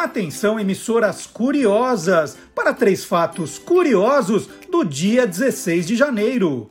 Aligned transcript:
Atenção, 0.00 0.58
emissoras 0.58 1.26
curiosas, 1.26 2.34
para 2.54 2.72
três 2.72 3.04
fatos 3.04 3.58
curiosos 3.58 4.48
do 4.70 4.82
dia 4.82 5.26
16 5.26 5.86
de 5.86 5.94
janeiro. 5.94 6.70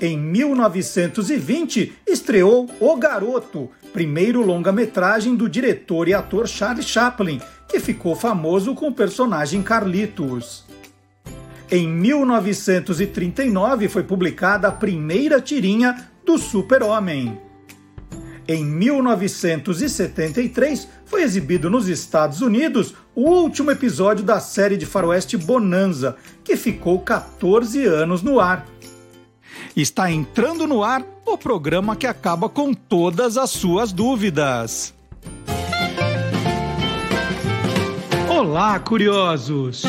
Em 0.00 0.18
1920, 0.18 1.92
estreou 2.08 2.68
O 2.80 2.96
Garoto, 2.96 3.70
primeiro 3.92 4.44
longa-metragem 4.44 5.36
do 5.36 5.48
diretor 5.48 6.08
e 6.08 6.14
ator 6.14 6.48
Charlie 6.48 6.82
Chaplin, 6.82 7.40
que 7.68 7.78
ficou 7.78 8.16
famoso 8.16 8.74
com 8.74 8.88
o 8.88 8.94
personagem 8.94 9.62
Carlitos. 9.62 10.64
Em 11.70 11.88
1939 11.88 13.88
foi 13.88 14.02
publicada 14.02 14.66
a 14.66 14.72
primeira 14.72 15.40
tirinha 15.40 16.10
do 16.26 16.36
Super-Homem. 16.36 17.49
Em 18.50 18.62
1973 18.64 20.88
foi 21.04 21.22
exibido 21.22 21.70
nos 21.70 21.86
Estados 21.86 22.40
Unidos 22.40 22.96
o 23.14 23.30
último 23.30 23.70
episódio 23.70 24.24
da 24.24 24.40
série 24.40 24.76
de 24.76 24.84
faroeste 24.84 25.36
Bonanza, 25.36 26.16
que 26.42 26.56
ficou 26.56 26.98
14 26.98 27.86
anos 27.86 28.22
no 28.22 28.40
ar. 28.40 28.66
Está 29.76 30.10
entrando 30.10 30.66
no 30.66 30.82
ar 30.82 31.04
o 31.24 31.38
programa 31.38 31.94
que 31.94 32.08
acaba 32.08 32.48
com 32.48 32.74
todas 32.74 33.36
as 33.36 33.50
suas 33.50 33.92
dúvidas. 33.92 34.92
Olá, 38.28 38.80
curiosos! 38.80 39.84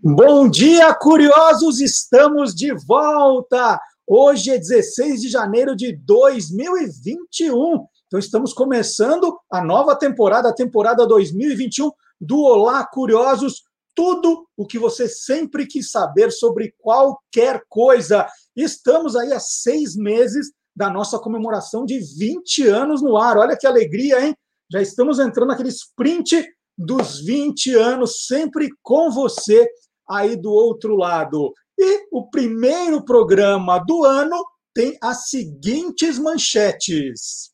Bom 0.00 0.48
dia, 0.48 0.94
curiosos! 0.94 1.80
Estamos 1.80 2.54
de 2.54 2.72
volta! 2.86 3.80
Hoje 4.12 4.50
é 4.50 4.58
16 4.58 5.20
de 5.20 5.28
janeiro 5.28 5.76
de 5.76 5.92
2021. 5.92 7.86
Então 8.08 8.18
estamos 8.18 8.52
começando 8.52 9.38
a 9.48 9.64
nova 9.64 9.94
temporada, 9.94 10.48
a 10.48 10.52
temporada 10.52 11.06
2021 11.06 11.92
do 12.20 12.40
Olá 12.40 12.84
Curiosos. 12.84 13.62
Tudo 13.94 14.48
o 14.56 14.66
que 14.66 14.80
você 14.80 15.08
sempre 15.08 15.64
quis 15.64 15.92
saber 15.92 16.32
sobre 16.32 16.74
qualquer 16.80 17.62
coisa. 17.68 18.26
Estamos 18.56 19.14
aí 19.14 19.32
há 19.32 19.38
seis 19.38 19.94
meses 19.94 20.50
da 20.74 20.90
nossa 20.90 21.16
comemoração 21.16 21.84
de 21.84 22.00
20 22.00 22.66
anos 22.66 23.00
no 23.02 23.16
ar. 23.16 23.38
Olha 23.38 23.56
que 23.56 23.64
alegria, 23.64 24.26
hein? 24.26 24.34
Já 24.72 24.82
estamos 24.82 25.20
entrando 25.20 25.50
naquele 25.50 25.68
sprint 25.68 26.44
dos 26.76 27.20
20 27.20 27.76
anos, 27.76 28.26
sempre 28.26 28.70
com 28.82 29.08
você 29.12 29.68
aí 30.08 30.34
do 30.34 30.50
outro 30.50 30.96
lado. 30.96 31.54
E 31.82 32.08
o 32.12 32.28
primeiro 32.28 33.02
programa 33.02 33.78
do 33.78 34.04
ano 34.04 34.36
tem 34.74 34.98
as 35.02 35.30
seguintes 35.30 36.18
manchetes. 36.18 37.52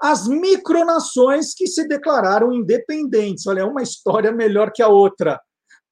As 0.00 0.26
micronações 0.26 1.54
que 1.54 1.68
se 1.68 1.86
declararam 1.86 2.52
independentes. 2.52 3.46
Olha, 3.46 3.64
uma 3.64 3.80
história 3.80 4.32
melhor 4.32 4.72
que 4.72 4.82
a 4.82 4.88
outra. 4.88 5.40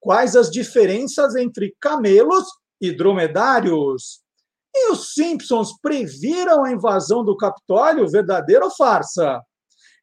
Quais 0.01 0.35
as 0.35 0.51
diferenças 0.51 1.37
entre 1.37 1.73
camelos 1.81 2.45
e 2.81 2.91
dromedários? 2.91 4.21
E 4.75 4.91
os 4.91 5.15
Simpsons 5.15 5.73
previram 5.81 6.65
a 6.65 6.73
invasão 6.73 7.25
do 7.25 7.37
Capitólio, 7.37 8.11
verdadeira 8.11 8.65
ou 8.65 8.71
farsa? 8.73 9.41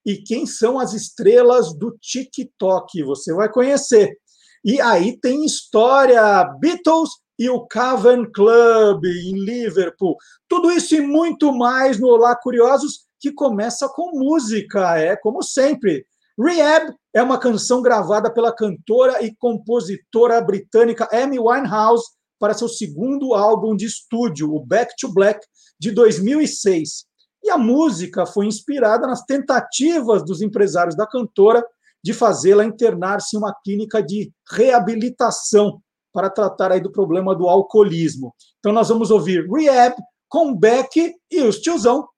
E 0.06 0.24
quem 0.24 0.46
são 0.46 0.80
as 0.80 0.94
estrelas 0.94 1.78
do 1.78 1.98
TikTok? 2.00 3.04
Você 3.04 3.34
vai 3.34 3.52
conhecer. 3.52 4.18
E 4.64 4.80
aí 4.80 5.20
tem 5.20 5.44
história, 5.44 6.46
Beatles 6.62 7.10
e 7.38 7.50
o 7.50 7.66
Cavern 7.68 8.30
Club 8.32 9.06
em 9.06 9.34
Liverpool. 9.34 10.18
Tudo 10.48 10.72
isso 10.72 10.96
e 10.96 11.02
muito 11.02 11.54
mais 11.54 12.00
no 12.00 12.08
Olá 12.08 12.36
Curiosos, 12.36 13.06
que 13.20 13.32
começa 13.32 13.88
com 13.90 14.18
música, 14.18 14.98
é 14.98 15.16
como 15.16 15.44
sempre. 15.44 16.06
Rehab 16.40 16.94
é 17.14 17.22
uma 17.22 17.40
canção 17.40 17.82
gravada 17.82 18.32
pela 18.32 18.54
cantora 18.54 19.24
e 19.24 19.36
compositora 19.36 20.40
britânica 20.40 21.08
Amy 21.12 21.40
Winehouse 21.40 22.06
para 22.40 22.54
seu 22.54 22.68
segundo 22.68 23.34
álbum 23.34 23.76
de 23.76 23.86
estúdio, 23.86 24.54
o 24.54 24.64
Back 24.64 24.94
to 25.00 25.12
Black, 25.12 25.46
de 25.80 25.92
2006. 25.92 27.06
E 27.44 27.50
a 27.50 27.58
música 27.58 28.26
foi 28.26 28.46
inspirada 28.46 29.08
nas 29.08 29.24
tentativas 29.24 30.24
dos 30.24 30.42
empresários 30.42 30.96
da 30.96 31.08
cantora 31.08 31.66
de 32.04 32.14
fazê-la 32.14 32.64
internar-se 32.64 33.36
em 33.36 33.40
uma 33.40 33.56
clínica 33.64 34.02
de 34.02 34.32
reabilitação 34.52 35.82
para 36.18 36.32
tratar 36.32 36.72
aí 36.72 36.82
do 36.82 36.92
problema 36.92 37.36
do 37.36 37.48
alcoolismo. 37.48 38.34
Então 38.58 38.74
nós 38.74 38.90
vamos 38.90 39.12
ouvir 39.12 39.48
Rehab 39.48 39.96
com 40.28 40.52
Beck 40.52 41.14
e 41.30 41.42
os 41.44 41.60
tiozão. 41.60 42.10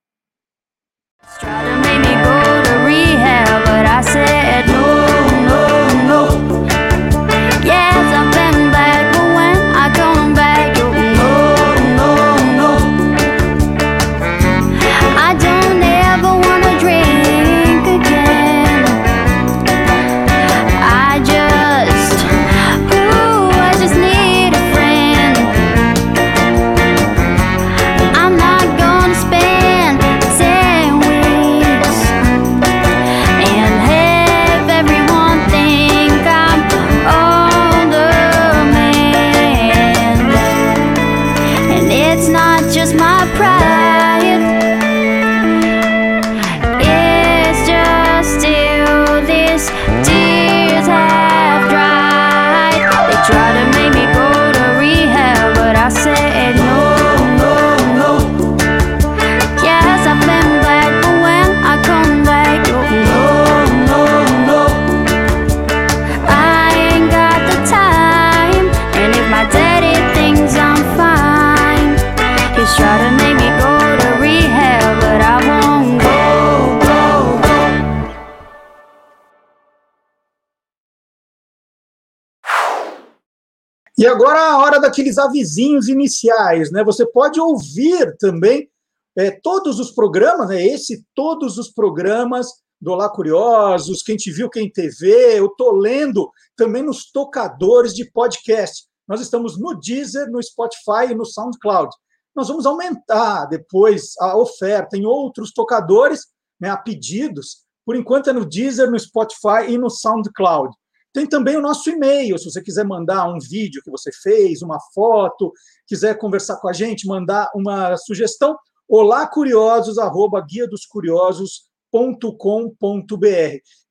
E 84.00 84.08
agora 84.08 84.40
a 84.40 84.58
hora 84.60 84.80
daqueles 84.80 85.18
avisinhos 85.18 85.90
iniciais, 85.90 86.72
né? 86.72 86.86
Você 86.86 87.06
pode 87.06 87.38
ouvir 87.38 88.16
também 88.18 88.70
é, 89.18 89.30
todos 89.30 89.78
os 89.78 89.92
programas, 89.92 90.48
né? 90.48 90.66
Esse, 90.66 91.06
todos 91.14 91.58
os 91.58 91.70
programas 91.70 92.48
do 92.80 92.94
Olá 92.94 93.10
Curiosos, 93.10 94.02
quem 94.02 94.16
te 94.16 94.32
viu, 94.32 94.50
quem 94.50 94.72
TV, 94.72 95.38
eu 95.38 95.50
tô 95.50 95.72
lendo 95.72 96.32
também 96.56 96.82
nos 96.82 97.12
tocadores 97.12 97.94
de 97.94 98.10
podcast. 98.10 98.86
Nós 99.06 99.20
estamos 99.20 99.60
no 99.60 99.78
Deezer, 99.78 100.32
no 100.32 100.42
Spotify 100.42 101.12
e 101.12 101.16
no 101.16 101.26
SoundCloud. 101.26 101.94
Nós 102.34 102.48
vamos 102.48 102.66
aumentar 102.66 103.48
depois 103.48 104.14
a 104.22 104.38
oferta 104.38 104.96
em 104.96 105.06
outros 105.06 105.52
tocadores, 105.52 106.22
né, 106.58 106.70
a 106.70 106.78
pedidos. 106.78 107.66
Por 107.86 107.98
enquanto 107.98 108.30
é 108.30 108.34
no 108.34 108.46
Deezer, 108.46 108.90
no 108.90 108.98
Spotify 108.98 109.68
e 109.68 109.78
no 109.78 109.90
SoundCloud. 109.90 110.74
Tem 111.12 111.28
também 111.28 111.58
o 111.58 111.62
nosso 111.62 111.90
e-mail, 111.90 112.38
se 112.38 112.46
você 112.46 112.62
quiser 112.62 112.86
mandar 112.86 113.28
um 113.28 113.40
vídeo 113.40 113.82
que 113.84 113.90
você 113.90 114.12
fez, 114.12 114.62
uma 114.62 114.80
foto, 114.94 115.52
quiser 115.88 116.18
conversar 116.18 116.58
com 116.58 116.68
a 116.70 116.74
gente, 116.74 117.08
mandar 117.08 117.50
uma 117.56 117.98
sugestão, 117.98 118.56
olá 118.88 119.28
curiosos 119.28 119.98
arroba 119.98 120.40
guia 120.42 120.68
dos 120.68 120.86
curiosos.com.br. 120.86 121.68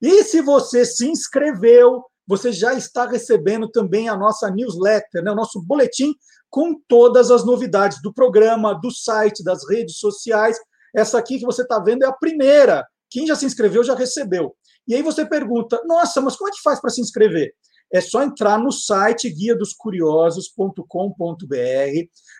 E 0.01 0.23
se 0.23 0.41
você 0.41 0.85
se 0.85 1.09
inscreveu, 1.09 2.05
você 2.25 2.51
já 2.51 2.73
está 2.73 3.05
recebendo 3.05 3.67
também 3.67 4.07
a 4.07 4.15
nossa 4.15 4.49
newsletter, 4.49 5.23
né, 5.23 5.31
o 5.31 5.35
nosso 5.35 5.61
boletim 5.61 6.13
com 6.49 6.79
todas 6.87 7.31
as 7.31 7.45
novidades 7.45 8.01
do 8.01 8.13
programa, 8.13 8.73
do 8.73 8.91
site, 8.91 9.43
das 9.43 9.67
redes 9.69 9.97
sociais. 9.97 10.57
Essa 10.95 11.17
aqui 11.17 11.39
que 11.39 11.45
você 11.45 11.63
está 11.63 11.79
vendo 11.79 12.03
é 12.03 12.07
a 12.07 12.13
primeira. 12.13 12.87
Quem 13.09 13.25
já 13.25 13.35
se 13.35 13.45
inscreveu 13.45 13.83
já 13.83 13.95
recebeu. 13.95 14.55
E 14.89 14.95
aí 14.95 15.03
você 15.03 15.23
pergunta: 15.23 15.79
nossa, 15.85 16.19
mas 16.19 16.35
como 16.35 16.49
é 16.49 16.51
que 16.51 16.61
faz 16.63 16.81
para 16.81 16.89
se 16.89 16.99
inscrever? 16.99 17.53
É 17.93 18.01
só 18.01 18.23
entrar 18.23 18.57
no 18.57 18.71
site 18.71 19.29
guia 19.29 19.55
dos. 19.55 19.75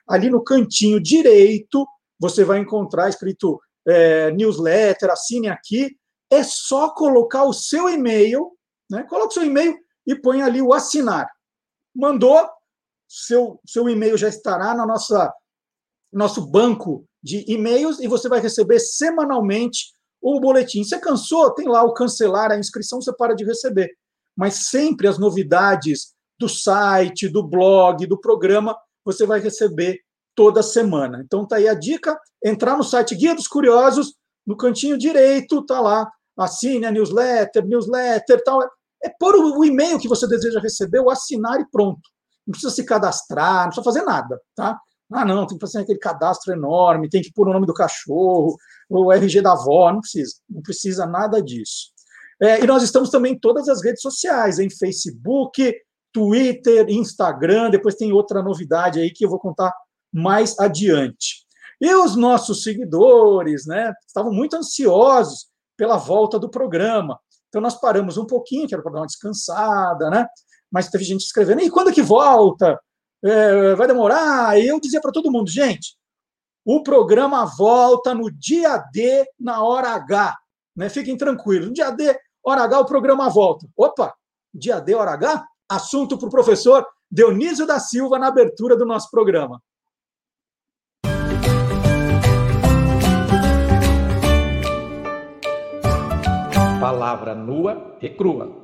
Ali 0.08 0.30
no 0.30 0.44
cantinho 0.44 1.00
direito, 1.00 1.88
você 2.20 2.44
vai 2.44 2.60
encontrar 2.60 3.10
escrito 3.10 3.60
é, 3.88 4.32
newsletter, 4.32 5.12
assine 5.12 5.48
aqui. 5.48 5.96
é 6.32 6.44
só 6.44 6.94
colocar 6.94 7.44
o 7.44 7.54
seu 7.54 7.88
e-mail, 7.90 8.52
né? 8.90 9.04
Coloca 9.04 9.30
o 9.30 9.34
seu 9.34 9.46
e-mail 9.46 9.76
e 10.06 10.16
põe 10.16 10.42
ali 10.42 10.62
o 10.62 10.74
assinar. 10.74 11.28
Mandou, 11.96 12.48
seu, 13.08 13.60
seu 13.66 13.88
e-mail 13.90 14.18
já 14.18 14.28
estará 14.28 14.74
na 14.74 14.86
nossa 14.86 15.34
nosso 16.12 16.48
banco 16.48 17.06
de 17.22 17.46
e-mails 17.48 18.00
e 18.00 18.08
você 18.08 18.28
vai 18.28 18.40
receber 18.40 18.80
semanalmente 18.80 19.94
o 20.22 20.40
boletim. 20.40 20.84
Você 20.84 21.00
cansou? 21.00 21.52
Tem 21.54 21.68
lá 21.68 21.84
o 21.84 21.94
cancelar 21.94 22.52
a 22.52 22.58
inscrição, 22.58 23.02
você 23.02 23.14
para 23.16 23.36
de 23.36 23.46
receber. 23.46 23.90
Mas 24.36 24.70
sempre 24.70 25.08
as 25.08 25.18
novidades 25.18 26.14
do 26.40 26.48
site, 26.48 27.28
do 27.28 27.44
blog, 27.44 28.06
do 28.06 28.20
programa, 28.20 28.76
você 29.04 29.26
vai 29.26 29.40
receber 29.40 30.00
toda 30.36 30.64
semana. 30.64 31.22
Então 31.24 31.46
tá 31.46 31.58
aí 31.58 31.68
a 31.68 31.74
dica, 31.74 32.18
entrar 32.44 32.78
no 32.78 32.84
site 32.84 33.16
Guia 33.16 33.36
dos 33.36 33.48
Curiosos, 33.48 34.14
no 34.48 34.56
cantinho 34.56 34.98
direito 34.98 35.66
tá 35.66 35.82
lá, 35.82 36.10
assine 36.38 36.86
a 36.86 36.92
newsletter, 36.92 37.66
newsletter, 37.66 38.42
tal. 38.44 38.62
É 39.04 39.10
pôr 39.20 39.36
o 39.36 39.64
e-mail 39.64 40.00
que 40.00 40.08
você 40.08 40.28
deseja 40.28 40.60
receber, 40.60 41.00
o 41.00 41.10
assinar 41.10 41.60
e 41.60 41.70
pronto. 41.70 42.02
Não 42.48 42.52
precisa 42.52 42.74
se 42.74 42.84
cadastrar, 42.84 43.64
não 43.64 43.68
precisa 43.68 43.84
fazer 43.84 44.02
nada, 44.04 44.40
tá? 44.56 44.78
Ah, 45.12 45.26
não, 45.26 45.48
tem 45.48 45.58
que 45.58 45.66
fazer 45.66 45.80
aquele 45.80 45.98
cadastro 45.98 46.54
enorme, 46.54 47.10
tem 47.10 47.22
que 47.22 47.34
pôr 47.34 47.48
o 47.48 47.54
nome 47.54 47.66
do 47.66 47.74
cachorro, 47.74 48.56
o 48.88 49.12
RG 49.12 49.42
da 49.42 49.54
avó, 49.54 49.92
não 49.92 50.02
precisa, 50.02 50.34
não 50.50 50.62
precisa 50.62 51.06
nada 51.06 51.42
disso. 51.42 51.88
É, 52.42 52.64
e 52.64 52.68
nós 52.68 52.84
estamos 52.84 53.10
também 53.10 53.34
em 53.34 53.40
todas 53.40 53.68
as 53.68 53.84
redes 53.84 54.02
sociais, 54.02 54.60
em 54.60 54.70
Facebook, 54.70 55.76
Twitter, 56.14 56.86
Instagram, 56.90 57.70
depois 57.70 57.96
tem 57.96 58.12
outra 58.12 58.42
novidade 58.42 59.00
aí 59.00 59.12
que 59.12 59.26
eu 59.26 59.30
vou 59.30 59.40
contar 59.40 59.74
mais 60.14 60.58
adiante. 60.60 61.46
E 61.82 61.94
os 61.94 62.16
nossos 62.16 62.64
seguidores, 62.64 63.66
né, 63.66 63.94
estavam 64.06 64.32
muito 64.32 64.56
ansiosos 64.56 65.48
pela 65.78 65.98
volta 65.98 66.38
do 66.38 66.50
programa. 66.50 67.20
Então 67.48 67.62
nós 67.62 67.80
paramos 67.80 68.18
um 68.18 68.26
pouquinho, 68.26 68.68
que 68.68 68.74
era 68.74 68.84
para 68.84 68.94
dar 68.94 69.00
uma 69.00 69.08
descansada, 69.08 70.10
né? 70.10 70.26
Mas 70.72 70.90
teve 70.90 71.04
gente 71.04 71.22
escrevendo, 71.22 71.62
e 71.62 71.70
quando 71.70 71.92
que 71.92 72.02
volta? 72.02 72.80
É, 73.24 73.76
vai 73.76 73.88
demorar? 73.88 74.60
E 74.60 74.68
eu 74.68 74.80
dizia 74.80 75.02
para 75.02 75.12
todo 75.12 75.32
mundo, 75.32 75.50
gente, 75.50 75.98
o 76.66 76.84
programa 76.84 77.46
volta 77.46 78.14
no 78.14 78.32
dia 78.32 78.78
D, 78.94 79.26
na 79.40 79.64
hora 79.64 79.90
H. 79.90 80.38
Né? 80.76 80.90
Fiquem 80.90 81.18
tranquilos. 81.18 81.68
No 81.68 81.74
dia 81.74 81.92
D, 81.92 82.18
hora 82.44 82.64
H, 82.64 82.80
o 82.80 82.86
programa 82.86 83.30
volta. 83.30 83.68
Opa, 83.76 84.14
dia 84.54 84.80
D, 84.80 84.96
hora 84.96 85.12
H? 85.12 85.46
Assunto 85.70 86.18
para 86.18 86.28
o 86.28 86.32
professor 86.32 86.86
Dionísio 87.12 87.66
da 87.66 87.80
Silva 87.80 88.18
na 88.18 88.28
abertura 88.28 88.78
do 88.78 88.86
nosso 88.86 89.10
programa. 89.10 89.62
palavra 96.80 97.36
nua 97.36 97.98
e 98.02 98.10
crua. 98.10 98.62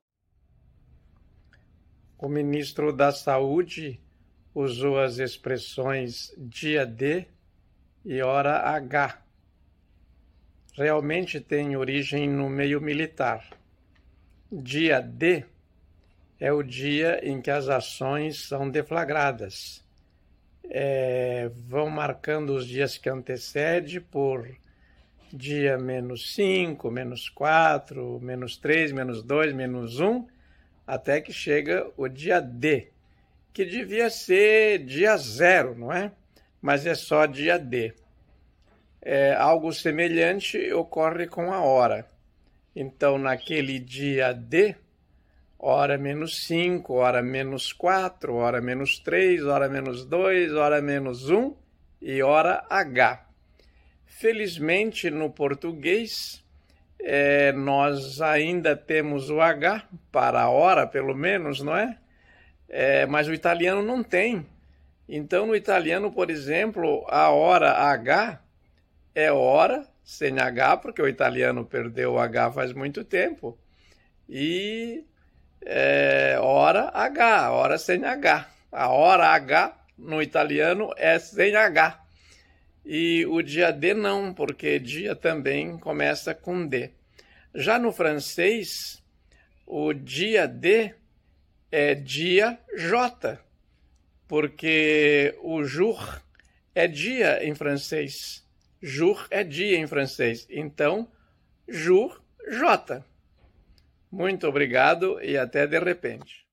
O 2.18 2.30
ministro 2.30 2.94
da 2.94 3.12
Saúde 3.12 4.02
usou 4.56 4.98
as 4.98 5.20
expressões 5.20 6.34
dia 6.38 6.86
D 6.86 7.26
e 8.06 8.22
hora 8.22 8.60
H. 8.60 9.22
Realmente 10.74 11.42
tem 11.42 11.76
origem 11.76 12.30
no 12.30 12.50
meio 12.50 12.80
militar. 12.80 13.46
Dia 14.50 15.02
D 15.02 15.44
é 16.40 16.54
o 16.54 16.64
dia 16.64 17.20
em 17.22 17.42
que 17.42 17.52
as 17.52 17.68
ações 17.68 18.48
são 18.48 18.70
deflagradas. 18.70 19.84
É, 20.64 21.50
vão 21.68 21.90
marcando 21.90 22.56
os 22.56 22.66
dias 22.66 22.98
que 22.98 23.10
antecede 23.10 24.00
por 24.00 24.50
dia 25.34 25.78
menos 25.78 26.34
5, 26.34 26.90
menos 26.90 27.30
4, 27.30 28.20
menos 28.22 28.58
3, 28.58 28.94
menos 28.94 29.22
2, 29.22 29.54
menos 29.54 30.00
1, 30.00 30.26
até 30.88 31.20
que 31.20 31.34
chega 31.34 31.92
o 31.98 32.08
dia 32.08 32.40
D, 32.40 32.92
que 33.56 33.64
devia 33.64 34.10
ser 34.10 34.80
dia 34.80 35.16
zero, 35.16 35.80
não 35.80 35.90
é? 35.90 36.12
Mas 36.62 36.86
é 36.86 36.94
só 36.94 37.26
dia 37.26 37.58
D. 37.58 37.94
É, 39.02 39.34
algo 39.34 39.72
semelhante 39.72 40.74
ocorre 40.74 41.26
com 41.26 41.54
a 41.54 41.62
hora. 41.62 42.06
Então, 42.76 43.18
naquele 43.18 43.80
dia 43.80 44.34
D, 44.34 44.76
hora 45.58 45.98
menos 45.98 46.46
5, 46.46 46.96
hora 46.96 47.22
menos 47.22 47.72
4, 47.72 48.36
hora 48.36 48.60
menos 48.60 49.00
3, 49.00 49.46
hora 49.46 49.70
menos 49.70 50.06
2, 50.06 50.52
hora 50.52 50.82
menos 50.82 51.30
1 51.30 51.56
e 52.02 52.22
hora 52.22 52.66
H. 52.70 53.26
Felizmente, 54.06 55.10
no 55.10 55.30
português, 55.30 56.44
é, 57.00 57.54
nós 57.54 58.20
ainda 58.20 58.76
temos 58.76 59.30
o 59.30 59.40
H, 59.40 59.88
para 60.12 60.42
a 60.42 60.50
hora, 60.50 60.86
pelo 60.86 61.16
menos, 61.16 61.62
não 61.62 61.78
é? 61.78 61.98
É? 62.76 63.06
Mas 63.06 63.28
o 63.30 63.34
italiano 63.34 63.82
não 63.82 64.04
tem. 64.04 64.46
Então, 65.08 65.48
no 65.48 65.56
italiano, 65.56 66.12
por 66.12 66.30
exemplo, 66.30 67.06
a 67.08 67.30
hora 67.30 67.72
H 67.72 68.42
é 69.14 69.32
hora 69.32 69.88
sem 70.04 70.38
H, 70.38 70.78
porque 70.78 71.02
o 71.02 71.08
italiano 71.08 71.66
perdeu 71.66 72.14
o 72.14 72.20
H 72.20 72.52
faz 72.52 72.74
muito 72.74 73.06
tempo. 73.06 73.58
E 74.28 75.06
é, 75.62 76.38
hora 76.42 76.90
H, 76.94 77.52
hora 77.52 77.78
sem 77.78 78.04
H. 78.04 78.50
A 78.72 78.90
hora 78.90 79.28
H 79.28 79.74
no 79.98 80.22
italiano 80.22 80.92
é 80.98 81.18
sem 81.18 81.56
H. 81.56 82.04
E 82.84 83.26
o 83.28 83.42
dia 83.42 83.72
D 83.72 83.94
não, 83.94 84.34
porque 84.34 84.80
dia 84.80 85.16
também 85.16 85.78
começa 85.78 86.36
com 86.36 86.68
D. 86.68 86.92
Já 87.54 87.80
no 87.80 87.94
francês, 87.94 89.02
o 89.66 89.94
dia 89.94 90.46
D 90.46 90.94
é 91.72 91.96
dia 91.96 92.60
J, 92.76 93.40
porque 94.28 95.38
o 95.42 95.64
jour 95.64 96.22
é 96.74 96.88
dia 96.88 97.44
em 97.46 97.56
francês. 97.56 98.46
Jour 98.82 99.26
é 99.30 99.44
dia 99.44 99.78
em 99.78 99.88
francês. 99.88 100.46
Então, 100.50 101.08
jour 101.68 102.22
J. 102.48 103.04
Muito 104.12 104.48
obrigado 104.48 105.22
e 105.22 105.38
até 105.38 105.66
de 105.66 105.80
repente. 105.80 106.46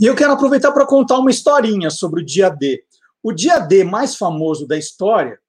E 0.00 0.06
eu 0.06 0.14
quero 0.14 0.32
aproveitar 0.32 0.70
para 0.72 0.86
contar 0.86 1.18
uma 1.18 1.30
historinha 1.30 1.90
sobre 1.90 2.22
o 2.22 2.24
dia 2.24 2.48
D. 2.48 2.84
O 3.22 3.32
dia 3.32 3.58
D 3.58 3.82
mais 3.82 4.16
famoso 4.16 4.66
da 4.66 4.78
história 4.78 5.40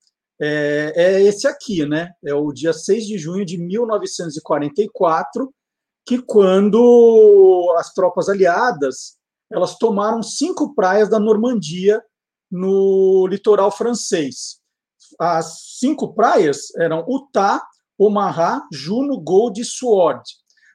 é, 0.42 0.94
é, 0.96 1.22
esse 1.24 1.48
aqui, 1.48 1.86
né? 1.86 2.12
É 2.26 2.34
o 2.34 2.52
dia 2.52 2.74
6 2.74 3.06
de 3.06 3.18
junho 3.18 3.46
de 3.46 3.58
1944, 3.58 5.54
que 6.06 6.22
quando 6.22 7.76
as 7.78 7.94
tropas 7.94 8.30
aliadas 8.30 9.20
elas 9.52 9.78
tomaram 9.78 10.22
cinco 10.22 10.76
praias 10.76 11.10
da 11.10 11.20
Normandia 11.20 12.02
no 12.52 13.26
litoral 13.28 13.72
francês. 13.72 14.60
As 15.20 15.78
cinco 15.80 16.14
praias 16.14 16.74
eram 16.78 17.06
Utah, 17.08 17.62
Omaha, 17.98 18.62
Juno, 18.72 19.20
Gold 19.20 19.60
e 19.60 19.66
Sword. 19.66 20.24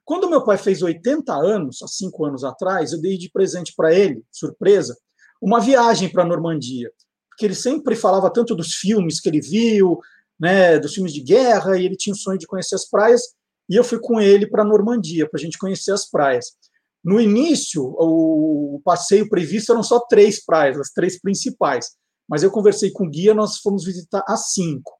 Quando 0.04 0.28
meu 0.28 0.44
pai 0.44 0.58
fez 0.58 0.82
80 0.82 1.32
anos, 1.32 1.82
há 1.82 1.88
cinco 1.88 2.26
anos 2.26 2.44
atrás, 2.44 2.92
eu 2.92 3.00
dei 3.00 3.16
de 3.16 3.30
presente 3.30 3.72
para 3.74 3.94
ele, 3.94 4.22
surpresa, 4.30 4.96
uma 5.40 5.60
viagem 5.60 6.10
para 6.10 6.22
a 6.22 6.26
Normandia, 6.26 6.90
porque 7.34 7.44
ele 7.46 7.54
sempre 7.54 7.96
falava 7.96 8.32
tanto 8.32 8.54
dos 8.54 8.74
filmes 8.74 9.20
que 9.20 9.28
ele 9.28 9.40
viu, 9.40 9.98
né, 10.38 10.78
dos 10.78 10.94
filmes 10.94 11.12
de 11.12 11.20
guerra, 11.20 11.76
e 11.76 11.84
ele 11.84 11.96
tinha 11.96 12.14
o 12.14 12.16
sonho 12.16 12.38
de 12.38 12.46
conhecer 12.46 12.76
as 12.76 12.88
praias, 12.88 13.22
e 13.68 13.74
eu 13.74 13.82
fui 13.82 13.98
com 13.98 14.20
ele 14.20 14.46
para 14.46 14.62
a 14.62 14.66
Normandia, 14.66 15.28
para 15.28 15.38
a 15.38 15.42
gente 15.42 15.58
conhecer 15.58 15.92
as 15.92 16.08
praias. 16.08 16.52
No 17.04 17.20
início, 17.20 17.82
o 17.82 18.80
passeio 18.84 19.28
previsto 19.28 19.72
eram 19.72 19.82
só 19.82 20.00
três 20.00 20.44
praias, 20.44 20.78
as 20.78 20.90
três 20.90 21.20
principais, 21.20 21.90
mas 22.28 22.42
eu 22.42 22.50
conversei 22.50 22.90
com 22.90 23.04
o 23.04 23.10
guia, 23.10 23.34
nós 23.34 23.58
fomos 23.58 23.84
visitar 23.84 24.24
as 24.26 24.52
cinco. 24.52 24.92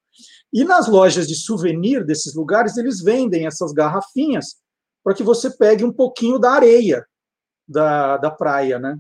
E 0.52 0.64
nas 0.64 0.88
lojas 0.88 1.26
de 1.26 1.34
souvenir 1.34 2.04
desses 2.04 2.34
lugares, 2.34 2.76
eles 2.76 3.00
vendem 3.00 3.46
essas 3.46 3.72
garrafinhas 3.72 4.56
para 5.02 5.14
que 5.14 5.22
você 5.22 5.50
pegue 5.50 5.84
um 5.84 5.92
pouquinho 5.92 6.38
da 6.38 6.52
areia 6.52 7.04
da, 7.66 8.16
da 8.18 8.30
praia, 8.30 8.78
né? 8.78 8.98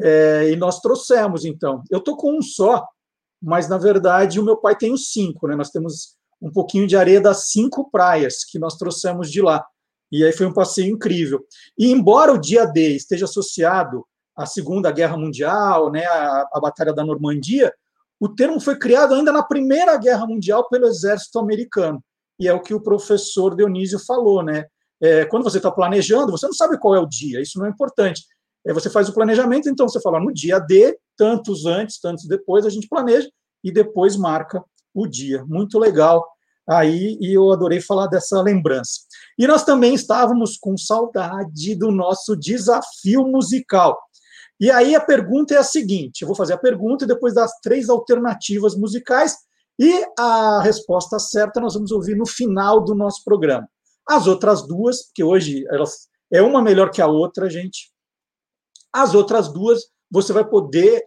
É, 0.00 0.50
e 0.50 0.56
nós 0.56 0.80
trouxemos, 0.80 1.44
então. 1.44 1.82
Eu 1.90 2.00
tô 2.00 2.16
com 2.16 2.38
um 2.38 2.42
só, 2.42 2.86
mas 3.42 3.68
na 3.68 3.78
verdade 3.78 4.40
o 4.40 4.44
meu 4.44 4.56
pai 4.56 4.76
tem 4.76 4.92
os 4.92 5.12
cinco, 5.12 5.46
né? 5.46 5.56
Nós 5.56 5.70
temos 5.70 6.16
um 6.40 6.50
pouquinho 6.50 6.86
de 6.86 6.96
areia 6.96 7.20
das 7.20 7.50
cinco 7.50 7.90
praias 7.90 8.44
que 8.44 8.58
nós 8.58 8.76
trouxemos 8.76 9.30
de 9.30 9.42
lá. 9.42 9.64
E 10.10 10.24
aí 10.24 10.32
foi 10.32 10.46
um 10.46 10.52
passeio 10.52 10.92
incrível. 10.92 11.44
E 11.78 11.90
embora 11.90 12.32
o 12.32 12.38
dia 12.38 12.64
D 12.64 12.96
esteja 12.96 13.26
associado 13.26 14.04
à 14.34 14.46
Segunda 14.46 14.90
Guerra 14.90 15.16
Mundial, 15.16 15.90
né, 15.92 16.04
à, 16.06 16.48
à 16.52 16.60
Batalha 16.60 16.92
da 16.92 17.04
Normandia, 17.04 17.72
o 18.18 18.28
termo 18.28 18.60
foi 18.60 18.78
criado 18.78 19.14
ainda 19.14 19.32
na 19.32 19.42
Primeira 19.42 19.96
Guerra 19.96 20.26
Mundial 20.26 20.68
pelo 20.68 20.86
Exército 20.86 21.38
Americano. 21.38 22.02
E 22.38 22.48
é 22.48 22.52
o 22.52 22.60
que 22.60 22.74
o 22.74 22.80
professor 22.80 23.54
Dionísio 23.54 23.98
falou, 23.98 24.42
né? 24.42 24.64
É, 25.00 25.24
quando 25.24 25.44
você 25.44 25.58
está 25.58 25.70
planejando, 25.70 26.32
você 26.32 26.46
não 26.46 26.52
sabe 26.52 26.78
qual 26.78 26.94
é 26.94 27.00
o 27.00 27.06
dia, 27.06 27.40
isso 27.40 27.58
não 27.58 27.66
é 27.66 27.70
importante. 27.70 28.22
É, 28.66 28.72
você 28.72 28.90
faz 28.90 29.08
o 29.08 29.14
planejamento, 29.14 29.68
então 29.68 29.88
você 29.88 30.00
fala 30.00 30.20
no 30.20 30.32
dia 30.32 30.58
D, 30.58 30.98
tantos 31.16 31.66
antes, 31.66 32.00
tantos 32.00 32.26
depois, 32.26 32.66
a 32.66 32.70
gente 32.70 32.88
planeja 32.88 33.28
e 33.64 33.72
depois 33.72 34.16
marca 34.16 34.62
o 34.94 35.06
dia. 35.06 35.44
Muito 35.46 35.78
legal 35.78 36.26
aí, 36.68 37.18
e 37.20 37.34
eu 37.34 37.50
adorei 37.50 37.80
falar 37.80 38.06
dessa 38.06 38.40
lembrança. 38.40 39.00
E 39.38 39.46
nós 39.46 39.64
também 39.64 39.94
estávamos 39.94 40.56
com 40.56 40.76
saudade 40.76 41.74
do 41.74 41.90
nosso 41.90 42.36
desafio 42.36 43.26
musical. 43.26 43.98
E 44.60 44.70
aí 44.70 44.94
a 44.94 45.00
pergunta 45.00 45.54
é 45.54 45.58
a 45.58 45.64
seguinte: 45.64 46.22
eu 46.22 46.28
vou 46.28 46.36
fazer 46.36 46.52
a 46.52 46.58
pergunta 46.58 47.04
e 47.04 47.08
depois 47.08 47.34
das 47.34 47.50
três 47.60 47.88
alternativas 47.88 48.76
musicais, 48.76 49.36
e 49.78 50.04
a 50.18 50.60
resposta 50.62 51.18
certa 51.18 51.60
nós 51.60 51.74
vamos 51.74 51.90
ouvir 51.90 52.14
no 52.14 52.26
final 52.26 52.84
do 52.84 52.94
nosso 52.94 53.24
programa. 53.24 53.66
As 54.06 54.26
outras 54.26 54.66
duas, 54.66 55.06
porque 55.06 55.24
hoje 55.24 55.64
elas 55.70 56.08
é 56.32 56.42
uma 56.42 56.62
melhor 56.62 56.90
que 56.90 57.00
a 57.02 57.06
outra, 57.06 57.48
gente. 57.48 57.89
As 58.92 59.14
outras 59.14 59.52
duas 59.52 59.82
você 60.10 60.32
vai 60.32 60.44
poder, 60.44 61.04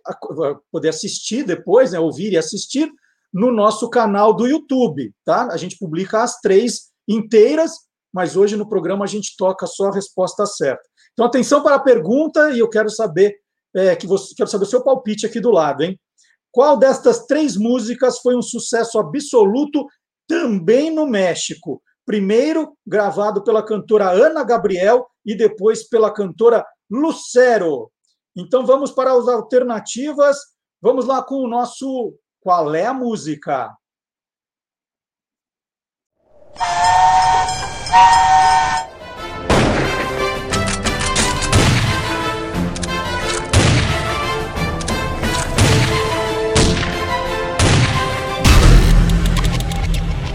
poder 0.72 0.90
assistir 0.90 1.44
depois, 1.44 1.92
né, 1.92 2.00
ouvir 2.00 2.32
e 2.32 2.38
assistir 2.38 2.90
no 3.34 3.52
nosso 3.52 3.90
canal 3.90 4.34
do 4.34 4.48
YouTube, 4.48 5.12
tá? 5.25 5.48
A 5.52 5.58
gente 5.58 5.78
publica 5.78 6.22
as 6.22 6.40
três 6.40 6.92
inteiras, 7.08 7.72
mas 8.13 8.38
hoje 8.38 8.56
no 8.56 8.70
programa 8.70 9.04
a 9.04 9.08
gente 9.08 9.36
toca 9.38 9.68
só 9.68 9.88
a 9.88 9.94
resposta 9.94 10.46
certa. 10.46 10.84
Então 11.12 11.25
atenção 11.25 11.62
para 11.62 11.75
a 11.75 11.80
pergunta 11.80 12.52
e 12.52 12.60
eu 12.60 12.70
quero 12.70 12.90
saber 12.90 13.36
é, 13.75 13.96
que 13.96 14.08
você 14.08 14.34
quero 14.36 14.50
saber 14.50 14.66
o 14.66 14.68
seu 14.68 14.84
palpite 14.84 15.25
aqui 15.25 15.40
do 15.40 15.52
lado, 15.52 15.84
hein? 15.84 16.00
Qual 16.52 16.78
destas 16.78 17.25
três 17.25 17.58
músicas 17.58 18.20
foi 18.20 18.36
um 18.36 18.42
sucesso 18.42 19.00
absoluto 19.00 19.88
também 20.28 20.92
no 20.92 21.08
México? 21.08 21.82
Primeiro 22.06 22.78
gravado 22.86 23.44
pela 23.44 23.66
cantora 23.66 24.12
Ana 24.12 24.44
Gabriel 24.44 25.08
e 25.25 25.36
depois 25.36 25.88
pela 25.90 26.13
cantora 26.13 26.63
Lucero. 26.94 27.92
Então 28.38 28.68
vamos 28.68 28.92
para 28.92 29.12
as 29.14 29.28
alternativas. 29.28 30.38
Vamos 30.80 31.08
lá 31.08 31.24
com 31.24 31.38
o 31.38 31.48
nosso 31.48 32.14
Qual 32.40 32.76
é 32.76 32.86
a 32.86 32.94
música? 32.94 33.76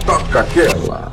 Toca 0.05 0.41
aquela. 0.41 1.08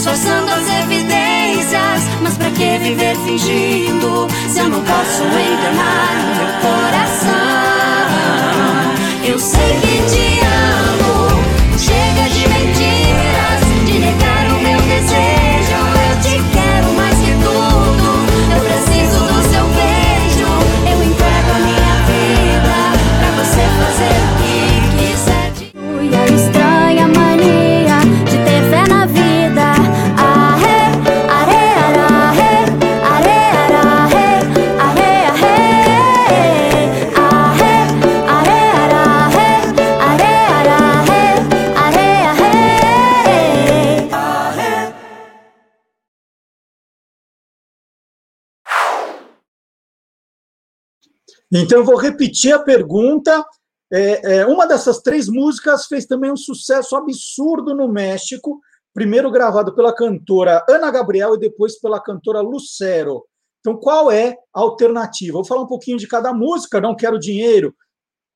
Disfarçando 0.00 0.50
as 0.50 0.68
evidências. 0.82 2.08
Mas 2.22 2.36
pra 2.36 2.50
que 2.50 2.78
viver 2.78 3.16
fingindo 3.24 4.26
se 4.48 4.60
eu 4.60 4.68
não 4.68 4.82
posso 4.82 5.22
enganar 5.24 6.16
meu 6.36 6.48
coração? 6.70 7.30
Eu 9.24 9.38
sei 9.38 9.80
que 9.80 10.02
te 10.10 10.40
amo, 10.46 11.42
chega 11.78 12.28
de 12.30 12.48
mentiras, 12.48 13.60
de 13.86 13.98
negar 13.98 14.46
o 14.52 14.62
meu 14.62 14.80
desejo. 14.80 15.39
Então, 51.52 51.78
eu 51.78 51.84
vou 51.84 51.96
repetir 51.96 52.52
a 52.52 52.58
pergunta. 52.58 53.44
É, 53.92 54.36
é, 54.36 54.46
uma 54.46 54.66
dessas 54.66 55.00
três 55.00 55.28
músicas 55.28 55.86
fez 55.86 56.06
também 56.06 56.30
um 56.30 56.36
sucesso 56.36 56.94
absurdo 56.94 57.74
no 57.74 57.88
México, 57.88 58.60
primeiro 58.94 59.30
gravado 59.30 59.74
pela 59.74 59.94
cantora 59.94 60.64
Ana 60.68 60.90
Gabriel 60.90 61.34
e 61.34 61.38
depois 61.38 61.80
pela 61.80 62.00
cantora 62.00 62.40
Lucero. 62.40 63.24
Então, 63.60 63.76
qual 63.76 64.10
é 64.10 64.36
a 64.54 64.60
alternativa? 64.60 65.34
Vou 65.34 65.44
falar 65.44 65.62
um 65.62 65.66
pouquinho 65.66 65.98
de 65.98 66.06
cada 66.06 66.32
música. 66.32 66.80
Não 66.80 66.94
quero 66.94 67.18
dinheiro, 67.18 67.74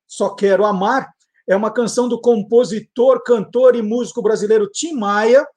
só 0.07 0.35
quero 0.35 0.65
amar. 0.65 1.09
É 1.47 1.55
uma 1.55 1.71
canção 1.71 2.09
do 2.09 2.19
compositor, 2.19 3.23
cantor 3.23 3.75
e 3.75 3.81
músico 3.81 4.21
brasileiro 4.21 4.69
Tim 4.69 4.93
Maia. 4.93 5.47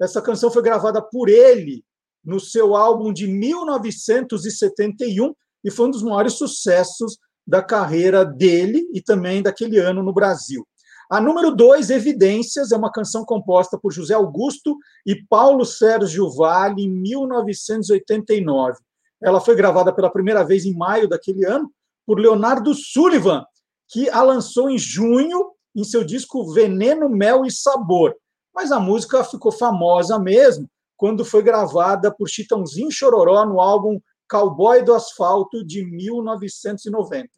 Essa 0.00 0.22
canção 0.22 0.50
foi 0.50 0.62
gravada 0.62 1.02
por 1.02 1.28
ele 1.28 1.84
no 2.24 2.38
seu 2.38 2.76
álbum 2.76 3.12
de 3.12 3.26
1971 3.26 5.34
e 5.64 5.70
foi 5.70 5.86
um 5.86 5.90
dos 5.90 6.02
maiores 6.02 6.34
sucessos 6.34 7.18
da 7.46 7.62
carreira 7.62 8.24
dele 8.24 8.86
e 8.92 9.00
também 9.00 9.42
daquele 9.42 9.78
ano 9.78 10.02
no 10.02 10.12
Brasil. 10.12 10.66
A 11.10 11.20
número 11.20 11.50
dois, 11.50 11.88
Evidências, 11.88 12.70
é 12.70 12.76
uma 12.76 12.92
canção 12.92 13.24
composta 13.24 13.78
por 13.78 13.90
José 13.90 14.12
Augusto 14.12 14.76
e 15.06 15.16
Paulo 15.24 15.64
Sérgio 15.64 16.30
Vale 16.30 16.82
em 16.82 16.90
1989. 16.90 18.76
Ela 19.22 19.40
foi 19.40 19.56
gravada 19.56 19.90
pela 19.90 20.12
primeira 20.12 20.44
vez 20.44 20.66
em 20.66 20.76
maio 20.76 21.08
daquele 21.08 21.46
ano 21.46 21.72
por 22.06 22.20
Leonardo 22.20 22.74
Sullivan, 22.74 23.42
que 23.88 24.10
a 24.10 24.22
lançou 24.22 24.68
em 24.68 24.76
junho 24.76 25.52
em 25.74 25.82
seu 25.82 26.04
disco 26.04 26.52
Veneno, 26.52 27.08
Mel 27.08 27.46
e 27.46 27.50
Sabor. 27.50 28.14
Mas 28.54 28.70
a 28.70 28.78
música 28.78 29.24
ficou 29.24 29.50
famosa 29.50 30.18
mesmo 30.18 30.68
quando 30.94 31.24
foi 31.24 31.42
gravada 31.42 32.12
por 32.14 32.28
Chitãozinho 32.28 32.90
Chororó 32.90 33.46
no 33.46 33.60
álbum 33.60 33.98
Cowboy 34.28 34.82
do 34.82 34.94
Asfalto 34.94 35.64
de 35.64 35.84
1990. 35.84 37.28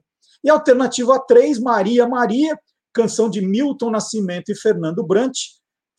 E 0.43 0.51
alternativa 0.51 1.19
3, 1.19 1.59
Maria 1.61 2.09
Maria, 2.09 2.59
canção 2.93 3.29
de 3.29 3.41
Milton 3.41 3.91
Nascimento 3.91 4.51
e 4.51 4.57
Fernando 4.57 5.07
Brant, 5.07 5.37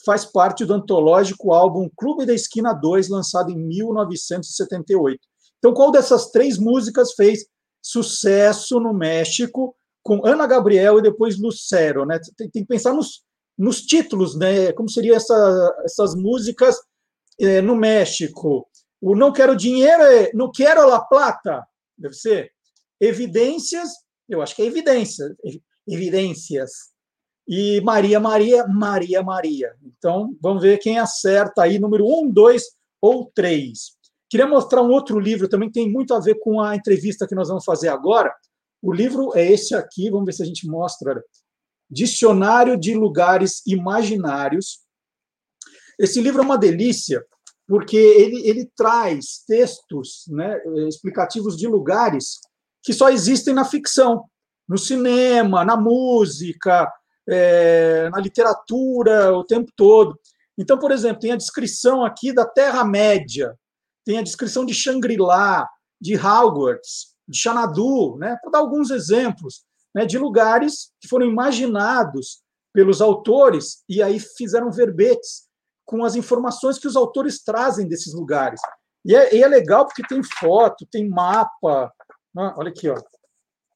faz 0.03 0.25
parte 0.25 0.65
do 0.65 0.73
antológico 0.73 1.53
álbum 1.53 1.89
Clube 1.95 2.25
da 2.25 2.33
Esquina 2.33 2.73
2, 2.73 3.09
lançado 3.09 3.51
em 3.51 3.55
1978. 3.55 5.19
Então, 5.59 5.73
qual 5.73 5.91
dessas 5.91 6.31
três 6.31 6.57
músicas 6.57 7.13
fez 7.13 7.45
sucesso 7.81 8.79
no 8.79 8.93
México 8.93 9.75
com 10.03 10.25
Ana 10.25 10.47
Gabriel 10.47 10.97
e 10.97 11.03
depois 11.03 11.39
Lucero? 11.39 12.05
Né? 12.05 12.19
Tem, 12.35 12.49
tem 12.49 12.63
que 12.63 12.67
pensar 12.67 12.93
nos, 12.93 13.23
nos 13.57 13.81
títulos, 13.81 14.35
né? 14.35 14.71
como 14.73 14.89
seriam 14.89 15.15
essa, 15.15 15.75
essas 15.85 16.15
músicas 16.15 16.77
eh, 17.39 17.61
no 17.61 17.75
México. 17.75 18.67
O 19.01 19.15
Não 19.15 19.33
Quero 19.33 19.55
Dinheiro 19.55 20.03
é 20.03 20.31
Não 20.33 20.51
Quero 20.51 20.87
La 20.87 21.01
Plata, 21.01 21.65
deve 21.97 22.13
ser. 22.13 22.51
Evidências, 22.99 23.89
eu 24.29 24.41
acho 24.41 24.55
que 24.55 24.61
é 24.61 24.65
evidência, 24.65 25.35
evidências. 25.87 26.71
E 27.47 27.81
Maria, 27.81 28.19
Maria, 28.19 28.67
Maria, 28.67 29.23
Maria. 29.23 29.75
Então, 29.83 30.37
vamos 30.39 30.61
ver 30.61 30.77
quem 30.77 30.99
acerta 30.99 31.63
aí, 31.63 31.79
número 31.79 32.05
um, 32.05 32.29
dois 32.29 32.63
ou 33.01 33.31
três. 33.33 33.97
Queria 34.29 34.47
mostrar 34.47 34.83
um 34.83 34.91
outro 34.91 35.19
livro 35.19 35.49
também 35.49 35.67
que 35.67 35.73
tem 35.73 35.91
muito 35.91 36.13
a 36.13 36.19
ver 36.19 36.35
com 36.35 36.61
a 36.61 36.75
entrevista 36.75 37.27
que 37.27 37.35
nós 37.35 37.49
vamos 37.49 37.65
fazer 37.65 37.89
agora. 37.89 38.33
O 38.81 38.93
livro 38.93 39.35
é 39.35 39.51
esse 39.51 39.75
aqui, 39.75 40.09
vamos 40.09 40.27
ver 40.27 40.33
se 40.33 40.43
a 40.43 40.45
gente 40.45 40.67
mostra. 40.67 41.23
Dicionário 41.89 42.79
de 42.79 42.93
Lugares 42.93 43.61
Imaginários. 43.67 44.79
Esse 45.99 46.21
livro 46.21 46.41
é 46.41 46.45
uma 46.45 46.57
delícia, 46.57 47.25
porque 47.71 47.95
ele, 47.95 48.45
ele 48.45 48.69
traz 48.75 49.45
textos 49.47 50.25
né, 50.27 50.59
explicativos 50.89 51.55
de 51.55 51.69
lugares 51.69 52.41
que 52.83 52.91
só 52.91 53.09
existem 53.09 53.53
na 53.53 53.63
ficção, 53.63 54.25
no 54.67 54.77
cinema, 54.77 55.63
na 55.63 55.77
música, 55.77 56.91
é, 57.29 58.09
na 58.09 58.19
literatura, 58.19 59.33
o 59.33 59.45
tempo 59.45 59.71
todo. 59.73 60.19
Então, 60.57 60.77
por 60.77 60.91
exemplo, 60.91 61.21
tem 61.21 61.31
a 61.31 61.37
descrição 61.37 62.03
aqui 62.03 62.33
da 62.33 62.45
Terra-média, 62.45 63.57
tem 64.03 64.17
a 64.17 64.21
descrição 64.23 64.65
de 64.65 64.73
Shangri-La, 64.73 65.65
de 65.97 66.17
Hogwarts, 66.17 67.15
de 67.25 67.37
Xanadu, 67.37 68.17
né, 68.17 68.37
para 68.41 68.51
dar 68.51 68.59
alguns 68.59 68.91
exemplos 68.91 69.63
né, 69.95 70.05
de 70.05 70.17
lugares 70.17 70.91
que 70.99 71.07
foram 71.07 71.25
imaginados 71.25 72.41
pelos 72.73 72.99
autores 72.99 73.81
e 73.87 74.03
aí 74.03 74.19
fizeram 74.19 74.69
verbetes 74.69 75.49
com 75.91 76.05
as 76.05 76.15
informações 76.15 76.79
que 76.79 76.87
os 76.87 76.95
autores 76.95 77.43
trazem 77.43 77.85
desses 77.85 78.13
lugares. 78.13 78.61
E 79.03 79.13
é, 79.13 79.35
e 79.35 79.43
é 79.43 79.47
legal 79.47 79.85
porque 79.85 80.01
tem 80.07 80.23
foto, 80.23 80.87
tem 80.89 81.09
mapa. 81.09 81.91
Né? 82.33 82.53
Olha 82.55 82.69
aqui, 82.69 82.87
ó. 82.87 82.95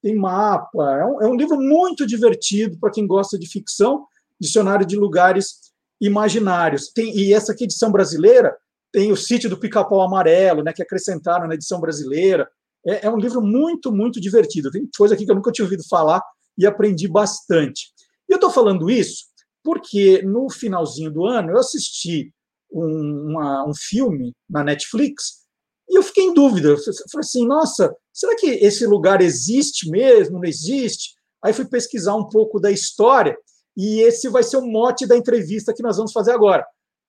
tem 0.02 0.16
mapa. 0.16 0.98
É 0.98 1.04
um, 1.04 1.22
é 1.22 1.26
um 1.26 1.36
livro 1.36 1.60
muito 1.60 2.06
divertido 2.06 2.78
para 2.80 2.90
quem 2.90 3.06
gosta 3.06 3.38
de 3.38 3.46
ficção, 3.46 4.06
dicionário 4.40 4.86
de 4.86 4.96
lugares 4.96 5.60
imaginários. 6.00 6.88
Tem, 6.88 7.14
e 7.14 7.34
essa 7.34 7.52
aqui, 7.52 7.64
edição 7.64 7.92
brasileira, 7.92 8.56
tem 8.90 9.12
o 9.12 9.16
sítio 9.16 9.50
do 9.50 9.60
Pica-Pau 9.60 10.00
Amarelo, 10.00 10.62
né, 10.62 10.72
que 10.72 10.82
acrescentaram 10.82 11.46
na 11.46 11.54
edição 11.54 11.78
brasileira. 11.78 12.48
É, 12.86 13.06
é, 13.06 13.10
um 13.10 13.18
livro 13.18 13.42
muito, 13.42 13.92
muito 13.92 14.18
divertido. 14.18 14.70
Tem 14.70 14.88
coisa 14.96 15.14
aqui 15.14 15.26
que 15.26 15.30
eu 15.30 15.36
nunca 15.36 15.52
tinha 15.52 15.66
ouvido 15.66 15.86
falar 15.86 16.22
e 16.56 16.66
aprendi 16.66 17.08
bastante. 17.08 17.92
E 18.26 18.32
eu 18.32 18.36
estou 18.36 18.50
falando 18.50 18.88
isso 18.88 19.35
porque 19.66 20.22
no 20.22 20.48
finalzinho 20.48 21.10
do 21.10 21.26
ano 21.26 21.50
eu 21.50 21.58
assisti 21.58 22.32
um, 22.70 23.30
uma, 23.30 23.68
um 23.68 23.74
filme 23.74 24.32
na 24.48 24.62
Netflix 24.62 25.44
e 25.88 25.98
eu 25.98 26.04
fiquei 26.04 26.22
em 26.22 26.32
dúvida. 26.32 26.68
Eu 26.68 26.78
falei 26.78 27.18
assim, 27.18 27.44
nossa, 27.44 27.92
será 28.12 28.36
que 28.36 28.46
esse 28.46 28.86
lugar 28.86 29.20
existe 29.20 29.90
mesmo? 29.90 30.38
Não 30.38 30.44
existe? 30.44 31.16
Aí 31.42 31.52
fui 31.52 31.64
pesquisar 31.64 32.14
um 32.14 32.28
pouco 32.28 32.60
da 32.60 32.70
história 32.70 33.36
e 33.76 34.02
esse 34.02 34.28
vai 34.28 34.44
ser 34.44 34.58
o 34.58 34.64
mote 34.64 35.04
da 35.04 35.16
entrevista 35.16 35.74
que 35.74 35.82
nós 35.82 35.96
vamos 35.96 36.12
fazer 36.12 36.30
agora. 36.30 36.64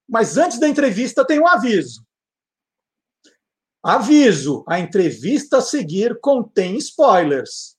Mas 0.10 0.36
antes 0.36 0.60
da 0.60 0.68
entrevista 0.68 1.24
tem 1.24 1.40
um 1.40 1.48
aviso. 1.48 2.04
Aviso: 3.84 4.64
a 4.68 4.80
entrevista 4.80 5.60
a 5.60 5.62
seguir 5.62 6.20
contém 6.20 6.76
spoilers. 6.78 7.78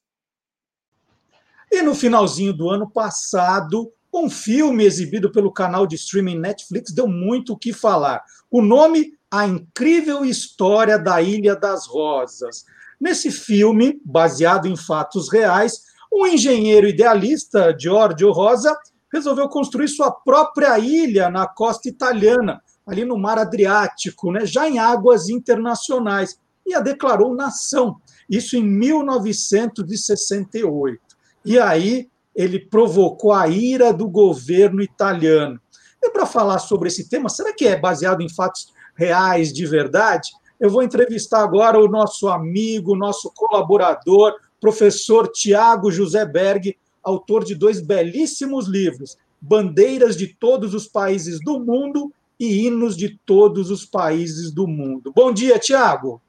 E 1.69 1.81
no 1.81 1.93
finalzinho 1.93 2.53
do 2.53 2.69
ano 2.69 2.89
passado, 2.89 3.93
um 4.13 4.29
filme 4.29 4.83
exibido 4.83 5.31
pelo 5.31 5.51
canal 5.51 5.85
de 5.85 5.95
streaming 5.95 6.39
Netflix 6.39 6.91
deu 6.91 7.07
muito 7.07 7.53
o 7.53 7.57
que 7.57 7.71
falar. 7.71 8.23
O 8.49 8.61
nome 8.61 9.13
A 9.29 9.47
Incrível 9.47 10.25
História 10.25 10.97
da 10.97 11.21
Ilha 11.21 11.55
das 11.55 11.87
Rosas. 11.87 12.65
Nesse 12.99 13.31
filme, 13.31 14.01
baseado 14.03 14.67
em 14.67 14.75
fatos 14.75 15.31
reais, 15.31 15.83
um 16.11 16.25
engenheiro 16.25 16.87
idealista, 16.87 17.75
Giorgio 17.79 18.31
Rosa, 18.31 18.75
resolveu 19.13 19.47
construir 19.47 19.87
sua 19.87 20.11
própria 20.11 20.79
ilha 20.79 21.29
na 21.29 21.47
costa 21.47 21.87
italiana, 21.87 22.59
ali 22.85 23.05
no 23.05 23.17
Mar 23.17 23.37
Adriático, 23.37 24.31
né, 24.31 24.45
já 24.45 24.67
em 24.67 24.79
águas 24.79 25.29
internacionais, 25.29 26.37
e 26.65 26.73
a 26.73 26.79
declarou 26.79 27.35
nação. 27.35 27.97
Isso 28.29 28.57
em 28.57 28.63
1968. 28.63 30.99
E 31.45 31.59
aí 31.59 32.09
ele 32.39 32.57
provocou 32.57 33.33
a 33.33 33.49
ira 33.49 33.91
do 33.91 34.07
governo 34.07 34.81
italiano. 34.81 35.59
E 36.01 36.09
para 36.09 36.25
falar 36.25 36.59
sobre 36.59 36.87
esse 36.87 37.09
tema, 37.09 37.27
será 37.27 37.53
que 37.53 37.67
é 37.67 37.77
baseado 37.77 38.21
em 38.21 38.29
fatos 38.29 38.71
reais 38.95 39.51
de 39.51 39.65
verdade? 39.65 40.29
Eu 40.57 40.69
vou 40.69 40.81
entrevistar 40.81 41.43
agora 41.43 41.77
o 41.77 41.89
nosso 41.89 42.29
amigo, 42.29 42.95
nosso 42.95 43.29
colaborador, 43.35 44.35
professor 44.61 45.27
Tiago 45.27 45.91
José 45.91 46.25
Berg, 46.25 46.77
autor 47.03 47.43
de 47.43 47.55
dois 47.55 47.81
belíssimos 47.81 48.69
livros, 48.69 49.17
Bandeiras 49.41 50.15
de 50.15 50.27
Todos 50.27 50.73
os 50.73 50.87
Países 50.87 51.41
do 51.43 51.59
Mundo 51.59 52.09
e 52.39 52.65
Hinos 52.65 52.95
de 52.95 53.19
Todos 53.25 53.69
os 53.69 53.85
Países 53.85 54.49
do 54.49 54.65
Mundo. 54.65 55.11
Bom 55.13 55.33
dia, 55.33 55.59
Tiago. 55.59 56.21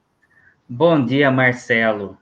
Bom 0.68 1.04
dia, 1.04 1.30
Marcelo. 1.30 2.18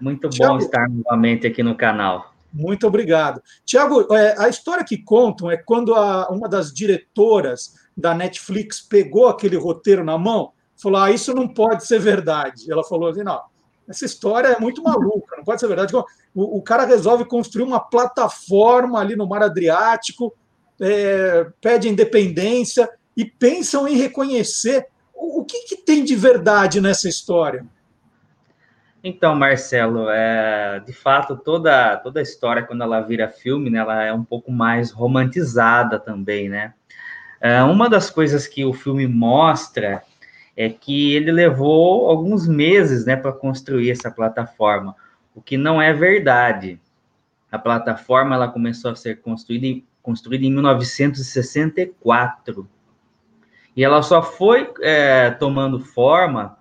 Muito 0.00 0.28
Thiago, 0.28 0.54
bom 0.54 0.58
estar 0.58 0.88
novamente 0.88 1.46
aqui 1.46 1.62
no 1.62 1.76
canal. 1.76 2.31
Muito 2.52 2.86
obrigado. 2.86 3.42
Tiago, 3.64 4.14
é, 4.14 4.36
a 4.38 4.48
história 4.48 4.84
que 4.84 4.98
contam 4.98 5.50
é 5.50 5.56
quando 5.56 5.94
a, 5.94 6.28
uma 6.28 6.48
das 6.48 6.72
diretoras 6.72 7.74
da 7.96 8.14
Netflix 8.14 8.80
pegou 8.80 9.28
aquele 9.28 9.56
roteiro 9.56 10.04
na 10.04 10.18
mão, 10.18 10.52
falou: 10.76 11.00
ah, 11.00 11.10
isso 11.10 11.34
não 11.34 11.48
pode 11.48 11.86
ser 11.86 11.98
verdade. 11.98 12.70
Ela 12.70 12.84
falou 12.84 13.08
assim: 13.08 13.22
não, 13.22 13.40
essa 13.88 14.04
história 14.04 14.48
é 14.48 14.60
muito 14.60 14.82
maluca, 14.82 15.36
não 15.36 15.44
pode 15.44 15.60
ser 15.60 15.68
verdade. 15.68 15.94
O, 15.96 16.04
o 16.34 16.62
cara 16.62 16.84
resolve 16.84 17.24
construir 17.24 17.64
uma 17.64 17.80
plataforma 17.80 19.00
ali 19.00 19.16
no 19.16 19.26
Mar 19.26 19.42
Adriático, 19.42 20.34
é, 20.80 21.46
pede 21.60 21.88
independência 21.88 22.88
e 23.16 23.24
pensam 23.24 23.88
em 23.88 23.96
reconhecer. 23.96 24.86
O, 25.14 25.40
o 25.40 25.44
que, 25.44 25.64
que 25.64 25.76
tem 25.76 26.04
de 26.04 26.14
verdade 26.14 26.80
nessa 26.80 27.08
história? 27.08 27.66
Então, 29.04 29.34
Marcelo, 29.34 30.08
é, 30.08 30.80
de 30.86 30.92
fato, 30.92 31.36
toda, 31.36 31.96
toda 31.96 32.20
a 32.20 32.22
história, 32.22 32.62
quando 32.62 32.82
ela 32.82 33.00
vira 33.00 33.28
filme, 33.28 33.68
né, 33.68 33.80
ela 33.80 34.04
é 34.04 34.12
um 34.12 34.22
pouco 34.22 34.52
mais 34.52 34.92
romantizada 34.92 35.98
também, 35.98 36.48
né? 36.48 36.72
É, 37.40 37.60
uma 37.64 37.90
das 37.90 38.08
coisas 38.08 38.46
que 38.46 38.64
o 38.64 38.72
filme 38.72 39.08
mostra 39.08 40.04
é 40.56 40.68
que 40.68 41.12
ele 41.14 41.32
levou 41.32 42.08
alguns 42.08 42.46
meses, 42.46 43.04
né, 43.04 43.16
para 43.16 43.32
construir 43.32 43.90
essa 43.90 44.08
plataforma, 44.10 44.94
o 45.34 45.42
que 45.42 45.56
não 45.56 45.82
é 45.82 45.92
verdade. 45.92 46.80
A 47.50 47.58
plataforma 47.58 48.36
ela 48.36 48.46
começou 48.48 48.92
a 48.92 48.96
ser 48.96 49.20
construída 49.20 49.82
construída 50.02 50.44
em 50.44 50.52
1964 50.52 52.68
e 53.76 53.84
ela 53.84 54.02
só 54.02 54.22
foi 54.22 54.72
é, 54.80 55.30
tomando 55.30 55.78
forma 55.78 56.58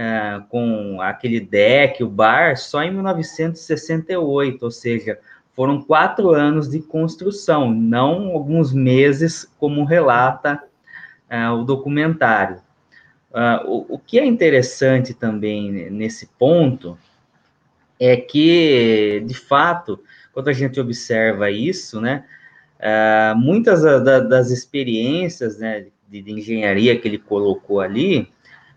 é, 0.00 0.40
com 0.48 1.02
aquele 1.02 1.40
deck, 1.40 2.04
o 2.04 2.08
bar, 2.08 2.56
só 2.56 2.84
em 2.84 2.92
1968, 2.92 4.62
ou 4.62 4.70
seja, 4.70 5.18
foram 5.56 5.82
quatro 5.82 6.30
anos 6.30 6.70
de 6.70 6.78
construção, 6.78 7.68
não 7.74 8.28
alguns 8.28 8.72
meses, 8.72 9.52
como 9.58 9.82
relata 9.82 10.62
é, 11.28 11.50
o 11.50 11.64
documentário. 11.64 12.60
Uh, 13.30 13.66
o, 13.66 13.94
o, 13.94 13.98
que 13.98 14.20
é 14.20 14.24
interessante 14.24 15.12
também 15.12 15.90
nesse 15.90 16.26
ponto 16.38 16.96
é 17.98 18.16
que, 18.16 19.22
de 19.26 19.34
fato, 19.34 20.00
quando 20.32 20.48
a 20.48 20.52
gente 20.52 20.80
observa 20.80 21.50
isso, 21.50 22.00
né, 22.00 22.24
uh, 22.78 23.36
muitas 23.36 23.82
da, 23.82 24.20
das 24.20 24.50
experiências 24.50 25.58
né, 25.58 25.86
de, 26.08 26.22
de, 26.22 26.32
engenharia 26.32 26.96
que 26.98 27.06
ele 27.06 27.18
colocou 27.18 27.80
ali 27.80 28.32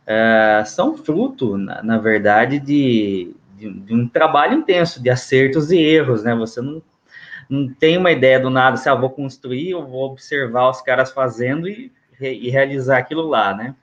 uh, 0.07 0.65
são 0.65 0.97
fruto, 0.97 1.57
na, 1.57 1.81
na 1.83 1.97
verdade, 1.97 2.59
de, 2.59 3.35
de, 3.57 3.71
de, 3.71 3.93
um 3.93 4.07
trabalho 4.07 4.57
intenso, 4.57 5.01
de 5.01 5.09
acertos 5.09 5.71
e 5.71 5.77
erros, 5.77 6.23
né? 6.23 6.35
Você 6.35 6.61
não, 6.61 6.81
não 7.49 7.67
tem 7.67 7.97
uma 7.97 8.11
ideia 8.11 8.39
do 8.39 8.49
nada, 8.49 8.77
se 8.77 8.87
assim, 8.87 8.97
ah, 8.97 8.99
vou 8.99 9.09
construir, 9.09 9.71
eu 9.71 9.85
vou 9.85 10.11
observar 10.11 10.69
os 10.69 10.81
caras 10.81 11.11
fazendo 11.11 11.67
e, 11.67 11.91
e 12.19 12.49
realizar 12.49 12.97
aquilo 12.97 13.27
lá, 13.27 13.53
né? 13.53 13.75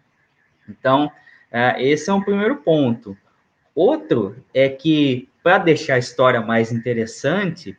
Então, 0.69 1.07
uh, 1.07 1.79
esse 1.79 2.11
é 2.11 2.13
um 2.13 2.23
primeiro 2.23 2.57
ponto. 2.57 3.17
Outro 3.75 4.37
é 4.53 4.69
que, 4.69 5.29
para 5.43 5.59
deixar 5.59 5.95
a 5.95 5.99
história 5.99 6.41
mais 6.41 6.73
interessante, 6.73 7.77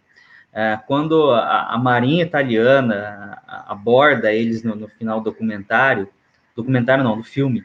uh, 0.53 0.81
quando 0.87 1.31
a, 1.31 1.73
a, 1.73 1.77
Marinha 1.77 2.23
Italiana 2.23 3.41
aborda 3.67 4.31
eles 4.31 4.63
no, 4.63 4.75
no, 4.75 4.87
final 4.87 5.19
do 5.19 5.25
documentário, 5.25 6.07
documentário 6.55 7.03
não, 7.03 7.17
do 7.17 7.23
filme, 7.23 7.63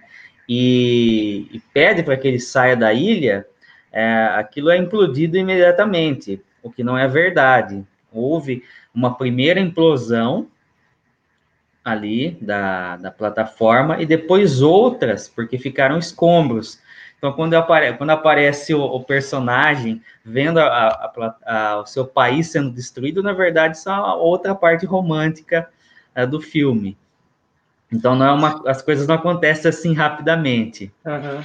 e, 0.49 1.49
e 1.53 1.61
pede 1.73 2.03
para 2.03 2.17
que 2.17 2.29
ele 2.29 2.41
saia 2.41 2.77
da 2.77 2.93
ilha, 2.93 3.47
uh, 3.93 4.39
aquilo 4.39 4.71
é 4.71 4.77
implodido 4.77 5.37
imediatamente, 5.37 6.43
o 6.63 6.71
que 6.71 6.85
não 6.85 6.97
é 6.97 7.09
verdade. 7.09 7.85
Houve 8.13 8.63
uma 8.95 9.17
primeira 9.17 9.61
implosão 9.61 10.49
ali 11.85 12.39
da, 12.41 12.97
da 12.97 13.11
plataforma 13.11 14.01
e 14.01 14.07
depois 14.07 14.63
outras, 14.63 15.29
porque 15.29 15.59
ficaram 15.59 15.99
escombros. 15.99 16.81
Então, 17.19 17.33
quando, 17.33 17.55
apare, 17.55 17.93
quando 17.97 18.11
aparece 18.11 18.75
o, 18.75 18.83
o 18.83 19.03
personagem 19.03 20.03
vendo 20.25 20.59
a, 20.59 20.67
a, 20.67 21.37
a, 21.45 21.81
o 21.81 21.87
seu 21.87 22.07
país 22.07 22.51
sendo 22.51 22.71
destruído, 22.71 23.23
na 23.23 23.33
verdade, 23.33 23.77
isso 23.77 23.91
é 23.91 24.15
outra 24.15 24.55
parte 24.55 24.87
romântica 24.87 25.69
é, 26.15 26.27
do 26.27 26.41
filme. 26.41 26.97
Então, 27.95 28.17
não 28.17 28.27
é 28.27 28.33
uma, 28.33 28.63
as 28.67 28.83
coisas 28.83 29.07
não 29.07 29.15
acontecem 29.15 29.69
assim 29.69 29.95
rapidamente. 29.95 30.93
Uhum. 31.07 31.45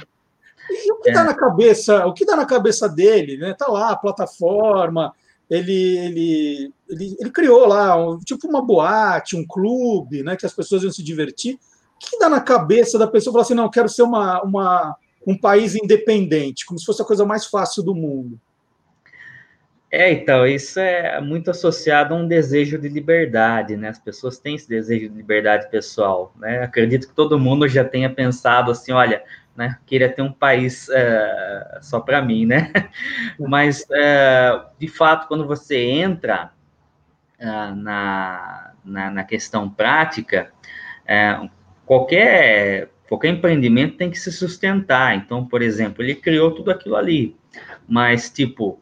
E 0.70 0.92
o 0.92 0.96
que 1.00 1.08
está 1.08 1.22
é. 1.22 1.24
na 1.24 1.34
cabeça? 1.34 2.06
O 2.06 2.12
que 2.12 2.24
dá 2.24 2.36
na 2.36 2.44
cabeça 2.44 2.88
dele? 2.88 3.36
Né? 3.36 3.54
Tá 3.54 3.66
lá 3.68 3.90
a 3.90 3.96
plataforma, 3.96 5.12
ele, 5.48 5.98
ele, 5.98 6.72
ele, 6.88 7.16
ele 7.18 7.30
criou 7.30 7.66
lá 7.66 7.96
um, 7.96 8.18
tipo 8.18 8.46
uma 8.48 8.62
boate, 8.62 9.36
um 9.36 9.44
clube, 9.44 10.22
né, 10.22 10.36
que 10.36 10.46
as 10.46 10.52
pessoas 10.52 10.84
iam 10.84 10.92
se 10.92 11.02
divertir. 11.02 11.54
O 11.54 11.98
que 11.98 12.18
dá 12.18 12.28
na 12.28 12.40
cabeça 12.40 12.96
da 12.96 13.06
pessoa 13.06 13.32
falar 13.32 13.42
assim, 13.42 13.54
não, 13.54 13.64
eu 13.64 13.70
quero 13.70 13.88
ser 13.88 14.02
uma, 14.02 14.40
uma, 14.42 14.96
um 15.26 15.36
país 15.36 15.74
independente, 15.74 16.64
como 16.64 16.78
se 16.78 16.86
fosse 16.86 17.02
a 17.02 17.04
coisa 17.04 17.24
mais 17.24 17.46
fácil 17.46 17.82
do 17.82 17.94
mundo? 17.94 18.40
É, 19.92 20.12
então, 20.12 20.46
isso 20.46 20.78
é 20.78 21.20
muito 21.20 21.50
associado 21.50 22.14
a 22.14 22.16
um 22.16 22.28
desejo 22.28 22.78
de 22.78 22.88
liberdade, 22.88 23.76
né? 23.76 23.88
As 23.88 23.98
pessoas 23.98 24.38
têm 24.38 24.54
esse 24.54 24.68
desejo 24.68 25.08
de 25.08 25.16
liberdade 25.16 25.68
pessoal, 25.68 26.32
né? 26.38 26.62
Acredito 26.62 27.08
que 27.08 27.14
todo 27.14 27.40
mundo 27.40 27.66
já 27.66 27.84
tenha 27.84 28.08
pensado 28.08 28.70
assim, 28.70 28.92
olha, 28.92 29.24
né? 29.56 29.78
Queria 29.86 30.08
ter 30.08 30.22
um 30.22 30.32
país 30.32 30.88
é, 30.90 31.78
só 31.82 31.98
para 31.98 32.22
mim, 32.22 32.46
né? 32.46 32.72
Mas, 33.38 33.84
é, 33.90 34.62
de 34.78 34.86
fato, 34.86 35.26
quando 35.26 35.44
você 35.44 35.76
entra 35.76 36.52
é, 37.36 37.46
na, 37.46 38.72
na, 38.84 39.10
na, 39.10 39.24
questão 39.24 39.68
prática, 39.68 40.52
é, 41.04 41.48
qualquer, 41.84 42.90
qualquer 43.08 43.30
empreendimento 43.30 43.96
tem 43.96 44.08
que 44.08 44.20
se 44.20 44.30
sustentar. 44.30 45.16
Então, 45.16 45.44
por 45.44 45.62
exemplo, 45.62 46.00
ele 46.00 46.14
criou 46.14 46.52
tudo 46.54 46.70
aquilo 46.70 46.94
ali, 46.94 47.36
mas, 47.88 48.30
tipo, 48.30 48.80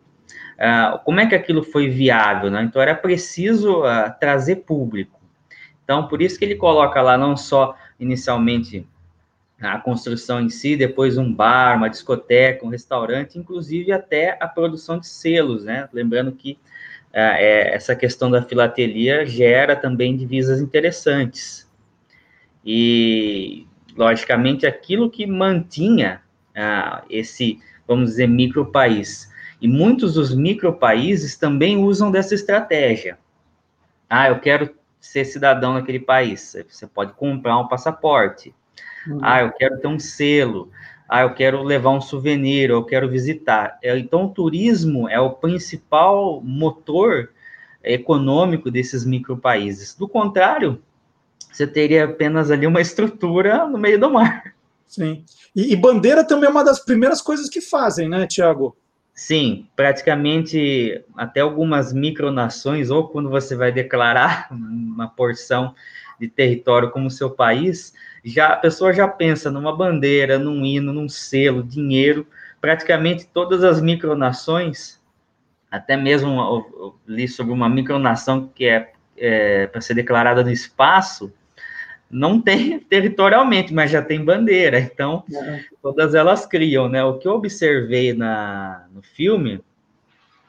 uh, 0.58 0.98
como 1.04 1.20
é 1.20 1.26
que 1.26 1.34
aquilo 1.34 1.62
foi 1.62 1.88
viável? 1.88 2.50
Né? 2.50 2.62
Então, 2.62 2.82
era 2.82 2.94
preciso 2.94 3.82
uh, 3.82 4.12
trazer 4.20 4.56
público. 4.56 5.18
Então, 5.84 6.06
por 6.06 6.20
isso 6.20 6.38
que 6.38 6.44
ele 6.44 6.56
coloca 6.56 7.00
lá 7.00 7.16
não 7.16 7.36
só 7.36 7.74
inicialmente 7.98 8.86
a 9.60 9.78
construção 9.78 10.40
em 10.40 10.48
si, 10.48 10.76
depois 10.76 11.18
um 11.18 11.32
bar, 11.32 11.76
uma 11.76 11.88
discoteca, 11.88 12.64
um 12.64 12.68
restaurante, 12.68 13.38
inclusive 13.38 13.90
até 13.90 14.36
a 14.38 14.46
produção 14.46 14.98
de 15.00 15.08
selos, 15.08 15.64
né? 15.64 15.88
Lembrando 15.92 16.30
que 16.32 16.52
uh, 16.52 16.58
é, 17.12 17.74
essa 17.74 17.96
questão 17.96 18.30
da 18.30 18.42
filatelia 18.42 19.26
gera 19.26 19.74
também 19.74 20.16
divisas 20.16 20.60
interessantes. 20.60 21.68
E, 22.64 23.66
logicamente, 23.96 24.66
aquilo 24.66 25.10
que 25.10 25.26
mantinha 25.26 26.20
uh, 26.50 27.04
esse, 27.08 27.58
vamos 27.86 28.10
dizer, 28.10 28.28
micro 28.28 28.66
país. 28.66 29.27
E 29.60 29.66
muitos 29.66 30.14
dos 30.14 30.34
micro 30.34 30.72
países 30.72 31.36
também 31.36 31.76
usam 31.76 32.10
dessa 32.10 32.34
estratégia. 32.34 33.18
Ah, 34.08 34.28
eu 34.28 34.38
quero 34.38 34.70
ser 35.00 35.24
cidadão 35.24 35.74
daquele 35.74 36.00
país. 36.00 36.56
Você 36.68 36.86
pode 36.86 37.12
comprar 37.12 37.58
um 37.58 37.68
passaporte. 37.68 38.54
Uhum. 39.06 39.18
Ah, 39.22 39.42
eu 39.42 39.52
quero 39.52 39.78
ter 39.78 39.88
um 39.88 39.98
selo. 39.98 40.70
Ah, 41.08 41.22
eu 41.22 41.34
quero 41.34 41.62
levar 41.62 41.90
um 41.90 42.00
souvenir, 42.00 42.70
eu 42.70 42.84
quero 42.84 43.08
visitar. 43.08 43.78
É, 43.82 43.96
então, 43.98 44.26
o 44.26 44.30
turismo 44.30 45.08
é 45.08 45.18
o 45.18 45.30
principal 45.30 46.40
motor 46.42 47.30
econômico 47.82 48.70
desses 48.70 49.04
micro 49.04 49.36
países. 49.36 49.94
Do 49.94 50.06
contrário, 50.06 50.82
você 51.50 51.66
teria 51.66 52.04
apenas 52.04 52.50
ali 52.50 52.66
uma 52.66 52.80
estrutura 52.80 53.66
no 53.66 53.78
meio 53.78 53.98
do 53.98 54.10
mar. 54.10 54.54
Sim. 54.86 55.24
E, 55.56 55.72
e 55.72 55.76
bandeira 55.76 56.24
também 56.24 56.46
é 56.46 56.50
uma 56.50 56.64
das 56.64 56.78
primeiras 56.78 57.22
coisas 57.22 57.48
que 57.48 57.60
fazem, 57.60 58.08
né, 58.08 58.26
Tiago? 58.26 58.76
Sim, 59.18 59.66
praticamente 59.74 61.04
até 61.16 61.40
algumas 61.40 61.92
micronações, 61.92 62.88
ou 62.88 63.08
quando 63.08 63.28
você 63.28 63.56
vai 63.56 63.72
declarar 63.72 64.46
uma 64.54 65.08
porção 65.08 65.74
de 66.20 66.28
território 66.28 66.92
como 66.92 67.10
seu 67.10 67.28
país, 67.28 67.92
já 68.24 68.50
a 68.50 68.56
pessoa 68.56 68.92
já 68.92 69.08
pensa 69.08 69.50
numa 69.50 69.76
bandeira, 69.76 70.38
num 70.38 70.64
hino, 70.64 70.92
num 70.92 71.08
selo, 71.08 71.64
dinheiro. 71.64 72.28
Praticamente 72.60 73.26
todas 73.26 73.64
as 73.64 73.82
micronações, 73.82 75.00
até 75.68 75.96
mesmo 75.96 76.40
eu, 76.40 76.80
eu 76.80 76.94
li 77.08 77.26
sobre 77.26 77.52
uma 77.52 77.68
micronação 77.68 78.46
que 78.54 78.66
é, 78.66 78.92
é 79.16 79.66
para 79.66 79.80
ser 79.80 79.94
declarada 79.94 80.44
no 80.44 80.50
espaço, 80.52 81.34
não 82.10 82.40
tem 82.40 82.78
territorialmente, 82.88 83.72
mas 83.72 83.90
já 83.90 84.02
tem 84.02 84.24
bandeira, 84.24 84.78
então 84.78 85.24
é. 85.32 85.64
todas 85.82 86.14
elas 86.14 86.46
criam, 86.46 86.88
né? 86.88 87.04
O 87.04 87.18
que 87.18 87.28
eu 87.28 87.32
observei 87.32 88.12
na, 88.12 88.86
no 88.92 89.02
filme, 89.02 89.60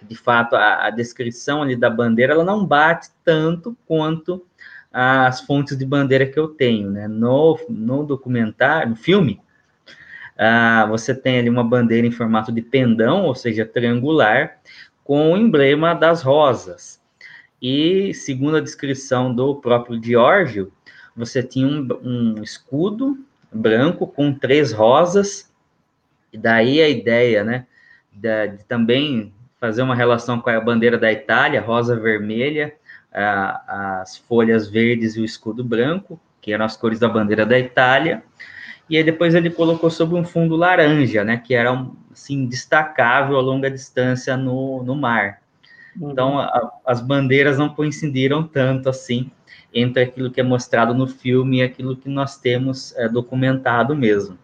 de 0.02 0.16
fato, 0.16 0.56
a, 0.56 0.88
a, 0.88 0.90
descrição 0.90 1.62
ali 1.62 1.76
da 1.76 1.90
bandeira, 1.90 2.34
ela 2.34 2.46
não 2.46 2.66
bate 2.66 3.10
tanto 3.24 3.76
quanto 3.86 4.46
as 4.92 5.42
fontes 5.42 5.78
de 5.78 5.86
bandeira 5.86 6.26
que 6.26 6.40
eu 6.40 6.48
tenho, 6.48 6.90
né? 6.90 7.08
No, 7.08 7.60
no 7.70 8.04
documentário, 8.04 8.90
no 8.90 8.96
filme, 8.96 9.40
uh, 10.36 10.88
você 10.88 11.14
tem 11.14 11.40
ali 11.40 11.50
uma 11.50 11.64
bandeira 11.64 12.08
em 12.08 12.12
formato 12.12 12.52
de 12.52 12.62
pendão, 12.62 13.26
ou 13.26 13.36
seja, 13.36 13.66
triangular, 13.66 14.58
com 15.04 15.34
o 15.34 15.38
emblema 15.38 15.94
das 15.94 16.22
rosas. 16.22 17.00
E, 17.62 18.14
segundo 18.14 18.58
a 18.58 18.62
descrição 18.62 19.34
do 19.34 19.56
próprio 19.56 20.02
Giorgio, 20.02 20.72
você 21.20 21.44
tinha 21.44 21.68
um, 21.68 21.88
um 22.02 22.42
escudo 22.42 23.20
branco 23.52 24.08
com 24.08 24.34
três 24.34 24.72
rosas, 24.72 25.52
e 26.32 26.38
daí 26.38 26.82
a 26.82 26.88
ideia, 26.88 27.44
né, 27.44 27.66
de, 28.14 28.48
de, 28.48 28.64
também 28.66 29.34
fazer 29.60 29.82
uma 29.82 29.96
relação 29.96 30.40
com 30.40 30.50
a 30.50 30.62
bandeira 30.62 30.98
da 30.98 31.12
Itália, 31.12 31.62
rosa 31.62 32.00
vermelha, 32.00 32.74
a, 33.14 34.00
as 34.02 34.18
folhas 34.18 34.70
verdes 34.70 35.18
e 35.18 35.22
o 35.22 35.26
escudo 35.26 35.62
branco, 35.62 36.20
que 36.40 36.54
eram 36.54 36.64
as 36.64 36.78
cores 36.78 37.00
da 37.00 37.10
bandeira 37.10 37.46
da 37.46 37.60
Itália, 37.60 38.24
e 38.90 38.96
aí 38.96 39.04
depois 39.04 39.36
ele 39.36 39.50
colocou 39.50 39.90
sobre 39.90 40.18
um 40.18 40.24
fundo 40.24 40.56
laranja, 40.56 41.24
né, 41.26 41.38
que 41.38 41.54
era 41.54 41.86
assim 42.14 42.46
destacável 42.46 43.38
a 43.38 43.42
longa 43.42 43.70
distância 43.70 44.38
no, 44.38 44.84
no 44.84 44.96
mar. 44.96 45.42
Uhum. 46.00 46.12
Então 46.12 46.40
a, 46.40 46.72
as 46.86 47.02
bandeiras 47.02 47.58
não 47.58 47.68
coincidiram 47.68 48.42
tanto 48.44 48.88
assim 48.88 49.30
entre 49.74 50.04
aquilo 50.04 50.32
que 50.32 50.42
é 50.42 50.44
mostrado 50.44 50.94
no 50.94 51.08
filme 51.08 51.58
e 51.58 51.62
aquilo 51.62 51.96
que 51.96 52.10
nós 52.10 52.38
temos 52.38 52.96
é, 52.96 53.08
documentado 53.08 53.96
mesmo. 53.96 54.38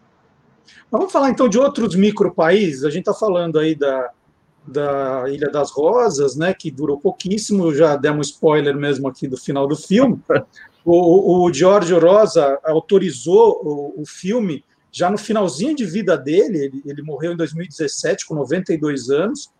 Vamos 0.90 1.12
falar 1.12 1.30
então 1.30 1.48
de 1.48 1.58
outros 1.58 1.94
micropaíses. 1.94 2.84
A 2.84 2.90
gente 2.90 3.08
está 3.08 3.14
falando 3.14 3.58
aí 3.58 3.74
da, 3.74 4.10
da 4.66 5.24
Ilha 5.28 5.50
das 5.50 5.70
Rosas, 5.70 6.36
né, 6.36 6.54
que 6.54 6.70
durou 6.70 6.98
pouquíssimo, 6.98 7.74
já 7.74 7.96
demos 7.96 8.28
spoiler 8.28 8.76
mesmo 8.76 9.08
aqui 9.08 9.28
do 9.28 9.36
final 9.36 9.66
do 9.66 9.76
filme. 9.76 10.20
O, 10.88 11.44
o 11.44 11.52
Giorgio 11.52 11.98
Rosa 11.98 12.60
autorizou 12.62 13.60
o, 13.60 14.02
o, 14.02 14.06
filme 14.06 14.64
já 14.92 15.10
no 15.10 15.18
finalzinho 15.18 15.74
de 15.74 15.84
vida 15.84 16.16
dele, 16.16 16.66
ele, 16.66 16.82
ele, 16.86 17.02
morreu 17.02 17.32
em 17.32 17.36
2017 17.36 18.24
com 18.24 18.36
92 18.36 19.10
anos, 19.10 19.50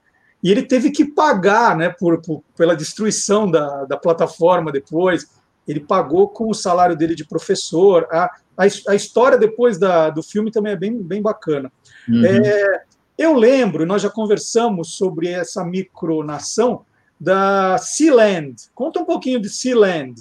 e 0.40 0.52
ele 0.52 0.62
teve 0.62 0.92
que 0.92 1.04
pagar 1.04 1.76
né, 1.76 1.88
por, 1.88 2.22
por 2.22 2.44
pela 2.56 2.76
destruição 2.76 3.50
da, 3.50 3.84
da 3.86 3.96
plataforma 3.96 4.70
depois, 4.70 5.28
ele 5.66 5.80
pagou 5.80 6.28
com 6.28 6.48
o 6.48 6.54
salário 6.54 6.96
dele 6.96 7.14
de 7.14 7.24
professor. 7.24 8.06
A, 8.10 8.30
a, 8.56 8.64
a 8.88 8.94
história 8.94 9.36
depois 9.36 9.78
da, 9.78 10.10
do 10.10 10.22
filme 10.22 10.50
também 10.50 10.72
é 10.72 10.76
bem, 10.76 10.96
bem 11.02 11.20
bacana. 11.20 11.72
Uhum. 12.08 12.24
É, 12.24 12.82
eu 13.18 13.34
lembro, 13.34 13.86
nós 13.86 14.02
já 14.02 14.10
conversamos 14.10 14.94
sobre 14.96 15.28
essa 15.28 15.64
micronação 15.64 16.84
da 17.18 17.78
Sealand. 17.78 18.54
Conta 18.74 19.00
um 19.00 19.04
pouquinho 19.04 19.40
de 19.40 19.48
Sealand. 19.48 20.14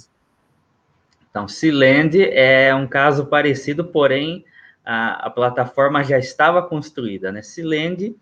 Então, 1.30 1.46
Sealand 1.46 2.18
é 2.18 2.74
um 2.74 2.86
caso 2.86 3.26
parecido, 3.26 3.84
porém 3.84 4.44
a, 4.84 5.26
a 5.26 5.30
plataforma 5.30 6.02
já 6.02 6.18
estava 6.18 6.62
construída. 6.62 7.30
Né? 7.30 7.42
Sealand, 7.42 8.16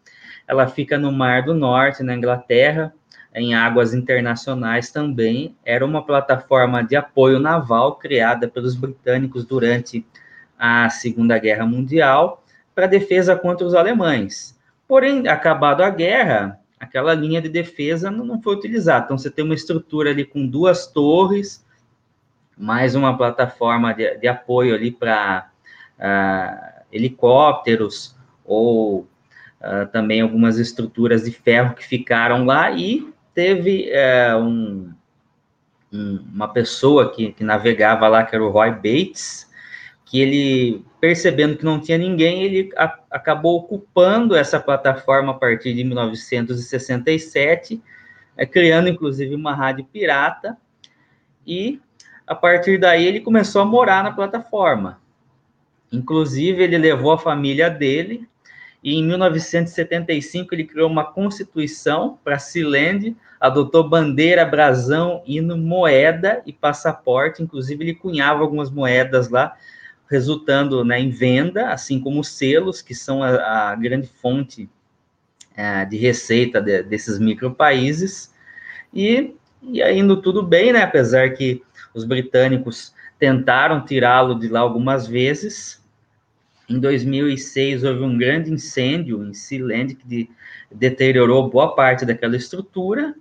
ela 0.49 0.67
fica 0.67 0.99
no 0.99 1.13
Mar 1.13 1.45
do 1.45 1.55
Norte, 1.55 2.03
na 2.03 2.15
Inglaterra, 2.15 2.93
em 3.35 3.55
águas 3.55 3.93
internacionais 3.93 4.91
também, 4.91 5.57
era 5.65 5.85
uma 5.85 6.05
plataforma 6.05 6.83
de 6.85 6.95
apoio 6.95 7.41
naval 7.41 7.97
criada 7.97 8.47
pelos 8.47 8.77
britânicos 8.77 9.45
durante 9.45 10.07
a 10.57 10.89
Segunda 10.89 11.37
Guerra 11.39 11.67
Mundial 11.67 12.45
para 12.75 12.87
defesa 12.87 13.35
contra 13.35 13.67
os 13.67 13.75
alemães. 13.75 14.57
Porém, 14.87 15.27
acabado 15.27 15.83
a 15.83 15.91
guerra, 15.91 16.61
aquela 16.79 17.13
linha 17.13 17.43
de 17.43 17.49
defesa 17.49 18.11
não 18.11 18.41
foi 18.41 18.55
utilizada. 18.55 19.05
Então, 19.07 19.19
você 19.19 19.31
tem 19.31 19.45
uma 19.45 19.55
estrutura 19.55 20.11
ali 20.11 20.25
com 20.25 20.47
duas 20.47 20.87
torres, 20.87 21.65
mais 22.57 22.95
uma 22.95 23.17
plataforma 23.17 23.93
de, 23.93 24.17
de 24.17 24.29
apoio 24.29 24.75
ali 24.75 24.93
para 24.93 25.51
uh, 25.99 26.85
helicópteros 26.93 28.15
ou 28.45 29.01
uh, 29.01 29.87
também 29.91 30.21
algumas 30.21 30.59
estruturas 30.59 31.25
de 31.25 31.33
ferro 31.33 31.75
que 31.75 31.85
ficaram 31.85 32.45
lá 32.45 32.71
e 32.71 33.13
teve 33.35 33.91
é, 33.91 34.35
um, 34.37 34.93
um, 35.93 36.25
uma 36.33 36.49
pessoa 36.49 37.13
que, 37.13 37.33
que 37.33 37.45
navegava 37.45 38.09
lá, 38.09 38.25
que 38.25 38.35
era 38.35 38.45
o 38.45 38.51
Roy 38.51 38.71
Bates, 38.71 39.51
que 40.05 40.21
ele, 40.21 40.85
percebendo 41.01 41.57
que 41.57 41.65
não 41.65 41.81
tinha 41.81 41.99
ninguém, 41.99 42.45
ele 42.45 42.71
a, 42.77 42.99
acabou 43.11 43.59
ocupando 43.59 44.37
essa 44.37 44.61
plataforma 44.61 45.33
a 45.33 45.35
partir 45.35 45.75
de 45.75 45.83
1967, 45.83 47.83
é, 48.37 48.47
criando 48.47 48.89
inclusive 48.89 49.35
uma 49.35 49.55
rádio 49.55 49.85
pirata, 49.85 50.57
e 51.47 51.81
a 52.27 52.35
partir 52.35 52.79
daí 52.79 53.05
ele 53.05 53.21
começou 53.21 53.63
a 53.63 53.67
morar 53.67 54.03
na 54.03 54.13
plataforma. 54.13 55.01
Inclusive, 55.93 56.63
ele 56.63 56.79
levou 56.79 57.13
a 57.13 57.19
família 57.19 57.71
dele, 57.71 58.27
e 58.85 58.97
em 58.97 59.03
1975 59.03 60.55
ele 60.55 60.65
criou 60.65 60.91
uma 60.91 61.05
constituição 61.05 62.19
para 62.23 62.39
Sealand, 62.39 63.17
adotou 63.41 63.89
bandeira, 63.89 64.45
brasão, 64.45 65.23
hino, 65.27 65.57
moeda 65.57 66.43
e 66.45 66.53
passaporte, 66.53 67.43
inclusive 67.43 67.83
ele 67.83 67.95
cunhava 67.95 68.43
algumas 68.43 68.71
moedas 68.71 69.31
lá, 69.31 69.57
resultando 70.11 70.85
né, 70.85 71.01
em 71.01 71.09
venda, 71.09 71.71
assim 71.71 71.99
como 71.99 72.23
selos, 72.23 72.83
que 72.83 72.95
são 72.95 73.23
a, 73.23 73.71
a 73.71 73.75
grande 73.75 74.07
fonte 74.07 74.69
é, 75.57 75.87
de 75.87 75.97
receita 75.97 76.61
de, 76.61 76.83
desses 76.83 77.19
micropaíses, 77.19 78.35
e, 78.93 79.35
e 79.63 79.83
indo 79.93 80.21
tudo 80.21 80.43
bem, 80.43 80.75
né, 80.75 80.83
apesar 80.83 81.31
que 81.31 81.63
os 81.95 82.05
britânicos 82.05 82.95
tentaram 83.19 83.83
tirá-lo 83.83 84.39
de 84.39 84.49
lá 84.49 84.61
algumas 84.61 85.07
vezes, 85.07 85.83
Em 86.69 86.79
2006 86.79 87.85
houve 87.85 88.03
um 88.03 88.17
grande 88.17 88.53
incêndio 88.53 89.25
em 89.25 89.35
Sealand 89.35 89.95
que 89.95 90.07
de, 90.07 90.31
deteriorou 90.71 91.51
boa 91.51 91.75
parte 91.75 92.07
daquela 92.07 92.37
estrutura, 92.37 93.15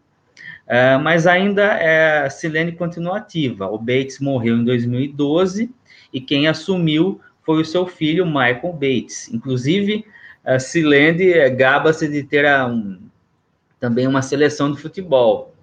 uh, 0.67 1.01
mas 1.01 1.27
ainda 1.27 1.63
é, 1.79 2.29
Sealand 2.29 2.71
continua 2.73 3.17
ativa. 3.17 3.67
O 3.67 3.77
Bates 3.77 4.19
morreu 4.19 4.55
em 4.55 4.63
2012 4.63 5.69
e 6.13 6.21
quem 6.21 6.47
assumiu 6.47 7.19
foi 7.43 7.61
o 7.61 7.65
seu 7.65 7.85
filho 7.85 8.25
Michael 8.25 8.73
Bates. 8.73 9.31
Inclusive, 9.33 10.05
a 10.45 10.59
Sealand 10.59 11.17
gaba-se 11.57 12.07
de 12.07 12.23
ter 12.23 12.45
um, 12.65 12.99
também 13.79 14.07
uma 14.07 14.21
seleção 14.21 14.71
de 14.71 14.81
futebol 14.81 15.53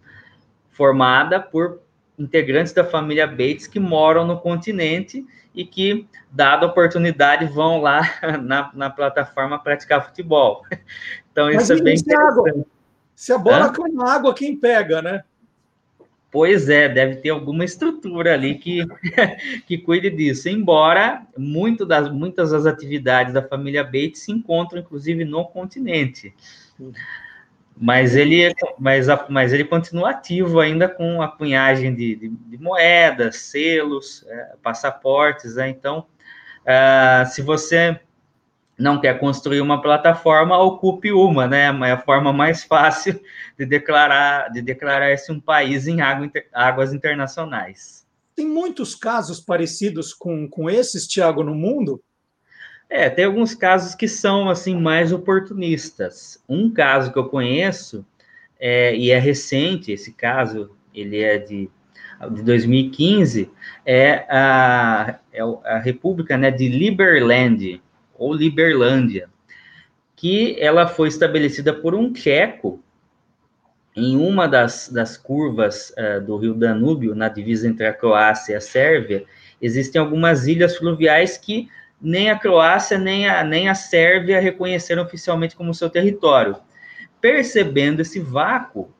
formada 0.70 1.40
por 1.40 1.80
integrantes 2.18 2.72
da 2.74 2.84
família 2.84 3.26
Bates 3.26 3.66
que 3.66 3.80
moram 3.80 4.26
no 4.26 4.38
continente 4.38 5.24
e 5.54 5.64
que, 5.64 6.06
dada 6.30 6.66
a 6.66 6.68
oportunidade, 6.68 7.46
vão 7.46 7.80
lá 7.80 8.02
na, 8.42 8.70
na 8.74 8.90
plataforma 8.90 9.58
praticar 9.58 10.06
futebol. 10.06 10.62
Então, 11.32 11.46
Mas 11.46 11.62
isso 11.62 11.74
é 11.74 11.80
bem 11.80 11.96
se 11.96 12.12
a 12.12 12.20
água-. 12.20 12.66
Se 13.14 13.32
a 13.32 13.38
bola 13.38 13.66
Hã? 13.66 13.72
cai 13.72 13.88
na 13.92 14.14
água, 14.14 14.34
quem 14.34 14.56
pega, 14.56 15.00
né? 15.00 15.22
Pois 16.30 16.68
é, 16.68 16.88
deve 16.88 17.16
ter 17.16 17.30
alguma 17.30 17.64
estrutura 17.64 18.34
ali 18.34 18.56
que, 18.56 18.84
que 19.66 19.78
cuide 19.78 20.10
disso. 20.10 20.48
Embora 20.48 21.26
muito 21.36 21.86
das, 21.86 22.10
muitas 22.10 22.50
das 22.50 22.66
atividades 22.66 23.32
da 23.32 23.42
família 23.42 23.84
Bates 23.84 24.24
se 24.24 24.32
encontram, 24.32 24.80
inclusive, 24.80 25.24
no 25.24 25.44
continente. 25.44 26.34
Mas 27.76 28.14
ele, 28.14 28.54
mas, 28.78 29.08
a- 29.08 29.26
mas 29.28 29.52
ele 29.52 29.64
continua 29.64 30.10
ativo 30.10 30.60
ainda 30.60 30.88
com 30.88 31.22
a 31.22 31.28
cunhagem 31.28 31.94
de, 31.94 32.14
de- 32.16 32.28
de 32.28 32.58
moedas, 32.58 33.36
selos, 33.36 34.24
é, 34.28 34.54
passaportes. 34.62 35.54
né? 35.54 35.68
Então, 35.70 36.06
ah, 36.66 37.24
se 37.26 37.40
você 37.42 37.98
não 38.78 39.00
quer 39.00 39.18
construir 39.18 39.60
uma 39.60 39.80
plataforma, 39.82 40.58
ocupe 40.58 41.12
uma, 41.12 41.46
né? 41.46 41.66
É 41.66 41.92
a 41.92 41.98
forma 41.98 42.32
mais 42.32 42.64
fácil 42.64 43.20
de 43.58 43.66
declarar 43.66 44.50
de 44.50 44.62
declarar-se 44.62 45.30
um 45.32 45.40
país 45.40 45.86
em 45.86 46.00
água 46.00 46.30
águas 46.52 46.92
internacionais. 46.92 48.06
Tem 48.34 48.46
muitos 48.46 48.94
casos 48.94 49.38
parecidos 49.40 50.14
com, 50.14 50.48
com 50.48 50.68
esses, 50.70 51.06
Tiago, 51.06 51.42
no 51.42 51.54
mundo. 51.54 52.02
É, 52.90 53.08
tem 53.08 53.24
alguns 53.24 53.54
casos 53.54 53.94
que 53.94 54.08
são 54.08 54.50
assim 54.50 54.74
mais 54.74 55.12
oportunistas. 55.12 56.42
Um 56.48 56.68
caso 56.68 57.12
que 57.12 57.18
eu 57.20 57.28
conheço 57.28 58.04
é, 58.58 58.96
e 58.96 59.12
é 59.12 59.18
recente, 59.18 59.92
esse 59.92 60.12
caso 60.12 60.72
ele 60.92 61.20
é 61.20 61.38
de, 61.38 61.70
de 62.32 62.42
2015, 62.42 63.48
é 63.86 64.26
a, 64.28 65.20
é 65.32 65.40
a 65.40 65.78
República 65.78 66.36
né, 66.36 66.50
de 66.50 66.68
Liberland 66.68 67.80
ou 68.18 68.34
Liberlândia, 68.34 69.30
que 70.16 70.56
ela 70.60 70.88
foi 70.88 71.08
estabelecida 71.08 71.72
por 71.72 71.94
um 71.94 72.12
tcheco 72.12 72.82
em 73.96 74.16
uma 74.16 74.46
das, 74.48 74.88
das 74.88 75.16
curvas 75.16 75.92
eh, 75.96 76.20
do 76.20 76.36
rio 76.36 76.54
Danúbio, 76.54 77.14
na 77.14 77.28
divisa 77.28 77.66
entre 77.66 77.86
a 77.86 77.92
Croácia 77.92 78.52
e 78.52 78.56
a 78.56 78.60
Sérvia, 78.60 79.24
existem 79.60 80.00
algumas 80.00 80.46
ilhas 80.46 80.76
fluviais 80.76 81.36
que 81.36 81.68
nem 82.00 82.30
a 82.30 82.38
Croácia 82.38 82.98
nem 82.98 83.28
a, 83.28 83.44
nem 83.44 83.68
a 83.68 83.74
Sérvia 83.74 84.40
reconheceram 84.40 85.02
oficialmente 85.02 85.54
como 85.54 85.74
seu 85.74 85.90
território. 85.90 86.56
Percebendo 87.20 88.00
esse 88.00 88.18
vácuo, 88.18 88.90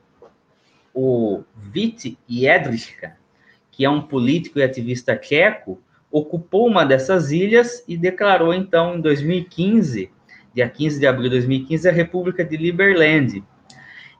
o 0.93 1.43
Vít 1.55 2.17
Jedlička, 2.27 3.17
que 3.71 3.85
é 3.85 3.89
um 3.89 4.01
político 4.01 4.59
e 4.59 4.63
ativista 4.63 5.15
tcheco, 5.15 5.81
ocupou 6.11 6.67
uma 6.67 6.85
dessas 6.85 7.31
ilhas 7.31 7.83
e 7.87 7.97
declarou, 7.97 8.53
então, 8.53 8.97
em 8.97 9.01
2015, 9.01 10.11
dia 10.53 10.69
15 10.69 10.99
de 10.99 11.07
abril 11.07 11.23
de 11.23 11.29
2015, 11.29 11.87
a 11.87 11.91
República 11.91 12.43
de 12.43 12.57
Liberland. 12.57 13.43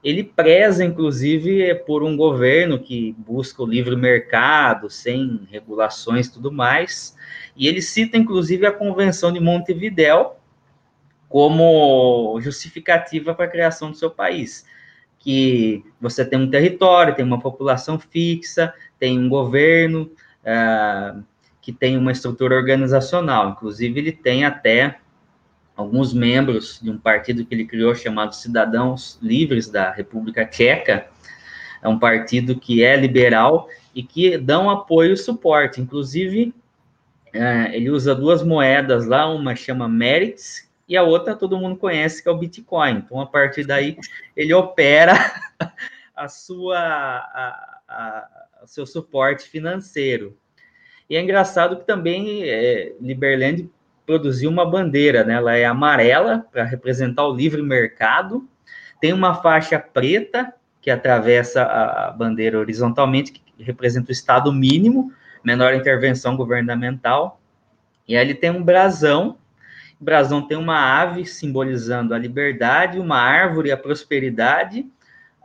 Ele 0.03 0.23
preza, 0.23 0.83
inclusive, 0.83 1.75
por 1.85 2.03
um 2.03 2.17
governo 2.17 2.79
que 2.79 3.15
busca 3.19 3.61
o 3.61 3.67
livre 3.67 3.95
mercado, 3.95 4.89
sem 4.89 5.47
regulações 5.51 6.27
e 6.27 6.33
tudo 6.33 6.51
mais, 6.51 7.15
e 7.55 7.67
ele 7.67 7.81
cita, 7.81 8.17
inclusive, 8.17 8.65
a 8.65 8.71
Convenção 8.71 9.31
de 9.31 9.39
Montevidéu 9.39 10.37
como 11.29 12.37
justificativa 12.41 13.33
para 13.33 13.45
a 13.45 13.49
criação 13.49 13.91
do 13.91 13.97
seu 13.97 14.09
país. 14.09 14.65
Que 15.17 15.83
você 15.99 16.25
tem 16.25 16.39
um 16.39 16.49
território, 16.49 17.15
tem 17.15 17.23
uma 17.23 17.39
população 17.39 17.99
fixa, 17.99 18.73
tem 18.99 19.17
um 19.17 19.29
governo 19.29 20.11
ah, 20.45 21.19
que 21.61 21.71
tem 21.71 21.95
uma 21.95 22.11
estrutura 22.11 22.55
organizacional. 22.55 23.51
Inclusive, 23.51 23.99
ele 23.99 24.11
tem 24.11 24.43
até 24.43 24.99
alguns 25.81 26.13
membros 26.13 26.79
de 26.81 26.89
um 26.89 26.97
partido 26.97 27.45
que 27.45 27.53
ele 27.53 27.65
criou 27.65 27.93
chamado 27.95 28.35
Cidadãos 28.35 29.17
Livres 29.21 29.67
da 29.67 29.91
República 29.91 30.45
Tcheca. 30.45 31.07
É 31.81 31.87
um 31.87 31.97
partido 31.97 32.55
que 32.59 32.83
é 32.83 32.95
liberal 32.95 33.67
e 33.93 34.03
que 34.03 34.37
dão 34.37 34.69
apoio 34.69 35.13
e 35.13 35.17
suporte. 35.17 35.81
Inclusive, 35.81 36.53
é, 37.33 37.75
ele 37.75 37.89
usa 37.89 38.13
duas 38.13 38.43
moedas 38.43 39.07
lá, 39.07 39.27
uma 39.27 39.55
chama 39.55 39.87
Merits 39.87 40.69
e 40.87 40.95
a 40.97 41.03
outra 41.03 41.35
todo 41.35 41.57
mundo 41.57 41.77
conhece, 41.77 42.21
que 42.21 42.29
é 42.29 42.31
o 42.31 42.37
Bitcoin. 42.37 42.97
Então, 42.97 43.19
a 43.19 43.25
partir 43.25 43.65
daí, 43.65 43.97
ele 44.35 44.53
opera 44.53 45.13
a 46.15 46.27
sua, 46.27 46.77
a, 46.77 47.79
a, 47.87 48.27
o 48.63 48.67
seu 48.67 48.85
suporte 48.85 49.47
financeiro. 49.47 50.37
E 51.09 51.15
é 51.15 51.21
engraçado 51.21 51.77
que 51.77 51.85
também 51.85 52.43
é, 52.43 52.93
Liberland 53.01 53.69
produziu 54.05 54.49
uma 54.49 54.65
bandeira, 54.65 55.23
né? 55.23 55.35
Ela 55.35 55.55
é 55.55 55.65
amarela 55.65 56.45
para 56.51 56.63
representar 56.63 57.25
o 57.27 57.33
livre 57.33 57.61
mercado, 57.61 58.47
tem 58.99 59.13
uma 59.13 59.35
faixa 59.35 59.79
preta 59.79 60.53
que 60.81 60.89
atravessa 60.89 61.63
a 61.63 62.11
bandeira 62.11 62.59
horizontalmente, 62.59 63.31
que 63.31 63.41
representa 63.63 64.09
o 64.09 64.11
estado 64.11 64.51
mínimo, 64.51 65.11
menor 65.43 65.73
intervenção 65.73 66.35
governamental. 66.35 67.39
E 68.07 68.15
ele 68.15 68.33
tem 68.33 68.49
um 68.49 68.63
brasão. 68.63 69.37
O 69.99 70.03
brasão 70.03 70.41
tem 70.41 70.57
uma 70.57 70.99
ave 70.99 71.25
simbolizando 71.25 72.13
a 72.13 72.17
liberdade, 72.17 72.99
uma 72.99 73.17
árvore 73.17 73.71
a 73.71 73.77
prosperidade, 73.77 74.85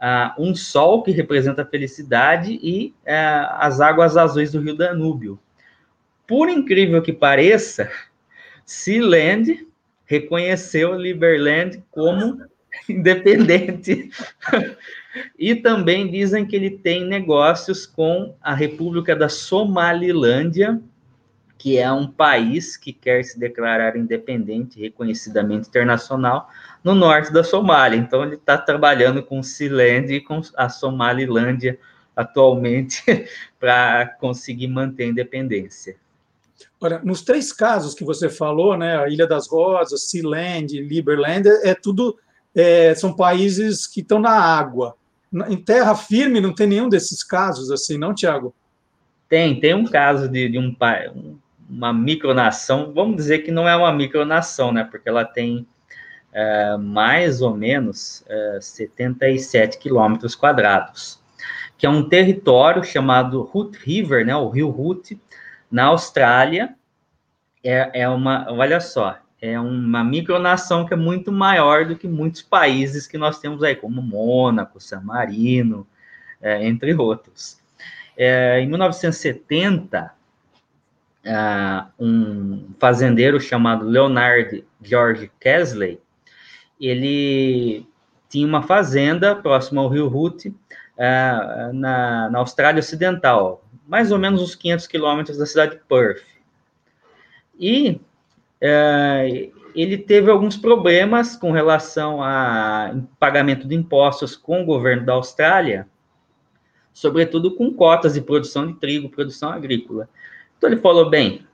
ah, 0.01 0.35
um 0.38 0.55
sol 0.55 1.03
que 1.03 1.11
representa 1.11 1.62
a 1.62 1.66
felicidade 1.66 2.59
e 2.62 2.95
ah, 3.07 3.59
as 3.61 3.81
águas 3.81 4.16
azuis 4.16 4.53
do 4.53 4.61
rio 4.61 4.77
Danúbio. 4.77 5.38
Por 6.27 6.49
incrível 6.49 7.03
que 7.03 7.12
pareça, 7.12 7.90
Sealand 8.66 9.64
reconheceu 10.05 10.94
Liberland 10.94 11.83
como 11.90 12.42
independente. 12.88 14.11
e 15.38 15.55
também 15.55 16.11
dizem 16.11 16.44
que 16.44 16.57
ele 16.57 16.70
tem 16.70 17.07
negócios 17.07 17.87
com 17.87 18.35
a 18.42 18.52
República 18.52 19.14
da 19.14 19.29
Somalilândia, 19.29 20.81
que 21.57 21.79
é 21.79 21.90
um 21.90 22.07
país 22.07 22.76
que 22.76 22.92
quer 22.92 23.24
se 23.24 23.38
declarar 23.38 23.96
independente, 23.96 24.81
reconhecidamente 24.81 25.68
internacional, 25.68 26.50
no 26.85 26.94
norte 26.94 27.33
da 27.33 27.42
Somália. 27.42 27.96
Então, 27.96 28.24
ele 28.24 28.35
está 28.35 28.59
trabalhando 28.59 29.22
com 29.22 29.42
Sealand 29.42 30.12
e 30.12 30.20
com 30.20 30.42
a 30.57 30.68
Somalilândia 30.68 31.79
atualmente 32.14 33.02
para 33.59 34.07
conseguir 34.07 34.68
manter 34.68 35.05
a 35.05 35.09
independência. 35.09 35.96
Olha, 36.81 37.01
nos 37.05 37.23
três 37.23 37.53
casos 37.53 37.95
que 37.95 38.05
você 38.05 38.29
falou, 38.29 38.77
né, 38.77 38.99
a 38.99 39.09
Ilha 39.09 39.27
das 39.27 39.49
Rosas, 39.49 40.11
Sealand, 40.11 40.81
Liberland, 40.81 41.49
é, 41.49 41.71
é 41.71 41.75
tudo 41.75 42.16
é, 42.55 42.95
são 42.95 43.14
países 43.14 43.87
que 43.87 44.01
estão 44.01 44.19
na 44.19 44.31
água. 44.31 44.97
Em 45.49 45.57
terra 45.57 45.95
firme 45.95 46.40
não 46.40 46.55
tem 46.55 46.66
nenhum 46.66 46.88
desses 46.88 47.23
casos 47.23 47.71
assim, 47.71 47.99
não, 47.99 48.14
Tiago? 48.14 48.55
Tem, 49.29 49.61
tem 49.61 49.75
um 49.75 49.85
caso 49.85 50.29
de, 50.29 50.49
de 50.49 50.59
um, 50.59 50.75
um- 51.14 51.38
uma 51.69 51.92
micronação, 51.92 52.92
vamos 52.95 53.16
dizer 53.16 53.40
que 53.40 53.51
não 53.51 53.69
é 53.69 53.77
uma 53.77 53.92
micronação, 53.92 54.73
né? 54.73 54.85
Porque 54.88 55.09
ela 55.09 55.25
tem 55.25 55.66
é, 56.33 56.77
mais 56.77 57.42
ou 57.42 57.55
menos 57.55 58.25
é, 58.29 58.59
77 58.61 59.79
quilômetros 59.79 60.35
quadrados, 60.35 61.19
que 61.77 61.85
é 61.85 61.90
um 61.90 62.09
território 62.09 62.85
chamado 62.85 63.51
Hoot 63.53 63.77
River, 63.79 64.25
né? 64.25 64.37
O 64.37 64.49
rio 64.49 64.69
Hoot, 64.69 65.19
na 65.70 65.85
Austrália. 65.87 66.74
É, 67.62 68.02
é 68.02 68.09
uma, 68.09 68.46
olha 68.50 68.81
só, 68.81 69.18
é 69.40 69.59
uma 69.59 70.02
micronação 70.02 70.87
que 70.87 70.94
é 70.94 70.96
muito 70.96 71.31
maior 71.31 71.85
do 71.85 71.96
que 71.96 72.09
muitos 72.09 72.42
países 72.42 73.07
que 73.07 73.18
nós 73.18 73.38
temos 73.38 73.62
aí, 73.62 73.74
como 73.74 74.00
Mônaco, 74.00 74.81
San 74.81 75.00
Marino, 75.00 75.87
é, 76.40 76.64
entre 76.66 76.94
outros. 76.94 77.59
É, 78.16 78.61
em 78.61 78.66
1970, 78.66 80.12
ah, 81.26 81.88
um 81.98 82.68
fazendeiro 82.79 83.40
chamado 83.40 83.85
Leonard 83.85 84.64
George 84.81 85.31
Kesley, 85.40 86.00
ele 86.81 87.87
tinha 88.29 88.46
uma 88.46 88.62
fazenda 88.62 89.35
próxima 89.35 89.83
ao 89.83 89.88
rio 89.88 90.07
Hoot, 90.07 90.55
ah, 90.98 91.70
na, 91.74 92.31
na 92.31 92.38
Austrália 92.38 92.81
Ocidental, 92.81 93.62
mais 93.87 94.11
ou 94.11 94.18
menos 94.18 94.42
uns 94.42 94.55
500 94.55 94.87
quilômetros 94.87 95.38
da 95.38 95.46
cidade 95.46 95.77
de 95.77 95.83
Perth. 95.88 96.22
E 97.59 98.01
é, 98.61 99.51
ele 99.75 99.99
teve 99.99 100.31
alguns 100.31 100.57
problemas 100.57 101.37
com 101.37 101.53
relação 101.53 102.22
a 102.22 102.94
pagamento 103.18 103.68
de 103.68 103.75
impostos 103.75 104.37
com 104.37 104.62
o 104.62 104.66
governo 104.66 105.05
da 105.05 105.12
Austrália, 105.12 105.88
sobretudo 106.92 107.55
com 107.55 107.72
cotas 107.72 108.14
de 108.14 108.20
produção 108.20 108.66
de 108.66 108.75
trigo, 108.75 109.09
produção 109.09 109.51
agrícola. 109.51 110.09
Então 110.57 110.70
ele 110.70 110.81
falou: 110.81 111.11
bem, 111.11 111.46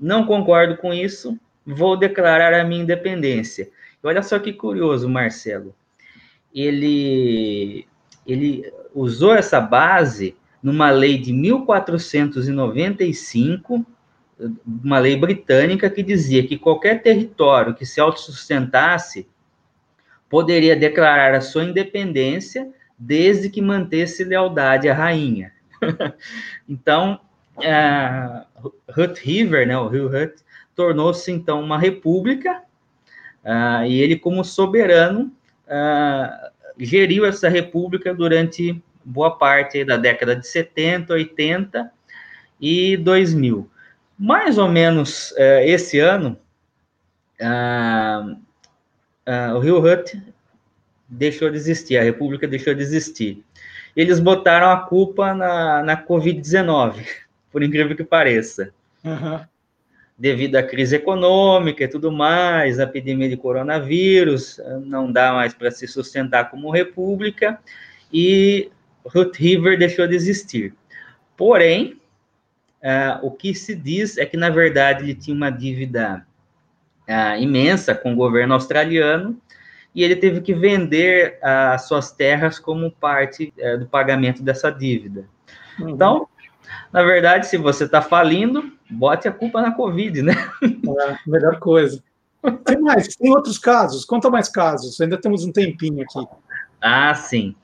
não 0.00 0.26
concordo 0.26 0.76
com 0.76 0.92
isso, 0.92 1.38
vou 1.64 1.96
declarar 1.96 2.52
a 2.54 2.64
minha 2.64 2.82
independência. 2.82 3.70
E 4.02 4.06
olha 4.06 4.22
só 4.22 4.38
que 4.38 4.52
curioso, 4.52 5.08
Marcelo. 5.08 5.74
Ele, 6.54 7.86
ele 8.26 8.70
usou 8.94 9.34
essa 9.34 9.60
base 9.60 10.36
numa 10.62 10.90
lei 10.90 11.18
de 11.18 11.32
1495 11.32 13.84
uma 14.82 14.98
lei 14.98 15.16
britânica 15.16 15.90
que 15.90 16.02
dizia 16.02 16.46
que 16.46 16.58
qualquer 16.58 17.02
território 17.02 17.74
que 17.74 17.86
se 17.86 18.00
autossustentasse 18.00 19.28
poderia 20.28 20.74
declarar 20.74 21.34
a 21.34 21.40
sua 21.40 21.64
independência 21.64 22.68
desde 22.98 23.50
que 23.50 23.60
mantesse 23.60 24.24
lealdade 24.24 24.88
à 24.88 24.94
rainha. 24.94 25.52
então, 26.68 27.20
uh, 27.58 28.70
Hutt 28.96 29.20
River, 29.20 29.66
né, 29.66 29.76
o 29.76 29.88
rio 29.88 30.06
Hutt, 30.06 30.42
tornou-se 30.74 31.30
então 31.30 31.62
uma 31.62 31.78
república 31.78 32.62
uh, 33.44 33.84
e 33.84 34.00
ele, 34.00 34.16
como 34.16 34.44
soberano, 34.44 35.32
uh, 35.66 36.50
geriu 36.78 37.26
essa 37.26 37.48
república 37.48 38.14
durante 38.14 38.82
boa 39.04 39.36
parte 39.36 39.84
da 39.84 39.96
década 39.96 40.36
de 40.36 40.46
70, 40.46 41.12
80 41.12 41.92
e 42.60 42.96
2000 42.96 43.70
mais 44.22 44.56
ou 44.56 44.68
menos 44.68 45.32
uh, 45.32 45.64
esse 45.64 45.98
ano, 45.98 46.38
uh, 47.40 48.32
uh, 48.32 49.56
o 49.56 49.58
Rio 49.58 49.84
Hut 49.84 50.16
deixou 51.08 51.50
de 51.50 51.56
existir, 51.56 51.98
a 51.98 52.04
República 52.04 52.46
deixou 52.46 52.72
de 52.72 52.82
existir. 52.82 53.42
Eles 53.96 54.20
botaram 54.20 54.70
a 54.70 54.76
culpa 54.76 55.34
na, 55.34 55.82
na 55.82 56.06
Covid-19, 56.06 57.04
por 57.50 57.64
incrível 57.64 57.96
que 57.96 58.04
pareça. 58.04 58.72
Uhum. 59.04 59.40
Devido 60.16 60.54
à 60.54 60.62
crise 60.62 60.94
econômica 60.94 61.82
e 61.82 61.88
tudo 61.88 62.12
mais, 62.12 62.78
a 62.78 62.84
epidemia 62.84 63.28
de 63.28 63.36
coronavírus, 63.36 64.60
não 64.84 65.10
dá 65.10 65.32
mais 65.32 65.52
para 65.52 65.72
se 65.72 65.88
sustentar 65.88 66.48
como 66.48 66.70
república, 66.70 67.58
e 68.12 68.70
Ruth 69.04 69.36
River 69.36 69.78
deixou 69.78 70.06
de 70.06 70.14
existir. 70.14 70.74
Porém, 71.36 72.00
Uh, 72.82 73.24
o 73.24 73.30
que 73.30 73.54
se 73.54 73.76
diz 73.76 74.18
é 74.18 74.26
que, 74.26 74.36
na 74.36 74.50
verdade, 74.50 75.04
ele 75.04 75.14
tinha 75.14 75.36
uma 75.36 75.50
dívida 75.50 76.26
uh, 77.08 77.40
imensa 77.40 77.94
com 77.94 78.12
o 78.12 78.16
governo 78.16 78.54
australiano 78.54 79.40
e 79.94 80.02
ele 80.02 80.16
teve 80.16 80.40
que 80.40 80.52
vender 80.52 81.38
uh, 81.38 81.78
suas 81.78 82.10
terras 82.10 82.58
como 82.58 82.90
parte 82.90 83.54
do 83.78 83.86
pagamento 83.86 84.42
dessa 84.42 84.68
dívida. 84.68 85.26
Uhum. 85.78 85.90
Então, 85.90 86.28
na 86.92 87.04
verdade, 87.04 87.46
se 87.46 87.56
você 87.56 87.84
está 87.84 88.02
falindo, 88.02 88.72
bote 88.90 89.28
a 89.28 89.32
culpa 89.32 89.62
na 89.62 89.70
Covid, 89.70 90.22
né? 90.22 90.32
É, 90.62 91.16
melhor 91.24 91.60
coisa. 91.60 92.02
Tem 92.64 92.80
mais, 92.80 93.14
tem 93.14 93.30
outros 93.30 93.58
casos, 93.58 94.04
conta 94.04 94.28
mais 94.28 94.48
casos, 94.48 95.00
ainda 95.00 95.16
temos 95.16 95.44
um 95.44 95.52
tempinho 95.52 96.02
aqui. 96.02 96.26
Ah, 96.80 97.14
sim. 97.14 97.54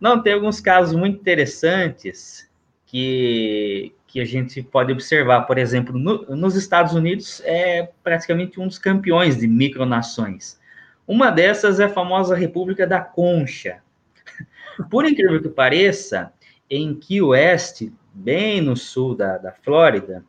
Não, 0.00 0.22
tem 0.22 0.32
alguns 0.32 0.60
casos 0.60 0.94
muito 0.94 1.18
interessantes 1.18 2.48
que, 2.86 3.92
que 4.06 4.20
a 4.20 4.24
gente 4.24 4.62
pode 4.62 4.92
observar, 4.92 5.42
por 5.42 5.58
exemplo, 5.58 5.98
no, 5.98 6.24
nos 6.36 6.54
Estados 6.54 6.94
Unidos 6.94 7.42
é 7.44 7.90
praticamente 8.02 8.60
um 8.60 8.66
dos 8.66 8.78
campeões 8.78 9.36
de 9.36 9.46
micronações. 9.46 10.58
Uma 11.06 11.30
dessas 11.30 11.80
é 11.80 11.84
a 11.84 11.88
famosa 11.88 12.36
República 12.36 12.86
da 12.86 13.00
Concha. 13.00 13.78
Por 14.90 15.04
incrível 15.04 15.42
que 15.42 15.48
pareça, 15.48 16.32
em 16.70 16.94
Key 16.94 17.22
West, 17.22 17.88
bem 18.12 18.60
no 18.60 18.76
sul 18.76 19.14
da, 19.14 19.38
da 19.38 19.52
Flórida, 19.52 20.24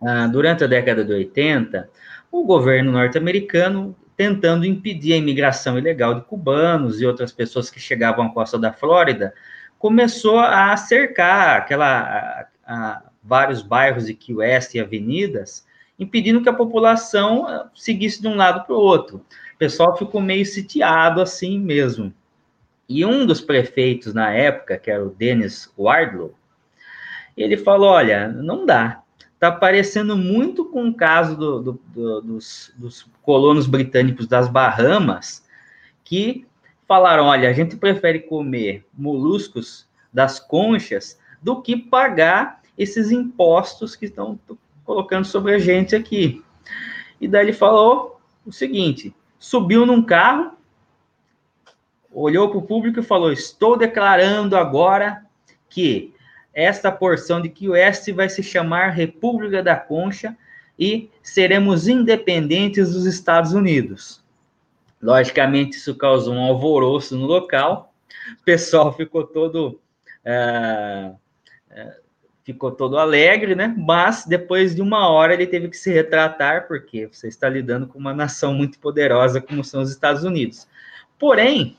ah, 0.00 0.26
durante 0.26 0.64
a 0.64 0.66
década 0.66 1.04
de 1.04 1.12
80, 1.12 1.90
o 2.30 2.44
governo 2.44 2.92
norte-americano, 2.92 3.96
tentando 4.18 4.66
impedir 4.66 5.12
a 5.12 5.16
imigração 5.16 5.78
ilegal 5.78 6.12
de 6.16 6.22
cubanos 6.22 7.00
e 7.00 7.06
outras 7.06 7.30
pessoas 7.30 7.70
que 7.70 7.78
chegavam 7.78 8.26
à 8.26 8.30
costa 8.30 8.58
da 8.58 8.72
Flórida, 8.72 9.32
começou 9.78 10.40
a 10.40 10.76
cercar 10.76 11.58
aquela, 11.58 12.48
a, 12.66 13.02
vários 13.22 13.62
bairros 13.62 14.06
de 14.06 14.14
Key 14.14 14.34
West 14.34 14.74
e 14.74 14.80
avenidas, 14.80 15.64
impedindo 15.96 16.42
que 16.42 16.48
a 16.48 16.52
população 16.52 17.48
eh, 17.48 17.66
seguisse 17.76 18.20
de 18.20 18.26
um 18.26 18.34
lado 18.34 18.66
para 18.66 18.74
o 18.74 18.80
outro. 18.80 19.18
O 19.54 19.58
pessoal 19.58 19.96
ficou 19.96 20.20
meio 20.20 20.44
sitiado 20.44 21.20
assim 21.20 21.56
mesmo. 21.56 22.12
E 22.88 23.04
um 23.04 23.24
dos 23.24 23.40
prefeitos 23.40 24.12
na 24.12 24.32
época, 24.32 24.78
que 24.78 24.90
era 24.90 25.04
o 25.04 25.10
Dennis 25.10 25.72
Wardlow, 25.78 26.34
ele 27.36 27.56
falou: 27.56 27.90
olha, 27.90 28.26
não 28.26 28.66
dá. 28.66 29.00
Está 29.38 29.52
parecendo 29.52 30.16
muito 30.16 30.64
com 30.64 30.88
o 30.88 30.94
caso 30.94 31.36
do, 31.36 31.62
do, 31.62 31.80
do, 31.94 32.20
dos, 32.22 32.72
dos 32.76 33.06
colonos 33.22 33.68
britânicos 33.68 34.26
das 34.26 34.48
Bahamas, 34.48 35.46
que 36.02 36.44
falaram: 36.88 37.26
olha, 37.26 37.48
a 37.48 37.52
gente 37.52 37.76
prefere 37.76 38.18
comer 38.18 38.84
moluscos 38.92 39.86
das 40.12 40.40
conchas 40.40 41.20
do 41.40 41.62
que 41.62 41.76
pagar 41.76 42.62
esses 42.76 43.12
impostos 43.12 43.94
que 43.94 44.06
estão 44.06 44.40
colocando 44.84 45.24
sobre 45.24 45.54
a 45.54 45.58
gente 45.60 45.94
aqui. 45.94 46.42
E 47.20 47.28
daí 47.28 47.44
ele 47.44 47.52
falou 47.52 48.20
o 48.44 48.50
seguinte: 48.50 49.14
subiu 49.38 49.86
num 49.86 50.02
carro, 50.02 50.50
olhou 52.10 52.48
para 52.48 52.58
o 52.58 52.62
público 52.62 52.98
e 52.98 53.04
falou: 53.04 53.30
Estou 53.30 53.76
declarando 53.76 54.56
agora 54.56 55.24
que 55.68 56.12
esta 56.58 56.90
porção 56.90 57.40
de 57.40 57.48
Key 57.48 57.68
West 57.68 58.10
vai 58.10 58.28
se 58.28 58.42
chamar 58.42 58.88
República 58.88 59.62
da 59.62 59.76
Concha 59.76 60.36
e 60.76 61.08
seremos 61.22 61.86
independentes 61.86 62.92
dos 62.92 63.06
Estados 63.06 63.52
Unidos. 63.52 64.20
Logicamente, 65.00 65.76
isso 65.76 65.94
causou 65.94 66.34
um 66.34 66.42
alvoroço 66.42 67.16
no 67.16 67.26
local, 67.26 67.94
o 68.40 68.44
pessoal 68.44 68.92
ficou 68.92 69.24
todo. 69.24 69.80
Uh, 70.26 71.16
ficou 72.42 72.72
todo 72.72 72.98
alegre, 72.98 73.54
né? 73.54 73.72
Mas 73.78 74.24
depois 74.24 74.74
de 74.74 74.82
uma 74.82 75.08
hora 75.08 75.34
ele 75.34 75.46
teve 75.46 75.68
que 75.68 75.76
se 75.76 75.92
retratar, 75.92 76.66
porque 76.66 77.06
você 77.06 77.28
está 77.28 77.48
lidando 77.48 77.86
com 77.86 77.98
uma 77.98 78.14
nação 78.14 78.52
muito 78.52 78.80
poderosa 78.80 79.40
como 79.40 79.62
são 79.62 79.82
os 79.82 79.90
Estados 79.90 80.24
Unidos. 80.24 80.66
Porém, 81.18 81.76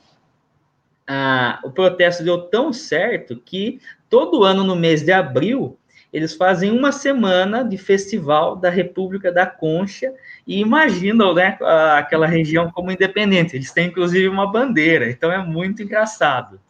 o 1.64 1.70
protesto 1.70 2.22
deu 2.22 2.42
tão 2.42 2.72
certo 2.72 3.36
que 3.36 3.80
todo 4.10 4.44
ano 4.44 4.62
no 4.62 4.76
mês 4.76 5.02
de 5.02 5.12
abril 5.12 5.78
eles 6.12 6.34
fazem 6.34 6.72
uma 6.72 6.90
semana 6.90 7.62
de 7.62 7.78
festival 7.78 8.56
da 8.56 8.68
República 8.68 9.30
da 9.30 9.46
Concha 9.46 10.12
e 10.44 10.60
imaginam 10.60 11.32
né, 11.32 11.56
aquela 11.96 12.26
região 12.26 12.70
como 12.70 12.90
independente. 12.90 13.54
Eles 13.54 13.70
têm 13.70 13.86
inclusive 13.86 14.26
uma 14.26 14.50
bandeira, 14.50 15.08
então 15.08 15.30
é 15.30 15.38
muito 15.38 15.82
engraçado. 15.82 16.60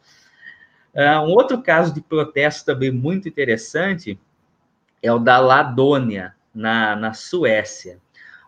Uh, 0.94 1.24
um 1.24 1.30
outro 1.30 1.62
caso 1.62 1.94
de 1.94 2.02
protesto 2.02 2.66
também 2.66 2.90
muito 2.90 3.28
interessante 3.28 4.18
é 5.02 5.10
o 5.10 5.18
da 5.18 5.38
Ladônia, 5.38 6.34
na, 6.54 6.96
na 6.96 7.14
Suécia. 7.14 7.98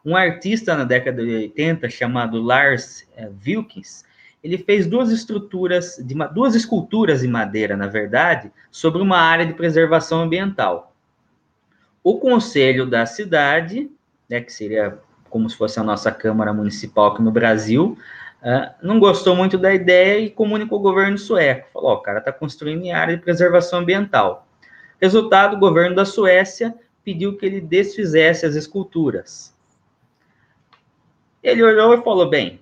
Um 0.04 0.16
artista 0.16 0.76
na 0.76 0.84
década 0.84 1.24
de 1.24 1.34
80 1.34 1.88
chamado 1.88 2.42
Lars 2.42 3.08
uh, 3.16 3.32
Wilkins, 3.46 4.04
ele 4.42 4.58
fez 4.58 4.86
duas 4.86 5.10
estruturas, 5.10 5.96
de, 5.98 6.14
duas 6.32 6.54
esculturas 6.54 7.20
de 7.20 7.28
madeira, 7.28 7.76
na 7.76 7.86
verdade, 7.86 8.50
sobre 8.70 9.00
uma 9.00 9.18
área 9.18 9.46
de 9.46 9.54
preservação 9.54 10.22
ambiental. 10.22 10.92
O 12.02 12.18
conselho 12.18 12.84
da 12.84 13.06
cidade, 13.06 13.88
né, 14.28 14.40
que 14.40 14.52
seria 14.52 14.98
como 15.30 15.48
se 15.48 15.56
fosse 15.56 15.78
a 15.78 15.84
nossa 15.84 16.10
Câmara 16.10 16.52
Municipal 16.52 17.12
aqui 17.12 17.22
no 17.22 17.30
Brasil, 17.30 17.96
Uh, 18.42 18.74
não 18.82 18.98
gostou 18.98 19.36
muito 19.36 19.56
da 19.56 19.72
ideia 19.72 20.18
e 20.18 20.28
comunicou 20.28 20.78
ao 20.78 20.82
governo 20.82 21.16
sueco. 21.16 21.68
Falou: 21.72 21.92
o 21.92 22.00
cara 22.00 22.18
está 22.18 22.32
construindo 22.32 22.82
em 22.82 22.92
área 22.92 23.16
de 23.16 23.22
preservação 23.22 23.78
ambiental. 23.78 24.48
Resultado: 25.00 25.54
o 25.54 25.60
governo 25.60 25.94
da 25.94 26.04
Suécia 26.04 26.74
pediu 27.04 27.36
que 27.36 27.46
ele 27.46 27.60
desfizesse 27.60 28.44
as 28.44 28.56
esculturas. 28.56 29.56
Ele 31.40 31.62
olhou 31.62 31.94
e 31.94 32.02
falou: 32.02 32.28
bem, 32.28 32.58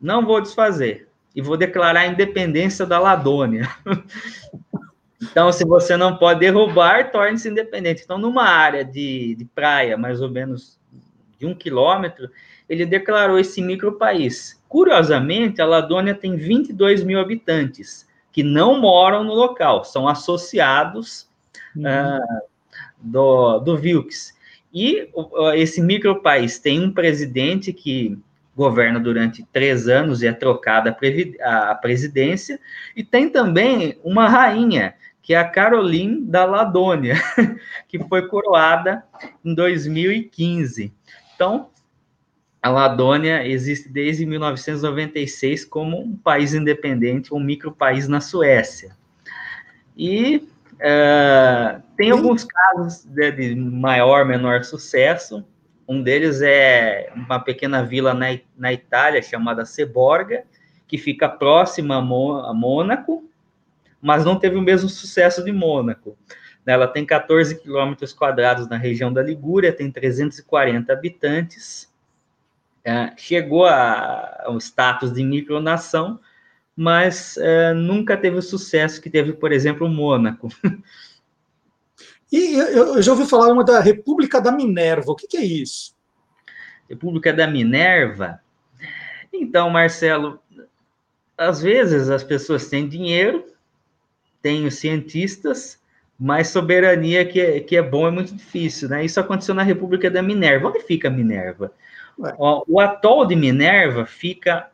não 0.00 0.24
vou 0.24 0.40
desfazer 0.40 1.08
e 1.36 1.42
vou 1.42 1.56
declarar 1.56 2.00
a 2.00 2.06
independência 2.06 2.84
da 2.84 2.98
Ladônia. 2.98 3.70
então, 5.22 5.52
se 5.52 5.64
você 5.64 5.96
não 5.96 6.16
pode 6.16 6.40
derrubar, 6.40 7.12
torne-se 7.12 7.48
independente. 7.48 8.02
Então, 8.02 8.18
numa 8.18 8.44
área 8.44 8.84
de, 8.84 9.36
de 9.36 9.44
praia, 9.44 9.96
mais 9.96 10.20
ou 10.20 10.30
menos 10.30 10.80
de 11.38 11.46
um 11.46 11.54
quilômetro, 11.54 12.28
ele 12.68 12.84
declarou 12.84 13.38
esse 13.38 13.62
micro 13.62 13.92
país 13.92 14.56
Curiosamente, 14.68 15.62
a 15.62 15.66
Ladônia 15.66 16.14
tem 16.14 16.36
22 16.36 17.02
mil 17.02 17.20
habitantes 17.20 18.06
que 18.32 18.42
não 18.42 18.78
moram 18.78 19.24
no 19.24 19.32
local, 19.32 19.84
são 19.84 20.06
associados 20.06 21.26
uhum. 21.74 21.84
uh, 21.84 22.42
do, 22.98 23.58
do 23.60 23.76
Vilks. 23.78 24.34
E 24.74 25.08
o- 25.14 25.50
esse 25.52 25.80
micropaís 25.80 26.58
tem 26.58 26.82
um 26.82 26.92
presidente 26.92 27.72
que 27.72 28.18
governa 28.56 28.98
durante 28.98 29.46
três 29.52 29.86
anos 29.86 30.22
e 30.22 30.26
é 30.26 30.32
trocada 30.32 30.96
a 31.42 31.74
presidência, 31.74 32.58
e 32.96 33.04
tem 33.04 33.28
também 33.28 34.00
uma 34.02 34.28
rainha, 34.28 34.94
que 35.22 35.34
é 35.34 35.36
a 35.36 35.44
Caroline 35.44 36.22
da 36.22 36.44
Ladônia, 36.44 37.16
que 37.86 37.98
foi 37.98 38.26
coroada 38.28 39.04
em 39.44 39.54
2015. 39.54 40.92
Então, 41.34 41.68
a 42.62 42.70
Ladônia 42.70 43.46
existe 43.46 43.88
desde 43.88 44.24
1996 44.24 45.64
como 45.64 46.00
um 46.00 46.16
país 46.16 46.54
independente, 46.54 47.34
um 47.34 47.38
micropaís 47.38 48.08
na 48.08 48.20
Suécia. 48.20 48.96
E 49.96 50.48
eh, 50.80 51.80
tem 51.96 52.10
alguns 52.10 52.44
casos 52.44 53.04
de, 53.04 53.30
de 53.32 53.54
maior, 53.54 54.24
menor 54.24 54.64
sucesso. 54.64 55.44
Um 55.88 56.02
deles 56.02 56.40
é 56.42 57.12
uma 57.14 57.38
pequena 57.38 57.84
vila 57.84 58.12
na, 58.12 58.26
na 58.56 58.72
Itália 58.72 59.22
chamada 59.22 59.64
Seborga, 59.64 60.44
que 60.88 60.98
fica 60.98 61.28
próxima 61.28 61.96
a, 61.96 62.50
a 62.50 62.54
Mônaco, 62.54 63.28
mas 64.00 64.24
não 64.24 64.38
teve 64.38 64.56
o 64.56 64.62
mesmo 64.62 64.88
sucesso 64.88 65.44
de 65.44 65.52
Mônaco. 65.52 66.16
Ela 66.64 66.88
tem 66.88 67.06
14 67.06 67.60
quilômetros 67.62 68.12
quadrados 68.12 68.68
na 68.68 68.76
região 68.76 69.12
da 69.12 69.22
Ligúria, 69.22 69.72
tem 69.72 69.90
340 69.90 70.92
habitantes, 70.92 71.92
é, 72.84 73.12
chegou 73.16 73.66
a- 73.66 74.42
ao 74.44 74.56
status 74.58 75.12
de 75.12 75.22
micronação, 75.24 76.18
mas 76.74 77.36
é, 77.38 77.72
nunca 77.72 78.16
teve 78.16 78.36
o 78.36 78.42
sucesso 78.42 79.00
que 79.00 79.08
teve, 79.08 79.32
por 79.32 79.52
exemplo, 79.52 79.88
Mônaco. 79.88 80.48
E 82.32 82.54
eu, 82.54 82.96
eu 82.96 83.02
já 83.02 83.12
ouvi 83.12 83.26
falar 83.26 83.52
uma 83.52 83.64
da 83.64 83.80
República 83.80 84.40
da 84.40 84.50
Minerva. 84.50 85.12
O 85.12 85.16
que, 85.16 85.26
que 85.26 85.36
é 85.36 85.44
isso? 85.44 85.94
República 86.88 87.32
da 87.32 87.46
Minerva. 87.46 88.40
Então, 89.32 89.70
Marcelo, 89.70 90.40
às 91.36 91.60
vezes 91.60 92.08
as 92.08 92.24
pessoas 92.24 92.68
têm 92.68 92.88
dinheiro, 92.88 93.44
têm 94.40 94.66
os 94.66 94.76
cientistas, 94.76 95.80
mas 96.18 96.48
soberania 96.48 97.24
que 97.26 97.40
é, 97.40 97.60
que 97.60 97.76
é 97.76 97.82
bom 97.82 98.08
é 98.08 98.10
muito 98.10 98.34
difícil, 98.34 98.88
né? 98.88 99.04
Isso 99.04 99.20
aconteceu 99.20 99.54
na 99.54 99.62
República 99.62 100.10
da 100.10 100.22
Minerva. 100.22 100.68
Onde 100.68 100.80
fica 100.80 101.10
Minerva? 101.10 101.72
Ó, 102.38 102.64
o 102.66 102.80
atol 102.80 103.26
de 103.26 103.36
Minerva 103.36 104.06
fica 104.06 104.70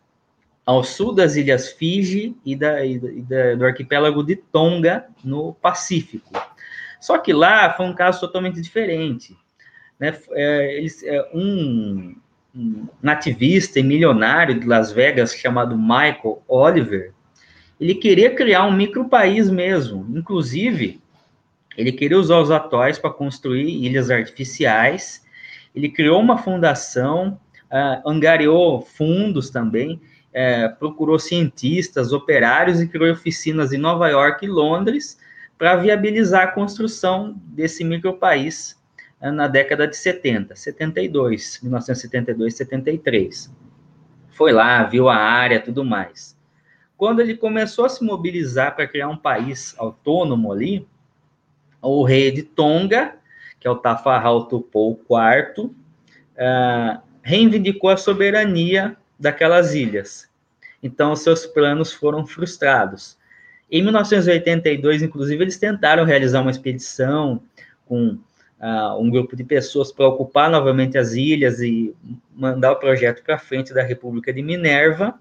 ao 0.65 0.85
sul 0.85 1.13
das 1.13 1.35
ilhas 1.35 1.73
Fiji 1.73 2.37
e, 2.45 2.53
e 2.53 2.57
da- 2.57 2.85
e 2.87 2.99
da- 2.99 3.55
do 3.57 3.65
arquipélago 3.65 4.23
de 4.23 4.37
Tonga, 4.37 5.07
no 5.25 5.53
Pacífico. 5.55 6.31
Só 7.03 7.19
que 7.19 7.33
lá 7.33 7.75
foi 7.75 7.85
um 7.85 7.93
caso 7.93 8.21
totalmente 8.21 8.61
diferente. 8.61 9.37
Né? 9.99 10.17
É, 10.31 10.77
eles, 10.79 11.03
é, 11.03 11.29
um, 11.35 12.15
um 12.55 12.87
nativista 13.03 13.81
e 13.81 13.83
milionário 13.83 14.61
de 14.61 14.69
Las 14.69 14.93
Vegas 14.93 15.35
chamado 15.35 15.77
Michael 15.77 16.41
Oliver, 16.47 17.13
ele 17.81 17.97
queria 17.97 18.33
criar 18.33 18.65
um 18.67 18.71
micropaís 18.71 19.51
mesmo. 19.51 20.07
Inclusive, 20.17 21.01
ele 21.77 21.91
queria 21.91 22.17
usar 22.17 22.39
os 22.39 22.53
atóis 22.53 23.01
para 23.01 23.11
construir 23.11 23.85
ilhas 23.85 24.09
artificiais. 24.09 25.25
Ele 25.75 25.89
criou 25.89 26.21
uma 26.21 26.39
fundação, 26.39 27.37
ah, 27.69 28.01
angariou 28.07 28.81
fundos 28.81 29.51
também, 29.51 30.01
eh, 30.33 30.69
procurou 30.69 31.19
cientistas, 31.19 32.13
operários 32.13 32.81
e 32.81 32.87
criou 32.87 33.11
oficinas 33.11 33.73
em 33.73 33.79
Nova 33.79 34.09
York 34.09 34.47
e 34.47 34.49
Londres 34.49 35.19
para 35.63 35.77
viabilizar 35.77 36.43
a 36.43 36.51
construção 36.51 37.41
desse 37.45 37.85
micropaís 37.85 38.77
ah, 39.21 39.31
na 39.31 39.47
década 39.47 39.87
de 39.87 39.97
70, 39.97 40.57
72, 40.57 41.61
1972, 41.63 42.57
73. 42.57 43.55
Foi 44.33 44.51
lá, 44.51 44.83
viu 44.83 45.09
a 45.09 45.15
área, 45.15 45.61
tudo 45.61 45.85
mais. 45.85 46.37
Quando 46.97 47.21
ele 47.21 47.37
começou 47.37 47.85
a 47.85 47.89
se 47.89 48.03
mobilizar 48.03 48.75
para 48.75 48.89
criar 48.89 49.09
um 49.09 49.17
país 49.17 49.73
autônomo 49.79 50.51
ali, 50.51 50.85
o 51.81 52.03
rei 52.03 52.33
de 52.33 52.43
Tonga, 52.43 53.15
que 53.61 53.69
é 53.69 53.71
o 53.71 53.77
Tafarral 53.77 54.47
Tupou 54.47 55.01
IV, 55.09 55.71
ah, 56.37 57.03
reivindicou 57.23 57.89
a 57.89 57.97
soberania 57.97 58.97
daquelas 59.17 59.77
ilhas. 59.77 60.29
Então, 60.83 61.15
seus 61.15 61.47
planos 61.47 61.93
foram 61.93 62.27
frustrados. 62.27 63.17
Em 63.73 63.83
1982, 63.83 65.01
inclusive, 65.03 65.43
eles 65.43 65.57
tentaram 65.57 66.05
realizar 66.05 66.43
uma 66.43 66.51
expedição 66.51 67.43
com 67.87 68.19
ah, 68.61 68.95
um 68.99 69.09
grupo 69.09 69.35
de 69.35 69.43
pessoas 69.43 69.91
para 69.91 70.07
ocupar 70.07 70.51
novamente 70.51 70.99
as 70.99 71.15
ilhas 71.15 71.59
e 71.59 71.97
mandar 72.35 72.73
o 72.73 72.77
projeto 72.77 73.23
para 73.25 73.39
frente 73.39 73.73
da 73.73 73.83
República 73.83 74.31
de 74.31 74.43
Minerva, 74.43 75.19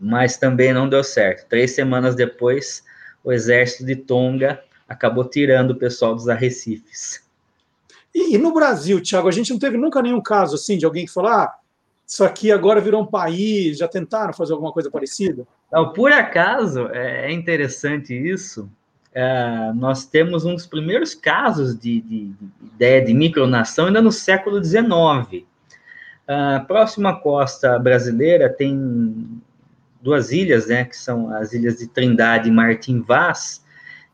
mas 0.00 0.38
também 0.38 0.72
não 0.72 0.88
deu 0.88 1.04
certo. 1.04 1.46
Três 1.50 1.72
semanas 1.72 2.14
depois, 2.14 2.82
o 3.22 3.30
exército 3.30 3.84
de 3.84 3.94
Tonga 3.94 4.64
acabou 4.88 5.22
tirando 5.24 5.72
o 5.72 5.76
pessoal 5.76 6.14
dos 6.14 6.30
arrecifes. 6.30 7.22
E, 8.14 8.36
e 8.36 8.38
no 8.38 8.54
Brasil, 8.54 9.02
Tiago, 9.02 9.28
a 9.28 9.32
gente 9.32 9.50
não 9.50 9.58
teve 9.58 9.76
nunca 9.76 10.00
nenhum 10.00 10.22
caso 10.22 10.54
assim 10.54 10.78
de 10.78 10.86
alguém 10.86 11.04
que 11.04 11.12
falou: 11.12 11.30
ah, 11.30 11.59
isso 12.12 12.24
aqui 12.24 12.50
agora 12.50 12.80
virou 12.80 13.02
um 13.02 13.06
país, 13.06 13.78
já 13.78 13.86
tentaram 13.86 14.32
fazer 14.32 14.52
alguma 14.52 14.72
coisa 14.72 14.90
parecida? 14.90 15.46
Então, 15.68 15.92
por 15.92 16.10
acaso, 16.12 16.88
é 16.88 17.30
é 17.30 17.32
interessante 17.32 18.12
isso. 18.14 18.68
é, 19.14 19.72
nós 19.74 20.04
temos 20.04 20.44
um 20.44 20.54
dos 20.54 20.66
primeiros 20.66 21.14
casos 21.14 21.76
de, 21.78 22.00
de- 22.00 22.26
de 22.30 22.48
ideia 22.74 23.04
de 23.04 23.12
micronação 23.14 23.86
ainda 23.86 24.00
no 24.02 24.10
século 24.12 24.62
XIX. 24.62 25.44
A 26.28 26.60
próxima 26.60 27.18
costa 27.20 27.76
brasileira 27.78 28.48
tem 28.48 29.40
duas 30.00 30.30
ilhas, 30.32 30.66
né, 30.68 30.84
que 30.84 30.96
são 30.96 31.32
as 31.34 31.52
ilhas 31.52 31.76
de 31.78 31.86
Trindade 31.88 32.48
e 32.48 32.52
Martin 32.52 33.00
Vaz. 33.02 33.64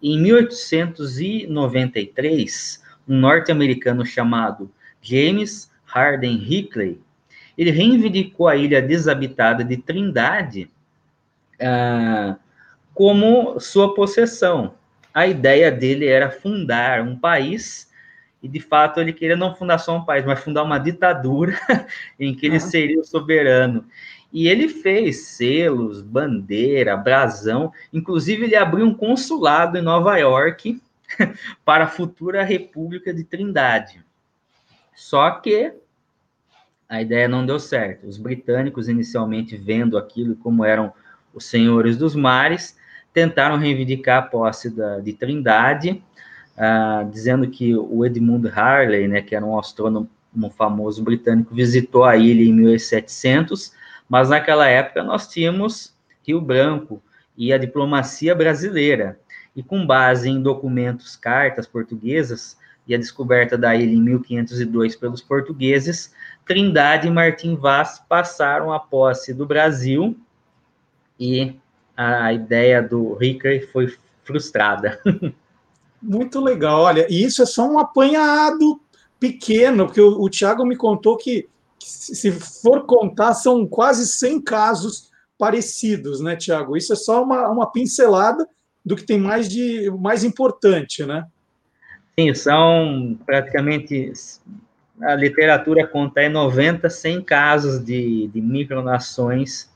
Em 0.03 0.19
1893, 0.21 2.83
um 3.09 3.17
norte-americano 3.19 4.05
chamado 4.05 4.71
James 5.01 5.71
Harden 5.85 6.37
Hickley, 6.43 7.01
ele 7.57 7.71
reivindicou 7.71 8.49
a 8.49 8.57
ilha 8.57 8.83
desabitada 8.83 9.65
de 9.65 9.77
Trindade 9.77 10.71
ah, 11.61 12.37
como 12.95 13.59
sua 13.61 13.95
possessão. 13.95 14.75
A 15.13 15.27
ideia 15.27 15.71
dele 15.71 16.07
era 16.07 16.31
fundar 16.31 17.01
um 17.03 17.17
país, 17.19 17.91
e 18.43 18.49
de 18.49 18.61
fato 18.61 19.01
ele 19.01 19.13
queria 19.13 19.37
não 19.37 19.55
fundar 19.55 19.79
só 19.79 19.97
um 19.97 20.05
país, 20.05 20.25
mas 20.25 20.41
fundar 20.41 20.63
uma 20.63 20.79
ditadura 20.79 21.59
em 22.21 22.35
que 22.35 22.47
ele 22.47 22.57
Ah. 22.57 22.61
seria 22.61 23.01
o 23.01 23.05
soberano. 23.05 23.85
E 24.33 24.49
ele 24.49 24.69
fez 24.69 25.29
selos, 25.29 26.03
bandeira, 26.03 26.97
brasão, 26.97 27.73
inclusive 27.93 28.45
ele 28.45 28.57
abriu 28.57 28.85
um 28.85 28.93
consulado 28.93 29.79
em 29.79 29.83
Nova 29.83 30.19
York 30.19 30.81
para 31.65 31.85
a 31.85 31.89
futura 31.89 32.43
República 32.43 33.15
de 33.15 33.25
Trindade. 33.25 34.05
Só 34.95 35.31
que 35.31 35.73
a 36.89 37.01
ideia 37.01 37.29
não 37.29 37.45
deu 37.45 37.59
certo. 37.59 38.07
Os 38.07 38.17
britânicos, 38.17 38.89
inicialmente 38.89 39.57
vendo 39.57 39.99
aquilo 39.99 40.37
como 40.37 40.65
eram 40.65 40.93
os 41.35 41.45
senhores 41.45 41.97
dos 41.97 42.15
mares, 42.15 42.77
tentaram 43.13 43.59
reivindicar 43.59 44.19
a 44.19 44.27
posse 44.27 44.71
da, 44.71 45.01
de 45.01 45.13
Trindade, 45.13 46.03
ah, 46.57 47.07
dizendo 47.11 47.49
que 47.49 47.75
o 47.75 48.05
Edmund 48.05 48.49
Harley, 48.49 49.09
né, 49.09 49.21
que 49.21 49.35
era 49.35 49.45
um 49.45 49.59
astrônomo 49.59 50.09
famoso 50.57 51.03
britânico, 51.03 51.55
visitou 51.55 52.05
a 52.05 52.17
ilha 52.17 52.43
em 52.43 52.53
1700, 52.53 53.73
mas 54.09 54.31
naquela 54.31 54.67
época 54.67 55.03
nós 55.03 55.29
tínhamos 55.29 55.95
Rio 56.27 56.41
Branco 56.41 57.03
e 57.37 57.53
a 57.53 57.59
diplomacia 57.59 58.35
brasileira. 58.35 59.19
E 59.55 59.63
com 59.63 59.87
base 59.87 60.29
em 60.29 60.43
documentos, 60.43 61.17
cartas 61.17 61.67
portuguesas 61.67 62.57
e 62.87 62.95
a 62.95 62.99
descoberta 62.99 63.59
da 63.59 63.75
ilha 63.75 63.95
em 63.95 64.01
1502 64.01 64.97
pelos 64.97 65.21
portugueses, 65.21 66.13
Trindade 66.45 67.09
e 67.09 67.11
Martim 67.11 67.57
Vaz 67.57 68.01
passaram 68.09 68.73
a 68.73 68.79
posse 68.79 69.35
do 69.35 69.45
Brasil 69.45 70.17
e 71.19 71.57
a 71.97 72.33
ideia 72.33 72.83
do 72.83 73.19
Hickory 73.21 73.67
foi 73.73 73.93
frustrada. 74.23 75.01
Muito 76.01 76.41
legal. 76.41 76.83
Olha, 76.83 77.07
e 77.11 77.25
isso 77.25 77.43
é 77.43 77.47
só 77.47 77.67
um 77.67 77.79
apanhado 77.79 78.81
pequeno, 79.19 79.87
porque 79.87 80.01
o, 80.01 80.21
o 80.21 80.29
Tiago 80.29 80.65
me 80.65 80.77
contou 80.77 81.17
que, 81.17 81.49
que, 81.79 81.89
se 81.89 82.31
for 82.31 82.85
contar, 82.85 83.35
são 83.35 83.67
quase 83.67 84.07
100 84.07 84.43
casos 84.43 85.11
parecidos, 85.39 86.21
né, 86.21 86.37
Tiago? 86.37 86.77
Isso 86.77 86.93
é 86.93 86.97
só 86.97 87.23
uma, 87.23 87.49
uma 87.49 87.73
pincelada 87.73 88.47
do 88.85 88.95
que 88.95 89.05
tem 89.05 89.19
mais 89.19 89.49
de 89.49 89.91
mais 89.99 90.23
importante, 90.23 91.05
né? 91.05 91.27
Sim, 92.19 92.33
são 92.33 93.19
praticamente 93.27 94.11
a 95.03 95.15
literatura 95.15 95.87
conta 95.87 96.21
aí 96.21 96.31
90, 96.31 96.89
100 96.89 97.23
casos 97.23 97.85
de, 97.85 98.29
de 98.29 98.41
micronações 98.41 99.71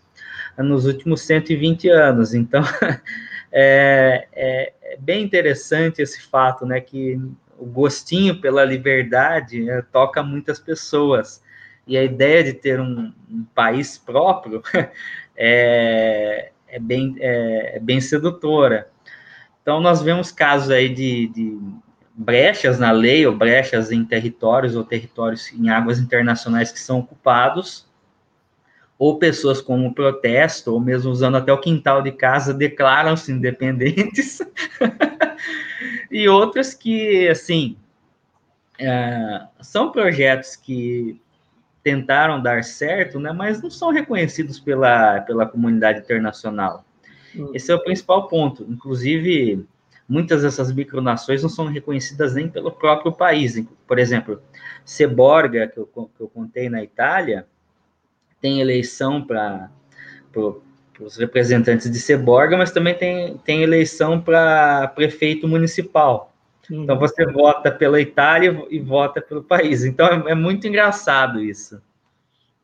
nos 0.56 0.86
últimos 0.86 1.20
120 1.20 1.90
anos. 1.90 2.32
Então, 2.32 2.62
é, 3.52 4.26
é, 4.32 4.72
é, 4.82 4.96
bem 4.98 5.22
interessante 5.22 6.00
esse 6.00 6.22
fato, 6.22 6.64
né, 6.64 6.80
que 6.80 7.20
o 7.58 7.66
gostinho 7.66 8.40
pela 8.40 8.64
liberdade 8.64 9.68
é, 9.68 9.82
toca 9.82 10.22
muitas 10.22 10.58
pessoas. 10.58 11.42
E 11.86 11.94
a 11.98 12.02
ideia 12.02 12.42
de 12.42 12.54
ter 12.54 12.80
um, 12.80 13.12
um 13.28 13.44
país 13.54 13.98
próprio 13.98 14.62
é, 15.36 16.52
é, 16.68 16.78
bem, 16.78 17.16
é, 17.18 17.76
é, 17.76 17.80
bem 17.80 18.00
sedutora. 18.00 18.88
Então, 19.60 19.78
nós 19.78 20.00
vemos 20.00 20.32
casos 20.32 20.70
aí 20.70 20.88
de, 20.88 21.28
de 21.28 21.58
brechas 22.20 22.78
na 22.78 22.90
lei, 22.90 23.26
ou 23.26 23.34
brechas 23.34 23.90
em 23.90 24.04
territórios, 24.04 24.76
ou 24.76 24.84
territórios 24.84 25.50
em 25.54 25.70
águas 25.70 25.98
internacionais 25.98 26.70
que 26.70 26.78
são 26.78 26.98
ocupados, 26.98 27.88
ou 28.98 29.18
pessoas 29.18 29.62
como 29.62 29.94
protesto, 29.94 30.74
ou 30.74 30.78
mesmo 30.78 31.10
usando 31.10 31.38
até 31.38 31.50
o 31.50 31.58
quintal 31.58 32.02
de 32.02 32.12
casa, 32.12 32.52
declaram-se 32.54 33.32
independentes. 33.32 34.38
e 36.12 36.28
outras 36.28 36.74
que, 36.74 37.26
assim, 37.26 37.78
é, 38.78 39.46
são 39.62 39.90
projetos 39.90 40.56
que 40.56 41.18
tentaram 41.82 42.42
dar 42.42 42.62
certo, 42.62 43.18
né, 43.18 43.32
mas 43.32 43.62
não 43.62 43.70
são 43.70 43.90
reconhecidos 43.90 44.60
pela, 44.60 45.22
pela 45.22 45.46
comunidade 45.46 46.00
internacional. 46.00 46.84
Hum. 47.34 47.50
Esse 47.54 47.72
é 47.72 47.74
o 47.74 47.82
principal 47.82 48.28
ponto. 48.28 48.66
Inclusive, 48.68 49.66
muitas 50.10 50.42
dessas 50.42 50.72
micronações 50.72 51.40
não 51.40 51.48
são 51.48 51.66
reconhecidas 51.66 52.34
nem 52.34 52.48
pelo 52.48 52.72
próprio 52.72 53.12
país. 53.12 53.64
Por 53.86 53.96
exemplo, 53.96 54.42
Seborga, 54.84 55.68
que 55.68 55.78
eu, 55.78 55.86
que 55.86 56.20
eu 56.20 56.28
contei 56.28 56.68
na 56.68 56.82
Itália, 56.82 57.46
tem 58.40 58.60
eleição 58.60 59.22
para 59.22 59.70
os 60.98 61.16
representantes 61.16 61.88
de 61.88 62.00
Seborga, 62.00 62.56
mas 62.56 62.72
também 62.72 62.94
tem, 62.94 63.38
tem 63.38 63.62
eleição 63.62 64.20
para 64.20 64.88
prefeito 64.88 65.46
municipal. 65.46 66.34
Uhum. 66.68 66.82
Então 66.82 66.98
você 66.98 67.24
vota 67.26 67.70
pela 67.70 68.00
Itália 68.00 68.66
e 68.68 68.80
vota 68.80 69.20
pelo 69.20 69.44
país. 69.44 69.84
Então 69.84 70.06
é, 70.08 70.32
é 70.32 70.34
muito 70.34 70.66
engraçado 70.66 71.40
isso. 71.40 71.80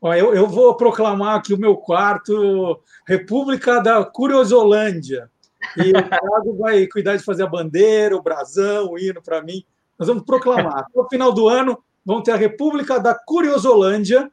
Eu, 0.02 0.34
eu, 0.34 0.46
vou 0.46 0.76
proclamar 0.76 1.36
aqui 1.36 1.54
o 1.54 1.58
meu 1.58 1.76
quarto 1.76 2.80
República 3.06 3.80
da 3.80 4.04
Curiosolândia. 4.04 5.30
E 5.76 5.90
o 5.90 6.08
Thiago 6.08 6.56
vai 6.58 6.86
cuidar 6.86 7.16
de 7.16 7.24
fazer 7.24 7.44
a 7.44 7.48
bandeira, 7.48 8.16
o 8.16 8.22
brasão, 8.22 8.90
o 8.90 8.98
hino 8.98 9.22
para 9.22 9.42
mim. 9.42 9.64
Nós 9.98 10.08
vamos 10.08 10.24
proclamar. 10.24 10.86
No 10.94 11.08
final 11.08 11.32
do 11.32 11.48
ano, 11.48 11.78
vamos 12.04 12.22
ter 12.22 12.32
a 12.32 12.36
República 12.36 12.98
da 12.98 13.14
Curiosolândia 13.14 14.30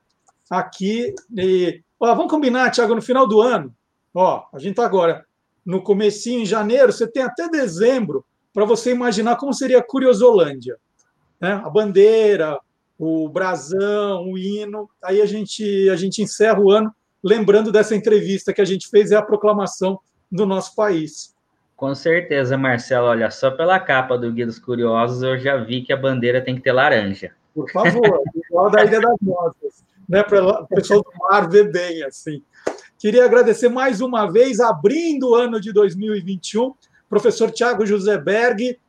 aqui. 0.50 1.14
E, 1.38 1.82
ó, 2.00 2.14
vamos 2.16 2.32
combinar, 2.32 2.72
Thiago, 2.72 2.96
no 2.96 3.02
final 3.02 3.28
do 3.28 3.42
ano. 3.42 3.74
Ó, 4.14 4.44
a 4.54 4.60
gente 4.60 4.72
está 4.72 4.86
agora 4.86 5.26
no 5.66 5.82
comecinho, 5.82 6.42
em 6.42 6.46
janeiro, 6.46 6.92
você 6.92 7.08
tem 7.08 7.24
até 7.24 7.48
dezembro 7.48 8.26
para 8.54 8.66
você 8.66 8.92
imaginar 8.92 9.38
como 9.38 9.54
seria 9.54 9.80
a 9.80 9.84
Curiosolândia. 9.84 10.78
Né? 11.40 11.54
A 11.54 11.70
bandeira, 11.70 12.60
o 13.00 13.28
brasão, 13.28 14.30
o 14.30 14.38
hino. 14.38 14.90
Aí 15.04 15.22
a 15.22 15.26
gente, 15.26 15.90
a 15.90 15.96
gente 15.96 16.22
encerra 16.22 16.60
o 16.60 16.72
ano 16.72 16.94
lembrando 17.24 17.72
dessa 17.72 17.96
entrevista 17.96 18.54
que 18.54 18.62
a 18.62 18.66
gente 18.66 18.90
fez 18.90 19.12
e 19.12 19.16
a 19.16 19.22
proclamação 19.22 20.00
do 20.34 20.46
nosso 20.46 20.76
país. 20.76 21.36
Com 21.76 21.94
certeza, 21.94 22.58
Marcelo. 22.58 23.08
Olha, 23.08 23.30
só 23.30 23.52
pela 23.52 23.80
capa 23.80 24.18
do 24.18 24.32
Guia 24.32 24.46
dos 24.46 24.60
Curiosos 24.60 25.22
eu 25.22 25.38
já 25.38 25.58
vi 25.58 25.82
que 25.84 25.94
a 25.94 25.98
bandeira 25.98 26.44
tem 26.44 26.56
que 26.56 26.62
ter 26.62 26.72
laranja. 26.72 27.32
Por 27.54 27.70
favor, 27.72 28.24
igual 28.50 28.72
da 28.72 28.84
Ilha 28.84 29.00
das 29.00 29.18
Nossas, 29.22 29.84
né? 30.10 30.24
Para 30.24 30.44
o 30.44 30.68
pessoal 30.68 31.04
do 31.04 31.12
mar 31.20 31.48
ver 31.48 31.72
bem 31.72 32.04
assim. 32.04 32.42
Queria 32.98 33.26
agradecer 33.26 33.70
mais 33.70 34.02
uma 34.02 34.32
vez, 34.32 34.60
abrindo 34.60 35.32
o 35.32 35.36
ano 35.36 35.60
de 35.60 35.72
2021, 35.72 36.74
professor 37.10 37.52
Tiago 37.52 37.86
José 37.86 38.18
Berg, 38.18 38.80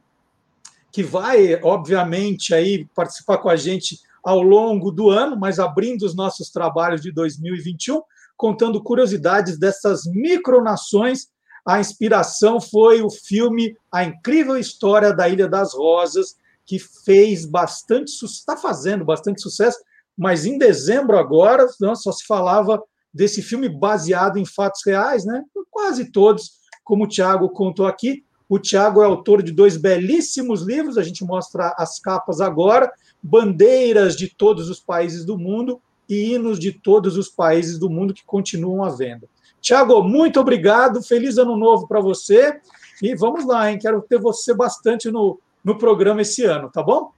que 0.90 1.02
vai, 1.02 1.60
obviamente, 1.62 2.54
aí 2.54 2.86
participar 2.94 3.38
com 3.38 3.48
a 3.48 3.56
gente 3.56 3.98
ao 4.22 4.40
longo 4.40 4.90
do 4.90 5.10
ano, 5.10 5.36
mas 5.36 5.58
abrindo 5.58 6.02
os 6.02 6.14
nossos 6.14 6.48
trabalhos 6.48 7.02
de 7.02 7.10
2021, 7.10 8.00
contando 8.36 8.82
curiosidades 8.82 9.58
dessas 9.58 10.04
micronações. 10.06 11.28
A 11.64 11.80
inspiração 11.80 12.60
foi 12.60 13.00
o 13.00 13.10
filme 13.10 13.76
A 13.90 14.04
Incrível 14.04 14.58
História 14.58 15.14
da 15.14 15.28
Ilha 15.28 15.48
das 15.48 15.72
Rosas, 15.72 16.36
que 16.66 16.78
fez 16.78 17.46
bastante, 17.46 18.10
está 18.24 18.56
fazendo 18.56 19.04
bastante 19.04 19.40
sucesso, 19.40 19.78
mas 20.16 20.44
em 20.44 20.58
dezembro 20.58 21.18
agora 21.18 21.66
não, 21.80 21.94
só 21.94 22.12
se 22.12 22.26
falava 22.26 22.82
desse 23.12 23.42
filme 23.42 23.68
baseado 23.68 24.38
em 24.38 24.44
fatos 24.44 24.82
reais, 24.84 25.24
né? 25.24 25.42
Quase 25.70 26.10
todos, 26.10 26.58
como 26.82 27.04
o 27.04 27.08
Tiago 27.08 27.48
contou 27.48 27.86
aqui. 27.86 28.24
O 28.48 28.58
Tiago 28.58 29.02
é 29.02 29.06
autor 29.06 29.42
de 29.42 29.52
dois 29.52 29.76
belíssimos 29.76 30.62
livros, 30.62 30.98
a 30.98 31.02
gente 31.02 31.24
mostra 31.24 31.74
as 31.78 31.98
capas 31.98 32.40
agora, 32.40 32.92
bandeiras 33.22 34.16
de 34.16 34.28
todos 34.28 34.68
os 34.68 34.80
países 34.80 35.24
do 35.24 35.38
mundo 35.38 35.80
e 36.08 36.34
hinos 36.34 36.58
de 36.58 36.72
todos 36.72 37.16
os 37.16 37.28
países 37.28 37.78
do 37.78 37.88
mundo 37.88 38.12
que 38.12 38.24
continuam 38.24 38.84
à 38.84 38.90
venda. 38.90 39.28
Tiago, 39.64 40.02
muito 40.02 40.38
obrigado, 40.38 41.02
feliz 41.02 41.38
ano 41.38 41.56
novo 41.56 41.88
para 41.88 41.98
você 41.98 42.60
e 43.02 43.14
vamos 43.14 43.46
lá, 43.46 43.70
hein? 43.70 43.78
Quero 43.78 44.02
ter 44.02 44.18
você 44.18 44.52
bastante 44.52 45.10
no, 45.10 45.40
no 45.64 45.78
programa 45.78 46.20
esse 46.20 46.44
ano, 46.44 46.70
tá 46.70 46.82
bom? 46.82 47.12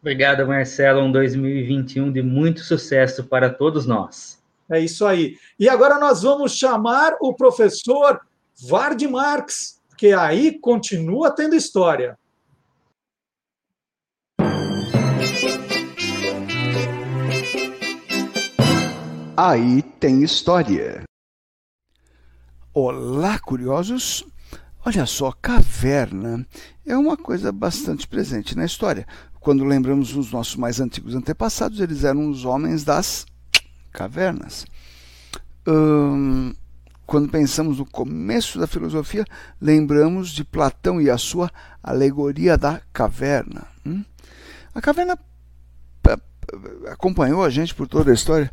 Obrigado, 0.00 0.46
Marcelo. 0.46 1.02
Um 1.02 1.12
2021 1.12 2.10
de 2.10 2.22
muito 2.22 2.60
sucesso 2.60 3.24
para 3.24 3.50
todos 3.50 3.84
nós. 3.84 4.42
É 4.70 4.80
isso 4.80 5.04
aí. 5.04 5.36
E 5.60 5.68
agora 5.68 5.98
nós 5.98 6.22
vamos 6.22 6.56
chamar 6.56 7.14
o 7.20 7.34
professor 7.34 8.22
Vard 8.66 9.02
Marx, 9.06 9.78
que 9.94 10.14
aí 10.14 10.58
continua 10.58 11.30
tendo 11.30 11.54
história. 11.54 12.18
Aí 19.36 19.82
tem 20.00 20.22
história. 20.22 21.04
Olá, 22.74 23.38
curiosos! 23.38 24.24
Olha 24.82 25.04
só, 25.04 25.30
caverna 25.30 26.46
é 26.86 26.96
uma 26.96 27.18
coisa 27.18 27.52
bastante 27.52 28.08
presente 28.08 28.56
na 28.56 28.64
história. 28.64 29.06
Quando 29.40 29.62
lembramos 29.62 30.16
os 30.16 30.32
nossos 30.32 30.56
mais 30.56 30.80
antigos 30.80 31.14
antepassados, 31.14 31.80
eles 31.80 32.02
eram 32.02 32.30
os 32.30 32.46
homens 32.46 32.82
das 32.82 33.26
cavernas. 33.92 34.64
Hum, 35.68 36.54
quando 37.04 37.28
pensamos 37.28 37.76
no 37.76 37.84
começo 37.84 38.58
da 38.58 38.66
filosofia, 38.66 39.26
lembramos 39.60 40.30
de 40.30 40.42
Platão 40.42 40.98
e 40.98 41.10
a 41.10 41.18
sua 41.18 41.50
alegoria 41.82 42.56
da 42.56 42.80
caverna. 42.90 43.66
Hum? 43.84 44.02
A 44.74 44.80
caverna 44.80 45.18
acompanhou 46.90 47.44
a 47.44 47.50
gente 47.50 47.74
por 47.74 47.86
toda 47.86 48.10
a 48.10 48.14
história 48.14 48.50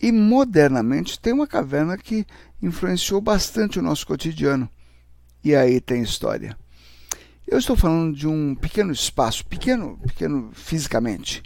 e 0.00 0.12
modernamente 0.12 1.18
tem 1.18 1.32
uma 1.32 1.46
caverna 1.46 1.96
que 1.96 2.26
influenciou 2.62 3.20
bastante 3.20 3.78
o 3.78 3.82
nosso 3.82 4.06
cotidiano. 4.06 4.68
E 5.42 5.54
aí 5.54 5.80
tem 5.80 6.02
história. 6.02 6.56
Eu 7.46 7.58
estou 7.58 7.76
falando 7.76 8.14
de 8.14 8.26
um 8.26 8.54
pequeno 8.54 8.92
espaço, 8.92 9.44
pequeno, 9.46 9.98
pequeno 10.06 10.50
fisicamente, 10.52 11.42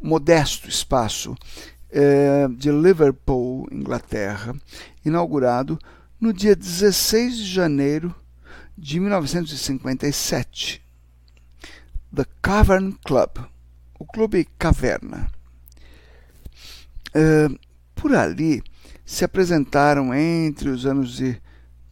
modesto 0.00 0.68
espaço 0.68 1.34
é, 1.90 2.46
de 2.48 2.70
Liverpool, 2.70 3.66
Inglaterra, 3.72 4.54
inaugurado 5.04 5.78
no 6.20 6.32
dia 6.32 6.54
16 6.54 7.36
de 7.36 7.44
janeiro 7.44 8.14
de 8.78 9.00
1957. 9.00 10.80
The 12.14 12.24
Cavern 12.40 12.96
Club, 13.04 13.38
o 13.98 14.04
Clube 14.04 14.46
Caverna. 14.58 15.30
É, 17.14 17.48
por 18.02 18.16
ali 18.16 18.60
se 19.06 19.24
apresentaram 19.24 20.12
entre 20.12 20.68
os 20.68 20.84
anos 20.84 21.14
de 21.14 21.40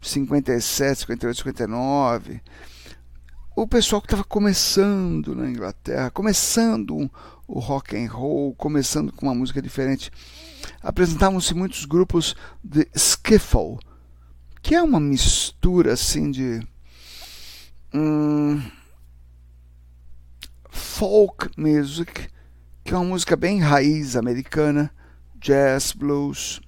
57, 0.02 1.02
58, 1.02 1.36
59 1.36 2.42
o 3.54 3.66
pessoal 3.66 4.00
que 4.00 4.06
estava 4.06 4.24
começando 4.24 5.34
na 5.34 5.48
Inglaterra, 5.48 6.10
começando 6.10 7.10
o 7.46 7.58
rock 7.58 7.96
and 7.96 8.10
roll, 8.10 8.54
começando 8.54 9.12
com 9.12 9.26
uma 9.26 9.34
música 9.34 9.60
diferente. 9.60 10.10
Apresentavam-se 10.82 11.52
muitos 11.52 11.84
grupos 11.84 12.34
de 12.64 12.88
skiffle, 12.94 13.78
que 14.62 14.74
é 14.74 14.82
uma 14.82 14.98
mistura 14.98 15.92
assim 15.92 16.30
de 16.30 16.66
hum, 17.92 18.62
folk 20.70 21.50
music, 21.56 22.28
que 22.82 22.94
é 22.94 22.96
uma 22.96 23.04
música 23.04 23.36
bem 23.36 23.60
raiz 23.60 24.16
americana, 24.16 24.90
jazz, 25.40 25.92
blues. 25.92 26.60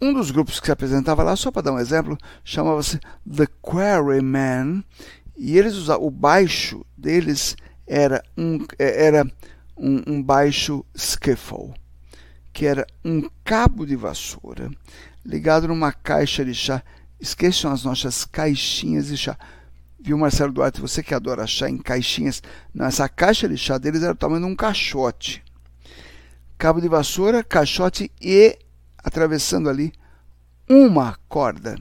Um 0.00 0.14
dos 0.14 0.30
grupos 0.30 0.58
que 0.58 0.66
se 0.66 0.72
apresentava 0.72 1.22
lá, 1.22 1.36
só 1.36 1.50
para 1.50 1.62
dar 1.62 1.72
um 1.72 1.78
exemplo, 1.78 2.16
chamava-se 2.42 2.98
The 3.28 3.46
Quarrymen 3.60 4.82
e 5.36 5.58
eles 5.58 5.74
usavam, 5.74 6.06
o 6.06 6.10
baixo 6.10 6.84
deles 6.96 7.54
era 7.86 8.22
um, 8.36 8.64
é, 8.78 9.06
era 9.06 9.24
um, 9.76 10.02
um 10.06 10.22
baixo 10.22 10.84
skiffle, 10.94 11.74
que 12.52 12.66
era 12.66 12.86
um 13.04 13.28
cabo 13.44 13.84
de 13.84 13.96
vassoura 13.96 14.70
ligado 15.24 15.68
numa 15.68 15.92
caixa 15.92 16.44
de 16.44 16.54
chá. 16.54 16.82
Esqueçam 17.20 17.70
as 17.70 17.84
nossas 17.84 18.24
caixinhas 18.24 19.08
de 19.08 19.16
chá. 19.16 19.36
Viu, 19.98 20.16
Marcelo 20.16 20.52
Duarte? 20.52 20.80
Você 20.80 21.02
que 21.02 21.14
adora 21.14 21.46
chá 21.46 21.68
em 21.68 21.76
caixinhas. 21.76 22.42
Não, 22.72 22.86
essa 22.86 23.08
caixa 23.08 23.48
de 23.48 23.58
chá 23.58 23.76
deles 23.76 24.02
era 24.02 24.12
o 24.12 24.16
tamanho 24.16 24.46
de 24.46 24.52
um 24.52 24.56
caixote. 24.56 25.42
Cabo 26.60 26.78
de 26.78 26.88
vassoura, 26.88 27.42
caixote 27.42 28.12
e 28.20 28.54
atravessando 29.02 29.70
ali 29.70 29.94
uma 30.68 31.16
corda, 31.26 31.74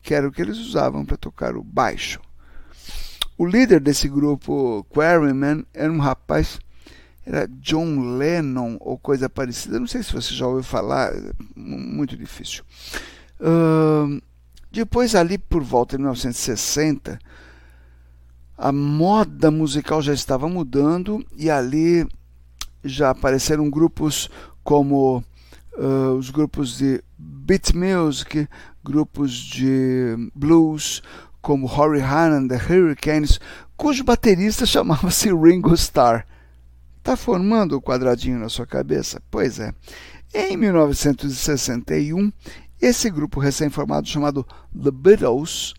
que 0.00 0.14
era 0.14 0.28
o 0.28 0.30
que 0.30 0.40
eles 0.40 0.56
usavam 0.56 1.04
para 1.04 1.16
tocar 1.16 1.56
o 1.56 1.64
baixo. 1.64 2.20
O 3.36 3.44
líder 3.44 3.80
desse 3.80 4.08
grupo, 4.08 4.86
Quarryman, 4.88 5.66
era 5.74 5.90
um 5.90 5.98
rapaz, 5.98 6.60
era 7.26 7.48
John 7.48 8.16
Lennon 8.18 8.76
ou 8.78 8.96
coisa 8.96 9.28
parecida. 9.28 9.80
Não 9.80 9.88
sei 9.88 10.00
se 10.00 10.12
você 10.12 10.32
já 10.32 10.46
ouviu 10.46 10.62
falar, 10.62 11.12
muito 11.56 12.16
difícil. 12.16 12.62
Uh, 13.40 14.22
depois, 14.70 15.16
ali 15.16 15.38
por 15.38 15.64
volta 15.64 15.96
de 15.96 16.02
1960, 16.04 17.18
a 18.56 18.70
moda 18.70 19.50
musical 19.50 20.00
já 20.00 20.14
estava 20.14 20.48
mudando 20.48 21.26
e 21.36 21.50
ali 21.50 22.06
já 22.84 23.10
apareceram 23.10 23.68
grupos 23.70 24.28
como 24.62 25.24
uh, 25.74 26.14
os 26.18 26.30
grupos 26.30 26.78
de 26.78 27.02
beat 27.18 27.72
music, 27.74 28.48
grupos 28.82 29.32
de 29.32 30.30
blues, 30.34 31.02
como 31.40 31.66
Horry 31.66 32.00
Hannon, 32.00 32.48
The 32.48 32.56
Hurricanes, 32.56 33.40
cujo 33.76 34.04
baterista 34.04 34.64
chamava-se 34.66 35.32
Ringo 35.32 35.74
Starr. 35.74 36.26
Está 36.98 37.16
formando 37.16 37.76
o 37.76 37.82
quadradinho 37.82 38.38
na 38.38 38.48
sua 38.48 38.66
cabeça? 38.66 39.22
Pois 39.30 39.58
é. 39.58 39.72
Em 40.32 40.56
1961, 40.56 42.30
esse 42.80 43.10
grupo 43.10 43.40
recém-formado 43.40 44.06
chamado 44.06 44.46
The 44.72 44.90
Beatles, 44.90 45.74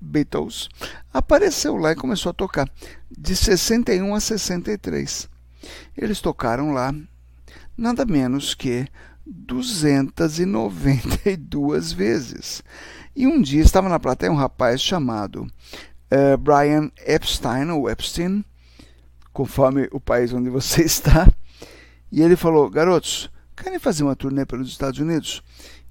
Beatles 0.00 0.68
apareceu 1.12 1.76
lá 1.76 1.92
e 1.92 1.96
começou 1.96 2.30
a 2.30 2.34
tocar, 2.34 2.68
de 3.10 3.36
61 3.36 4.14
a 4.14 4.20
63. 4.20 5.28
Eles 5.96 6.20
tocaram 6.20 6.72
lá 6.72 6.92
nada 7.76 8.04
menos 8.04 8.54
que 8.54 8.86
292 9.26 11.92
vezes. 12.04 12.62
E 13.14 13.26
um 13.26 13.40
dia 13.40 13.62
estava 13.62 13.88
na 13.88 14.00
plateia 14.00 14.32
um 14.32 14.36
rapaz 14.36 14.80
chamado 14.80 15.42
uh, 15.42 16.38
Brian 16.38 16.90
Epstein, 17.06 17.70
ou 17.70 17.90
Epstein, 17.90 18.44
conforme 19.32 19.88
o 19.92 20.00
país 20.00 20.32
onde 20.32 20.50
você 20.50 20.82
está, 20.84 21.28
e 22.10 22.22
ele 22.22 22.36
falou: 22.36 22.68
Garotos, 22.68 23.30
querem 23.56 23.78
fazer 23.78 24.02
uma 24.02 24.16
turnê 24.16 24.44
pelos 24.44 24.68
Estados 24.68 24.98
Unidos? 24.98 25.42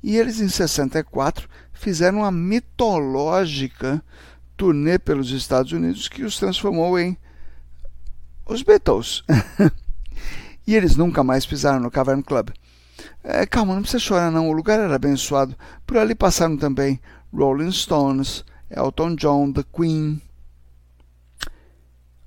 E 0.03 0.17
eles, 0.17 0.39
em 0.39 0.49
64, 0.49 1.47
fizeram 1.74 2.19
uma 2.19 2.32
mitológica 2.32 4.03
turnê 4.57 4.97
pelos 4.97 5.30
Estados 5.32 5.72
Unidos 5.72 6.07
que 6.07 6.24
os 6.24 6.38
transformou 6.38 6.99
em 6.99 7.15
os 8.52 8.64
Beatles. 8.64 9.24
e 10.68 10.76
eles 10.76 10.95
nunca 10.95 11.24
mais 11.24 11.45
pisaram 11.45 11.80
no 11.80 11.91
Cavern 11.91 12.22
Club. 12.24 12.49
É, 13.24 13.45
calma, 13.45 13.74
não 13.74 13.82
precisa 13.82 13.99
chorar 13.99 14.32
não, 14.32 14.49
o 14.49 14.54
lugar 14.54 14.80
era 14.80 14.95
abençoado. 14.95 15.56
Por 15.86 15.97
ali 15.97 16.16
passaram 16.16 16.58
também 16.58 16.99
Rolling 17.34 17.72
Stones, 17.72 18.43
Elton 18.70 19.16
John, 19.16 19.52
The 19.52 19.64
Queen. 19.74 20.22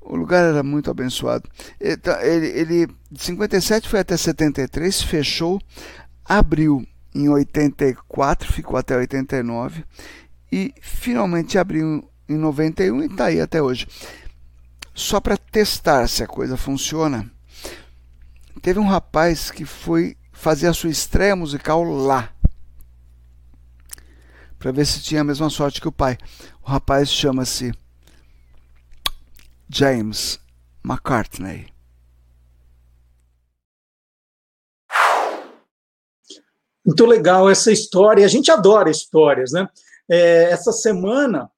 O 0.00 0.16
lugar 0.16 0.44
era 0.44 0.62
muito 0.62 0.90
abençoado. 0.90 1.48
Ele, 1.80 2.46
ele 2.48 2.86
de 3.10 3.22
57 3.22 3.88
foi 3.88 4.00
até 4.00 4.16
73, 4.16 5.02
fechou, 5.02 5.60
abriu 6.24 6.86
em 7.14 7.28
84, 7.28 8.52
ficou 8.52 8.76
até 8.76 8.96
89 8.96 9.84
e 10.52 10.74
finalmente 10.80 11.58
abriu 11.58 12.06
em 12.28 12.36
91 12.36 13.02
e 13.02 13.06
está 13.06 13.26
aí 13.26 13.40
até 13.40 13.62
hoje. 13.62 13.86
Só 14.94 15.20
para 15.20 15.36
testar 15.36 16.08
se 16.08 16.22
a 16.22 16.26
coisa 16.26 16.56
funciona, 16.56 17.28
teve 18.62 18.78
um 18.78 18.86
rapaz 18.86 19.50
que 19.50 19.64
foi 19.64 20.16
fazer 20.32 20.68
a 20.68 20.72
sua 20.72 20.88
estreia 20.88 21.34
musical 21.34 21.82
lá. 21.82 22.32
Para 24.56 24.70
ver 24.70 24.86
se 24.86 25.02
tinha 25.02 25.20
a 25.20 25.24
mesma 25.24 25.50
sorte 25.50 25.80
que 25.80 25.88
o 25.88 25.92
pai. 25.92 26.16
O 26.62 26.70
rapaz 26.70 27.10
chama-se 27.10 27.74
James 29.68 30.38
McCartney. 30.84 31.66
Muito 36.86 37.04
legal 37.04 37.50
essa 37.50 37.72
história. 37.72 38.24
A 38.24 38.28
gente 38.28 38.50
adora 38.50 38.90
histórias, 38.90 39.52
né? 39.52 39.68
É, 40.08 40.50
essa 40.50 40.70
semana 40.70 41.50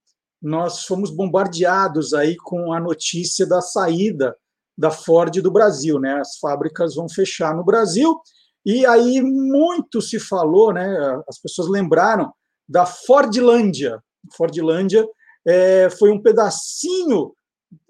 nós 0.46 0.84
fomos 0.84 1.10
bombardeados 1.10 2.14
aí 2.14 2.36
com 2.36 2.72
a 2.72 2.78
notícia 2.78 3.44
da 3.44 3.60
saída 3.60 4.36
da 4.78 4.92
Ford 4.92 5.42
do 5.42 5.50
Brasil, 5.50 5.98
né? 5.98 6.20
As 6.20 6.38
fábricas 6.38 6.94
vão 6.94 7.08
fechar 7.08 7.52
no 7.52 7.64
Brasil 7.64 8.16
e 8.64 8.86
aí 8.86 9.20
muito 9.20 10.00
se 10.00 10.20
falou, 10.20 10.72
né? 10.72 10.86
As 11.28 11.40
pessoas 11.40 11.68
lembraram 11.68 12.32
da 12.68 12.86
Fordlândia. 12.86 14.00
Fordlândia 14.36 15.04
é, 15.44 15.90
foi 15.90 16.12
um 16.12 16.22
pedacinho, 16.22 17.34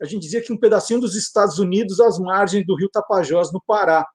a 0.01 0.07
gente 0.07 0.23
dizia 0.23 0.41
que 0.41 0.53
um 0.53 0.59
pedacinho 0.59 1.01
dos 1.01 1.15
Estados 1.15 1.59
Unidos 1.59 2.01
às 2.01 2.19
margens 2.19 2.67
do 2.67 2.75
Rio 2.75 2.89
Tapajós, 2.89 3.53
no 3.53 3.63
Pará. 3.67 4.07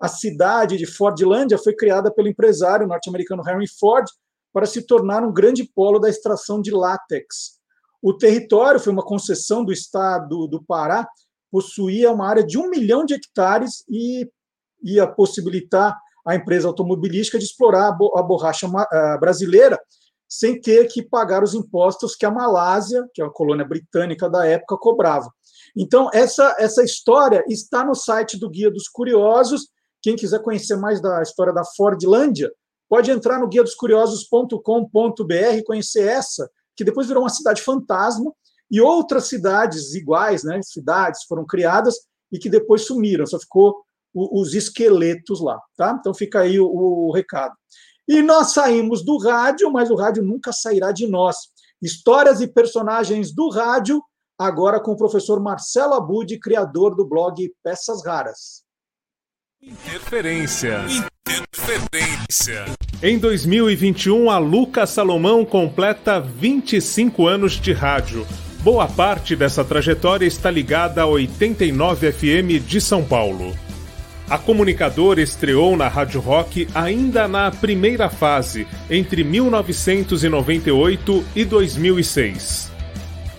A 0.00 0.06
cidade 0.06 0.76
de 0.76 0.86
Fordlândia 0.86 1.58
foi 1.58 1.74
criada 1.74 2.14
pelo 2.14 2.28
empresário 2.28 2.86
norte-americano 2.86 3.42
Henry 3.44 3.66
Ford 3.66 4.06
para 4.52 4.66
se 4.66 4.82
tornar 4.82 5.24
um 5.24 5.32
grande 5.32 5.64
polo 5.64 5.98
da 5.98 6.08
extração 6.08 6.62
de 6.62 6.70
látex. 6.70 7.57
O 8.02 8.12
território 8.12 8.80
foi 8.80 8.92
uma 8.92 9.04
concessão 9.04 9.64
do 9.64 9.72
estado 9.72 10.46
do 10.46 10.62
Pará, 10.62 11.06
possuía 11.50 12.12
uma 12.12 12.28
área 12.28 12.44
de 12.44 12.58
um 12.58 12.68
milhão 12.68 13.04
de 13.04 13.14
hectares 13.14 13.84
e 13.88 14.28
ia 14.82 15.06
possibilitar 15.06 15.96
a 16.26 16.34
empresa 16.34 16.68
automobilística 16.68 17.38
de 17.38 17.44
explorar 17.44 17.88
a 17.88 18.22
borracha 18.22 18.68
brasileira 19.18 19.80
sem 20.28 20.60
ter 20.60 20.86
que 20.88 21.02
pagar 21.02 21.42
os 21.42 21.54
impostos 21.54 22.14
que 22.14 22.26
a 22.26 22.30
Malásia, 22.30 23.08
que 23.14 23.22
é 23.22 23.24
a 23.24 23.30
colônia 23.30 23.64
britânica 23.64 24.28
da 24.28 24.46
época, 24.46 24.76
cobrava. 24.76 25.32
Então, 25.74 26.10
essa, 26.12 26.54
essa 26.58 26.84
história 26.84 27.42
está 27.48 27.82
no 27.82 27.94
site 27.94 28.38
do 28.38 28.50
Guia 28.50 28.70
dos 28.70 28.88
Curiosos. 28.88 29.68
Quem 30.02 30.16
quiser 30.16 30.42
conhecer 30.42 30.76
mais 30.76 31.00
da 31.00 31.22
história 31.22 31.52
da 31.52 31.64
Fordlândia, 31.64 32.52
pode 32.88 33.10
entrar 33.10 33.38
no 33.38 33.48
guia 33.48 33.62
dos 33.62 33.74
curiosos.com.br 33.74 35.56
e 35.56 35.64
conhecer 35.64 36.06
essa, 36.06 36.48
que 36.78 36.84
depois 36.84 37.08
virou 37.08 37.24
uma 37.24 37.28
cidade 37.28 37.60
fantasma, 37.60 38.32
e 38.70 38.80
outras 38.80 39.24
cidades 39.24 39.94
iguais, 39.94 40.44
né, 40.44 40.60
cidades 40.62 41.24
foram 41.24 41.44
criadas 41.44 41.96
e 42.30 42.38
que 42.38 42.48
depois 42.48 42.86
sumiram, 42.86 43.26
só 43.26 43.38
ficou 43.40 43.82
os 44.14 44.54
esqueletos 44.54 45.40
lá, 45.40 45.60
tá? 45.76 45.96
Então 45.98 46.14
fica 46.14 46.40
aí 46.40 46.60
o, 46.60 46.66
o 46.66 47.12
recado. 47.12 47.54
E 48.06 48.22
nós 48.22 48.52
saímos 48.52 49.04
do 49.04 49.18
rádio, 49.18 49.70
mas 49.72 49.90
o 49.90 49.96
rádio 49.96 50.22
nunca 50.22 50.52
sairá 50.52 50.92
de 50.92 51.06
nós. 51.06 51.36
Histórias 51.82 52.40
e 52.40 52.46
personagens 52.46 53.34
do 53.34 53.50
rádio, 53.50 54.02
agora 54.38 54.80
com 54.80 54.92
o 54.92 54.96
professor 54.96 55.40
Marcelo 55.40 55.94
Abud, 55.94 56.38
criador 56.38 56.94
do 56.94 57.06
blog 57.06 57.52
Peças 57.62 58.04
Raras. 58.04 58.62
Interferência. 59.60 60.78
Em 63.02 63.18
2021, 63.18 64.30
a 64.30 64.38
Lucas 64.38 64.90
Salomão 64.90 65.44
completa 65.44 66.20
25 66.20 67.26
anos 67.26 67.60
de 67.60 67.72
rádio. 67.72 68.24
Boa 68.60 68.86
parte 68.88 69.36
dessa 69.36 69.64
trajetória 69.64 70.26
está 70.26 70.50
ligada 70.50 71.02
a 71.02 71.06
89 71.06 72.12
FM 72.12 72.66
de 72.66 72.80
São 72.80 73.04
Paulo. 73.04 73.54
A 74.28 74.36
comunicadora 74.36 75.22
estreou 75.22 75.76
na 75.76 75.88
Rádio 75.88 76.20
Rock 76.20 76.68
ainda 76.74 77.26
na 77.26 77.50
primeira 77.50 78.10
fase, 78.10 78.66
entre 78.90 79.24
1998 79.24 81.24
e 81.34 81.44
2006. 81.44 82.77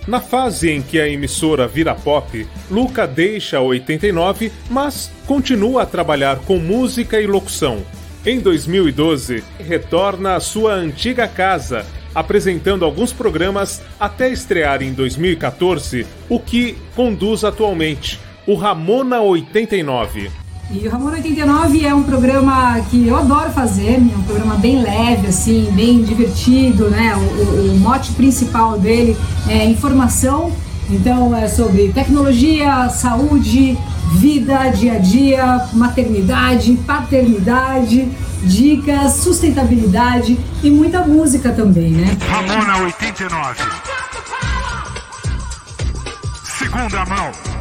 Na 0.10 0.20
fase 0.20 0.72
em 0.72 0.82
que 0.82 1.00
a 1.00 1.08
emissora 1.08 1.68
vira 1.68 1.94
pop, 1.94 2.48
Luca 2.72 3.06
deixa 3.06 3.62
89, 3.62 4.52
mas 4.68 5.12
continua 5.28 5.84
a 5.84 5.86
trabalhar 5.86 6.40
com 6.40 6.58
música 6.58 7.22
e 7.22 7.28
locução. 7.28 7.86
Em 8.26 8.40
2012, 8.40 9.44
retorna 9.60 10.34
à 10.34 10.40
sua 10.40 10.74
antiga 10.74 11.28
casa, 11.28 11.86
apresentando 12.16 12.86
alguns 12.86 13.14
programas 13.14 13.84
até 14.00 14.32
estrear 14.32 14.82
em 14.82 14.94
2014 14.94 16.08
o 16.28 16.40
que 16.40 16.76
conduz 16.96 17.44
atualmente, 17.44 18.20
o 18.48 18.56
Ramona 18.56 19.22
89. 19.22 20.32
E 20.72 20.88
o 20.88 20.92
Ramon 20.92 21.10
89 21.14 21.84
é 21.84 21.96
um 21.96 22.04
programa 22.04 22.80
que 22.92 23.08
eu 23.08 23.18
adoro 23.18 23.50
fazer, 23.50 23.96
é 23.96 23.98
um 23.98 24.22
programa 24.22 24.54
bem 24.54 24.84
leve, 24.84 25.26
assim, 25.26 25.68
bem 25.72 26.04
divertido, 26.04 26.92
né? 26.92 27.16
O, 27.16 27.20
o, 27.20 27.72
o 27.74 27.80
mote 27.80 28.12
principal 28.12 28.78
dele 28.78 29.18
é 29.48 29.66
informação, 29.66 30.56
então 30.88 31.36
é 31.36 31.48
sobre 31.48 31.92
tecnologia, 31.92 32.88
saúde, 32.90 33.76
vida, 34.14 34.70
dia 34.70 34.94
a 34.94 34.98
dia, 35.00 35.68
maternidade, 35.74 36.74
paternidade, 36.86 38.08
dicas, 38.44 39.14
sustentabilidade 39.14 40.40
e 40.62 40.70
muita 40.70 41.02
música 41.02 41.52
também, 41.52 41.94
né? 41.94 42.16
Ramona 42.30 42.78
89. 42.84 43.64
Segunda 46.44 47.06
mão. 47.06 47.59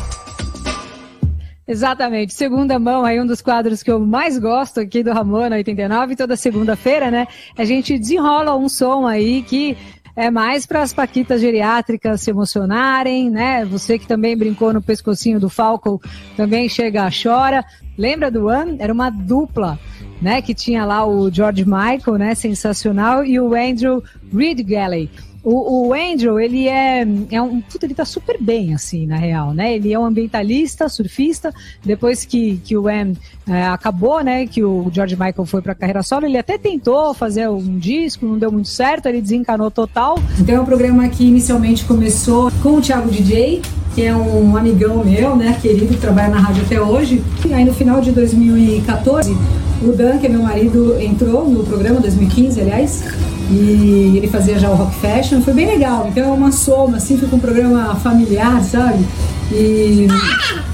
Exatamente. 1.68 2.32
Segunda 2.32 2.78
mão 2.78 3.04
aí 3.04 3.20
um 3.20 3.26
dos 3.26 3.42
quadros 3.42 3.82
que 3.82 3.90
eu 3.90 4.00
mais 4.00 4.38
gosto 4.38 4.80
aqui 4.80 5.02
do 5.02 5.12
Ramona 5.12 5.56
89, 5.56 6.16
toda 6.16 6.34
segunda-feira, 6.34 7.10
né? 7.10 7.28
A 7.58 7.64
gente 7.66 7.98
desenrola 7.98 8.56
um 8.56 8.70
som 8.70 9.06
aí 9.06 9.42
que 9.42 9.76
é 10.16 10.30
mais 10.30 10.64
para 10.64 10.80
as 10.80 10.94
paquitas 10.94 11.42
geriátricas 11.42 12.22
se 12.22 12.30
emocionarem, 12.30 13.28
né? 13.28 13.66
Você 13.66 13.98
que 13.98 14.06
também 14.06 14.34
brincou 14.34 14.72
no 14.72 14.80
pescocinho 14.80 15.38
do 15.38 15.50
Falco 15.50 16.00
também 16.38 16.70
chega, 16.70 17.10
chora. 17.10 17.62
Lembra 17.98 18.30
do 18.30 18.46
One? 18.46 18.78
Era 18.78 18.92
uma 18.92 19.10
dupla, 19.10 19.78
né? 20.22 20.40
Que 20.40 20.54
tinha 20.54 20.86
lá 20.86 21.06
o 21.06 21.30
George 21.30 21.66
Michael, 21.66 22.16
né? 22.16 22.34
Sensacional, 22.34 23.26
e 23.26 23.38
o 23.38 23.54
Andrew 23.54 24.02
Reed 24.34 24.62
Galley. 24.62 25.10
O, 25.50 25.88
o 25.88 25.94
Andrew, 25.94 26.38
ele 26.38 26.68
é, 26.68 27.06
é 27.30 27.40
um. 27.40 27.62
Puta, 27.62 27.86
ele 27.86 27.94
tá 27.94 28.04
super 28.04 28.36
bem, 28.38 28.74
assim, 28.74 29.06
na 29.06 29.16
real, 29.16 29.54
né? 29.54 29.74
Ele 29.74 29.90
é 29.90 29.98
um 29.98 30.04
ambientalista, 30.04 30.90
surfista. 30.90 31.54
Depois 31.82 32.26
que, 32.26 32.60
que 32.62 32.76
o 32.76 32.86
Am 32.86 33.14
é, 33.46 33.62
acabou, 33.68 34.22
né? 34.22 34.46
Que 34.46 34.62
o 34.62 34.90
George 34.92 35.16
Michael 35.16 35.46
foi 35.46 35.62
pra 35.62 35.74
carreira 35.74 36.02
solo, 36.02 36.26
ele 36.26 36.36
até 36.36 36.58
tentou 36.58 37.14
fazer 37.14 37.48
um 37.48 37.78
disco, 37.78 38.26
não 38.26 38.36
deu 38.36 38.52
muito 38.52 38.68
certo, 38.68 39.06
ele 39.06 39.22
desencanou 39.22 39.70
total. 39.70 40.18
Então 40.38 40.54
é 40.54 40.60
um 40.60 40.66
programa 40.66 41.08
que 41.08 41.24
inicialmente 41.24 41.82
começou 41.86 42.52
com 42.62 42.74
o 42.74 42.82
Thiago 42.82 43.10
DJ, 43.10 43.62
que 43.94 44.02
é 44.02 44.14
um 44.14 44.54
amigão 44.54 45.02
meu, 45.02 45.34
né? 45.34 45.58
Querido, 45.62 45.94
que 45.94 45.96
trabalha 45.96 46.28
na 46.28 46.40
rádio 46.40 46.62
até 46.62 46.78
hoje. 46.78 47.24
E 47.46 47.54
aí 47.54 47.64
no 47.64 47.72
final 47.72 48.02
de 48.02 48.12
2014, 48.12 49.34
o 49.80 49.92
Dan, 49.92 50.18
que 50.18 50.26
é 50.26 50.28
meu 50.28 50.42
marido, 50.42 51.00
entrou 51.00 51.48
no 51.48 51.64
programa, 51.64 52.00
2015, 52.00 52.60
aliás 52.60 53.02
e 53.50 54.16
ele 54.16 54.28
fazia 54.28 54.58
já 54.58 54.70
o 54.70 54.74
Rock 54.74 54.94
Fashion, 54.96 55.37
foi 55.42 55.54
bem 55.54 55.66
legal. 55.66 56.06
Então 56.08 56.24
é 56.24 56.32
uma 56.32 56.52
soma, 56.52 56.96
assim, 56.96 57.16
fica 57.18 57.34
um 57.34 57.38
programa 57.38 57.94
familiar, 57.96 58.62
sabe? 58.62 59.04
E, 59.50 60.06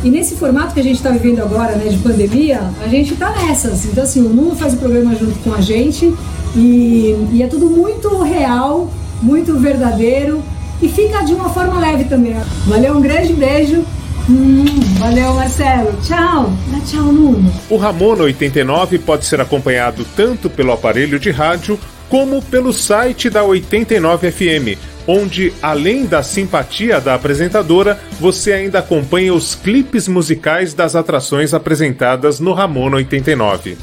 e 0.03 0.11
nesse 0.11 0.35
formato 0.35 0.75
que 0.75 0.81
a 0.81 0.83
gente 0.83 0.97
está 0.97 1.11
vivendo 1.11 1.41
agora, 1.41 1.77
né, 1.77 1.89
de 1.89 1.99
pandemia, 1.99 2.61
a 2.83 2.89
gente 2.89 3.15
tá 3.17 3.31
nessas. 3.31 3.85
Então, 3.87 4.03
assim, 4.03 4.21
o 4.21 4.29
Nuno 4.29 4.57
faz 4.57 4.75
o 4.75 4.77
programa 4.77 5.15
junto 5.15 5.39
com 5.41 5.55
a 5.55 5.61
gente 5.61 6.13
e, 6.57 7.17
e 7.33 7.43
é 7.43 7.47
tudo 7.47 7.71
muito 7.71 8.23
real, 8.23 8.91
muito 9.23 9.59
verdadeiro 9.59 10.43
e 10.83 10.89
fica 10.89 11.23
de 11.23 11.33
uma 11.33 11.49
forma 11.51 11.79
leve 11.79 12.05
também. 12.05 12.37
Valeu, 12.67 12.97
um 12.97 13.01
grande 13.01 13.33
beijo. 13.33 13.85
Hum, 14.29 14.65
valeu, 14.99 15.35
Marcelo. 15.35 15.93
Tchau. 16.03 16.51
Dá 16.69 16.81
tchau, 16.81 17.13
Nuno. 17.13 17.53
O 17.69 17.77
Ramona 17.77 18.25
89 18.25 18.99
pode 18.99 19.27
ser 19.27 19.41
acompanhado 19.41 20.05
tanto 20.17 20.49
pelo 20.49 20.73
aparelho 20.73 21.21
de 21.21 21.31
rádio 21.31 21.79
como 22.09 22.43
pelo 22.43 22.73
site 22.73 23.31
da 23.31 23.43
89 23.43 24.31
FM, 24.31 24.79
onde, 25.07 25.53
além 25.63 26.07
da 26.07 26.23
simpatia 26.23 27.01
da 27.01 27.15
apresentadora, 27.15 27.99
você 28.21 28.53
ainda 28.53 28.79
acompanha 28.79 29.35
os 29.35 29.55
clipes 29.55 30.09
musicais 30.09 30.75
das 30.75 30.97
atrações 30.97 31.53
apresentadas 31.53 32.41
no 32.41 32.53
Ramona 32.53 32.97
89. 32.97 33.77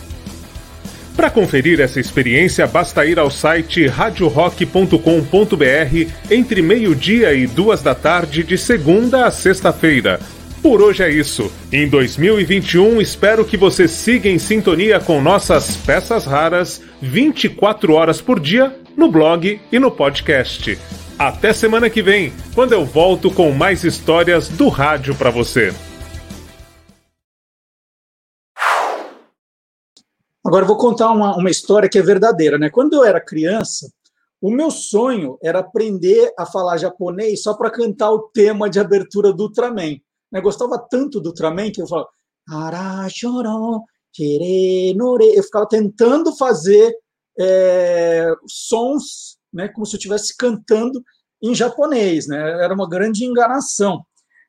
Para 1.16 1.30
conferir 1.30 1.80
essa 1.80 2.00
experiência, 2.00 2.66
basta 2.66 3.06
ir 3.06 3.20
ao 3.20 3.30
site 3.30 3.86
radiorock.com.br 3.86 6.12
entre 6.32 6.62
meio-dia 6.62 7.34
e 7.34 7.46
duas 7.46 7.82
da 7.82 7.94
tarde 7.94 8.44
de 8.44 8.58
segunda 8.58 9.26
a 9.26 9.32
sexta-feira 9.32 10.20
por 10.62 10.82
hoje 10.82 11.04
é 11.04 11.10
isso. 11.10 11.52
Em 11.72 11.90
2021, 11.90 13.02
espero 13.02 13.44
que 13.44 13.58
você 13.58 13.88
siga 13.88 14.30
em 14.30 14.38
sintonia 14.38 15.00
com 15.00 15.20
nossas 15.20 15.76
peças 15.76 16.26
raras 16.26 16.82
24 17.02 17.94
horas 17.94 18.22
por 18.22 18.40
dia 18.40 18.80
no 18.96 19.12
blog 19.12 19.60
e 19.72 19.80
no 19.80 19.90
podcast. 19.90 20.78
Até 21.18 21.52
semana 21.52 21.90
que 21.90 22.02
vem, 22.02 22.32
quando 22.54 22.74
eu 22.74 22.86
volto 22.86 23.32
com 23.32 23.52
mais 23.52 23.84
histórias 23.84 24.50
do 24.50 24.70
rádio 24.70 25.16
para 25.16 25.32
você. 25.32 25.74
Agora 30.46 30.66
vou 30.66 30.78
contar 30.78 31.12
uma, 31.12 31.36
uma 31.36 31.50
história 31.50 31.90
que 31.90 31.98
é 31.98 32.02
verdadeira, 32.02 32.58
né? 32.58 32.70
Quando 32.70 32.94
eu 32.94 33.04
era 33.04 33.22
criança, 33.22 33.92
o 34.40 34.52
meu 34.52 34.72
sonho 34.72 35.38
era 35.42 35.60
aprender 35.60 36.32
a 36.38 36.46
falar 36.46 36.78
japonês 36.78 37.44
só 37.44 37.54
para 37.54 37.70
cantar 37.70 38.12
o 38.12 38.30
tema 38.34 38.70
de 38.70 38.80
abertura 38.80 39.32
do 39.32 39.44
Ultraman. 39.44 40.00
Né? 40.32 40.42
Gostava 40.42 40.80
tanto 40.80 41.20
do 41.20 41.30
Ultraman 41.30 41.72
que 41.72 41.82
eu 41.82 41.88
falava 41.88 42.10
eu 45.36 45.44
ficava 45.44 45.68
tentando 45.68 46.36
fazer 46.36 46.96
é, 47.40 48.32
sons 48.48 49.38
né, 49.54 49.68
como 49.68 49.86
se 49.86 49.96
eu 49.96 49.98
estivesse 49.98 50.36
cantando 50.36 51.04
em 51.42 51.56
japonês. 51.56 52.28
Né? 52.28 52.38
Era 52.64 52.74
uma 52.74 52.90
grande 52.90 53.26
enganação. 53.26 54.04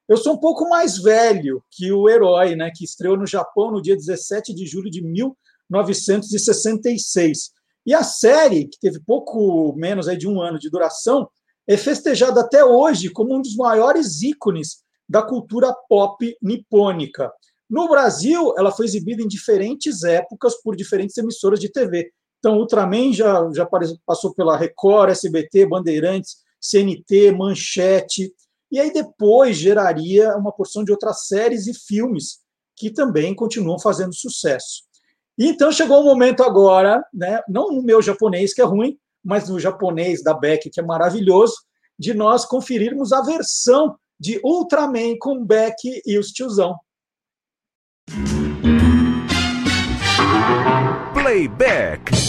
Eu 0.09 0.17
sou 0.17 0.35
um 0.35 0.39
pouco 0.39 0.69
mais 0.69 0.99
velho 0.99 1.63
que 1.71 1.93
o 1.93 2.09
herói, 2.09 2.57
né, 2.57 2.73
que 2.75 2.85
estreou 2.85 3.17
no 3.17 3.27
Japão 3.27 3.71
no 3.71 3.81
dia 3.81 3.95
17 3.97 4.53
de 4.55 4.67
julho 4.67 4.91
de 4.91 5.01
1966. 5.03 7.51
E 7.87 7.95
a 7.95 8.03
série, 8.03 8.67
que 8.67 8.79
teve 8.81 9.01
pouco 9.01 9.73
menos 9.77 10.09
aí 10.09 10.17
de 10.17 10.27
um 10.29 10.41
ano 10.41 10.59
de 10.59 10.71
duração, 10.71 11.29
é 11.67 11.77
festejada 11.77 12.41
até 12.41 12.65
hoje 12.65 13.11
como 13.11 13.37
um 13.37 13.41
dos 13.41 13.57
maiores 13.57 14.23
ícones 14.23 14.83
da 15.09 15.23
cultura 15.23 15.75
pop 15.89 16.37
nipônica. 16.41 17.33
No 17.69 17.89
Brasil, 17.89 18.55
ela 18.59 18.71
foi 18.71 18.87
exibida 18.87 19.23
em 19.23 19.29
diferentes 19.29 20.05
épocas 20.05 20.61
por 20.63 20.77
diferentes 20.77 21.17
emissoras 21.17 21.59
de 21.59 21.71
TV. 21.71 22.11
Então, 22.39 22.59
Ultraman 22.59 23.13
já, 23.13 23.49
já 23.55 23.69
passou 24.05 24.35
pela 24.35 24.57
Record, 24.57 25.11
SBT, 25.11 25.67
Bandeirantes, 25.67 26.39
CNT, 26.61 27.33
Manchete. 27.33 28.33
E 28.71 28.81
aí 28.81 28.93
depois 28.93 29.57
geraria 29.57 30.37
uma 30.37 30.53
porção 30.53 30.85
de 30.85 30.93
outras 30.93 31.27
séries 31.27 31.67
e 31.67 31.75
filmes 31.75 32.41
que 32.77 32.91
também 32.91 33.35
continuam 33.35 33.79
fazendo 33.79 34.15
sucesso. 34.15 34.83
E 35.39 35.49
então 35.49 35.73
chegou 35.73 36.01
o 36.01 36.05
momento 36.05 36.43
agora, 36.43 37.03
né, 37.13 37.41
não 37.49 37.71
no 37.71 37.83
meu 37.83 38.03
japonês, 38.03 38.53
que 38.53 38.61
é 38.61 38.65
ruim, 38.65 38.99
mas 39.25 39.49
no 39.49 39.59
japonês 39.59 40.23
da 40.23 40.35
Beck, 40.35 40.69
que 40.69 40.81
é 40.81 40.83
maravilhoso, 40.83 41.55
de 41.99 42.13
nós 42.13 42.45
conferirmos 42.45 43.13
a 43.13 43.23
versão 43.23 43.97
de 44.23 44.41
Ultraman 44.45 45.19
com 45.19 45.45
Beck 45.45 46.01
e 46.07 46.17
os 46.17 46.29
tiozão. 46.29 46.77
Playback. 51.13 52.22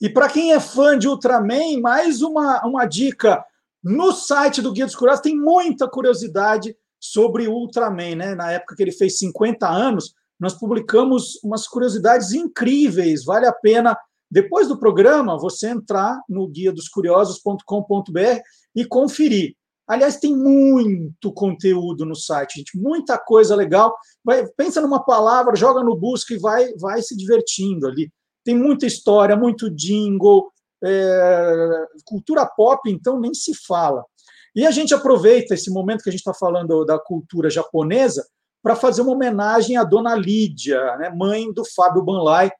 E 0.00 0.08
para 0.08 0.30
quem 0.30 0.52
é 0.52 0.58
fã 0.58 0.98
de 0.98 1.06
Ultraman, 1.06 1.78
mais 1.80 2.22
uma, 2.22 2.64
uma 2.66 2.86
dica. 2.86 3.44
No 3.82 4.12
site 4.12 4.62
do 4.62 4.72
Guia 4.72 4.86
dos 4.86 4.94
Curiosos 4.94 5.22
tem 5.22 5.36
muita 5.36 5.88
curiosidade 5.88 6.74
sobre 6.98 7.46
Ultraman. 7.46 8.14
Né? 8.14 8.34
Na 8.34 8.50
época 8.50 8.74
que 8.76 8.82
ele 8.82 8.92
fez 8.92 9.18
50 9.18 9.68
anos, 9.68 10.14
nós 10.38 10.54
publicamos 10.54 11.38
umas 11.44 11.68
curiosidades 11.68 12.32
incríveis. 12.32 13.24
Vale 13.24 13.46
a 13.46 13.52
pena, 13.52 13.94
depois 14.30 14.68
do 14.68 14.78
programa, 14.78 15.38
você 15.38 15.68
entrar 15.68 16.18
no 16.26 16.48
guia 16.48 16.72
dos 16.72 16.88
curiosos.com.br 16.88 18.40
e 18.74 18.86
conferir. 18.86 19.54
Aliás, 19.86 20.18
tem 20.18 20.34
muito 20.34 21.32
conteúdo 21.32 22.06
no 22.06 22.14
site, 22.14 22.58
gente, 22.58 22.78
muita 22.78 23.18
coisa 23.18 23.56
legal. 23.56 23.94
Vai, 24.24 24.46
pensa 24.56 24.80
numa 24.80 25.04
palavra, 25.04 25.56
joga 25.56 25.82
no 25.82 25.96
busca 25.96 26.32
e 26.32 26.38
vai, 26.38 26.72
vai 26.74 27.02
se 27.02 27.16
divertindo 27.16 27.86
ali. 27.86 28.10
Tem 28.44 28.56
muita 28.56 28.86
história, 28.86 29.36
muito 29.36 29.70
jingle, 29.70 30.50
é, 30.82 31.86
cultura 32.04 32.46
pop, 32.46 32.90
então 32.90 33.20
nem 33.20 33.34
se 33.34 33.54
fala. 33.54 34.04
E 34.54 34.66
a 34.66 34.70
gente 34.70 34.94
aproveita 34.94 35.54
esse 35.54 35.70
momento 35.70 36.02
que 36.02 36.08
a 36.08 36.12
gente 36.12 36.20
está 36.20 36.34
falando 36.34 36.84
da 36.84 36.98
cultura 36.98 37.48
japonesa 37.48 38.26
para 38.62 38.74
fazer 38.76 39.02
uma 39.02 39.12
homenagem 39.12 39.76
à 39.76 39.84
dona 39.84 40.14
Lídia, 40.14 40.96
né, 40.96 41.10
mãe 41.10 41.52
do 41.52 41.64
Fábio 41.64 42.02
Banlai, 42.02 42.50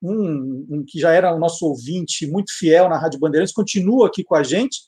um, 0.00 0.66
um, 0.70 0.84
que 0.86 1.00
já 1.00 1.12
era 1.12 1.34
o 1.34 1.38
nosso 1.38 1.66
ouvinte 1.66 2.26
muito 2.26 2.52
fiel 2.56 2.88
na 2.88 2.98
Rádio 2.98 3.18
Bandeirantes, 3.18 3.54
continua 3.54 4.06
aqui 4.06 4.22
com 4.22 4.36
a 4.36 4.42
gente. 4.42 4.82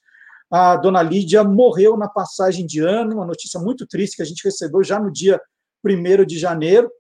A 0.51 0.77
dona 0.77 1.03
Lídia 1.03 1.43
morreu 1.43 1.97
na 1.97 2.09
passagem 2.09 2.67
de 2.67 2.81
ano, 2.81 3.17
uma 3.17 3.27
notícia 3.27 3.59
muito 3.59 3.87
triste 3.87 4.17
que 4.17 4.23
a 4.23 4.27
gente 4.27 4.45
recebeu 4.45 4.83
já 4.83 4.99
no 5.01 5.11
dia 5.11 5.41
1 5.85 6.25
de 6.25 6.39
janeiro. 6.39 6.91